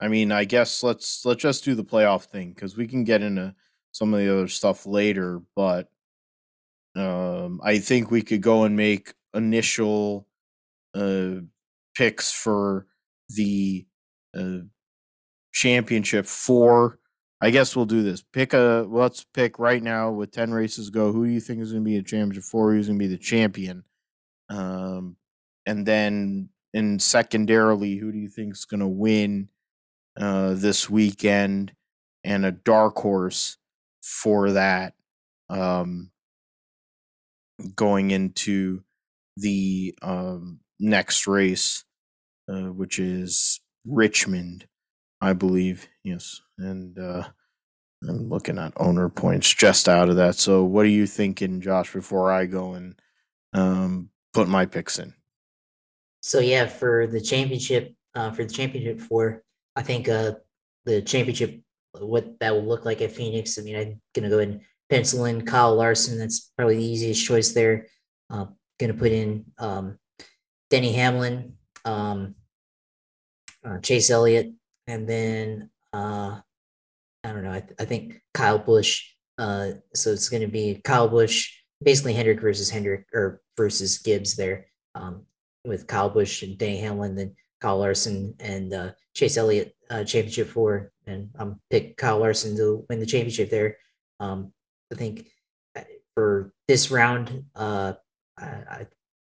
I 0.00 0.08
mean, 0.08 0.30
I 0.30 0.44
guess 0.44 0.82
let's 0.82 1.24
let's 1.24 1.42
just 1.42 1.64
do 1.64 1.74
the 1.74 1.84
playoff 1.84 2.24
thing 2.24 2.52
because 2.52 2.76
we 2.76 2.86
can 2.86 3.04
get 3.04 3.22
into 3.22 3.54
some 3.92 4.14
of 4.14 4.20
the 4.20 4.32
other 4.32 4.48
stuff 4.48 4.86
later. 4.86 5.40
But 5.56 5.88
um, 6.94 7.60
I 7.64 7.78
think 7.78 8.10
we 8.10 8.22
could 8.22 8.42
go 8.42 8.64
and 8.64 8.76
make 8.76 9.12
initial 9.34 10.28
uh, 10.94 11.40
picks 11.96 12.30
for 12.30 12.86
the 13.30 13.86
uh, 14.36 14.58
championship 15.52 16.26
four. 16.26 17.00
I 17.40 17.50
guess 17.50 17.74
we'll 17.74 17.86
do 17.86 18.02
this. 18.02 18.22
Pick 18.22 18.54
a 18.54 18.86
let's 18.88 19.24
pick 19.34 19.58
right 19.58 19.82
now 19.82 20.12
with 20.12 20.30
ten 20.30 20.52
races 20.52 20.90
go. 20.90 21.12
Who 21.12 21.26
do 21.26 21.32
you 21.32 21.40
think 21.40 21.60
is 21.60 21.72
going 21.72 21.84
to 21.84 21.90
be 21.90 21.96
a 21.96 22.02
championship 22.02 22.44
four? 22.44 22.72
Who's 22.72 22.86
going 22.86 22.98
to 22.98 23.04
be 23.04 23.10
the 23.10 23.18
champion? 23.18 23.82
Um, 24.48 25.16
and 25.66 25.86
then 25.86 26.50
in 26.72 26.98
secondarily, 26.98 27.96
who 27.96 28.12
do 28.12 28.18
you 28.18 28.28
think 28.28 28.54
is 28.54 28.64
going 28.64 28.80
to 28.80 28.86
win 28.86 29.48
uh, 30.18 30.54
this 30.54 30.88
weekend? 30.88 31.72
And 32.24 32.44
a 32.44 32.52
dark 32.52 32.96
horse 32.96 33.56
for 34.02 34.52
that. 34.52 34.94
Um, 35.48 36.10
going 37.74 38.10
into 38.10 38.82
the 39.36 39.94
um, 40.02 40.60
next 40.78 41.26
race, 41.26 41.84
uh, 42.52 42.72
which 42.72 42.98
is 42.98 43.60
Richmond, 43.86 44.66
I 45.20 45.32
believe. 45.32 45.88
Yes, 46.04 46.40
and 46.58 46.98
uh, 46.98 47.28
I'm 48.08 48.28
looking 48.28 48.58
at 48.58 48.72
owner 48.76 49.08
points 49.08 49.52
just 49.52 49.88
out 49.88 50.08
of 50.08 50.16
that. 50.16 50.36
So, 50.36 50.64
what 50.64 50.84
are 50.84 50.90
you 50.90 51.06
thinking, 51.06 51.60
Josh? 51.60 51.92
Before 51.92 52.32
I 52.32 52.46
go 52.46 52.74
and 52.74 52.94
um, 53.52 54.10
put 54.36 54.48
my 54.48 54.66
picks 54.66 54.98
in. 54.98 55.14
So 56.20 56.40
yeah, 56.40 56.66
for 56.66 57.06
the 57.06 57.20
championship, 57.20 57.94
uh, 58.14 58.30
for 58.30 58.44
the 58.44 58.52
championship 58.52 59.00
four, 59.00 59.42
I 59.74 59.82
think 59.82 60.08
uh, 60.08 60.32
the 60.84 61.02
championship, 61.02 61.60
what 61.98 62.38
that 62.40 62.54
will 62.54 62.66
look 62.66 62.84
like 62.84 63.00
at 63.00 63.12
Phoenix. 63.12 63.58
I 63.58 63.62
mean, 63.62 63.76
I'm 63.76 64.00
gonna 64.14 64.28
go 64.28 64.40
and 64.40 64.60
pencil 64.90 65.24
in 65.24 65.44
Kyle 65.44 65.74
Larson. 65.74 66.18
That's 66.18 66.52
probably 66.56 66.76
the 66.76 66.84
easiest 66.84 67.24
choice 67.24 67.52
there. 67.52 67.86
Uh, 68.28 68.46
to 68.78 68.92
put 68.94 69.12
in 69.12 69.44
um, 69.58 69.98
Denny 70.68 70.92
Hamlin, 70.92 71.54
um, 71.84 72.34
uh, 73.64 73.78
Chase 73.78 74.10
Elliott, 74.10 74.52
and 74.86 75.08
then 75.08 75.70
uh, 75.92 76.40
I 77.24 77.32
don't 77.32 77.42
know. 77.42 77.52
I, 77.52 77.60
th- 77.60 77.74
I 77.80 77.84
think 77.84 78.20
Kyle 78.34 78.58
Busch. 78.58 79.04
Uh, 79.38 79.72
so 79.94 80.12
it's 80.12 80.28
to 80.28 80.48
be 80.48 80.80
Kyle 80.84 81.08
Busch, 81.08 81.52
basically 81.82 82.14
Hendrick 82.14 82.40
versus 82.40 82.70
Hendrick 82.70 83.06
or 83.12 83.42
versus 83.56 83.98
Gibbs 83.98 84.36
there, 84.36 84.66
um, 84.94 85.26
with 85.64 85.86
Kyle 85.86 86.10
Busch 86.10 86.42
and 86.42 86.56
Denny 86.56 86.78
Hamlin, 86.78 87.14
then 87.14 87.34
Kyle 87.60 87.78
Larson 87.78 88.34
and 88.40 88.72
uh, 88.72 88.90
Chase 89.14 89.36
Elliott 89.36 89.74
uh, 89.90 90.04
championship 90.04 90.48
four, 90.48 90.92
and 91.06 91.30
I'm 91.38 91.60
pick 91.70 91.96
Kyle 91.96 92.18
Larson 92.18 92.56
to 92.56 92.84
win 92.88 93.00
the 93.00 93.06
championship 93.06 93.50
there. 93.50 93.76
Um, 94.20 94.52
I 94.92 94.96
think 94.96 95.28
uh, 95.76 95.82
for 96.14 96.52
this 96.68 96.90
round, 96.90 97.44
uh, 97.54 97.94
I, 98.38 98.86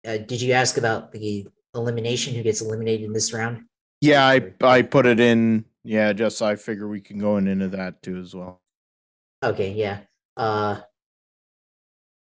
uh, 0.06 0.18
did 0.18 0.42
you 0.42 0.54
ask 0.54 0.78
about 0.78 1.12
the 1.12 1.48
elimination? 1.76 2.34
Who 2.34 2.44
gets 2.44 2.62
eliminated 2.62 3.06
in 3.06 3.14
this 3.14 3.34
round? 3.34 3.66
Yeah, 4.02 4.26
I 4.26 4.54
I 4.62 4.82
put 4.82 5.06
it 5.06 5.20
in. 5.20 5.66
Yeah, 5.84 6.14
just 6.14 6.42
I 6.42 6.56
figure 6.56 6.88
we 6.88 7.02
can 7.02 7.18
go 7.18 7.38
into 7.38 7.70
that 7.70 8.02
too 8.02 8.18
as 8.18 8.36
well. 8.36 8.62
Okay, 9.44 9.72
yeah. 9.72 10.00
Uh, 10.36 10.80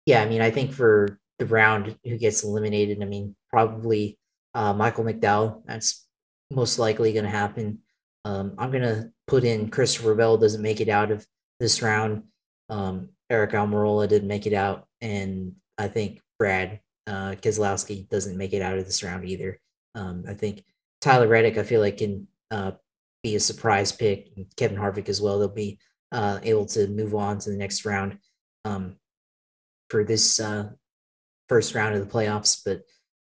yeah, 0.06 0.22
I 0.22 0.28
mean, 0.28 0.40
I 0.40 0.50
think 0.50 0.72
for 0.72 1.18
the 1.38 1.46
round 1.46 1.96
who 2.04 2.18
gets 2.18 2.44
eliminated, 2.44 3.02
I 3.02 3.06
mean, 3.06 3.36
probably 3.50 4.18
uh, 4.54 4.72
Michael 4.72 5.04
McDowell. 5.04 5.62
That's 5.66 6.06
most 6.50 6.78
likely 6.78 7.12
going 7.12 7.24
to 7.24 7.30
happen. 7.30 7.78
Um, 8.24 8.54
I'm 8.58 8.70
going 8.70 8.82
to 8.82 9.10
put 9.26 9.44
in 9.44 9.70
Christopher 9.70 10.14
Bell 10.14 10.36
doesn't 10.36 10.62
make 10.62 10.80
it 10.80 10.88
out 10.88 11.10
of 11.10 11.26
this 11.58 11.82
round. 11.82 12.24
Um, 12.68 13.10
Aric 13.30 13.52
Almirola 13.52 14.08
didn't 14.08 14.28
make 14.28 14.46
it 14.46 14.52
out, 14.52 14.86
and 15.00 15.54
I 15.78 15.88
think 15.88 16.20
Brad 16.38 16.80
uh, 17.06 17.34
Keselowski 17.40 18.08
doesn't 18.08 18.36
make 18.36 18.52
it 18.52 18.62
out 18.62 18.78
of 18.78 18.84
this 18.84 19.02
round 19.02 19.28
either. 19.28 19.58
Um, 19.94 20.24
I 20.28 20.34
think 20.34 20.64
Tyler 21.00 21.28
Reddick, 21.28 21.58
I 21.58 21.62
feel 21.62 21.80
like 21.80 21.98
can 21.98 22.28
uh, 22.50 22.72
be 23.22 23.34
a 23.34 23.40
surprise 23.40 23.92
pick. 23.92 24.32
Kevin 24.56 24.76
Harvick 24.76 25.08
as 25.08 25.20
well. 25.20 25.38
They'll 25.38 25.48
be 25.48 25.78
uh, 26.12 26.38
able 26.42 26.66
to 26.66 26.88
move 26.88 27.14
on 27.14 27.38
to 27.38 27.50
the 27.50 27.56
next 27.56 27.84
round 27.84 28.18
um, 28.64 28.96
for 29.92 30.04
this 30.04 30.40
uh, 30.40 30.70
first 31.50 31.74
round 31.74 31.94
of 31.94 32.00
the 32.00 32.10
playoffs, 32.10 32.62
but 32.64 32.80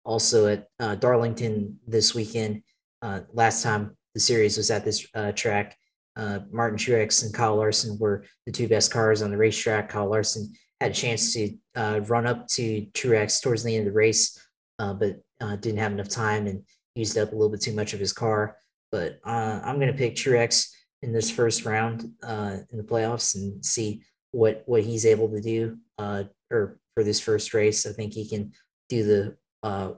also 0.06 0.48
at 0.48 0.68
uh, 0.80 0.95
Darlington 0.95 1.77
this 1.85 2.15
weekend. 2.15 2.64
Uh, 3.02 3.19
last 3.34 3.64
time 3.64 3.98
the 4.14 4.19
series 4.22 4.56
was 4.56 4.72
at 4.72 4.85
this 4.85 5.06
uh, 5.14 5.34
track, 5.34 5.76
uh, 6.15 6.40
Martin 6.52 6.77
Truex 6.77 7.26
and 7.26 7.34
Kyle 7.34 7.57
Larson 7.57 7.99
were 7.99 8.23
the 8.45 8.52
two 8.52 8.69
best 8.69 8.94
cars 8.94 9.22
on 9.22 9.30
the 9.30 9.38
racetrack. 9.38 9.90
Kyle 9.90 10.10
Larson 10.10 10.53
had 10.80 10.91
a 10.91 10.94
chance 10.94 11.34
to 11.34 11.53
uh, 11.76 11.99
run 12.07 12.26
up 12.26 12.48
to 12.48 12.88
Truex 12.94 13.41
towards 13.41 13.64
the 13.64 13.76
end 13.76 13.85
of 13.85 13.94
the 13.94 13.98
race, 13.98 14.40
but 14.77 15.19
didn't 15.60 15.80
have 15.80 15.91
enough 15.91 16.07
time 16.07 16.48
and 16.48 16.64
used 16.95 17.18
up 17.18 17.34
a 17.34 17.35
little 17.35 17.49
bit 17.49 17.60
too 17.60 17.73
much 17.76 17.94
of 17.94 17.99
his 17.99 18.14
car. 18.14 18.56
but 18.90 19.19
I'm 19.26 19.80
going 19.80 19.91
to 19.91 19.98
pick 19.98 20.15
Truex 20.15 20.69
in 21.02 21.11
this 21.11 21.30
first 21.30 21.65
round 21.65 22.03
in 22.03 22.77
the 22.77 22.88
playoffs 22.88 23.35
and 23.35 23.65
see 23.65 24.03
what 24.31 24.64
what 24.65 24.84
he's 24.84 25.06
able 25.06 25.30
to 25.30 25.41
do 25.41 25.77
uh, 25.98 26.24
or 26.52 26.80
for 26.94 27.03
this 27.03 27.20
first 27.20 27.53
race. 27.53 27.86
I 27.86 27.91
think 27.91 28.14
he 28.14 28.28
can 28.28 28.52
do 28.90 29.03
the 29.03 29.38
uh, 29.64 29.94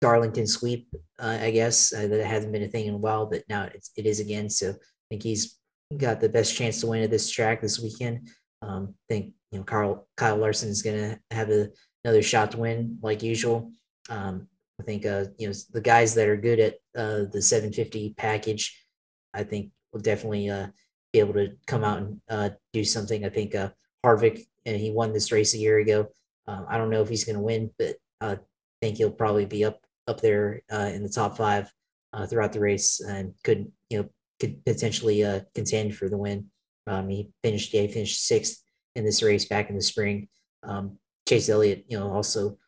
Darlington 0.00 0.46
sweep, 0.46 0.88
uh, 1.18 1.38
I 1.40 1.50
guess. 1.50 1.92
Uh, 1.92 2.06
that 2.06 2.26
hasn't 2.26 2.52
been 2.52 2.62
a 2.62 2.68
thing 2.68 2.86
in 2.86 2.94
a 2.94 2.98
while, 2.98 3.26
but 3.26 3.42
now 3.48 3.68
it's, 3.74 3.90
it 3.96 4.06
is 4.06 4.20
again. 4.20 4.48
So 4.50 4.70
I 4.70 4.74
think 5.10 5.22
he's 5.22 5.58
got 5.96 6.20
the 6.20 6.28
best 6.28 6.54
chance 6.54 6.80
to 6.80 6.88
win 6.88 7.02
at 7.02 7.10
this 7.10 7.30
track 7.30 7.60
this 7.60 7.80
weekend. 7.80 8.28
Um, 8.62 8.94
I 9.10 9.14
think 9.14 9.34
you 9.52 9.58
know 9.58 9.64
Carl 9.64 10.08
Kyle 10.16 10.36
Larson 10.36 10.68
is 10.68 10.82
going 10.82 10.96
to 10.96 11.18
have 11.30 11.50
a, 11.50 11.68
another 12.04 12.22
shot 12.22 12.52
to 12.52 12.58
win 12.58 12.98
like 13.02 13.22
usual. 13.22 13.70
Um, 14.08 14.48
I 14.80 14.84
think 14.84 15.06
uh, 15.06 15.26
you 15.38 15.48
know 15.48 15.54
the 15.72 15.80
guys 15.80 16.14
that 16.14 16.28
are 16.28 16.36
good 16.36 16.60
at 16.60 16.74
uh, 16.96 17.24
the 17.32 17.40
750 17.40 18.14
package, 18.16 18.84
I 19.32 19.42
think 19.44 19.70
will 19.92 20.00
definitely 20.00 20.50
uh, 20.50 20.68
be 21.12 21.20
able 21.20 21.34
to 21.34 21.52
come 21.66 21.84
out 21.84 21.98
and 21.98 22.20
uh, 22.28 22.50
do 22.72 22.84
something. 22.84 23.24
I 23.24 23.28
think 23.28 23.54
uh, 23.54 23.70
Harvick 24.04 24.44
and 24.66 24.76
he 24.76 24.90
won 24.90 25.12
this 25.12 25.32
race 25.32 25.54
a 25.54 25.58
year 25.58 25.78
ago. 25.78 26.08
Um, 26.46 26.66
I 26.68 26.76
don't 26.76 26.90
know 26.90 27.02
if 27.02 27.08
he's 27.08 27.24
going 27.24 27.36
to 27.36 27.42
win, 27.42 27.70
but 27.78 27.96
I 28.20 28.38
think 28.82 28.98
he'll 28.98 29.10
probably 29.10 29.46
be 29.46 29.64
up 29.64 29.80
up 30.08 30.20
there 30.20 30.62
uh, 30.72 30.90
in 30.94 31.02
the 31.02 31.08
top 31.08 31.36
five 31.36 31.72
uh, 32.12 32.26
throughout 32.26 32.52
the 32.52 32.60
race 32.60 33.00
and 33.00 33.34
could 33.42 33.70
you 33.90 33.98
know 33.98 34.08
could 34.38 34.64
potentially 34.64 35.24
uh, 35.24 35.40
contend 35.54 35.96
for 35.96 36.08
the 36.08 36.18
win. 36.18 36.46
Um, 36.86 37.08
he 37.08 37.30
finished 37.42 37.72
yeah, 37.72 37.82
he 37.82 37.88
finished 37.88 38.24
sixth 38.24 38.62
in 38.94 39.04
this 39.04 39.22
race 39.22 39.46
back 39.46 39.70
in 39.70 39.76
the 39.76 39.82
spring. 39.82 40.28
Um, 40.62 40.98
Chase 41.28 41.48
Elliott, 41.48 41.84
you 41.88 41.98
know, 41.98 42.12
also 42.12 42.58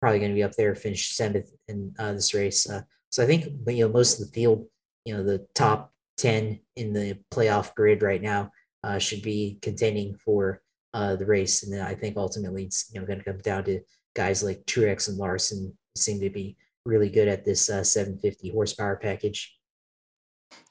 probably 0.00 0.18
going 0.18 0.30
to 0.30 0.36
be 0.36 0.42
up 0.42 0.52
there, 0.52 0.74
finished 0.74 1.16
seventh 1.16 1.50
in 1.68 1.94
uh, 1.98 2.12
this 2.12 2.32
race. 2.32 2.68
Uh, 2.68 2.82
so 3.10 3.22
I 3.22 3.26
think 3.26 3.46
you 3.68 3.86
know 3.86 3.92
most 3.92 4.20
of 4.20 4.26
the 4.26 4.32
field, 4.32 4.66
you 5.04 5.14
know, 5.14 5.22
the 5.22 5.46
top 5.54 5.92
ten 6.16 6.60
in 6.76 6.92
the 6.92 7.18
playoff 7.32 7.74
grid 7.74 8.02
right 8.02 8.22
now 8.22 8.50
uh, 8.82 8.98
should 8.98 9.22
be 9.22 9.58
contending 9.62 10.16
for 10.16 10.62
uh, 10.96 11.14
the 11.14 11.26
race, 11.26 11.62
and 11.62 11.82
I 11.82 11.94
think 11.94 12.16
ultimately 12.16 12.64
it's 12.64 12.90
you 12.92 12.98
know 12.98 13.06
going 13.06 13.18
to 13.18 13.24
come 13.24 13.38
down 13.38 13.64
to 13.64 13.80
guys 14.14 14.42
like 14.42 14.64
Truex 14.64 15.08
and 15.08 15.18
Larson 15.18 15.76
seem 15.94 16.20
to 16.20 16.30
be 16.30 16.56
really 16.86 17.10
good 17.10 17.28
at 17.28 17.44
this 17.44 17.68
uh, 17.68 17.84
750 17.84 18.50
horsepower 18.50 18.96
package. 18.96 19.54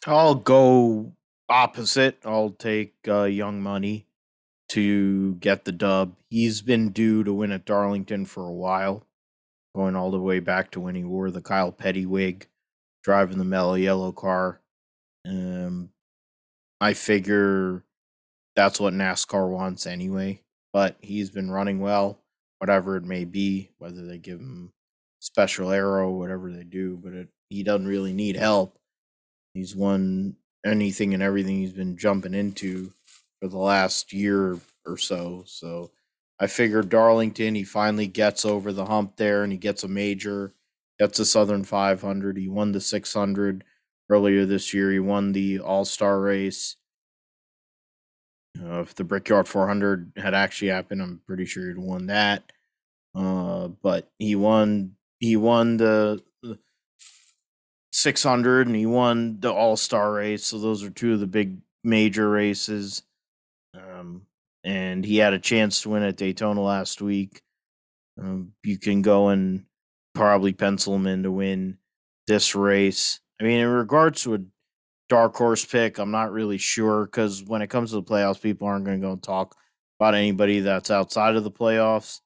I'll 0.08 0.34
go 0.34 1.14
opposite. 1.48 2.18
I'll 2.26 2.50
take 2.50 2.96
uh, 3.08 3.26
Young 3.26 3.62
Money 3.62 4.08
to 4.70 5.36
get 5.36 5.64
the 5.64 5.72
dub. 5.72 6.16
He's 6.32 6.64
been 6.64 6.90
due 6.90 7.24
to 7.24 7.32
win 7.32 7.52
at 7.52 7.66
Darlington 7.66 8.26
for 8.26 8.48
a 8.48 8.54
while, 8.54 9.06
going 9.76 9.96
all 9.96 10.10
the 10.10 10.20
way 10.20 10.40
back 10.40 10.72
to 10.72 10.80
when 10.80 10.96
he 10.96 11.04
wore 11.04 11.30
the 11.30 11.42
Kyle 11.42 11.72
Petty 11.72 12.08
wig, 12.08 12.48
driving 13.04 13.38
the 13.38 13.46
mellow 13.46 13.76
yellow 13.76 14.12
car. 14.12 14.60
Um, 15.28 15.90
I 16.82 16.94
figure 16.94 17.85
that's 18.56 18.80
what 18.80 18.94
NASCAR 18.94 19.50
wants 19.50 19.86
anyway. 19.86 20.42
But 20.74 20.98
he's 21.02 21.30
been 21.30 21.52
running 21.52 21.80
well, 21.80 22.20
whatever 22.60 22.98
it 22.98 23.04
may 23.04 23.26
be, 23.26 23.72
whether 23.78 24.06
they 24.06 24.18
give 24.18 24.40
him 24.40 24.72
special 25.20 25.72
aero, 25.72 26.12
whatever 26.12 26.52
they 26.52 26.64
do. 26.64 27.00
But 27.02 27.14
it, 27.14 27.28
he 27.50 27.64
doesn't 27.64 27.88
really 27.88 28.14
need 28.14 28.36
help. 28.36 28.78
He's 29.54 29.76
won 29.76 30.36
anything 30.66 31.14
and 31.14 31.24
everything 31.24 31.58
he's 31.58 31.72
been 31.72 31.98
jumping 31.98 32.34
into 32.34 32.92
for 33.42 33.48
the 33.48 33.58
last 33.58 34.12
year 34.12 34.60
or 34.86 34.98
so. 34.98 35.44
So 35.46 35.92
I 36.40 36.48
figured 36.48 36.90
Darlington, 36.90 37.56
he 37.56 37.64
finally 37.64 38.08
gets 38.08 38.44
over 38.44 38.74
the 38.74 38.86
hump 38.86 39.16
there 39.16 39.44
and 39.44 39.52
he 39.52 39.58
gets 39.58 39.84
a 39.84 39.88
major, 39.88 40.54
gets 41.00 41.20
a 41.20 41.26
Southern 41.26 41.64
500. 41.64 42.38
He 42.38 42.50
won 42.50 42.72
the 42.74 42.82
600 42.82 43.64
earlier 44.10 44.46
this 44.46 44.74
year. 44.74 44.92
He 44.92 45.00
won 45.00 45.32
the 45.32 45.60
All 45.60 45.86
Star 45.86 46.20
race. 46.20 46.76
Uh, 48.64 48.82
if 48.82 48.96
the 48.96 49.04
Brickyard 49.04 49.48
400 49.48 50.14
had 50.18 50.34
actually 50.34 50.70
happened, 50.70 51.02
I'm 51.02 51.22
pretty 51.26 51.46
sure 51.46 51.68
he'd 51.68 51.78
won 51.78 52.08
that. 52.08 52.52
Uh, 53.14 53.68
but 53.68 54.10
he 54.20 54.36
won. 54.36 54.96
He 55.20 55.38
won 55.38 55.78
the 55.78 56.22
600 57.92 58.68
and 58.68 58.76
he 58.76 58.86
won 58.86 59.40
the 59.40 59.52
All 59.52 59.78
Star 59.78 60.14
race. 60.14 60.46
So 60.46 60.60
those 60.60 60.84
are 60.84 60.90
two 60.90 61.14
of 61.14 61.20
the 61.20 61.28
big 61.28 61.58
major 61.84 62.30
races. 62.30 63.04
Um, 63.74 64.24
and 64.64 65.06
he 65.06 65.18
had 65.18 65.34
a 65.34 65.40
chance 65.40 65.82
to 65.82 65.90
win 65.90 66.04
at 66.04 66.18
Daytona 66.18 66.62
last 66.62 67.02
week. 67.02 67.42
Um, 68.20 68.54
you 68.64 68.78
can 68.78 69.02
go 69.02 69.30
and 69.30 69.66
probably 70.14 70.54
pencil 70.54 70.96
him 70.96 71.08
in 71.08 71.24
to 71.24 71.32
win 71.32 71.78
this 72.28 72.56
race. 72.56 73.20
I 73.40 73.44
mean, 73.44 73.60
in 73.60 73.68
regards 73.68 74.24
to 74.24 74.36
a 74.36 74.40
dark 75.10 75.36
horse 75.36 75.66
pick, 75.66 75.98
I'm 75.98 76.12
not 76.12 76.32
really 76.32 76.58
sure 76.58 77.06
because 77.06 77.44
when 77.44 77.62
it 77.62 77.70
comes 77.70 77.92
to 77.92 77.98
the 77.98 78.04
playoffs, 78.04 78.42
people 78.42 78.68
aren't 78.68 78.86
going 78.86 79.00
to 79.00 79.06
go 79.08 79.14
and 79.14 79.24
talk 79.24 79.56
about 80.00 80.16
anybody 80.16 80.60
that's 80.60 80.92
outside 80.92 81.36
of 81.36 81.44
the 81.44 81.52
playoffs. 81.52 82.22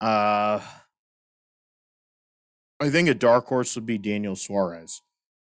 Uh, 0.00 0.60
I 2.80 2.90
think 2.90 3.08
a 3.08 3.14
dark 3.14 3.46
horse 3.46 3.74
would 3.76 3.86
be 3.86 3.98
Daniel 3.98 4.36
Suarez 4.36 5.02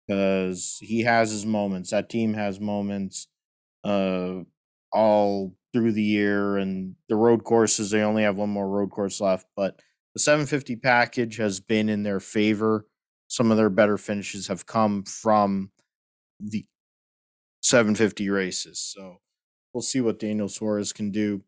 because 0.07 0.77
he 0.81 1.01
has 1.01 1.31
his 1.31 1.45
moments. 1.45 1.89
That 1.91 2.09
team 2.09 2.33
has 2.33 2.59
moments 2.59 3.27
uh, 3.83 4.39
all 4.91 5.55
through 5.73 5.91
the 5.91 6.03
year, 6.03 6.57
and 6.57 6.95
the 7.09 7.15
road 7.15 7.43
courses, 7.43 7.91
they 7.91 8.01
only 8.01 8.23
have 8.23 8.37
one 8.37 8.49
more 8.49 8.67
road 8.67 8.89
course 8.89 9.19
left. 9.19 9.45
But 9.55 9.79
the 10.13 10.19
750 10.19 10.77
package 10.77 11.37
has 11.37 11.59
been 11.59 11.89
in 11.89 12.03
their 12.03 12.19
favor. 12.19 12.85
Some 13.27 13.51
of 13.51 13.57
their 13.57 13.69
better 13.69 13.97
finishes 13.97 14.47
have 14.47 14.65
come 14.65 15.03
from 15.03 15.69
the 16.39 16.65
750 17.61 18.29
races. 18.29 18.79
So 18.79 19.17
we'll 19.73 19.81
see 19.81 20.01
what 20.01 20.19
Daniel 20.19 20.49
Suarez 20.49 20.93
can 20.93 21.11
do. 21.11 21.43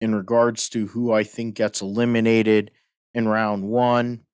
In 0.00 0.14
regards 0.14 0.68
to 0.70 0.86
who 0.86 1.12
I 1.12 1.24
think 1.24 1.56
gets 1.56 1.82
eliminated 1.82 2.70
in 3.14 3.26
round 3.26 3.64
one, 3.64 4.24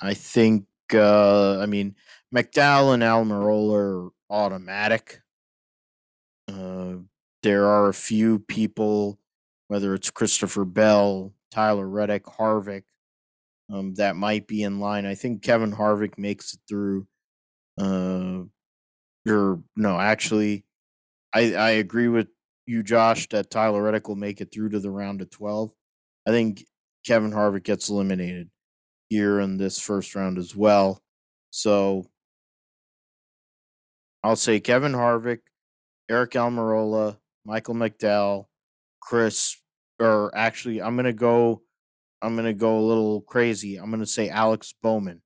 I 0.00 0.14
think, 0.14 0.66
uh, 0.92 1.58
I 1.58 1.66
mean, 1.66 1.96
McDowell 2.34 2.94
and 2.94 3.02
Almirola 3.02 3.74
are 3.74 4.08
automatic. 4.30 5.20
Uh, 6.48 6.96
there 7.42 7.66
are 7.66 7.88
a 7.88 7.94
few 7.94 8.38
people, 8.38 9.18
whether 9.68 9.94
it's 9.94 10.10
Christopher 10.10 10.64
Bell, 10.64 11.32
Tyler 11.50 11.88
Reddick, 11.88 12.24
Harvick, 12.24 12.84
um, 13.70 13.94
that 13.94 14.16
might 14.16 14.46
be 14.46 14.62
in 14.62 14.80
line. 14.80 15.06
I 15.06 15.14
think 15.14 15.42
Kevin 15.42 15.72
Harvick 15.72 16.18
makes 16.18 16.54
it 16.54 16.60
through. 16.68 17.06
Uh, 17.78 18.44
or 19.28 19.62
no, 19.76 19.98
actually, 19.98 20.64
I 21.32 21.54
I 21.54 21.70
agree 21.72 22.08
with 22.08 22.28
you, 22.66 22.82
Josh, 22.82 23.28
that 23.30 23.50
Tyler 23.50 23.82
Reddick 23.82 24.08
will 24.08 24.16
make 24.16 24.40
it 24.40 24.52
through 24.52 24.70
to 24.70 24.80
the 24.80 24.90
round 24.90 25.22
of 25.22 25.30
twelve. 25.30 25.72
I 26.26 26.30
think 26.30 26.64
Kevin 27.06 27.32
Harvick 27.32 27.64
gets 27.64 27.88
eliminated 27.90 28.50
here 29.08 29.40
in 29.40 29.58
this 29.58 29.78
first 29.78 30.14
round 30.14 30.38
as 30.38 30.56
well. 30.56 31.02
So 31.50 32.06
I'll 34.22 34.36
say 34.36 34.60
Kevin 34.60 34.92
Harvick, 34.92 35.40
Aric 36.10 36.32
Almirola, 36.32 37.18
Michael 37.44 37.74
McDowell, 37.74 38.46
Chris, 39.00 39.60
or 40.00 40.34
actually, 40.36 40.80
I'm 40.82 40.96
gonna 40.96 41.12
go. 41.12 41.62
I'm 42.22 42.36
gonna 42.36 42.54
go 42.54 42.78
a 42.78 42.80
little 42.80 43.20
crazy. 43.20 43.76
I'm 43.76 43.90
gonna 43.90 44.06
say 44.06 44.30
Alex 44.30 44.74
Bowman 44.82 45.20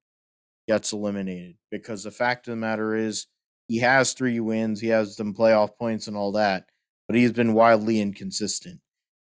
gets 0.68 0.92
eliminated 0.92 1.56
because 1.70 2.04
the 2.04 2.10
fact 2.10 2.46
of 2.46 2.52
the 2.52 2.56
matter 2.56 2.94
is 2.94 3.26
he 3.66 3.78
has 3.78 4.12
three 4.12 4.38
wins, 4.38 4.80
he 4.80 4.88
has 4.88 5.16
some 5.16 5.34
playoff 5.34 5.76
points 5.76 6.06
and 6.06 6.16
all 6.16 6.32
that, 6.32 6.66
but 7.08 7.16
he's 7.16 7.32
been 7.32 7.54
wildly 7.54 8.00
inconsistent. 8.00 8.80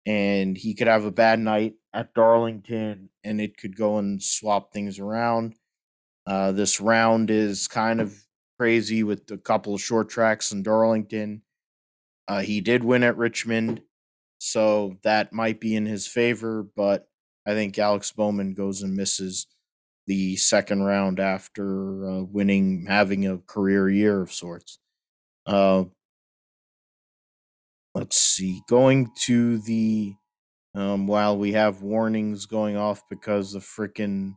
And 0.05 0.57
he 0.57 0.73
could 0.73 0.88
have 0.88 1.05
a 1.05 1.11
bad 1.11 1.39
night 1.39 1.76
at 1.93 2.14
Darlington 2.14 3.09
and 3.23 3.41
it 3.41 3.57
could 3.57 3.76
go 3.76 3.97
and 3.97 4.22
swap 4.22 4.72
things 4.72 4.99
around. 4.99 5.55
Uh, 6.26 6.51
this 6.51 6.81
round 6.81 7.30
is 7.30 7.68
kind 7.68 8.01
of 8.01 8.15
crazy 8.57 9.03
with 9.03 9.30
a 9.31 9.38
couple 9.38 9.76
of 9.76 9.81
short 9.81 10.09
tracks 10.09 10.51
in 10.51 10.64
Darlington. 10.64 11.41
Uh, 12.27 12.39
he 12.39 12.61
did 12.61 12.84
win 12.84 13.03
at 13.03 13.18
Richmond, 13.18 13.81
so 14.39 14.97
that 15.03 15.34
might 15.34 15.59
be 15.59 15.76
in 15.76 15.85
his 15.85 16.07
favor, 16.07 16.64
but 16.76 17.07
I 17.45 17.53
think 17.53 17.77
Alex 17.77 18.11
Bowman 18.11 18.53
goes 18.53 18.81
and 18.81 18.95
misses 18.95 19.47
the 20.07 20.38
second 20.38 20.84
round 20.84 21.19
after 21.19 22.07
uh, 22.07 22.23
winning, 22.23 22.85
having 22.88 23.27
a 23.27 23.38
career 23.39 23.89
year 23.89 24.21
of 24.21 24.31
sorts. 24.31 24.79
Uh, 25.45 25.84
let's 27.93 28.17
see, 28.17 28.61
going 28.69 29.11
to 29.25 29.59
the 29.59 30.15
um, 30.73 31.07
while 31.07 31.38
we 31.38 31.53
have 31.53 31.81
warnings 31.81 32.45
going 32.45 32.77
off 32.77 33.03
because 33.09 33.51
the 33.51 33.59
freaking 33.59 34.35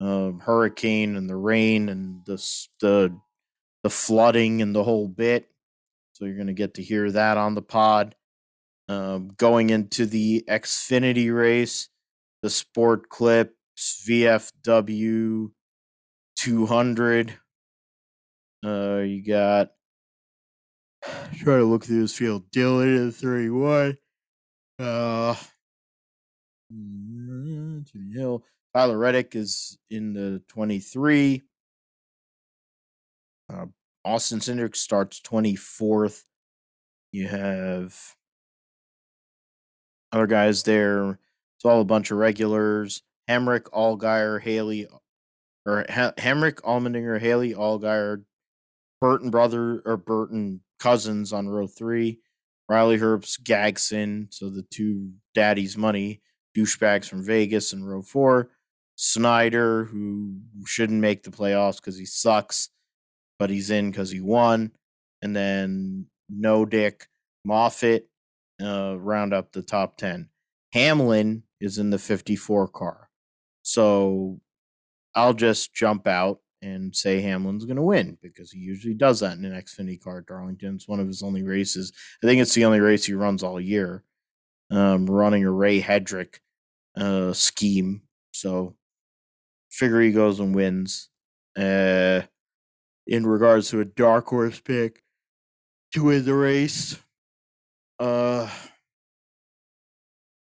uh, 0.00 0.32
hurricane 0.40 1.16
and 1.16 1.28
the 1.28 1.36
rain 1.36 1.88
and 1.88 2.24
the 2.26 2.36
the 2.80 3.16
the 3.82 3.90
flooding 3.90 4.60
and 4.60 4.74
the 4.74 4.84
whole 4.84 5.08
bit. 5.08 5.46
So 6.12 6.24
you're 6.24 6.34
going 6.34 6.48
to 6.48 6.52
get 6.52 6.74
to 6.74 6.82
hear 6.82 7.10
that 7.12 7.36
on 7.36 7.54
the 7.54 7.62
pod. 7.62 8.14
Um, 8.88 9.28
going 9.36 9.70
into 9.70 10.06
the 10.06 10.44
Xfinity 10.48 11.34
race, 11.34 11.88
the 12.42 12.50
Sport 12.50 13.08
Clips 13.08 13.57
VFW 13.78 15.50
200. 16.36 17.34
Uh, 18.64 18.96
you 18.98 19.24
got 19.24 19.70
try 21.38 21.56
to 21.56 21.64
look 21.64 21.84
through 21.84 22.00
this 22.02 22.16
field. 22.16 22.50
Dylan 22.50 23.06
the 23.06 23.12
31. 23.12 23.98
Uh, 24.78 25.34
mm, 26.72 27.86
to 27.90 27.98
the 27.98 28.18
hill. 28.18 28.44
Tyler 28.74 28.98
Reddick 28.98 29.34
is 29.34 29.78
in 29.90 30.12
the 30.12 30.42
23. 30.48 31.42
Uh, 33.52 33.66
Austin 34.04 34.40
Cindric 34.40 34.76
starts 34.76 35.20
24th. 35.20 36.24
You 37.12 37.28
have 37.28 37.96
other 40.12 40.26
guys 40.26 40.62
there. 40.62 41.18
It's 41.56 41.64
all 41.64 41.80
a 41.80 41.84
bunch 41.84 42.10
of 42.10 42.18
regulars. 42.18 43.02
Hemric, 43.28 43.64
Allgaier, 43.72 44.40
Haley, 44.40 44.86
or 45.66 45.84
ha- 45.88 46.12
Hemric, 46.16 46.60
Allmendinger, 46.62 47.20
Haley, 47.20 47.54
Allgaier, 47.54 48.24
Burton 49.00 49.30
brother 49.30 49.82
or 49.84 49.96
Burton 49.96 50.60
cousins 50.80 51.32
on 51.32 51.48
row 51.48 51.66
three. 51.66 52.20
Riley 52.68 52.98
Herbst, 52.98 53.42
Gragson, 53.42 54.26
so 54.30 54.50
the 54.50 54.62
two 54.70 55.12
daddy's 55.34 55.76
money 55.76 56.20
douchebags 56.56 57.08
from 57.08 57.24
Vegas 57.24 57.72
in 57.72 57.84
row 57.84 58.02
four. 58.02 58.50
Snider, 58.96 59.84
who 59.84 60.40
shouldn't 60.66 61.00
make 61.00 61.22
the 61.22 61.30
playoffs 61.30 61.76
because 61.76 61.96
he 61.96 62.04
sucks, 62.04 62.68
but 63.38 63.48
he's 63.48 63.70
in 63.70 63.90
because 63.90 64.10
he 64.10 64.20
won. 64.20 64.72
And 65.22 65.34
then 65.36 66.06
No 66.28 66.64
Dick, 66.64 67.06
Moffitt, 67.44 68.08
uh, 68.60 68.96
round 68.98 69.32
up 69.32 69.52
the 69.52 69.62
top 69.62 69.96
10. 69.98 70.28
Hamlin 70.72 71.44
is 71.60 71.78
in 71.78 71.90
the 71.90 71.98
54 71.98 72.68
car. 72.68 73.07
So 73.68 74.40
I'll 75.14 75.34
just 75.34 75.74
jump 75.74 76.06
out 76.06 76.38
and 76.62 76.96
say 76.96 77.20
Hamlin's 77.20 77.66
going 77.66 77.76
to 77.76 77.82
win 77.82 78.16
because 78.22 78.50
he 78.50 78.58
usually 78.58 78.94
does 78.94 79.20
that 79.20 79.36
in 79.36 79.44
an 79.44 79.52
Xfinity 79.52 80.02
car 80.02 80.18
at 80.18 80.26
Darlington. 80.26 80.76
It's 80.76 80.88
one 80.88 81.00
of 81.00 81.06
his 81.06 81.22
only 81.22 81.42
races. 81.42 81.92
I 82.22 82.26
think 82.26 82.40
it's 82.40 82.54
the 82.54 82.64
only 82.64 82.80
race 82.80 83.04
he 83.04 83.12
runs 83.12 83.42
all 83.42 83.60
year, 83.60 84.04
um, 84.70 85.04
running 85.04 85.44
a 85.44 85.50
Ray 85.50 85.80
Hendrick 85.80 86.40
uh, 86.96 87.34
scheme. 87.34 88.00
So 88.32 88.74
figure 89.70 90.00
he 90.00 90.12
goes 90.12 90.40
and 90.40 90.54
wins. 90.54 91.10
Uh, 91.54 92.22
in 93.06 93.26
regards 93.26 93.68
to 93.70 93.80
a 93.80 93.84
dark 93.84 94.28
horse 94.28 94.60
pick 94.60 95.02
to 95.92 96.04
win 96.04 96.24
the 96.24 96.34
race, 96.34 96.98
uh, 97.98 98.48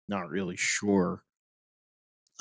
not 0.10 0.30
really 0.30 0.58
sure. 0.58 1.24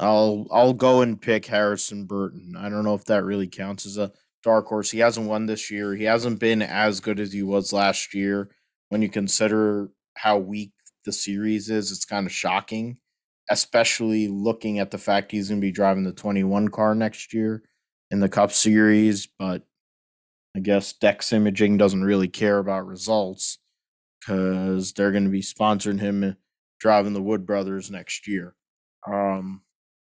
I'll 0.02 0.46
I'll 0.50 0.72
go 0.72 1.02
and 1.02 1.20
pick 1.20 1.46
Harrison 1.46 2.06
Burton. 2.06 2.54
I 2.58 2.68
don't 2.68 2.84
know 2.84 2.94
if 2.94 3.04
that 3.04 3.24
really 3.24 3.46
counts 3.46 3.86
as 3.86 3.98
a 3.98 4.10
dark 4.42 4.66
horse. 4.66 4.90
He 4.90 4.98
hasn't 4.98 5.28
won 5.28 5.46
this 5.46 5.70
year. 5.70 5.94
He 5.94 6.04
hasn't 6.04 6.40
been 6.40 6.60
as 6.60 7.00
good 7.00 7.20
as 7.20 7.32
he 7.32 7.42
was 7.42 7.72
last 7.72 8.12
year. 8.12 8.50
When 8.88 9.00
you 9.00 9.08
consider 9.08 9.90
how 10.14 10.38
weak 10.38 10.72
the 11.04 11.12
series 11.12 11.70
is, 11.70 11.92
it's 11.92 12.04
kind 12.04 12.26
of 12.26 12.32
shocking, 12.32 12.98
especially 13.48 14.26
looking 14.28 14.80
at 14.80 14.90
the 14.90 14.98
fact 14.98 15.30
he's 15.30 15.48
going 15.48 15.60
to 15.60 15.66
be 15.66 15.72
driving 15.72 16.02
the 16.02 16.12
21 16.12 16.68
car 16.68 16.94
next 16.94 17.32
year 17.32 17.62
in 18.10 18.18
the 18.18 18.28
Cup 18.28 18.50
Series. 18.52 19.28
But 19.38 19.62
I 20.56 20.60
guess 20.60 20.92
Dex 20.92 21.32
Imaging 21.32 21.76
doesn't 21.78 22.02
really 22.02 22.28
care 22.28 22.58
about 22.58 22.86
results 22.86 23.58
because 24.20 24.92
they're 24.92 25.12
going 25.12 25.24
to 25.24 25.30
be 25.30 25.42
sponsoring 25.42 26.00
him 26.00 26.36
driving 26.80 27.12
the 27.12 27.22
Wood 27.22 27.46
Brothers 27.46 27.90
next 27.90 28.26
year. 28.26 28.54
Um, 29.06 29.62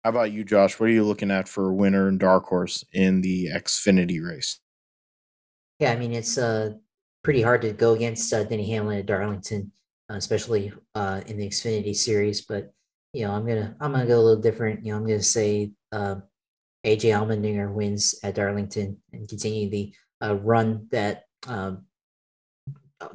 how 0.04 0.10
about 0.10 0.32
you, 0.32 0.44
Josh? 0.44 0.80
What 0.80 0.90
are 0.90 0.94
you 0.94 1.04
looking 1.04 1.32
at 1.32 1.48
for 1.48 1.70
a 1.70 1.74
winner 1.74 2.08
and 2.08 2.20
dark 2.20 2.46
horse 2.46 2.84
in 2.92 3.22
the 3.22 3.50
Xfinity 3.54 4.22
race? 4.22 4.60
Yeah, 5.80 5.92
I 5.92 5.96
mean 5.96 6.14
it's 6.14 6.38
uh 6.38 6.74
pretty 7.24 7.42
hard 7.42 7.62
to 7.62 7.72
go 7.72 7.94
against 7.94 8.32
uh, 8.34 8.44
Denny 8.44 8.70
Hamlin 8.70 9.00
at 9.00 9.06
Darlington, 9.06 9.72
uh, 10.12 10.16
especially 10.16 10.74
uh, 10.94 11.22
in 11.26 11.38
the 11.38 11.48
Xfinity 11.48 11.96
series. 11.96 12.42
But 12.42 12.74
you 13.14 13.26
know, 13.26 13.34
I'm 13.34 13.46
gonna 13.48 13.76
I'm 13.80 13.94
gonna 13.94 14.06
go 14.06 14.20
a 14.20 14.22
little 14.22 14.42
different. 14.42 14.86
You 14.86 14.92
know, 14.92 14.98
I'm 14.98 15.08
gonna 15.08 15.24
say 15.24 15.72
uh, 15.92 16.16
AJ 16.86 17.12
Allmendinger 17.12 17.72
wins 17.72 18.16
at 18.24 18.36
Darlington 18.36 18.98
and 19.14 19.28
continue 19.28 19.70
the 19.70 19.94
uh, 20.22 20.36
run 20.36 20.88
that 20.92 21.24
um, 21.48 21.86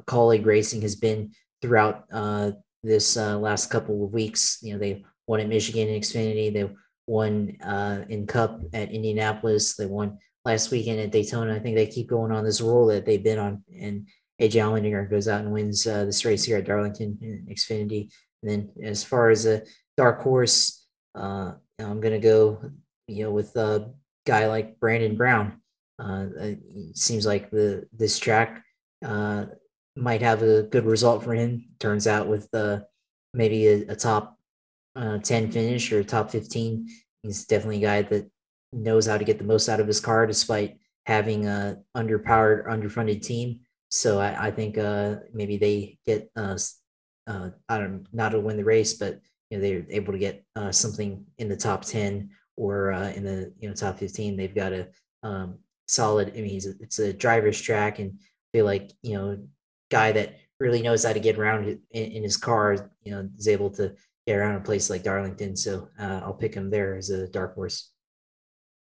Kaulig 0.07 0.47
Racing 0.47 0.83
has 0.83 0.97
been 0.97 1.33
throughout 1.61 2.05
uh, 2.13 2.53
this 2.83 3.17
uh, 3.17 3.39
last 3.39 3.71
couple 3.71 4.05
of 4.05 4.13
weeks. 4.13 4.59
You 4.63 4.75
know, 4.75 4.79
they 4.79 5.05
won 5.29 5.41
at 5.41 5.49
Michigan 5.49 5.89
in 5.89 6.01
Xfinity. 6.01 6.53
They 6.53 6.69
won 7.07 7.57
uh, 7.63 8.05
in 8.09 8.27
Cup 8.27 8.61
at 8.73 8.91
Indianapolis. 8.91 9.77
They 9.77 9.87
won 9.87 10.19
last 10.45 10.71
weekend 10.71 10.99
at 11.01 11.13
Daytona. 11.13 11.55
I 11.55 11.61
think 11.61 11.77
they 11.77 11.87
keep 11.87 12.09
going 12.09 12.33
on 12.33 12.45
this 12.45 12.61
roll 12.61 12.87
that 12.87 13.07
they've 13.07 13.23
been 13.23 13.39
on. 13.39 13.63
And 13.79 14.09
AJ 14.41 14.63
Allmendinger 14.63 15.09
goes 15.09 15.29
out 15.29 15.43
and 15.43 15.53
wins 15.53 15.87
uh, 15.87 16.07
this 16.07 16.25
race 16.25 16.45
here 16.45 16.57
at 16.57 16.65
Darlington 16.65 17.19
in 17.21 17.47
Xfinity. 17.55 18.11
And 18.43 18.51
then 18.51 18.71
as 18.83 19.05
far 19.05 19.31
as 19.31 19.47
a 19.47 19.63
dark 19.97 20.23
horse, 20.23 20.87
uh, 21.15 21.53
I'm 21.79 22.01
going 22.01 22.15
to 22.15 22.19
go, 22.19 22.61
you 23.07 23.25
know, 23.25 23.31
with 23.31 23.55
a 23.57 23.91
guy 24.27 24.47
like 24.47 24.81
Brandon 24.81 25.17
Brown. 25.17 25.61
Uh, 25.99 26.27
it 26.37 26.97
seems 26.97 27.27
like 27.27 27.51
the 27.51 27.87
this 27.93 28.19
track 28.19 28.63
uh, 29.05 29.47
might 29.97 30.23
have 30.23 30.43
a 30.43 30.63
good 30.63 30.87
result 30.87 31.25
for 31.25 31.35
him. 31.35 31.71
Turns 31.81 32.07
out 32.07 32.29
with 32.29 32.49
uh, 32.55 32.81
maybe 33.35 33.67
a, 33.67 33.89
a 33.89 33.97
top 33.97 34.38
uh, 34.99 35.19
10 35.19 35.51
finish 35.51 35.93
or 35.93 36.03
top 36.03 36.31
15. 36.31 36.89
He's 37.23 37.47
definitely 37.47 37.79
a 37.79 37.87
guy 37.87 38.03
that 38.03 38.31
knows 38.73 39.07
how 39.07 39.17
to 39.17 39.25
get 39.25 39.39
the 39.39 39.45
most 39.45 39.69
out 39.69 39.81
of 39.81 39.87
his 39.87 40.01
car 40.01 40.27
despite 40.27 40.79
having 41.07 41.47
a 41.47 41.79
underpowered, 41.97 42.67
underfunded 42.67 43.23
team. 43.23 43.61
So 43.91 44.21
I, 44.21 44.49
I 44.49 44.51
think 44.51 44.77
uh, 44.77 45.17
maybe 45.33 45.57
they 45.57 45.99
get 46.05 46.31
uh, 46.37 46.59
uh, 47.29 47.51
I 47.69 47.79
don't 47.79 48.07
not 48.13 48.31
to 48.31 48.41
win 48.41 48.57
the 48.57 48.65
race, 48.65 48.95
but 48.95 49.21
you 49.51 49.59
know 49.59 49.63
they're 49.63 49.87
able 49.91 50.13
to 50.13 50.19
get 50.19 50.45
uh, 50.57 50.73
something 50.73 51.25
in 51.39 51.49
the 51.49 51.57
top 51.57 51.85
10 51.85 52.31
or 52.57 52.93
uh, 52.93 53.11
in 53.11 53.25
the 53.25 53.53
you 53.59 53.69
know 53.69 53.75
top 53.75 53.99
15. 53.99 54.37
They've 54.37 54.55
got 54.55 54.73
a 54.73 54.89
um, 55.23 55.59
solid. 55.87 56.33
I 56.37 56.41
mean, 56.41 56.61
a, 56.67 56.83
it's 56.83 56.99
a 56.99 57.13
driver's 57.13 57.61
track, 57.61 57.99
and 57.99 58.19
feel 58.53 58.65
like 58.65 58.91
you 59.03 59.15
know 59.15 59.39
guy 59.91 60.13
that 60.13 60.37
really 60.61 60.83
knows 60.83 61.05
how 61.05 61.13
to 61.13 61.21
get 61.21 61.39
around 61.39 61.69
in, 61.69 61.81
in 62.03 62.23
his 62.23 62.37
car. 62.37 62.91
You 63.03 63.13
know, 63.13 63.29
is 63.39 63.49
able 63.49 63.71
to 63.71 63.95
around 64.37 64.57
a 64.57 64.61
place 64.61 64.91
like 64.91 65.03
Darlington. 65.03 65.57
So 65.57 65.89
uh, 65.99 66.21
I'll 66.25 66.35
pick 66.35 66.55
him 66.55 66.71
there 66.71 66.97
as 66.97 67.11
a 67.11 67.29
dark 67.29 67.55
horse. 67.55 67.91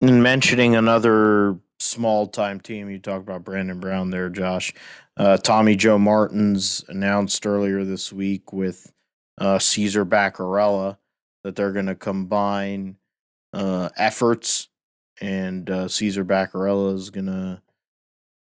And 0.00 0.22
mentioning 0.22 0.76
another 0.76 1.58
small 1.78 2.26
time 2.26 2.60
team, 2.60 2.90
you 2.90 2.98
talk 2.98 3.20
about 3.20 3.44
Brandon 3.44 3.80
Brown 3.80 4.10
there, 4.10 4.28
Josh. 4.28 4.74
Uh, 5.16 5.36
Tommy 5.38 5.76
Joe 5.76 5.98
Martins 5.98 6.84
announced 6.88 7.46
earlier 7.46 7.84
this 7.84 8.12
week 8.12 8.52
with 8.52 8.92
uh, 9.38 9.58
Caesar 9.58 10.04
Bacarella 10.04 10.98
that 11.44 11.56
they're 11.56 11.72
going 11.72 11.86
to 11.86 11.94
combine 11.94 12.96
uh, 13.52 13.88
efforts, 13.96 14.68
and 15.20 15.70
uh, 15.70 15.88
Caesar 15.88 16.24
Bacarella 16.24 16.94
is 16.94 17.08
going 17.08 17.26
to 17.26 17.62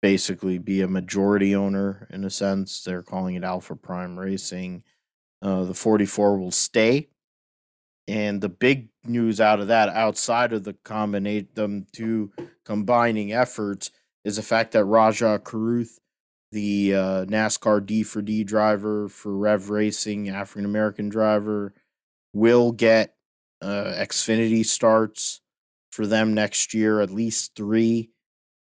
basically 0.02 0.57
be 0.57 0.82
a 0.82 0.88
majority 0.88 1.56
owner 1.56 2.07
in 2.11 2.24
a 2.26 2.30
sense. 2.30 2.84
They're 2.84 3.02
calling 3.02 3.36
it 3.36 3.44
Alpha 3.44 3.76
Prime 3.76 4.18
Racing. 4.18 4.84
Uh, 5.44 5.65
the 5.65 5.74
44 5.74 6.40
will 6.40 6.52
stay. 6.52 7.10
And 8.07 8.41
the 8.41 8.49
big 8.49 8.90
news 9.03 9.41
out 9.41 9.60
of 9.60 9.68
that, 9.68 9.90
outside 9.90 10.53
of 10.53 10.64
the 10.64 10.74
combination, 10.86 11.49
them 11.53 11.86
two 11.91 12.32
combining 12.65 13.34
efforts, 13.34 13.91
is 14.24 14.38
the 14.38 14.41
fact 14.41 14.72
that 14.72 14.86
Rajah 14.86 15.41
Caruth, 15.44 15.99
the 16.52 16.95
uh, 16.95 17.26
NASCAR 17.26 17.86
D 17.86 18.03
for 18.03 18.22
D 18.22 18.44
driver 18.44 19.10
for 19.10 19.36
Rev 19.36 19.70
Racing, 19.70 20.30
African 20.30 20.65
American 20.65 21.10
driver, 21.10 21.74
will 22.34 22.72
get 22.72 23.15
uh, 23.61 23.94
Xfinity 23.98 24.65
starts 24.65 25.41
for 25.91 26.07
them 26.07 26.34
next 26.34 26.74
year, 26.74 27.02
at 27.02 27.11
least 27.11 27.56
three. 27.56 28.11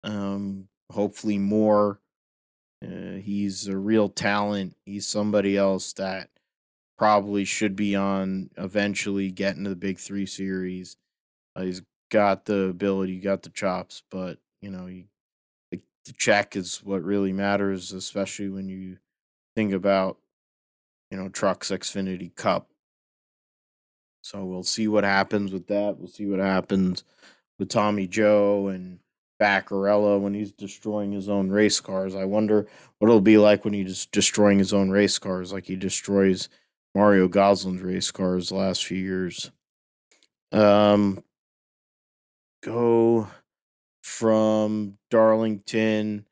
Um, 0.05 0.69
hopefully 0.91 1.39
more. 1.39 2.01
Uh, 2.85 3.17
he's 3.23 3.69
a 3.69 3.77
real 3.77 4.09
talent. 4.09 4.75
He's 4.85 5.07
somebody 5.07 5.57
else 5.57 5.93
that 5.95 6.29
probably 7.03 7.45
should 7.45 7.75
be 7.75 7.97
on 7.97 8.49
eventually 8.57 9.29
getting 9.33 9.65
to 9.65 9.71
the 9.71 9.75
big 9.75 9.99
three 9.99 10.25
series. 10.25 10.97
Uh, 11.57 11.63
he's 11.63 11.83
got 12.13 12.45
the 12.45 12.69
ability, 12.69 13.19
got 13.19 13.43
the 13.43 13.51
chops, 13.51 14.05
but 14.09 14.39
you 14.61 14.71
know, 14.71 14.87
he, 14.87 15.09
the, 15.73 15.81
the 16.05 16.13
check 16.13 16.55
is 16.55 16.77
what 16.85 17.03
really 17.03 17.33
matters, 17.33 17.91
especially 17.91 18.49
when 18.51 18.69
you 18.69 18.99
think 19.57 19.73
about 19.73 20.19
you 21.11 21.19
know 21.19 21.29
trucks 21.29 21.73
Xfinity 21.73 22.33
Cup. 22.37 22.69
So 24.21 24.45
we'll 24.45 24.63
see 24.63 24.87
what 24.87 25.03
happens 25.03 25.53
with 25.53 25.67
that. 25.67 25.99
We'll 25.99 26.07
see 26.07 26.27
what 26.27 26.39
happens 26.39 27.03
with 27.59 27.69
Tommy 27.69 28.07
Joe 28.07 28.69
and 28.69 29.01
Bacarella 29.41 30.21
when 30.21 30.35
he's 30.35 30.53
destroying 30.53 31.11
his 31.11 31.29
own 31.29 31.51
race 31.51 31.81
cars. 31.81 32.15
I 32.15 32.27
wonder 32.27 32.69
what 33.01 33.09
it'll 33.09 33.21
be 33.21 33.39
like 33.39 33.65
when 33.65 33.75
he's 33.75 34.07
destroying 34.07 34.61
his 34.61 34.73
own 34.73 34.91
race 34.91 35.19
cars, 35.19 35.53
like 35.53 35.67
he 35.67 35.75
destroys 35.75 36.49
Mario 36.95 37.29
Gosselin's 37.29 37.83
race 37.83 38.11
cars 38.11 38.49
the 38.49 38.57
last 38.57 38.85
few 38.85 38.99
years. 38.99 39.51
Um, 40.53 41.23
go 42.63 43.29
from 44.03 44.99
Darlington. 45.11 46.27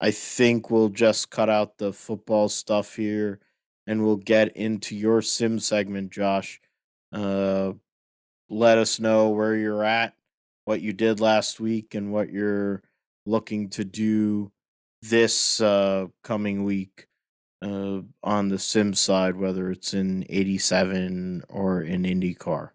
I 0.00 0.10
think 0.12 0.70
we'll 0.70 0.88
just 0.88 1.30
cut 1.30 1.50
out 1.50 1.78
the 1.78 1.92
football 1.92 2.48
stuff 2.48 2.96
here 2.96 3.40
and 3.86 4.04
we'll 4.04 4.16
get 4.16 4.56
into 4.56 4.96
your 4.96 5.20
sim 5.22 5.58
segment, 5.58 6.10
Josh. 6.12 6.60
Uh, 7.12 7.72
let 8.48 8.78
us 8.78 9.00
know 9.00 9.30
where 9.30 9.56
you're 9.56 9.84
at, 9.84 10.14
what 10.64 10.80
you 10.80 10.92
did 10.92 11.20
last 11.20 11.58
week, 11.58 11.94
and 11.94 12.12
what 12.12 12.30
you're 12.30 12.82
looking 13.26 13.68
to 13.70 13.84
do 13.84 14.52
this 15.02 15.60
uh, 15.60 16.06
coming 16.22 16.64
week 16.64 17.07
uh, 17.62 18.00
on 18.22 18.48
the 18.48 18.58
sim 18.58 18.94
side, 18.94 19.36
whether 19.36 19.70
it's 19.70 19.94
in 19.94 20.24
87 20.28 21.44
or 21.48 21.82
in 21.82 22.02
IndyCar. 22.02 22.70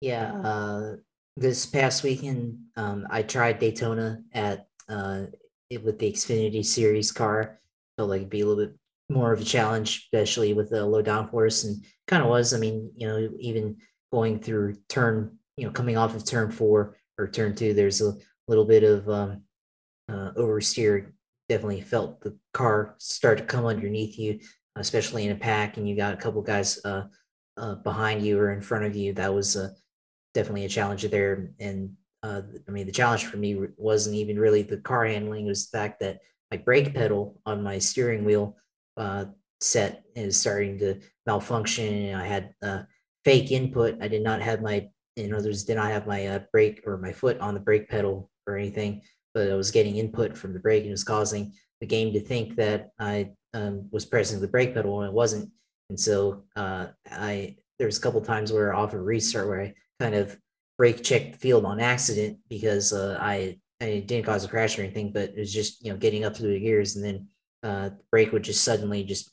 Yeah, 0.00 0.32
uh, 0.42 0.96
this 1.36 1.66
past 1.66 2.02
weekend, 2.02 2.58
um, 2.76 3.06
I 3.10 3.22
tried 3.22 3.58
Daytona 3.58 4.22
at 4.32 4.66
uh, 4.88 5.24
it, 5.70 5.84
with 5.84 5.98
the 5.98 6.12
Xfinity 6.12 6.64
Series 6.64 7.12
car. 7.12 7.60
Felt 7.96 8.10
like 8.10 8.20
it'd 8.20 8.30
be 8.30 8.40
a 8.40 8.46
little 8.46 8.66
bit 8.66 8.76
more 9.08 9.32
of 9.32 9.40
a 9.40 9.44
challenge, 9.44 10.08
especially 10.12 10.52
with 10.52 10.70
the 10.70 10.84
low 10.84 11.02
downforce, 11.02 11.64
and 11.64 11.84
kind 12.06 12.22
of 12.22 12.28
was. 12.28 12.54
I 12.54 12.58
mean, 12.58 12.90
you 12.94 13.08
know, 13.08 13.28
even 13.40 13.76
going 14.12 14.40
through 14.40 14.76
turn, 14.88 15.38
you 15.56 15.66
know, 15.66 15.72
coming 15.72 15.96
off 15.96 16.14
of 16.14 16.24
turn 16.24 16.50
four 16.50 16.96
or 17.18 17.28
turn 17.28 17.54
two, 17.54 17.74
there's 17.74 18.00
a 18.00 18.14
little 18.46 18.64
bit 18.64 18.84
of 18.84 19.08
um, 19.08 19.42
uh, 20.08 20.32
oversteer. 20.36 21.12
Definitely 21.48 21.80
felt 21.80 22.20
the 22.20 22.36
car 22.52 22.94
start 22.98 23.38
to 23.38 23.44
come 23.44 23.64
underneath 23.64 24.18
you, 24.18 24.40
especially 24.76 25.24
in 25.24 25.32
a 25.32 25.36
pack, 25.36 25.76
and 25.76 25.88
you 25.88 25.96
got 25.96 26.14
a 26.14 26.18
couple 26.18 26.42
guys 26.42 26.78
uh, 26.84 27.04
uh, 27.56 27.76
behind 27.76 28.24
you 28.24 28.38
or 28.38 28.52
in 28.52 28.60
front 28.60 28.84
of 28.84 28.94
you. 28.94 29.14
That 29.14 29.34
was 29.34 29.56
uh, 29.56 29.70
definitely 30.34 30.66
a 30.66 30.68
challenge 30.68 31.02
there. 31.04 31.50
And 31.58 31.94
uh, 32.22 32.42
I 32.66 32.70
mean, 32.70 32.86
the 32.86 32.92
challenge 32.92 33.24
for 33.24 33.38
me 33.38 33.58
wasn't 33.76 34.16
even 34.16 34.38
really 34.38 34.62
the 34.62 34.76
car 34.78 35.06
handling; 35.06 35.46
it 35.46 35.48
was 35.48 35.70
the 35.70 35.78
fact 35.78 36.00
that 36.00 36.20
my 36.50 36.56
brake 36.58 36.94
pedal 36.94 37.40
on 37.46 37.62
my 37.62 37.78
steering 37.78 38.24
wheel 38.24 38.56
uh, 38.96 39.26
set 39.60 40.04
is 40.14 40.38
starting 40.38 40.78
to 40.78 41.00
malfunction. 41.26 42.14
I 42.14 42.26
had 42.26 42.54
uh, 42.62 42.82
fake 43.24 43.50
input. 43.52 43.98
I 44.02 44.08
did 44.08 44.22
not 44.22 44.42
have 44.42 44.62
my, 44.62 44.88
you 45.16 45.28
know, 45.28 45.36
words, 45.36 45.64
did 45.64 45.76
not 45.76 45.90
have 45.90 46.06
my 46.06 46.42
brake 46.52 46.82
or 46.86 46.98
my 46.98 47.12
foot 47.12 47.38
on 47.40 47.54
the 47.54 47.60
brake 47.60 47.88
pedal 47.88 48.30
or 48.46 48.56
anything, 48.56 49.02
but 49.38 49.52
I 49.52 49.54
was 49.54 49.70
getting 49.70 49.98
input 49.98 50.36
from 50.36 50.52
the 50.52 50.58
brake 50.58 50.82
and 50.82 50.88
it 50.88 50.90
was 50.90 51.04
causing 51.04 51.52
the 51.80 51.86
game 51.86 52.12
to 52.12 52.18
think 52.18 52.56
that 52.56 52.90
I 52.98 53.30
um, 53.54 53.88
was 53.92 54.04
pressing 54.04 54.40
the 54.40 54.48
brake 54.48 54.74
pedal 54.74 54.96
when 54.96 55.06
it 55.06 55.12
wasn't. 55.12 55.48
And 55.90 56.00
so 56.00 56.42
uh, 56.56 56.86
I 57.08 57.54
there 57.78 57.86
was 57.86 57.98
a 57.98 58.00
couple 58.00 58.20
times 58.20 58.52
where 58.52 58.74
off 58.74 58.94
a 58.94 59.00
restart 59.00 59.46
where 59.46 59.62
I 59.62 59.74
kind 60.00 60.16
of 60.16 60.36
brake 60.76 61.04
checked 61.04 61.34
the 61.34 61.38
field 61.38 61.64
on 61.64 61.78
accident 61.78 62.38
because 62.48 62.92
uh, 62.92 63.16
I 63.20 63.60
I 63.80 64.02
didn't 64.04 64.26
cause 64.26 64.44
a 64.44 64.48
crash 64.48 64.76
or 64.76 64.82
anything, 64.82 65.12
but 65.12 65.30
it 65.30 65.38
was 65.38 65.54
just 65.54 65.84
you 65.84 65.92
know 65.92 65.98
getting 65.98 66.24
up 66.24 66.36
through 66.36 66.54
the 66.54 66.60
gears 66.60 66.96
and 66.96 67.04
then 67.04 67.28
uh, 67.62 67.88
the 67.90 68.04
brake 68.10 68.32
would 68.32 68.42
just 68.42 68.64
suddenly 68.64 69.04
just 69.04 69.30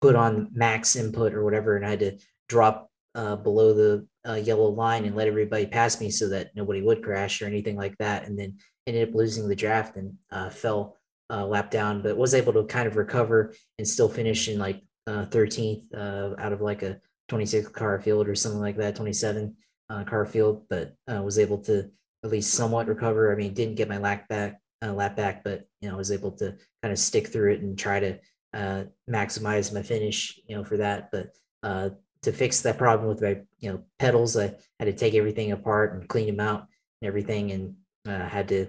put 0.00 0.16
on 0.16 0.48
max 0.52 0.96
input 0.96 1.34
or 1.34 1.44
whatever, 1.44 1.76
and 1.76 1.84
I 1.84 1.90
had 1.90 2.00
to 2.00 2.18
drop 2.48 2.88
uh, 3.14 3.36
below 3.36 3.74
the 3.74 4.06
uh, 4.26 4.36
yellow 4.36 4.68
line 4.68 5.04
and 5.04 5.14
let 5.14 5.28
everybody 5.28 5.66
pass 5.66 6.00
me 6.00 6.10
so 6.10 6.30
that 6.30 6.56
nobody 6.56 6.80
would 6.80 7.02
crash 7.02 7.42
or 7.42 7.46
anything 7.46 7.76
like 7.76 7.96
that. 7.98 8.26
And 8.26 8.38
then 8.38 8.56
ended 8.86 9.08
up 9.08 9.14
losing 9.14 9.48
the 9.48 9.56
draft 9.56 9.96
and 9.96 10.14
uh, 10.30 10.50
fell 10.50 10.96
uh, 11.30 11.44
lap 11.44 11.70
down, 11.70 12.02
but 12.02 12.16
was 12.16 12.34
able 12.34 12.52
to 12.52 12.64
kind 12.64 12.86
of 12.86 12.96
recover 12.96 13.52
and 13.78 13.86
still 13.86 14.08
finish 14.08 14.48
in 14.48 14.58
like 14.58 14.82
13th 15.08 15.84
uh, 15.94 15.98
uh, 15.98 16.34
out 16.38 16.52
of 16.52 16.60
like 16.60 16.82
a 16.82 17.00
26 17.28 17.68
car 17.68 18.00
field 18.00 18.28
or 18.28 18.34
something 18.34 18.60
like 18.60 18.76
that, 18.76 18.96
27 18.96 19.56
uh, 19.90 20.04
car 20.04 20.24
field, 20.24 20.64
but 20.68 20.94
was 21.08 21.38
able 21.38 21.58
to 21.58 21.90
at 22.24 22.30
least 22.30 22.54
somewhat 22.54 22.88
recover. 22.88 23.32
I 23.32 23.36
mean, 23.36 23.54
didn't 23.54 23.74
get 23.76 23.88
my 23.88 23.98
lap 23.98 24.28
back, 24.28 24.60
lap 24.82 25.16
back, 25.16 25.42
but 25.42 25.64
you 25.80 25.88
know, 25.88 25.96
was 25.96 26.12
able 26.12 26.32
to 26.32 26.56
kind 26.82 26.92
of 26.92 26.98
stick 26.98 27.28
through 27.28 27.54
it 27.54 27.60
and 27.60 27.78
try 27.78 28.00
to 28.00 28.18
uh, 28.56 28.84
maximize 29.08 29.72
my 29.72 29.82
finish, 29.82 30.40
you 30.48 30.56
know, 30.56 30.64
for 30.64 30.78
that. 30.78 31.10
But 31.12 31.30
uh, 31.62 31.90
to 32.22 32.32
fix 32.32 32.62
that 32.62 32.78
problem 32.78 33.08
with 33.08 33.20
my, 33.20 33.40
you 33.58 33.70
know, 33.70 33.82
pedals, 33.98 34.36
I 34.36 34.54
had 34.78 34.86
to 34.86 34.92
take 34.92 35.14
everything 35.14 35.52
apart 35.52 35.94
and 35.94 36.08
clean 36.08 36.26
them 36.26 36.40
out 36.40 36.66
and 37.00 37.08
everything, 37.08 37.52
and 37.52 37.74
uh, 38.06 38.28
had 38.28 38.48
to 38.48 38.66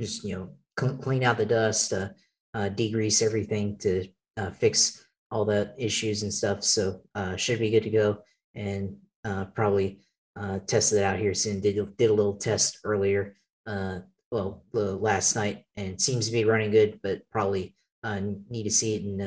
just, 0.00 0.24
you 0.24 0.36
know, 0.36 0.50
cl- 0.78 0.96
clean 0.96 1.22
out 1.22 1.36
the 1.36 1.46
dust, 1.46 1.92
uh, 1.92 2.08
uh, 2.54 2.68
degrease 2.68 3.22
everything 3.22 3.76
to 3.78 4.06
uh, 4.36 4.50
fix 4.50 5.04
all 5.30 5.44
the 5.44 5.74
issues 5.78 6.22
and 6.22 6.32
stuff. 6.32 6.62
So 6.62 7.00
uh, 7.14 7.36
should 7.36 7.58
be 7.58 7.70
good 7.70 7.84
to 7.84 7.90
go, 7.90 8.18
and 8.54 8.96
uh, 9.24 9.46
probably 9.46 10.00
tested 10.66 10.98
it 10.98 11.04
out 11.04 11.18
here 11.18 11.34
soon. 11.34 11.60
Did 11.60 11.96
did 11.96 12.10
a 12.10 12.14
little 12.14 12.36
test 12.36 12.78
earlier. 12.84 13.36
Well, 13.66 14.64
last 14.72 15.36
night, 15.36 15.64
and 15.76 16.00
seems 16.00 16.26
to 16.26 16.32
be 16.32 16.44
running 16.44 16.70
good, 16.70 17.00
but 17.02 17.20
probably 17.30 17.76
need 18.04 18.64
to 18.64 18.70
see 18.70 18.94
it 18.94 19.02
in 19.02 19.18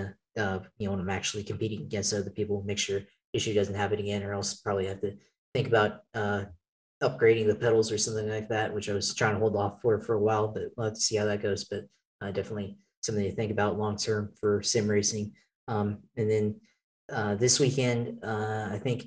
you 0.77 0.87
know 0.87 0.91
when 0.91 0.99
I'm 0.99 1.09
actually 1.09 1.43
competing 1.43 1.81
against 1.81 2.13
other 2.13 2.31
people, 2.31 2.63
make 2.63 2.79
sure 2.79 3.01
issue 3.33 3.53
doesn't 3.53 3.75
happen 3.75 3.99
again, 3.99 4.23
or 4.23 4.33
else 4.33 4.55
probably 4.55 4.87
have 4.87 5.01
to 5.01 5.15
think 5.53 5.67
about 5.67 6.01
upgrading 7.09 7.47
the 7.47 7.55
pedals 7.55 7.91
or 7.91 7.97
something 7.97 8.29
like 8.29 8.49
that, 8.49 8.73
which 8.73 8.89
I 8.89 8.93
was 8.93 9.13
trying 9.13 9.33
to 9.33 9.39
hold 9.39 9.55
off 9.55 9.81
for 9.81 9.99
for 9.99 10.15
a 10.15 10.21
while, 10.21 10.47
but 10.47 10.63
we'll 10.75 10.95
see 10.95 11.15
how 11.15 11.25
that 11.25 11.41
goes. 11.41 11.65
But 11.65 11.85
uh, 12.21 12.31
definitely 12.31 12.77
something 13.01 13.23
to 13.23 13.35
think 13.35 13.51
about 13.51 13.77
long 13.77 13.97
term 13.97 14.31
for 14.39 14.61
sim 14.61 14.87
racing. 14.87 15.33
Um, 15.67 15.99
and 16.17 16.29
then 16.29 16.55
uh, 17.11 17.35
this 17.35 17.59
weekend, 17.59 18.19
uh, 18.23 18.69
I 18.71 18.79
think 18.81 19.05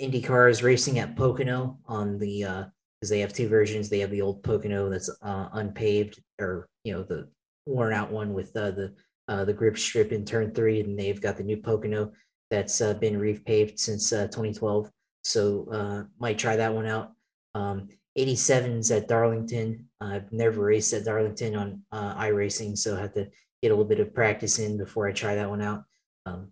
IndyCar 0.00 0.50
is 0.50 0.62
racing 0.62 0.98
at 0.98 1.16
Pocono 1.16 1.78
on 1.86 2.18
the 2.18 2.44
uh, 2.44 2.64
because 3.00 3.10
they 3.10 3.20
have 3.20 3.32
two 3.32 3.48
versions. 3.48 3.88
They 3.88 4.00
have 4.00 4.10
the 4.10 4.22
old 4.22 4.42
Pocono 4.42 4.90
that's 4.90 5.10
uh, 5.22 5.48
unpaved, 5.52 6.20
or 6.40 6.68
you 6.84 6.92
know 6.92 7.02
the 7.02 7.28
worn 7.66 7.92
out 7.92 8.10
one 8.10 8.34
with 8.34 8.54
uh, 8.56 8.72
the 8.72 8.94
uh, 9.28 9.44
the 9.44 9.52
grip 9.52 9.78
strip 9.78 10.12
in 10.12 10.24
turn 10.24 10.52
three, 10.52 10.80
and 10.80 10.98
they've 10.98 11.20
got 11.20 11.36
the 11.36 11.44
new 11.44 11.56
Pocono 11.56 12.12
that's 12.50 12.80
uh, 12.80 12.94
been 12.94 13.18
repaved 13.18 13.78
since 13.78 14.12
uh, 14.12 14.26
2012. 14.26 14.90
So 15.22 15.68
uh, 15.70 16.04
might 16.18 16.38
try 16.38 16.56
that 16.56 16.74
one 16.74 16.86
out. 16.86 17.12
Um, 17.54 17.88
87s 18.18 18.94
at 18.94 19.08
Darlington. 19.08 19.86
I've 20.00 20.32
never 20.32 20.62
raced 20.62 20.92
at 20.92 21.04
Darlington 21.04 21.54
on 21.56 21.82
uh, 21.92 22.14
iRacing, 22.16 22.76
so 22.76 22.96
I 22.96 23.00
have 23.00 23.14
to 23.14 23.28
get 23.62 23.70
a 23.70 23.74
little 23.74 23.84
bit 23.84 24.00
of 24.00 24.14
practice 24.14 24.58
in 24.58 24.76
before 24.76 25.08
I 25.08 25.12
try 25.12 25.34
that 25.34 25.48
one 25.48 25.62
out. 25.62 25.84
Um, 26.26 26.48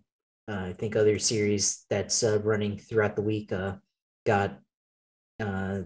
uh, 0.49 0.65
I 0.67 0.73
think 0.73 0.95
other 0.95 1.19
series 1.19 1.85
that's 1.89 2.23
uh, 2.23 2.39
running 2.43 2.77
throughout 2.77 3.15
the 3.15 3.21
week 3.21 3.51
uh, 3.51 3.75
got 4.25 4.59
uh, 5.39 5.81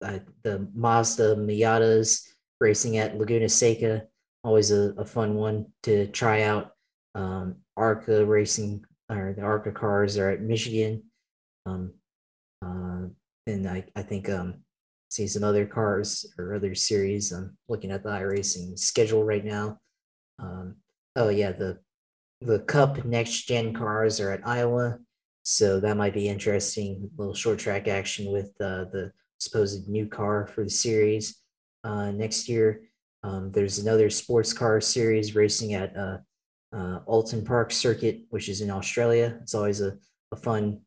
the 0.00 0.68
Mazda 0.74 1.36
Miatas 1.36 2.22
racing 2.60 2.96
at 2.98 3.18
Laguna 3.18 3.48
Seca 3.48 4.06
always 4.46 4.70
a, 4.70 4.94
a 4.96 5.04
fun 5.04 5.34
one 5.34 5.66
to 5.82 6.06
try 6.06 6.42
out. 6.42 6.70
Um, 7.16 7.56
ARCA 7.76 8.24
racing 8.24 8.84
or 9.10 9.34
the 9.36 9.42
ARCA 9.42 9.72
cars 9.72 10.16
are 10.18 10.30
at 10.30 10.40
Michigan. 10.40 11.02
Um, 11.66 11.92
uh, 12.64 13.08
and 13.46 13.68
I, 13.68 13.84
I 13.94 14.02
think 14.02 14.28
um, 14.28 14.56
see 15.08 15.26
some 15.26 15.44
other 15.44 15.66
cars 15.66 16.26
or 16.38 16.54
other 16.54 16.74
series. 16.74 17.32
I'm 17.32 17.56
looking 17.68 17.90
at 17.90 18.02
the 18.02 18.10
iRacing 18.10 18.78
schedule 18.78 19.24
right 19.24 19.44
now. 19.44 19.78
Um, 20.38 20.76
oh 21.14 21.28
yeah, 21.28 21.52
the 21.52 21.78
the 22.42 22.60
Cup 22.60 23.04
next 23.04 23.46
gen 23.48 23.72
cars 23.72 24.20
are 24.20 24.30
at 24.30 24.46
Iowa, 24.46 24.98
so 25.42 25.80
that 25.80 25.96
might 25.96 26.14
be 26.14 26.28
interesting. 26.28 27.10
A 27.16 27.20
little 27.20 27.34
short 27.34 27.58
track 27.58 27.88
action 27.88 28.30
with 28.30 28.52
uh, 28.60 28.84
the 28.92 29.12
supposed 29.38 29.88
new 29.88 30.06
car 30.06 30.46
for 30.46 30.64
the 30.64 30.70
series 30.70 31.40
uh, 31.84 32.10
next 32.10 32.48
year. 32.48 32.82
Um, 33.22 33.50
there's 33.50 33.78
another 33.78 34.10
sports 34.10 34.52
car 34.52 34.80
series 34.80 35.34
racing 35.34 35.74
at 35.74 35.96
uh, 35.96 36.18
uh, 36.72 37.00
Oulton 37.08 37.44
Park 37.44 37.72
Circuit, 37.72 38.20
which 38.30 38.48
is 38.48 38.60
in 38.60 38.70
Australia. 38.70 39.38
It's 39.42 39.54
always 39.54 39.80
a, 39.80 39.96
a 40.32 40.36
fun, 40.36 40.80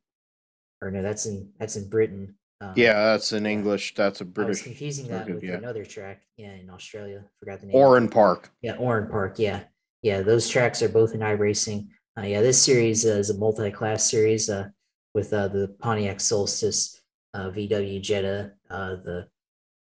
or 0.82 0.92
no, 0.92 1.02
that's 1.02 1.26
in 1.26 1.52
that's 1.60 1.76
in 1.76 1.90
Britain. 1.90 2.36
Um, 2.62 2.74
yeah, 2.76 2.94
that's 2.94 3.32
in 3.32 3.46
yeah. 3.46 3.52
English. 3.52 3.96
That's 3.96 4.22
a 4.22 4.26
British. 4.26 4.48
I 4.48 4.50
was 4.50 4.62
confusing 4.62 5.08
that 5.08 5.30
with 5.30 5.44
yeah. 5.44 5.56
another 5.56 5.86
track. 5.86 6.24
Yeah, 6.38 6.54
in 6.54 6.70
Australia. 6.70 7.24
Forgot 7.40 7.62
the 7.62 7.68
name. 7.68 7.76
Oran 7.76 8.10
Park. 8.10 8.52
Yeah, 8.62 8.76
Oran 8.76 9.10
Park. 9.10 9.40
Yeah, 9.40 9.64
yeah. 10.02 10.22
Those 10.22 10.50
tracks 10.50 10.82
are 10.82 10.90
both 10.90 11.14
in 11.14 11.22
iRacing. 11.22 11.88
Uh, 12.18 12.24
yeah, 12.24 12.42
this 12.42 12.62
series 12.62 13.06
uh, 13.06 13.12
is 13.12 13.30
a 13.30 13.38
multi-class 13.38 14.10
series 14.10 14.50
uh, 14.50 14.68
with 15.14 15.32
uh, 15.32 15.48
the 15.48 15.74
Pontiac 15.80 16.20
Solstice, 16.20 17.02
uh, 17.34 17.50
VW 17.50 18.02
Jetta, 18.02 18.52
uh, 18.70 18.96
the 18.96 19.28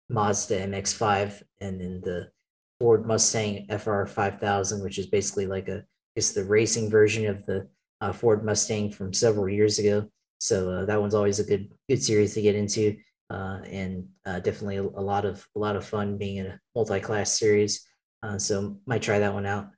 Mazda 0.09 0.67
MX-5, 0.67 1.43
and 1.61 1.79
then 1.79 2.01
the 2.01 2.31
Ford 2.79 3.05
Mustang 3.05 3.67
FR 3.67 4.05
5000, 4.05 4.81
which 4.83 4.97
is 4.97 5.05
basically 5.05 5.45
like 5.45 5.67
a 5.67 5.85
it's 6.15 6.31
the 6.33 6.43
racing 6.43 6.89
version 6.89 7.27
of 7.27 7.45
the 7.45 7.67
uh, 8.01 8.11
Ford 8.11 8.43
Mustang 8.43 8.91
from 8.91 9.13
several 9.13 9.49
years 9.49 9.79
ago. 9.79 10.07
So 10.43 10.69
uh, 10.69 10.85
that 10.87 10.99
one's 10.99 11.13
always 11.13 11.39
a 11.39 11.45
good 11.45 11.71
good 11.87 12.03
series 12.03 12.33
to 12.33 12.41
get 12.41 12.53
into, 12.53 12.97
uh, 13.29 13.61
and 13.63 14.09
uh, 14.25 14.41
definitely 14.41 14.75
a, 14.75 14.83
a, 14.83 15.05
lot 15.11 15.23
of 15.23 15.47
a 15.55 15.59
lot 15.59 15.77
of 15.77 15.85
fun 15.85 16.17
being 16.17 16.35
in 16.35 16.47
a 16.47 16.59
multi-class 16.75 17.39
series. 17.39 17.87
Uh, 18.21 18.37
so 18.37 18.77
might 18.85 19.01
try 19.01 19.19
that 19.19 19.33
one 19.33 19.45
out. 19.45 19.69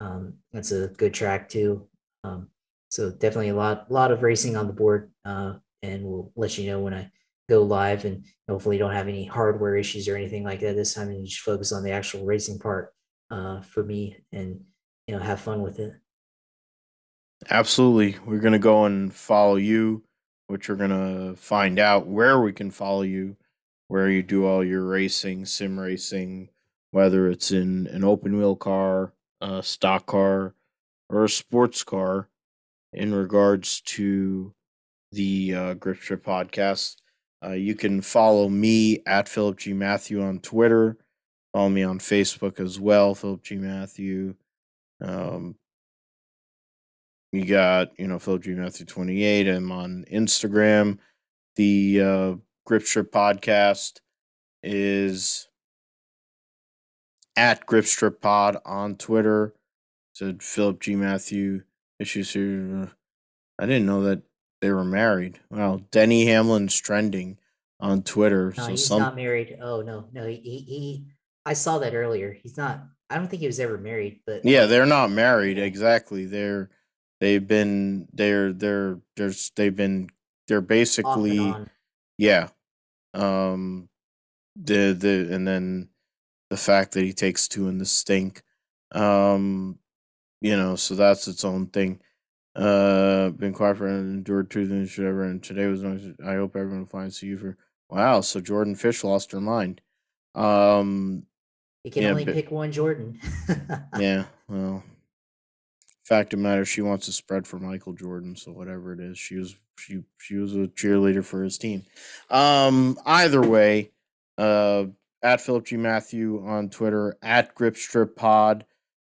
Um, 0.00 0.38
that's 0.50 0.72
a 0.72 0.88
good 0.88 1.12
track 1.12 1.50
too. 1.50 1.88
Um, 2.24 2.48
so 2.88 3.10
definitely 3.10 3.50
a 3.50 3.54
lot 3.54 3.90
lot 3.90 4.12
of 4.12 4.22
racing 4.22 4.56
on 4.56 4.66
the 4.66 4.72
board, 4.72 5.12
uh, 5.26 5.56
and 5.82 6.02
we'll 6.02 6.32
let 6.36 6.56
you 6.56 6.70
know 6.70 6.80
when 6.80 6.94
I 6.94 7.10
go 7.50 7.62
live 7.62 8.06
and 8.06 8.24
hopefully 8.48 8.78
don't 8.78 8.94
have 8.94 9.08
any 9.08 9.26
hardware 9.26 9.76
issues 9.76 10.08
or 10.08 10.16
anything 10.16 10.42
like 10.42 10.60
that 10.60 10.74
this 10.74 10.94
time 10.94 11.10
and 11.10 11.26
just 11.26 11.42
focus 11.42 11.70
on 11.70 11.84
the 11.84 11.90
actual 11.90 12.24
racing 12.24 12.58
part 12.58 12.94
uh, 13.30 13.60
for 13.60 13.84
me 13.84 14.16
and 14.32 14.58
you 15.06 15.14
know 15.14 15.20
have 15.20 15.38
fun 15.38 15.60
with 15.60 15.80
it 15.80 15.92
absolutely 17.50 18.16
we're 18.24 18.38
going 18.38 18.54
to 18.54 18.58
go 18.58 18.86
and 18.86 19.12
follow 19.12 19.56
you 19.56 20.02
which 20.46 20.68
we're 20.68 20.74
going 20.74 20.90
to 20.90 21.36
find 21.36 21.78
out 21.78 22.06
where 22.06 22.40
we 22.40 22.52
can 22.52 22.70
follow 22.70 23.02
you 23.02 23.36
where 23.88 24.08
you 24.08 24.22
do 24.22 24.46
all 24.46 24.64
your 24.64 24.84
racing 24.84 25.44
sim 25.44 25.78
racing 25.78 26.48
whether 26.90 27.28
it's 27.28 27.50
in 27.50 27.86
an 27.88 28.04
open 28.04 28.36
wheel 28.36 28.56
car 28.56 29.12
a 29.40 29.62
stock 29.62 30.06
car 30.06 30.54
or 31.08 31.24
a 31.24 31.28
sports 31.28 31.82
car 31.84 32.28
in 32.92 33.14
regards 33.14 33.80
to 33.82 34.54
the 35.12 35.54
uh, 35.54 35.74
Grip 35.74 35.98
Strip 36.00 36.24
podcast. 36.24 36.96
Uh, 37.44 37.50
you 37.50 37.74
can 37.74 38.00
follow 38.00 38.48
me 38.48 39.02
at 39.06 39.28
Philip 39.28 39.58
G. 39.58 39.72
Matthew 39.72 40.22
on 40.22 40.40
Twitter. 40.40 40.96
Follow 41.52 41.68
me 41.68 41.82
on 41.82 41.98
Facebook 41.98 42.58
as 42.58 42.80
well, 42.80 43.14
Philip 43.14 43.42
G. 43.42 43.56
Matthew. 43.56 44.34
Um, 45.00 45.56
you 47.34 47.44
got, 47.44 47.98
you 47.98 48.06
know, 48.06 48.18
Philip 48.18 48.42
G. 48.42 48.50
Matthew 48.50 48.86
28. 48.86 49.48
I'm 49.48 49.72
on 49.72 50.04
Instagram. 50.10 50.98
The 51.56 52.00
uh, 52.00 52.34
Grip 52.64 52.82
Strip 52.82 53.12
podcast 53.12 54.00
is 54.62 55.48
at 57.36 57.66
Grip 57.66 57.86
Strip 57.86 58.20
Pod 58.20 58.56
on 58.64 58.96
Twitter. 58.96 59.54
Said 60.14 60.42
Philip 60.42 60.80
G. 60.80 60.94
Matthew 60.94 61.62
issues 61.98 62.32
here. 62.32 62.92
I 63.58 63.66
didn't 63.66 63.86
know 63.86 64.02
that 64.04 64.22
they 64.60 64.70
were 64.70 64.84
married. 64.84 65.40
Well, 65.50 65.82
Denny 65.90 66.26
Hamlin's 66.26 66.80
trending 66.80 67.38
on 67.80 68.02
Twitter. 68.02 68.54
No, 68.56 68.62
so 68.62 68.70
he's 68.70 68.86
some 68.86 69.00
not 69.00 69.16
married. 69.16 69.58
Oh 69.60 69.82
no, 69.82 70.06
no, 70.12 70.26
he, 70.26 70.36
he, 70.36 70.58
he 70.58 71.04
I 71.44 71.52
saw 71.52 71.78
that 71.78 71.94
earlier. 71.94 72.32
He's 72.32 72.56
not. 72.56 72.84
I 73.10 73.16
don't 73.16 73.28
think 73.28 73.40
he 73.40 73.46
was 73.46 73.60
ever 73.60 73.76
married, 73.76 74.20
but 74.26 74.44
yeah, 74.44 74.66
they're 74.66 74.86
not 74.86 75.10
married 75.10 75.58
exactly. 75.58 76.24
They're 76.26 76.70
they've 77.20 77.46
been 77.46 78.08
they're 78.12 78.52
they're 78.52 78.98
there's 79.16 79.50
they've 79.56 79.74
been 79.74 80.08
they're 80.48 80.60
basically 80.60 81.54
yeah. 82.18 82.48
Um 83.14 83.88
the 84.56 84.92
the 84.98 85.34
and 85.34 85.46
then 85.46 85.88
the 86.50 86.56
fact 86.56 86.92
that 86.92 87.04
he 87.04 87.12
takes 87.12 87.48
two 87.48 87.68
in 87.68 87.78
the 87.78 87.86
stink. 87.86 88.42
Um 88.92 89.78
you 90.40 90.56
know, 90.56 90.76
so 90.76 90.94
that's 90.94 91.26
its 91.26 91.44
own 91.44 91.68
thing. 91.68 92.00
Uh, 92.54 93.30
been 93.30 93.52
quiet 93.54 93.78
for 93.78 93.88
and 93.88 94.14
endured 94.18 94.48
two 94.50 94.68
things 94.68 94.90
should 94.90 95.06
ever. 95.06 95.24
And 95.24 95.42
today 95.42 95.66
was 95.66 95.82
nice. 95.82 96.02
I 96.24 96.34
hope 96.34 96.54
everyone 96.54 96.86
finds 96.86 97.20
you 97.22 97.36
for 97.38 97.56
wow. 97.88 98.20
So 98.20 98.40
Jordan 98.40 98.76
Fish 98.76 99.02
lost 99.02 99.32
her 99.32 99.40
mind. 99.40 99.80
Um, 100.34 101.24
You 101.82 101.90
can 101.90 102.02
yeah, 102.02 102.10
only 102.10 102.24
but- 102.26 102.34
pick 102.34 102.50
one 102.50 102.70
Jordan. 102.72 103.18
yeah. 103.98 104.26
Well, 104.48 104.84
fact 106.04 106.34
of 106.34 106.38
matter, 106.38 106.64
she 106.64 106.82
wants 106.82 107.06
to 107.06 107.12
spread 107.12 107.46
for 107.46 107.58
Michael 107.58 107.92
Jordan. 107.92 108.36
So 108.36 108.52
whatever 108.52 108.92
it 108.92 109.00
is, 109.00 109.18
she 109.18 109.36
was 109.36 109.56
she 109.78 110.02
she 110.18 110.36
was 110.36 110.54
a 110.54 110.68
cheerleader 110.68 111.24
for 111.24 111.42
his 111.42 111.58
team. 111.58 111.84
Um, 112.30 112.98
either 113.06 113.40
way, 113.40 113.90
uh, 114.38 114.84
at 115.22 115.40
Philip 115.40 115.64
G 115.64 115.76
Matthew 115.76 116.44
on 116.46 116.68
Twitter 116.68 117.16
at 117.22 117.54
Grip 117.54 117.76
Strip 117.76 118.16
Pod 118.16 118.64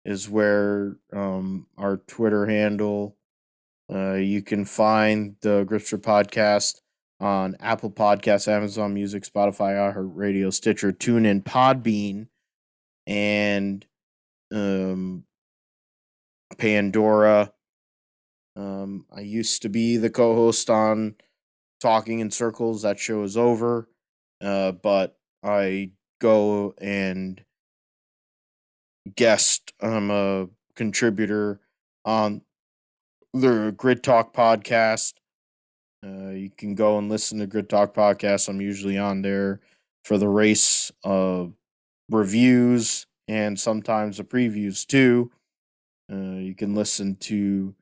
is 0.05 0.29
where 0.29 0.97
um 1.13 1.67
our 1.77 1.99
Twitter 1.99 2.47
handle. 2.47 3.17
Uh, 3.93 4.15
you 4.15 4.43
can 4.43 4.65
find 4.65 5.37
the 5.41 5.65
Grip 5.65 5.83
Strip 5.83 6.03
podcast 6.03 6.81
on 7.21 7.57
Apple 7.61 7.91
Podcasts, 7.91 8.49
Amazon 8.49 8.95
Music, 8.95 9.25
Spotify, 9.25 9.93
iHeartRadio, 9.93 10.53
Stitcher, 10.53 10.93
TuneIn, 10.93 11.43
Podbean, 11.43 12.29
and 13.07 13.85
um, 14.53 15.25
Pandora. 16.57 17.53
Um, 18.57 19.07
I 19.15 19.21
used 19.21 19.63
to 19.63 19.69
be 19.69 19.97
the 19.97 20.11
co-host 20.11 20.71
on 20.71 21.15
Talking 21.81 22.21
in 22.21 22.31
Circles. 22.31 22.83
That 22.83 22.99
show 22.99 23.23
is 23.23 23.37
over, 23.37 23.89
uh, 24.41 24.73
but 24.73 25.17
I 25.43 25.91
go 26.21 26.75
and 26.79 27.41
guest. 29.15 29.73
I'm 29.81 30.11
a 30.11 30.49
contributor 30.75 31.61
on 32.05 32.43
the 33.33 33.73
Grid 33.77 34.03
Talk 34.03 34.35
podcast. 34.35 35.15
Uh, 36.05 36.31
you 36.31 36.51
can 36.51 36.75
go 36.75 36.99
and 36.99 37.09
listen 37.09 37.39
to 37.39 37.47
Grid 37.47 37.69
Talk 37.69 37.95
podcast. 37.95 38.49
I'm 38.49 38.61
usually 38.61 38.99
on 38.99 39.23
there 39.23 39.61
for 40.05 40.19
the 40.19 40.29
race 40.29 40.91
uh, 41.05 41.47
reviews 42.11 43.07
and 43.27 43.59
sometimes 43.59 44.17
the 44.17 44.25
previews 44.25 44.87
too. 44.87 45.31
Uh, 46.11 46.39
you 46.39 46.55
can 46.55 46.75
listen 46.75 47.17
to 47.17 47.75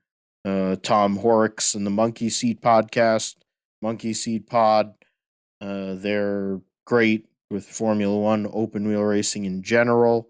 uh, 0.44 0.76
Tom 0.82 1.16
Horrocks 1.16 1.74
and 1.74 1.86
the 1.86 1.90
Monkey 1.90 2.28
Seat 2.28 2.60
podcast, 2.60 3.36
Monkey 3.82 4.14
Seat 4.14 4.48
Pod. 4.48 4.94
Uh, 5.60 5.94
they're 5.94 6.60
great 6.86 7.26
with 7.50 7.64
Formula 7.64 8.16
One, 8.16 8.48
open 8.52 8.86
wheel 8.88 9.02
racing 9.02 9.44
in 9.44 9.62
general, 9.62 10.28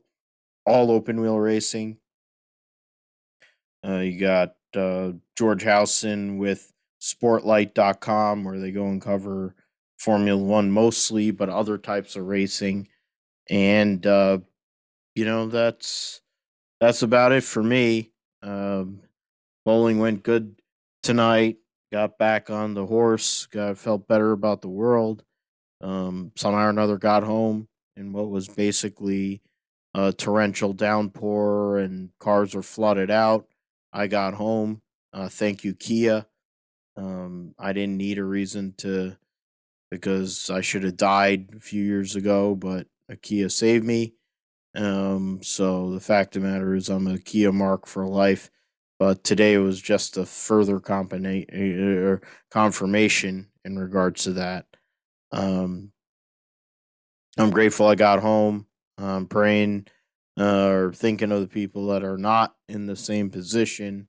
all 0.64 0.90
open 0.90 1.20
wheel 1.20 1.38
racing. 1.38 1.98
Uh, 3.86 3.98
you 3.98 4.18
got 4.18 4.56
uh, 4.74 5.12
George 5.36 5.62
Howson 5.62 6.38
with 6.38 6.72
Sportlight.com, 7.00 8.44
where 8.44 8.58
they 8.58 8.72
go 8.72 8.86
and 8.86 9.00
cover 9.00 9.54
Formula 9.98 10.42
One 10.42 10.70
mostly, 10.70 11.30
but 11.30 11.48
other 11.48 11.78
types 11.78 12.16
of 12.16 12.26
racing. 12.26 12.88
And 13.48 14.04
you 14.04 15.24
know 15.24 15.46
that's 15.46 16.20
that's 16.80 17.02
about 17.02 17.32
it 17.32 17.44
for 17.44 17.62
me. 17.62 18.12
Um, 18.42 19.00
bowling 19.64 19.98
went 19.98 20.22
good 20.22 20.56
tonight. 21.02 21.56
Got 21.92 22.18
back 22.18 22.50
on 22.50 22.74
the 22.74 22.86
horse. 22.86 23.46
Got 23.46 23.78
felt 23.78 24.08
better 24.08 24.32
about 24.32 24.60
the 24.60 24.68
world. 24.68 25.22
Um, 25.80 26.32
somehow 26.36 26.66
or 26.66 26.70
another, 26.70 26.98
got 26.98 27.22
home 27.22 27.68
in 27.96 28.12
what 28.12 28.30
was 28.30 28.48
basically 28.48 29.42
a 29.94 30.12
torrential 30.12 30.72
downpour, 30.72 31.78
and 31.78 32.10
cars 32.18 32.54
were 32.54 32.62
flooded 32.62 33.10
out. 33.10 33.46
I 33.92 34.06
got 34.06 34.34
home. 34.34 34.82
Uh, 35.12 35.28
thank 35.28 35.64
you, 35.64 35.74
Kia. 35.74 36.26
Um, 36.96 37.54
I 37.58 37.72
didn't 37.72 37.96
need 37.96 38.18
a 38.18 38.24
reason 38.24 38.74
to 38.78 39.16
because 39.90 40.50
I 40.50 40.60
should 40.60 40.82
have 40.82 40.96
died 40.96 41.50
a 41.56 41.60
few 41.60 41.82
years 41.82 42.16
ago, 42.16 42.54
but 42.54 42.86
a 43.08 43.16
Kia 43.16 43.48
saved 43.48 43.84
me. 43.84 44.14
Um, 44.76 45.40
so 45.42 45.90
the 45.90 46.00
fact 46.00 46.36
of 46.36 46.42
the 46.42 46.48
matter 46.48 46.74
is, 46.74 46.88
I'm 46.88 47.06
a 47.06 47.18
Kia 47.18 47.50
Mark 47.50 47.86
for 47.86 48.06
life. 48.06 48.50
But 48.98 49.24
today 49.24 49.58
was 49.58 49.80
just 49.80 50.16
a 50.16 50.24
further 50.24 50.76
er, 50.76 52.20
confirmation 52.50 53.48
in 53.64 53.78
regards 53.78 54.24
to 54.24 54.32
that. 54.34 54.66
Um, 55.32 55.92
I'm 57.36 57.50
grateful 57.50 57.86
I 57.86 57.94
got 57.94 58.20
home. 58.20 58.66
I'm 58.96 59.26
praying 59.26 59.88
uh, 60.38 60.68
or 60.68 60.92
thinking 60.94 61.30
of 61.30 61.40
the 61.40 61.46
people 61.46 61.88
that 61.88 62.04
are 62.04 62.16
not 62.16 62.54
in 62.68 62.86
the 62.86 62.96
same 62.96 63.28
position, 63.28 64.08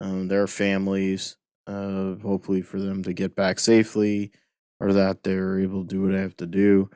um, 0.00 0.28
their 0.28 0.46
families, 0.46 1.36
uh, 1.66 2.14
hopefully 2.16 2.62
for 2.62 2.80
them 2.80 3.02
to 3.02 3.12
get 3.12 3.34
back 3.34 3.58
safely 3.58 4.30
or 4.78 4.92
that 4.92 5.24
they're 5.24 5.58
able 5.58 5.82
to 5.82 5.88
do 5.88 6.02
what 6.02 6.14
I 6.14 6.20
have 6.20 6.36
to 6.36 6.46
do. 6.46 6.90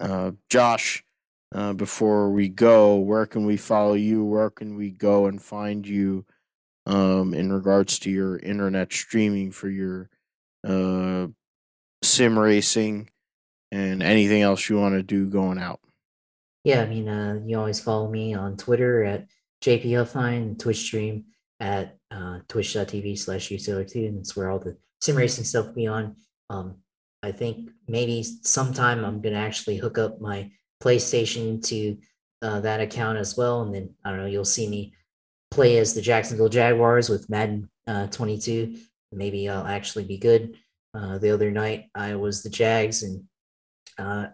Uh, 0.00 0.32
Josh, 0.48 1.04
uh, 1.54 1.72
before 1.72 2.30
we 2.30 2.48
go, 2.48 2.96
where 2.96 3.26
can 3.26 3.46
we 3.46 3.56
follow 3.56 3.94
you? 3.94 4.24
Where 4.24 4.50
can 4.50 4.76
we 4.76 4.90
go 4.90 5.26
and 5.26 5.40
find 5.40 5.86
you 5.86 6.24
um, 6.86 7.34
in 7.34 7.52
regards 7.52 7.98
to 8.00 8.10
your 8.10 8.38
internet 8.38 8.92
streaming 8.92 9.50
for 9.50 9.68
your 9.68 10.10
uh, 10.66 11.28
sim 12.02 12.38
racing 12.38 13.10
and 13.70 14.02
anything 14.02 14.42
else 14.42 14.68
you 14.68 14.78
want 14.78 14.94
to 14.94 15.02
do 15.02 15.26
going 15.26 15.58
out? 15.58 15.80
yeah, 16.68 16.82
I 16.82 16.86
mean, 16.86 17.08
uh, 17.08 17.40
you 17.46 17.58
always 17.58 17.80
follow 17.80 18.10
me 18.10 18.34
on 18.34 18.58
Twitter 18.58 19.02
at 19.02 19.26
JP 19.64 19.84
Huffine 19.84 20.42
and 20.42 20.60
Twitch 20.60 20.82
stream 20.82 21.24
at 21.60 21.96
uh, 22.10 22.40
twitch.tv 22.46 23.18
slash 23.18 23.48
UCLR2. 23.48 24.08
And 24.08 24.18
that's 24.18 24.36
where 24.36 24.50
all 24.50 24.58
the 24.58 24.76
sim 25.00 25.16
racing 25.16 25.44
stuff 25.44 25.68
will 25.68 25.72
be 25.72 25.86
on. 25.86 26.16
Um, 26.50 26.76
I 27.22 27.32
think 27.32 27.70
maybe 27.86 28.22
sometime 28.22 29.02
I'm 29.02 29.22
going 29.22 29.34
to 29.34 29.40
actually 29.40 29.78
hook 29.78 29.96
up 29.96 30.20
my 30.20 30.50
PlayStation 30.82 31.62
to 31.66 31.96
uh, 32.42 32.60
that 32.60 32.80
account 32.80 33.18
as 33.18 33.36
well. 33.36 33.62
And 33.62 33.74
then, 33.74 33.94
I 34.04 34.10
don't 34.10 34.20
know, 34.20 34.26
you'll 34.26 34.44
see 34.44 34.68
me 34.68 34.94
play 35.50 35.78
as 35.78 35.94
the 35.94 36.02
Jacksonville 36.02 36.48
Jaguars 36.48 37.08
with 37.08 37.28
Madden 37.30 37.68
uh, 37.86 38.06
22. 38.08 38.76
Maybe 39.12 39.48
I'll 39.48 39.66
actually 39.66 40.04
be 40.04 40.18
good. 40.18 40.56
Uh, 40.94 41.18
the 41.18 41.30
other 41.30 41.50
night, 41.50 41.86
I 41.94 42.16
was 42.16 42.42
the 42.42 42.50
Jags 42.50 43.02
and 43.02 43.24
uh, 43.98 44.28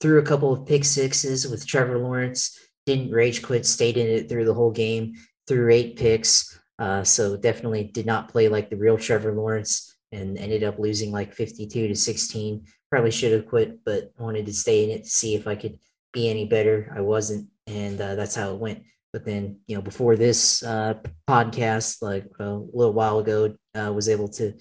threw 0.00 0.18
a 0.18 0.24
couple 0.24 0.52
of 0.52 0.66
pick 0.66 0.84
sixes 0.84 1.48
with 1.48 1.66
Trevor 1.66 1.98
Lawrence. 1.98 2.58
Didn't 2.86 3.12
rage 3.12 3.42
quit, 3.42 3.66
stayed 3.66 3.96
in 3.96 4.06
it 4.06 4.28
through 4.28 4.44
the 4.44 4.54
whole 4.54 4.70
game. 4.70 5.14
Threw 5.46 5.72
eight 5.72 5.96
picks. 5.96 6.58
Uh, 6.78 7.04
so 7.04 7.36
definitely 7.36 7.84
did 7.84 8.06
not 8.06 8.28
play 8.28 8.48
like 8.48 8.70
the 8.70 8.76
real 8.76 8.98
Trevor 8.98 9.32
Lawrence. 9.32 9.94
and 10.12 10.38
ended 10.38 10.62
up 10.62 10.78
losing 10.78 11.10
like 11.10 11.34
52 11.34 11.88
to 11.88 11.96
16. 11.96 12.64
Probably 12.94 13.10
should 13.10 13.32
have 13.32 13.48
quit, 13.48 13.84
but 13.84 14.12
wanted 14.18 14.46
to 14.46 14.52
stay 14.52 14.84
in 14.84 14.90
it 14.90 15.02
to 15.02 15.10
see 15.10 15.34
if 15.34 15.48
I 15.48 15.56
could 15.56 15.80
be 16.12 16.30
any 16.30 16.44
better. 16.44 16.94
I 16.96 17.00
wasn't, 17.00 17.48
and 17.66 18.00
uh, 18.00 18.14
that's 18.14 18.36
how 18.36 18.52
it 18.52 18.60
went. 18.60 18.84
But 19.12 19.24
then, 19.24 19.58
you 19.66 19.74
know, 19.74 19.82
before 19.82 20.14
this 20.14 20.62
uh, 20.62 20.94
podcast, 21.28 22.02
like 22.02 22.24
a 22.38 22.50
little 22.72 22.92
while 22.92 23.18
ago, 23.18 23.56
uh, 23.74 23.92
was 23.92 24.08
able 24.08 24.28
to 24.28 24.54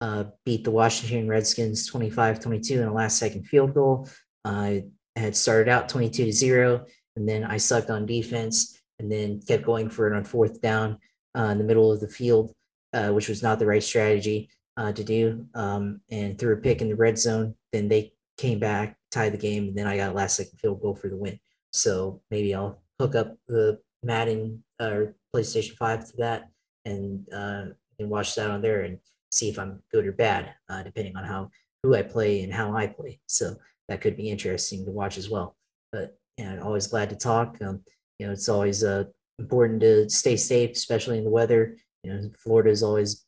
uh, 0.00 0.24
beat 0.44 0.62
the 0.62 0.70
Washington 0.70 1.26
Redskins 1.26 1.88
25 1.88 2.38
22 2.38 2.80
in 2.80 2.86
a 2.86 2.94
last 2.94 3.18
second 3.18 3.48
field 3.48 3.74
goal. 3.74 4.08
I 4.44 4.84
had 5.16 5.34
started 5.34 5.68
out 5.68 5.88
22 5.88 6.26
to 6.26 6.32
0, 6.32 6.86
and 7.16 7.28
then 7.28 7.42
I 7.42 7.56
sucked 7.56 7.90
on 7.90 8.06
defense 8.06 8.80
and 9.00 9.10
then 9.10 9.40
kept 9.40 9.64
going 9.64 9.90
for 9.90 10.06
it 10.06 10.16
on 10.16 10.22
fourth 10.22 10.60
down 10.60 10.98
uh, 11.36 11.46
in 11.46 11.58
the 11.58 11.64
middle 11.64 11.90
of 11.90 11.98
the 11.98 12.06
field, 12.06 12.54
uh, 12.92 13.08
which 13.08 13.28
was 13.28 13.42
not 13.42 13.58
the 13.58 13.66
right 13.66 13.82
strategy 13.82 14.48
uh, 14.80 14.92
to 14.92 15.04
do. 15.04 15.46
Um, 15.54 16.00
and 16.10 16.38
threw 16.38 16.54
a 16.54 16.56
pick 16.56 16.80
in 16.80 16.88
the 16.88 16.96
red 16.96 17.18
zone. 17.18 17.54
Then 17.72 17.88
they 17.88 18.12
came 18.38 18.58
back, 18.58 18.96
tied 19.10 19.32
the 19.32 19.38
game, 19.38 19.68
and 19.68 19.76
then 19.76 19.86
I 19.86 19.96
got 19.96 20.12
a 20.12 20.14
last 20.14 20.36
second 20.36 20.58
field 20.58 20.80
goal 20.80 20.94
for 20.94 21.08
the 21.08 21.16
win. 21.16 21.38
So 21.72 22.22
maybe 22.30 22.54
I'll 22.54 22.80
hook 22.98 23.14
up 23.14 23.36
the 23.46 23.78
Madden 24.02 24.64
or 24.80 25.14
PlayStation 25.34 25.76
5 25.76 26.10
to 26.10 26.16
that 26.18 26.48
and 26.86 27.26
uh, 27.32 27.66
and 27.98 28.08
watch 28.08 28.34
that 28.34 28.50
on 28.50 28.62
there 28.62 28.82
and 28.82 28.98
see 29.30 29.50
if 29.50 29.58
I'm 29.58 29.82
good 29.92 30.06
or 30.06 30.12
bad, 30.12 30.54
uh, 30.70 30.82
depending 30.82 31.14
on 31.16 31.24
how 31.24 31.50
who 31.82 31.94
I 31.94 32.02
play 32.02 32.42
and 32.42 32.52
how 32.52 32.74
I 32.74 32.86
play. 32.86 33.20
So 33.26 33.56
that 33.88 34.00
could 34.00 34.16
be 34.16 34.30
interesting 34.30 34.86
to 34.86 34.90
watch 34.90 35.18
as 35.18 35.28
well. 35.28 35.56
But 35.92 36.16
yeah, 36.38 36.58
always 36.60 36.86
glad 36.86 37.10
to 37.10 37.16
talk. 37.16 37.58
Um, 37.60 37.82
you 38.18 38.26
know, 38.26 38.32
it's 38.32 38.48
always 38.48 38.82
uh, 38.82 39.04
important 39.38 39.80
to 39.82 40.08
stay 40.08 40.36
safe, 40.36 40.70
especially 40.70 41.18
in 41.18 41.24
the 41.24 41.30
weather. 41.30 41.76
You 42.02 42.12
know, 42.12 42.30
Florida's 42.38 42.82
always 42.82 43.26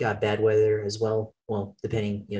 got 0.00 0.20
bad 0.20 0.40
weather 0.40 0.82
as 0.84 0.98
well. 0.98 1.34
Well, 1.46 1.76
depending, 1.82 2.24
you 2.28 2.38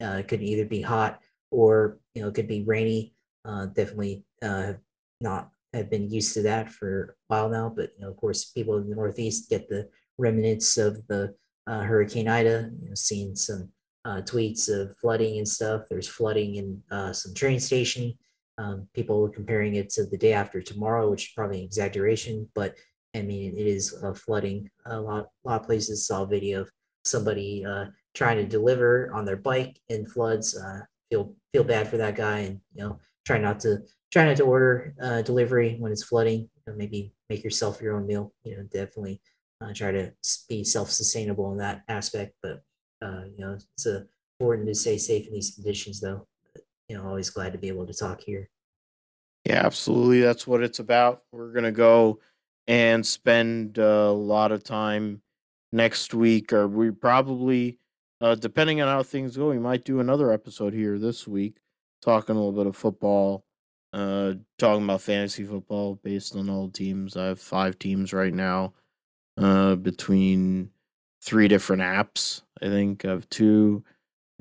know, 0.00 0.08
uh, 0.08 0.18
it 0.18 0.28
could 0.28 0.42
either 0.42 0.64
be 0.64 0.82
hot 0.82 1.20
or 1.50 1.98
you 2.14 2.22
know 2.22 2.28
it 2.28 2.34
could 2.34 2.48
be 2.48 2.64
rainy. 2.64 3.14
Uh, 3.44 3.66
definitely 3.66 4.24
uh, 4.42 4.72
not 5.20 5.50
have 5.72 5.90
been 5.90 6.10
used 6.10 6.34
to 6.34 6.42
that 6.42 6.72
for 6.72 7.16
a 7.30 7.34
while 7.34 7.48
now. 7.48 7.72
But 7.74 7.90
you 7.96 8.04
know, 8.04 8.10
of 8.10 8.16
course, 8.16 8.46
people 8.46 8.78
in 8.78 8.88
the 8.88 8.96
Northeast 8.96 9.48
get 9.48 9.68
the 9.68 9.88
remnants 10.18 10.76
of 10.78 11.06
the 11.06 11.34
uh, 11.66 11.80
Hurricane 11.80 12.28
Ida. 12.28 12.70
You 12.82 12.88
know, 12.88 12.94
seeing 12.94 13.36
some 13.36 13.70
uh, 14.04 14.22
tweets 14.22 14.68
of 14.68 14.96
flooding 14.98 15.38
and 15.38 15.48
stuff. 15.48 15.82
There's 15.88 16.08
flooding 16.08 16.56
in 16.56 16.82
uh, 16.90 17.12
some 17.12 17.34
train 17.34 17.60
station. 17.60 18.14
Um, 18.58 18.88
people 18.94 19.28
comparing 19.28 19.76
it 19.76 19.88
to 19.90 20.04
the 20.04 20.18
day 20.18 20.32
after 20.32 20.60
tomorrow, 20.60 21.10
which 21.10 21.24
is 21.28 21.32
probably 21.34 21.60
an 21.60 21.64
exaggeration, 21.64 22.48
but 22.54 22.74
I 23.14 23.22
mean 23.22 23.56
it 23.56 23.66
is 23.66 23.94
uh, 24.02 24.14
flooding. 24.14 24.70
A 24.86 25.00
lot, 25.00 25.28
a 25.44 25.48
lot 25.48 25.60
of 25.60 25.66
places 25.66 26.06
saw 26.06 26.24
video 26.24 26.62
of 26.62 26.70
somebody 27.04 27.64
uh, 27.64 27.86
trying 28.14 28.36
to 28.36 28.46
deliver 28.46 29.12
on 29.14 29.24
their 29.24 29.36
bike 29.36 29.80
in 29.88 30.06
floods. 30.06 30.56
Uh, 30.56 30.80
feel 31.10 31.34
feel 31.52 31.64
bad 31.64 31.88
for 31.88 31.98
that 31.98 32.16
guy, 32.16 32.38
and 32.40 32.60
you 32.74 32.82
know 32.82 32.98
try 33.26 33.38
not 33.38 33.60
to 33.60 33.78
try 34.10 34.24
not 34.24 34.36
to 34.36 34.44
order 34.44 34.94
uh, 35.02 35.22
delivery 35.22 35.76
when 35.78 35.92
it's 35.92 36.04
flooding. 36.04 36.40
You 36.40 36.62
know, 36.66 36.74
maybe 36.76 37.12
make 37.28 37.44
yourself 37.44 37.80
your 37.80 37.96
own 37.96 38.06
meal. 38.06 38.32
You 38.44 38.56
know, 38.56 38.62
definitely 38.64 39.20
uh, 39.60 39.72
try 39.74 39.92
to 39.92 40.12
be 40.48 40.64
self-sustainable 40.64 41.52
in 41.52 41.58
that 41.58 41.82
aspect. 41.88 42.34
But 42.42 42.62
uh, 43.02 43.24
you 43.36 43.44
know, 43.44 43.58
it's 43.74 43.86
uh, 43.86 44.02
important 44.40 44.68
to 44.68 44.74
stay 44.74 44.98
safe 44.98 45.26
in 45.26 45.32
these 45.32 45.54
conditions, 45.54 46.00
though. 46.00 46.26
But, 46.52 46.62
you 46.88 46.96
know, 46.96 47.06
always 47.06 47.30
glad 47.30 47.52
to 47.52 47.58
be 47.58 47.68
able 47.68 47.86
to 47.86 47.94
talk 47.94 48.20
here. 48.22 48.48
Yeah, 49.44 49.66
absolutely. 49.66 50.20
That's 50.20 50.46
what 50.46 50.62
it's 50.62 50.78
about. 50.78 51.22
We're 51.32 51.52
gonna 51.52 51.72
go 51.72 52.20
and 52.68 53.04
spend 53.04 53.78
a 53.78 54.10
lot 54.10 54.52
of 54.52 54.62
time 54.62 55.20
next 55.72 56.14
week, 56.14 56.52
or 56.52 56.68
we 56.68 56.90
probably, 56.90 57.78
uh, 58.20 58.34
depending 58.34 58.80
on 58.80 58.88
how 58.88 59.02
things 59.02 59.36
go, 59.36 59.50
we 59.50 59.58
might 59.58 59.84
do 59.84 60.00
another 60.00 60.30
episode 60.30 60.74
here 60.74 60.98
this 60.98 61.26
week, 61.26 61.58
talking 62.02 62.36
a 62.36 62.38
little 62.38 62.52
bit 62.52 62.66
of 62.66 62.76
football, 62.76 63.44
uh, 63.92 64.34
talking 64.58 64.84
about 64.84 65.00
fantasy 65.00 65.44
football 65.44 65.96
based 66.02 66.36
on 66.36 66.48
all 66.48 66.68
teams. 66.68 67.16
I 67.16 67.26
have 67.26 67.40
five 67.40 67.78
teams 67.78 68.12
right 68.12 68.34
now, 68.34 68.74
uh, 69.38 69.76
between 69.76 70.70
three 71.22 71.48
different 71.48 71.82
apps. 71.82 72.42
I 72.60 72.66
think 72.66 73.04
I 73.04 73.10
have 73.10 73.28
two 73.30 73.84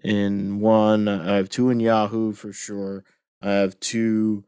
in 0.04 0.60
one. 0.60 1.08
I 1.08 1.36
have 1.36 1.50
two 1.50 1.70
in 1.70 1.80
Yahoo 1.80 2.34
for 2.34 2.52
sure. 2.54 3.04
I 3.42 3.52
have 3.52 3.80
two 3.80 4.44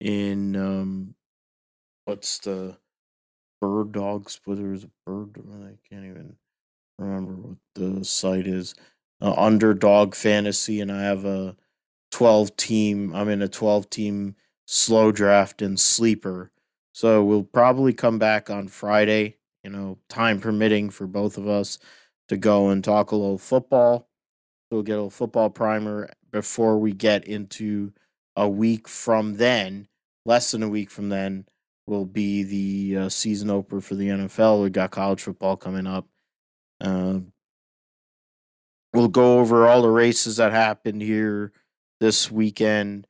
in 0.00 0.56
um, 0.56 1.14
what's 2.04 2.38
the 2.38 2.76
bird 3.60 3.92
dogs? 3.92 4.40
Whether 4.44 4.72
it's 4.72 4.84
a 4.84 4.90
bird, 5.06 5.36
I 5.62 5.76
can't 5.88 6.04
even 6.04 6.36
remember 6.98 7.32
what 7.32 7.56
the 7.74 8.04
site 8.04 8.46
is. 8.46 8.74
Uh, 9.20 9.34
Underdog 9.36 10.14
Fantasy, 10.14 10.80
and 10.80 10.92
I 10.92 11.02
have 11.02 11.24
a 11.24 11.56
twelve 12.10 12.56
team. 12.56 13.14
I'm 13.14 13.28
in 13.28 13.42
a 13.42 13.48
twelve 13.48 13.90
team 13.90 14.36
slow 14.66 15.12
draft 15.12 15.62
and 15.62 15.78
sleeper. 15.78 16.52
So 16.92 17.24
we'll 17.24 17.44
probably 17.44 17.92
come 17.92 18.18
back 18.18 18.50
on 18.50 18.68
Friday, 18.68 19.36
you 19.62 19.70
know, 19.70 19.98
time 20.08 20.40
permitting 20.40 20.90
for 20.90 21.06
both 21.06 21.38
of 21.38 21.48
us 21.48 21.78
to 22.28 22.36
go 22.36 22.68
and 22.68 22.82
talk 22.82 23.10
a 23.10 23.16
little 23.16 23.38
football. 23.38 24.08
We'll 24.70 24.82
get 24.82 24.92
a 24.92 24.96
little 24.96 25.10
football 25.10 25.48
primer 25.48 26.10
before 26.30 26.78
we 26.78 26.92
get 26.92 27.24
into 27.24 27.92
a 28.36 28.48
week 28.48 28.86
from 28.86 29.36
then, 29.36 29.88
less 30.26 30.50
than 30.50 30.62
a 30.62 30.68
week 30.68 30.90
from 30.90 31.08
then, 31.08 31.46
will 31.88 32.04
be 32.04 32.42
the 32.42 33.04
uh, 33.04 33.08
season 33.08 33.50
opener 33.50 33.80
for 33.80 33.94
the 33.94 34.08
NFL. 34.08 34.62
We 34.62 34.70
got 34.70 34.90
college 34.90 35.22
football 35.22 35.56
coming 35.56 35.86
up. 35.86 36.06
Uh, 36.80 37.20
we'll 38.92 39.08
go 39.08 39.38
over 39.40 39.66
all 39.66 39.82
the 39.82 39.88
races 39.88 40.36
that 40.36 40.52
happened 40.52 41.02
here 41.02 41.52
this 42.00 42.30
weekend. 42.30 43.06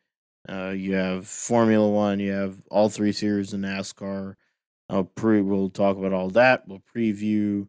Uh, 0.48 0.70
you 0.70 0.94
have 0.94 1.26
Formula 1.26 1.86
One, 1.88 2.20
you 2.20 2.32
have 2.32 2.56
all 2.70 2.88
three 2.88 3.12
series 3.12 3.52
in 3.52 3.60
NASCAR. 3.60 4.36
Uh, 4.88 5.02
pre, 5.02 5.42
we'll 5.42 5.68
talk 5.68 5.98
about 5.98 6.14
all 6.14 6.30
that. 6.30 6.66
We'll 6.66 6.82
preview 6.96 7.68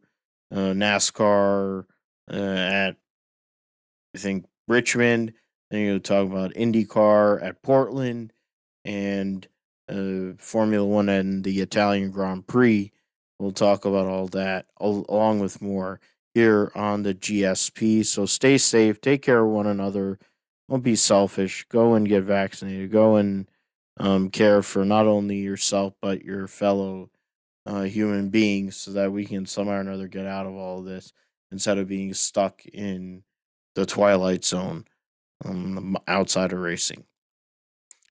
uh, 0.51 0.73
NASCAR 0.73 1.85
uh, 2.31 2.35
at 2.35 2.95
I 4.15 4.17
think 4.17 4.45
Richmond. 4.67 5.33
Then 5.69 5.81
you'll 5.81 5.99
talk 5.99 6.25
about 6.25 6.53
IndyCar 6.53 7.43
at 7.43 7.61
Portland 7.61 8.33
and 8.85 9.47
uh, 9.89 10.33
Formula 10.37 10.85
One 10.85 11.09
and 11.09 11.43
the 11.43 11.61
Italian 11.61 12.11
Grand 12.11 12.47
Prix. 12.47 12.91
We'll 13.39 13.51
talk 13.51 13.85
about 13.85 14.07
all 14.07 14.27
that 14.29 14.67
al- 14.81 15.05
along 15.09 15.39
with 15.39 15.61
more 15.61 15.99
here 16.33 16.71
on 16.75 17.03
the 17.03 17.13
GSP. 17.13 18.05
So 18.05 18.25
stay 18.25 18.57
safe, 18.57 19.01
take 19.01 19.21
care 19.21 19.39
of 19.41 19.47
one 19.47 19.67
another 19.67 20.19
don't 20.69 20.83
be 20.83 20.95
selfish. 20.95 21.65
Go 21.69 21.95
and 21.95 22.07
get 22.07 22.23
vaccinated. 22.23 22.91
Go 22.91 23.15
and 23.15 23.49
um, 23.99 24.29
care 24.29 24.61
for 24.61 24.85
not 24.85 25.07
only 25.07 25.37
yourself 25.37 25.93
but 26.01 26.23
your 26.23 26.47
fellow 26.47 27.09
uh, 27.65 27.81
human 27.81 28.29
beings, 28.29 28.77
so 28.77 28.91
that 28.91 29.11
we 29.11 29.25
can 29.25 29.45
somehow 29.45 29.73
or 29.73 29.81
another 29.81 30.07
get 30.07 30.25
out 30.25 30.45
of 30.45 30.53
all 30.53 30.79
of 30.79 30.85
this 30.85 31.11
instead 31.51 31.77
of 31.77 31.87
being 31.87 32.13
stuck 32.13 32.65
in 32.67 33.23
the 33.75 33.85
twilight 33.85 34.45
zone 34.45 34.85
um, 35.43 35.97
outside 36.07 36.53
of 36.53 36.59
racing. 36.59 37.03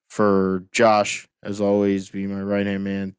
For 0.09 0.65
Josh, 0.73 1.29
as 1.43 1.61
always, 1.61 2.11
be 2.11 2.27
my 2.27 2.43
right 2.43 2.67
hand 2.67 2.85
man 2.85 3.17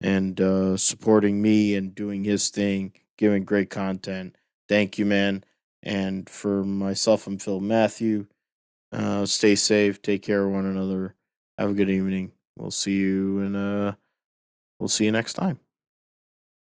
and 0.00 0.40
uh, 0.40 0.76
supporting 0.76 1.40
me 1.40 1.74
and 1.76 1.94
doing 1.94 2.24
his 2.24 2.48
thing, 2.48 2.92
giving 3.16 3.44
great 3.44 3.70
content. 3.70 4.36
Thank 4.68 4.98
you, 4.98 5.06
man. 5.06 5.44
And 5.82 6.28
for 6.28 6.64
myself, 6.64 7.26
I'm 7.26 7.38
Phil 7.38 7.60
Matthew. 7.60 8.26
Uh, 8.92 9.26
stay 9.26 9.54
safe. 9.54 10.02
Take 10.02 10.22
care 10.22 10.44
of 10.44 10.52
one 10.52 10.66
another. 10.66 11.14
Have 11.58 11.70
a 11.70 11.74
good 11.74 11.90
evening. 11.90 12.32
We'll 12.56 12.70
see 12.70 12.96
you 12.96 13.40
and 13.40 13.56
uh, 13.56 13.92
we'll 14.78 14.88
see 14.88 15.04
you 15.04 15.12
next 15.12 15.34
time. 15.34 15.58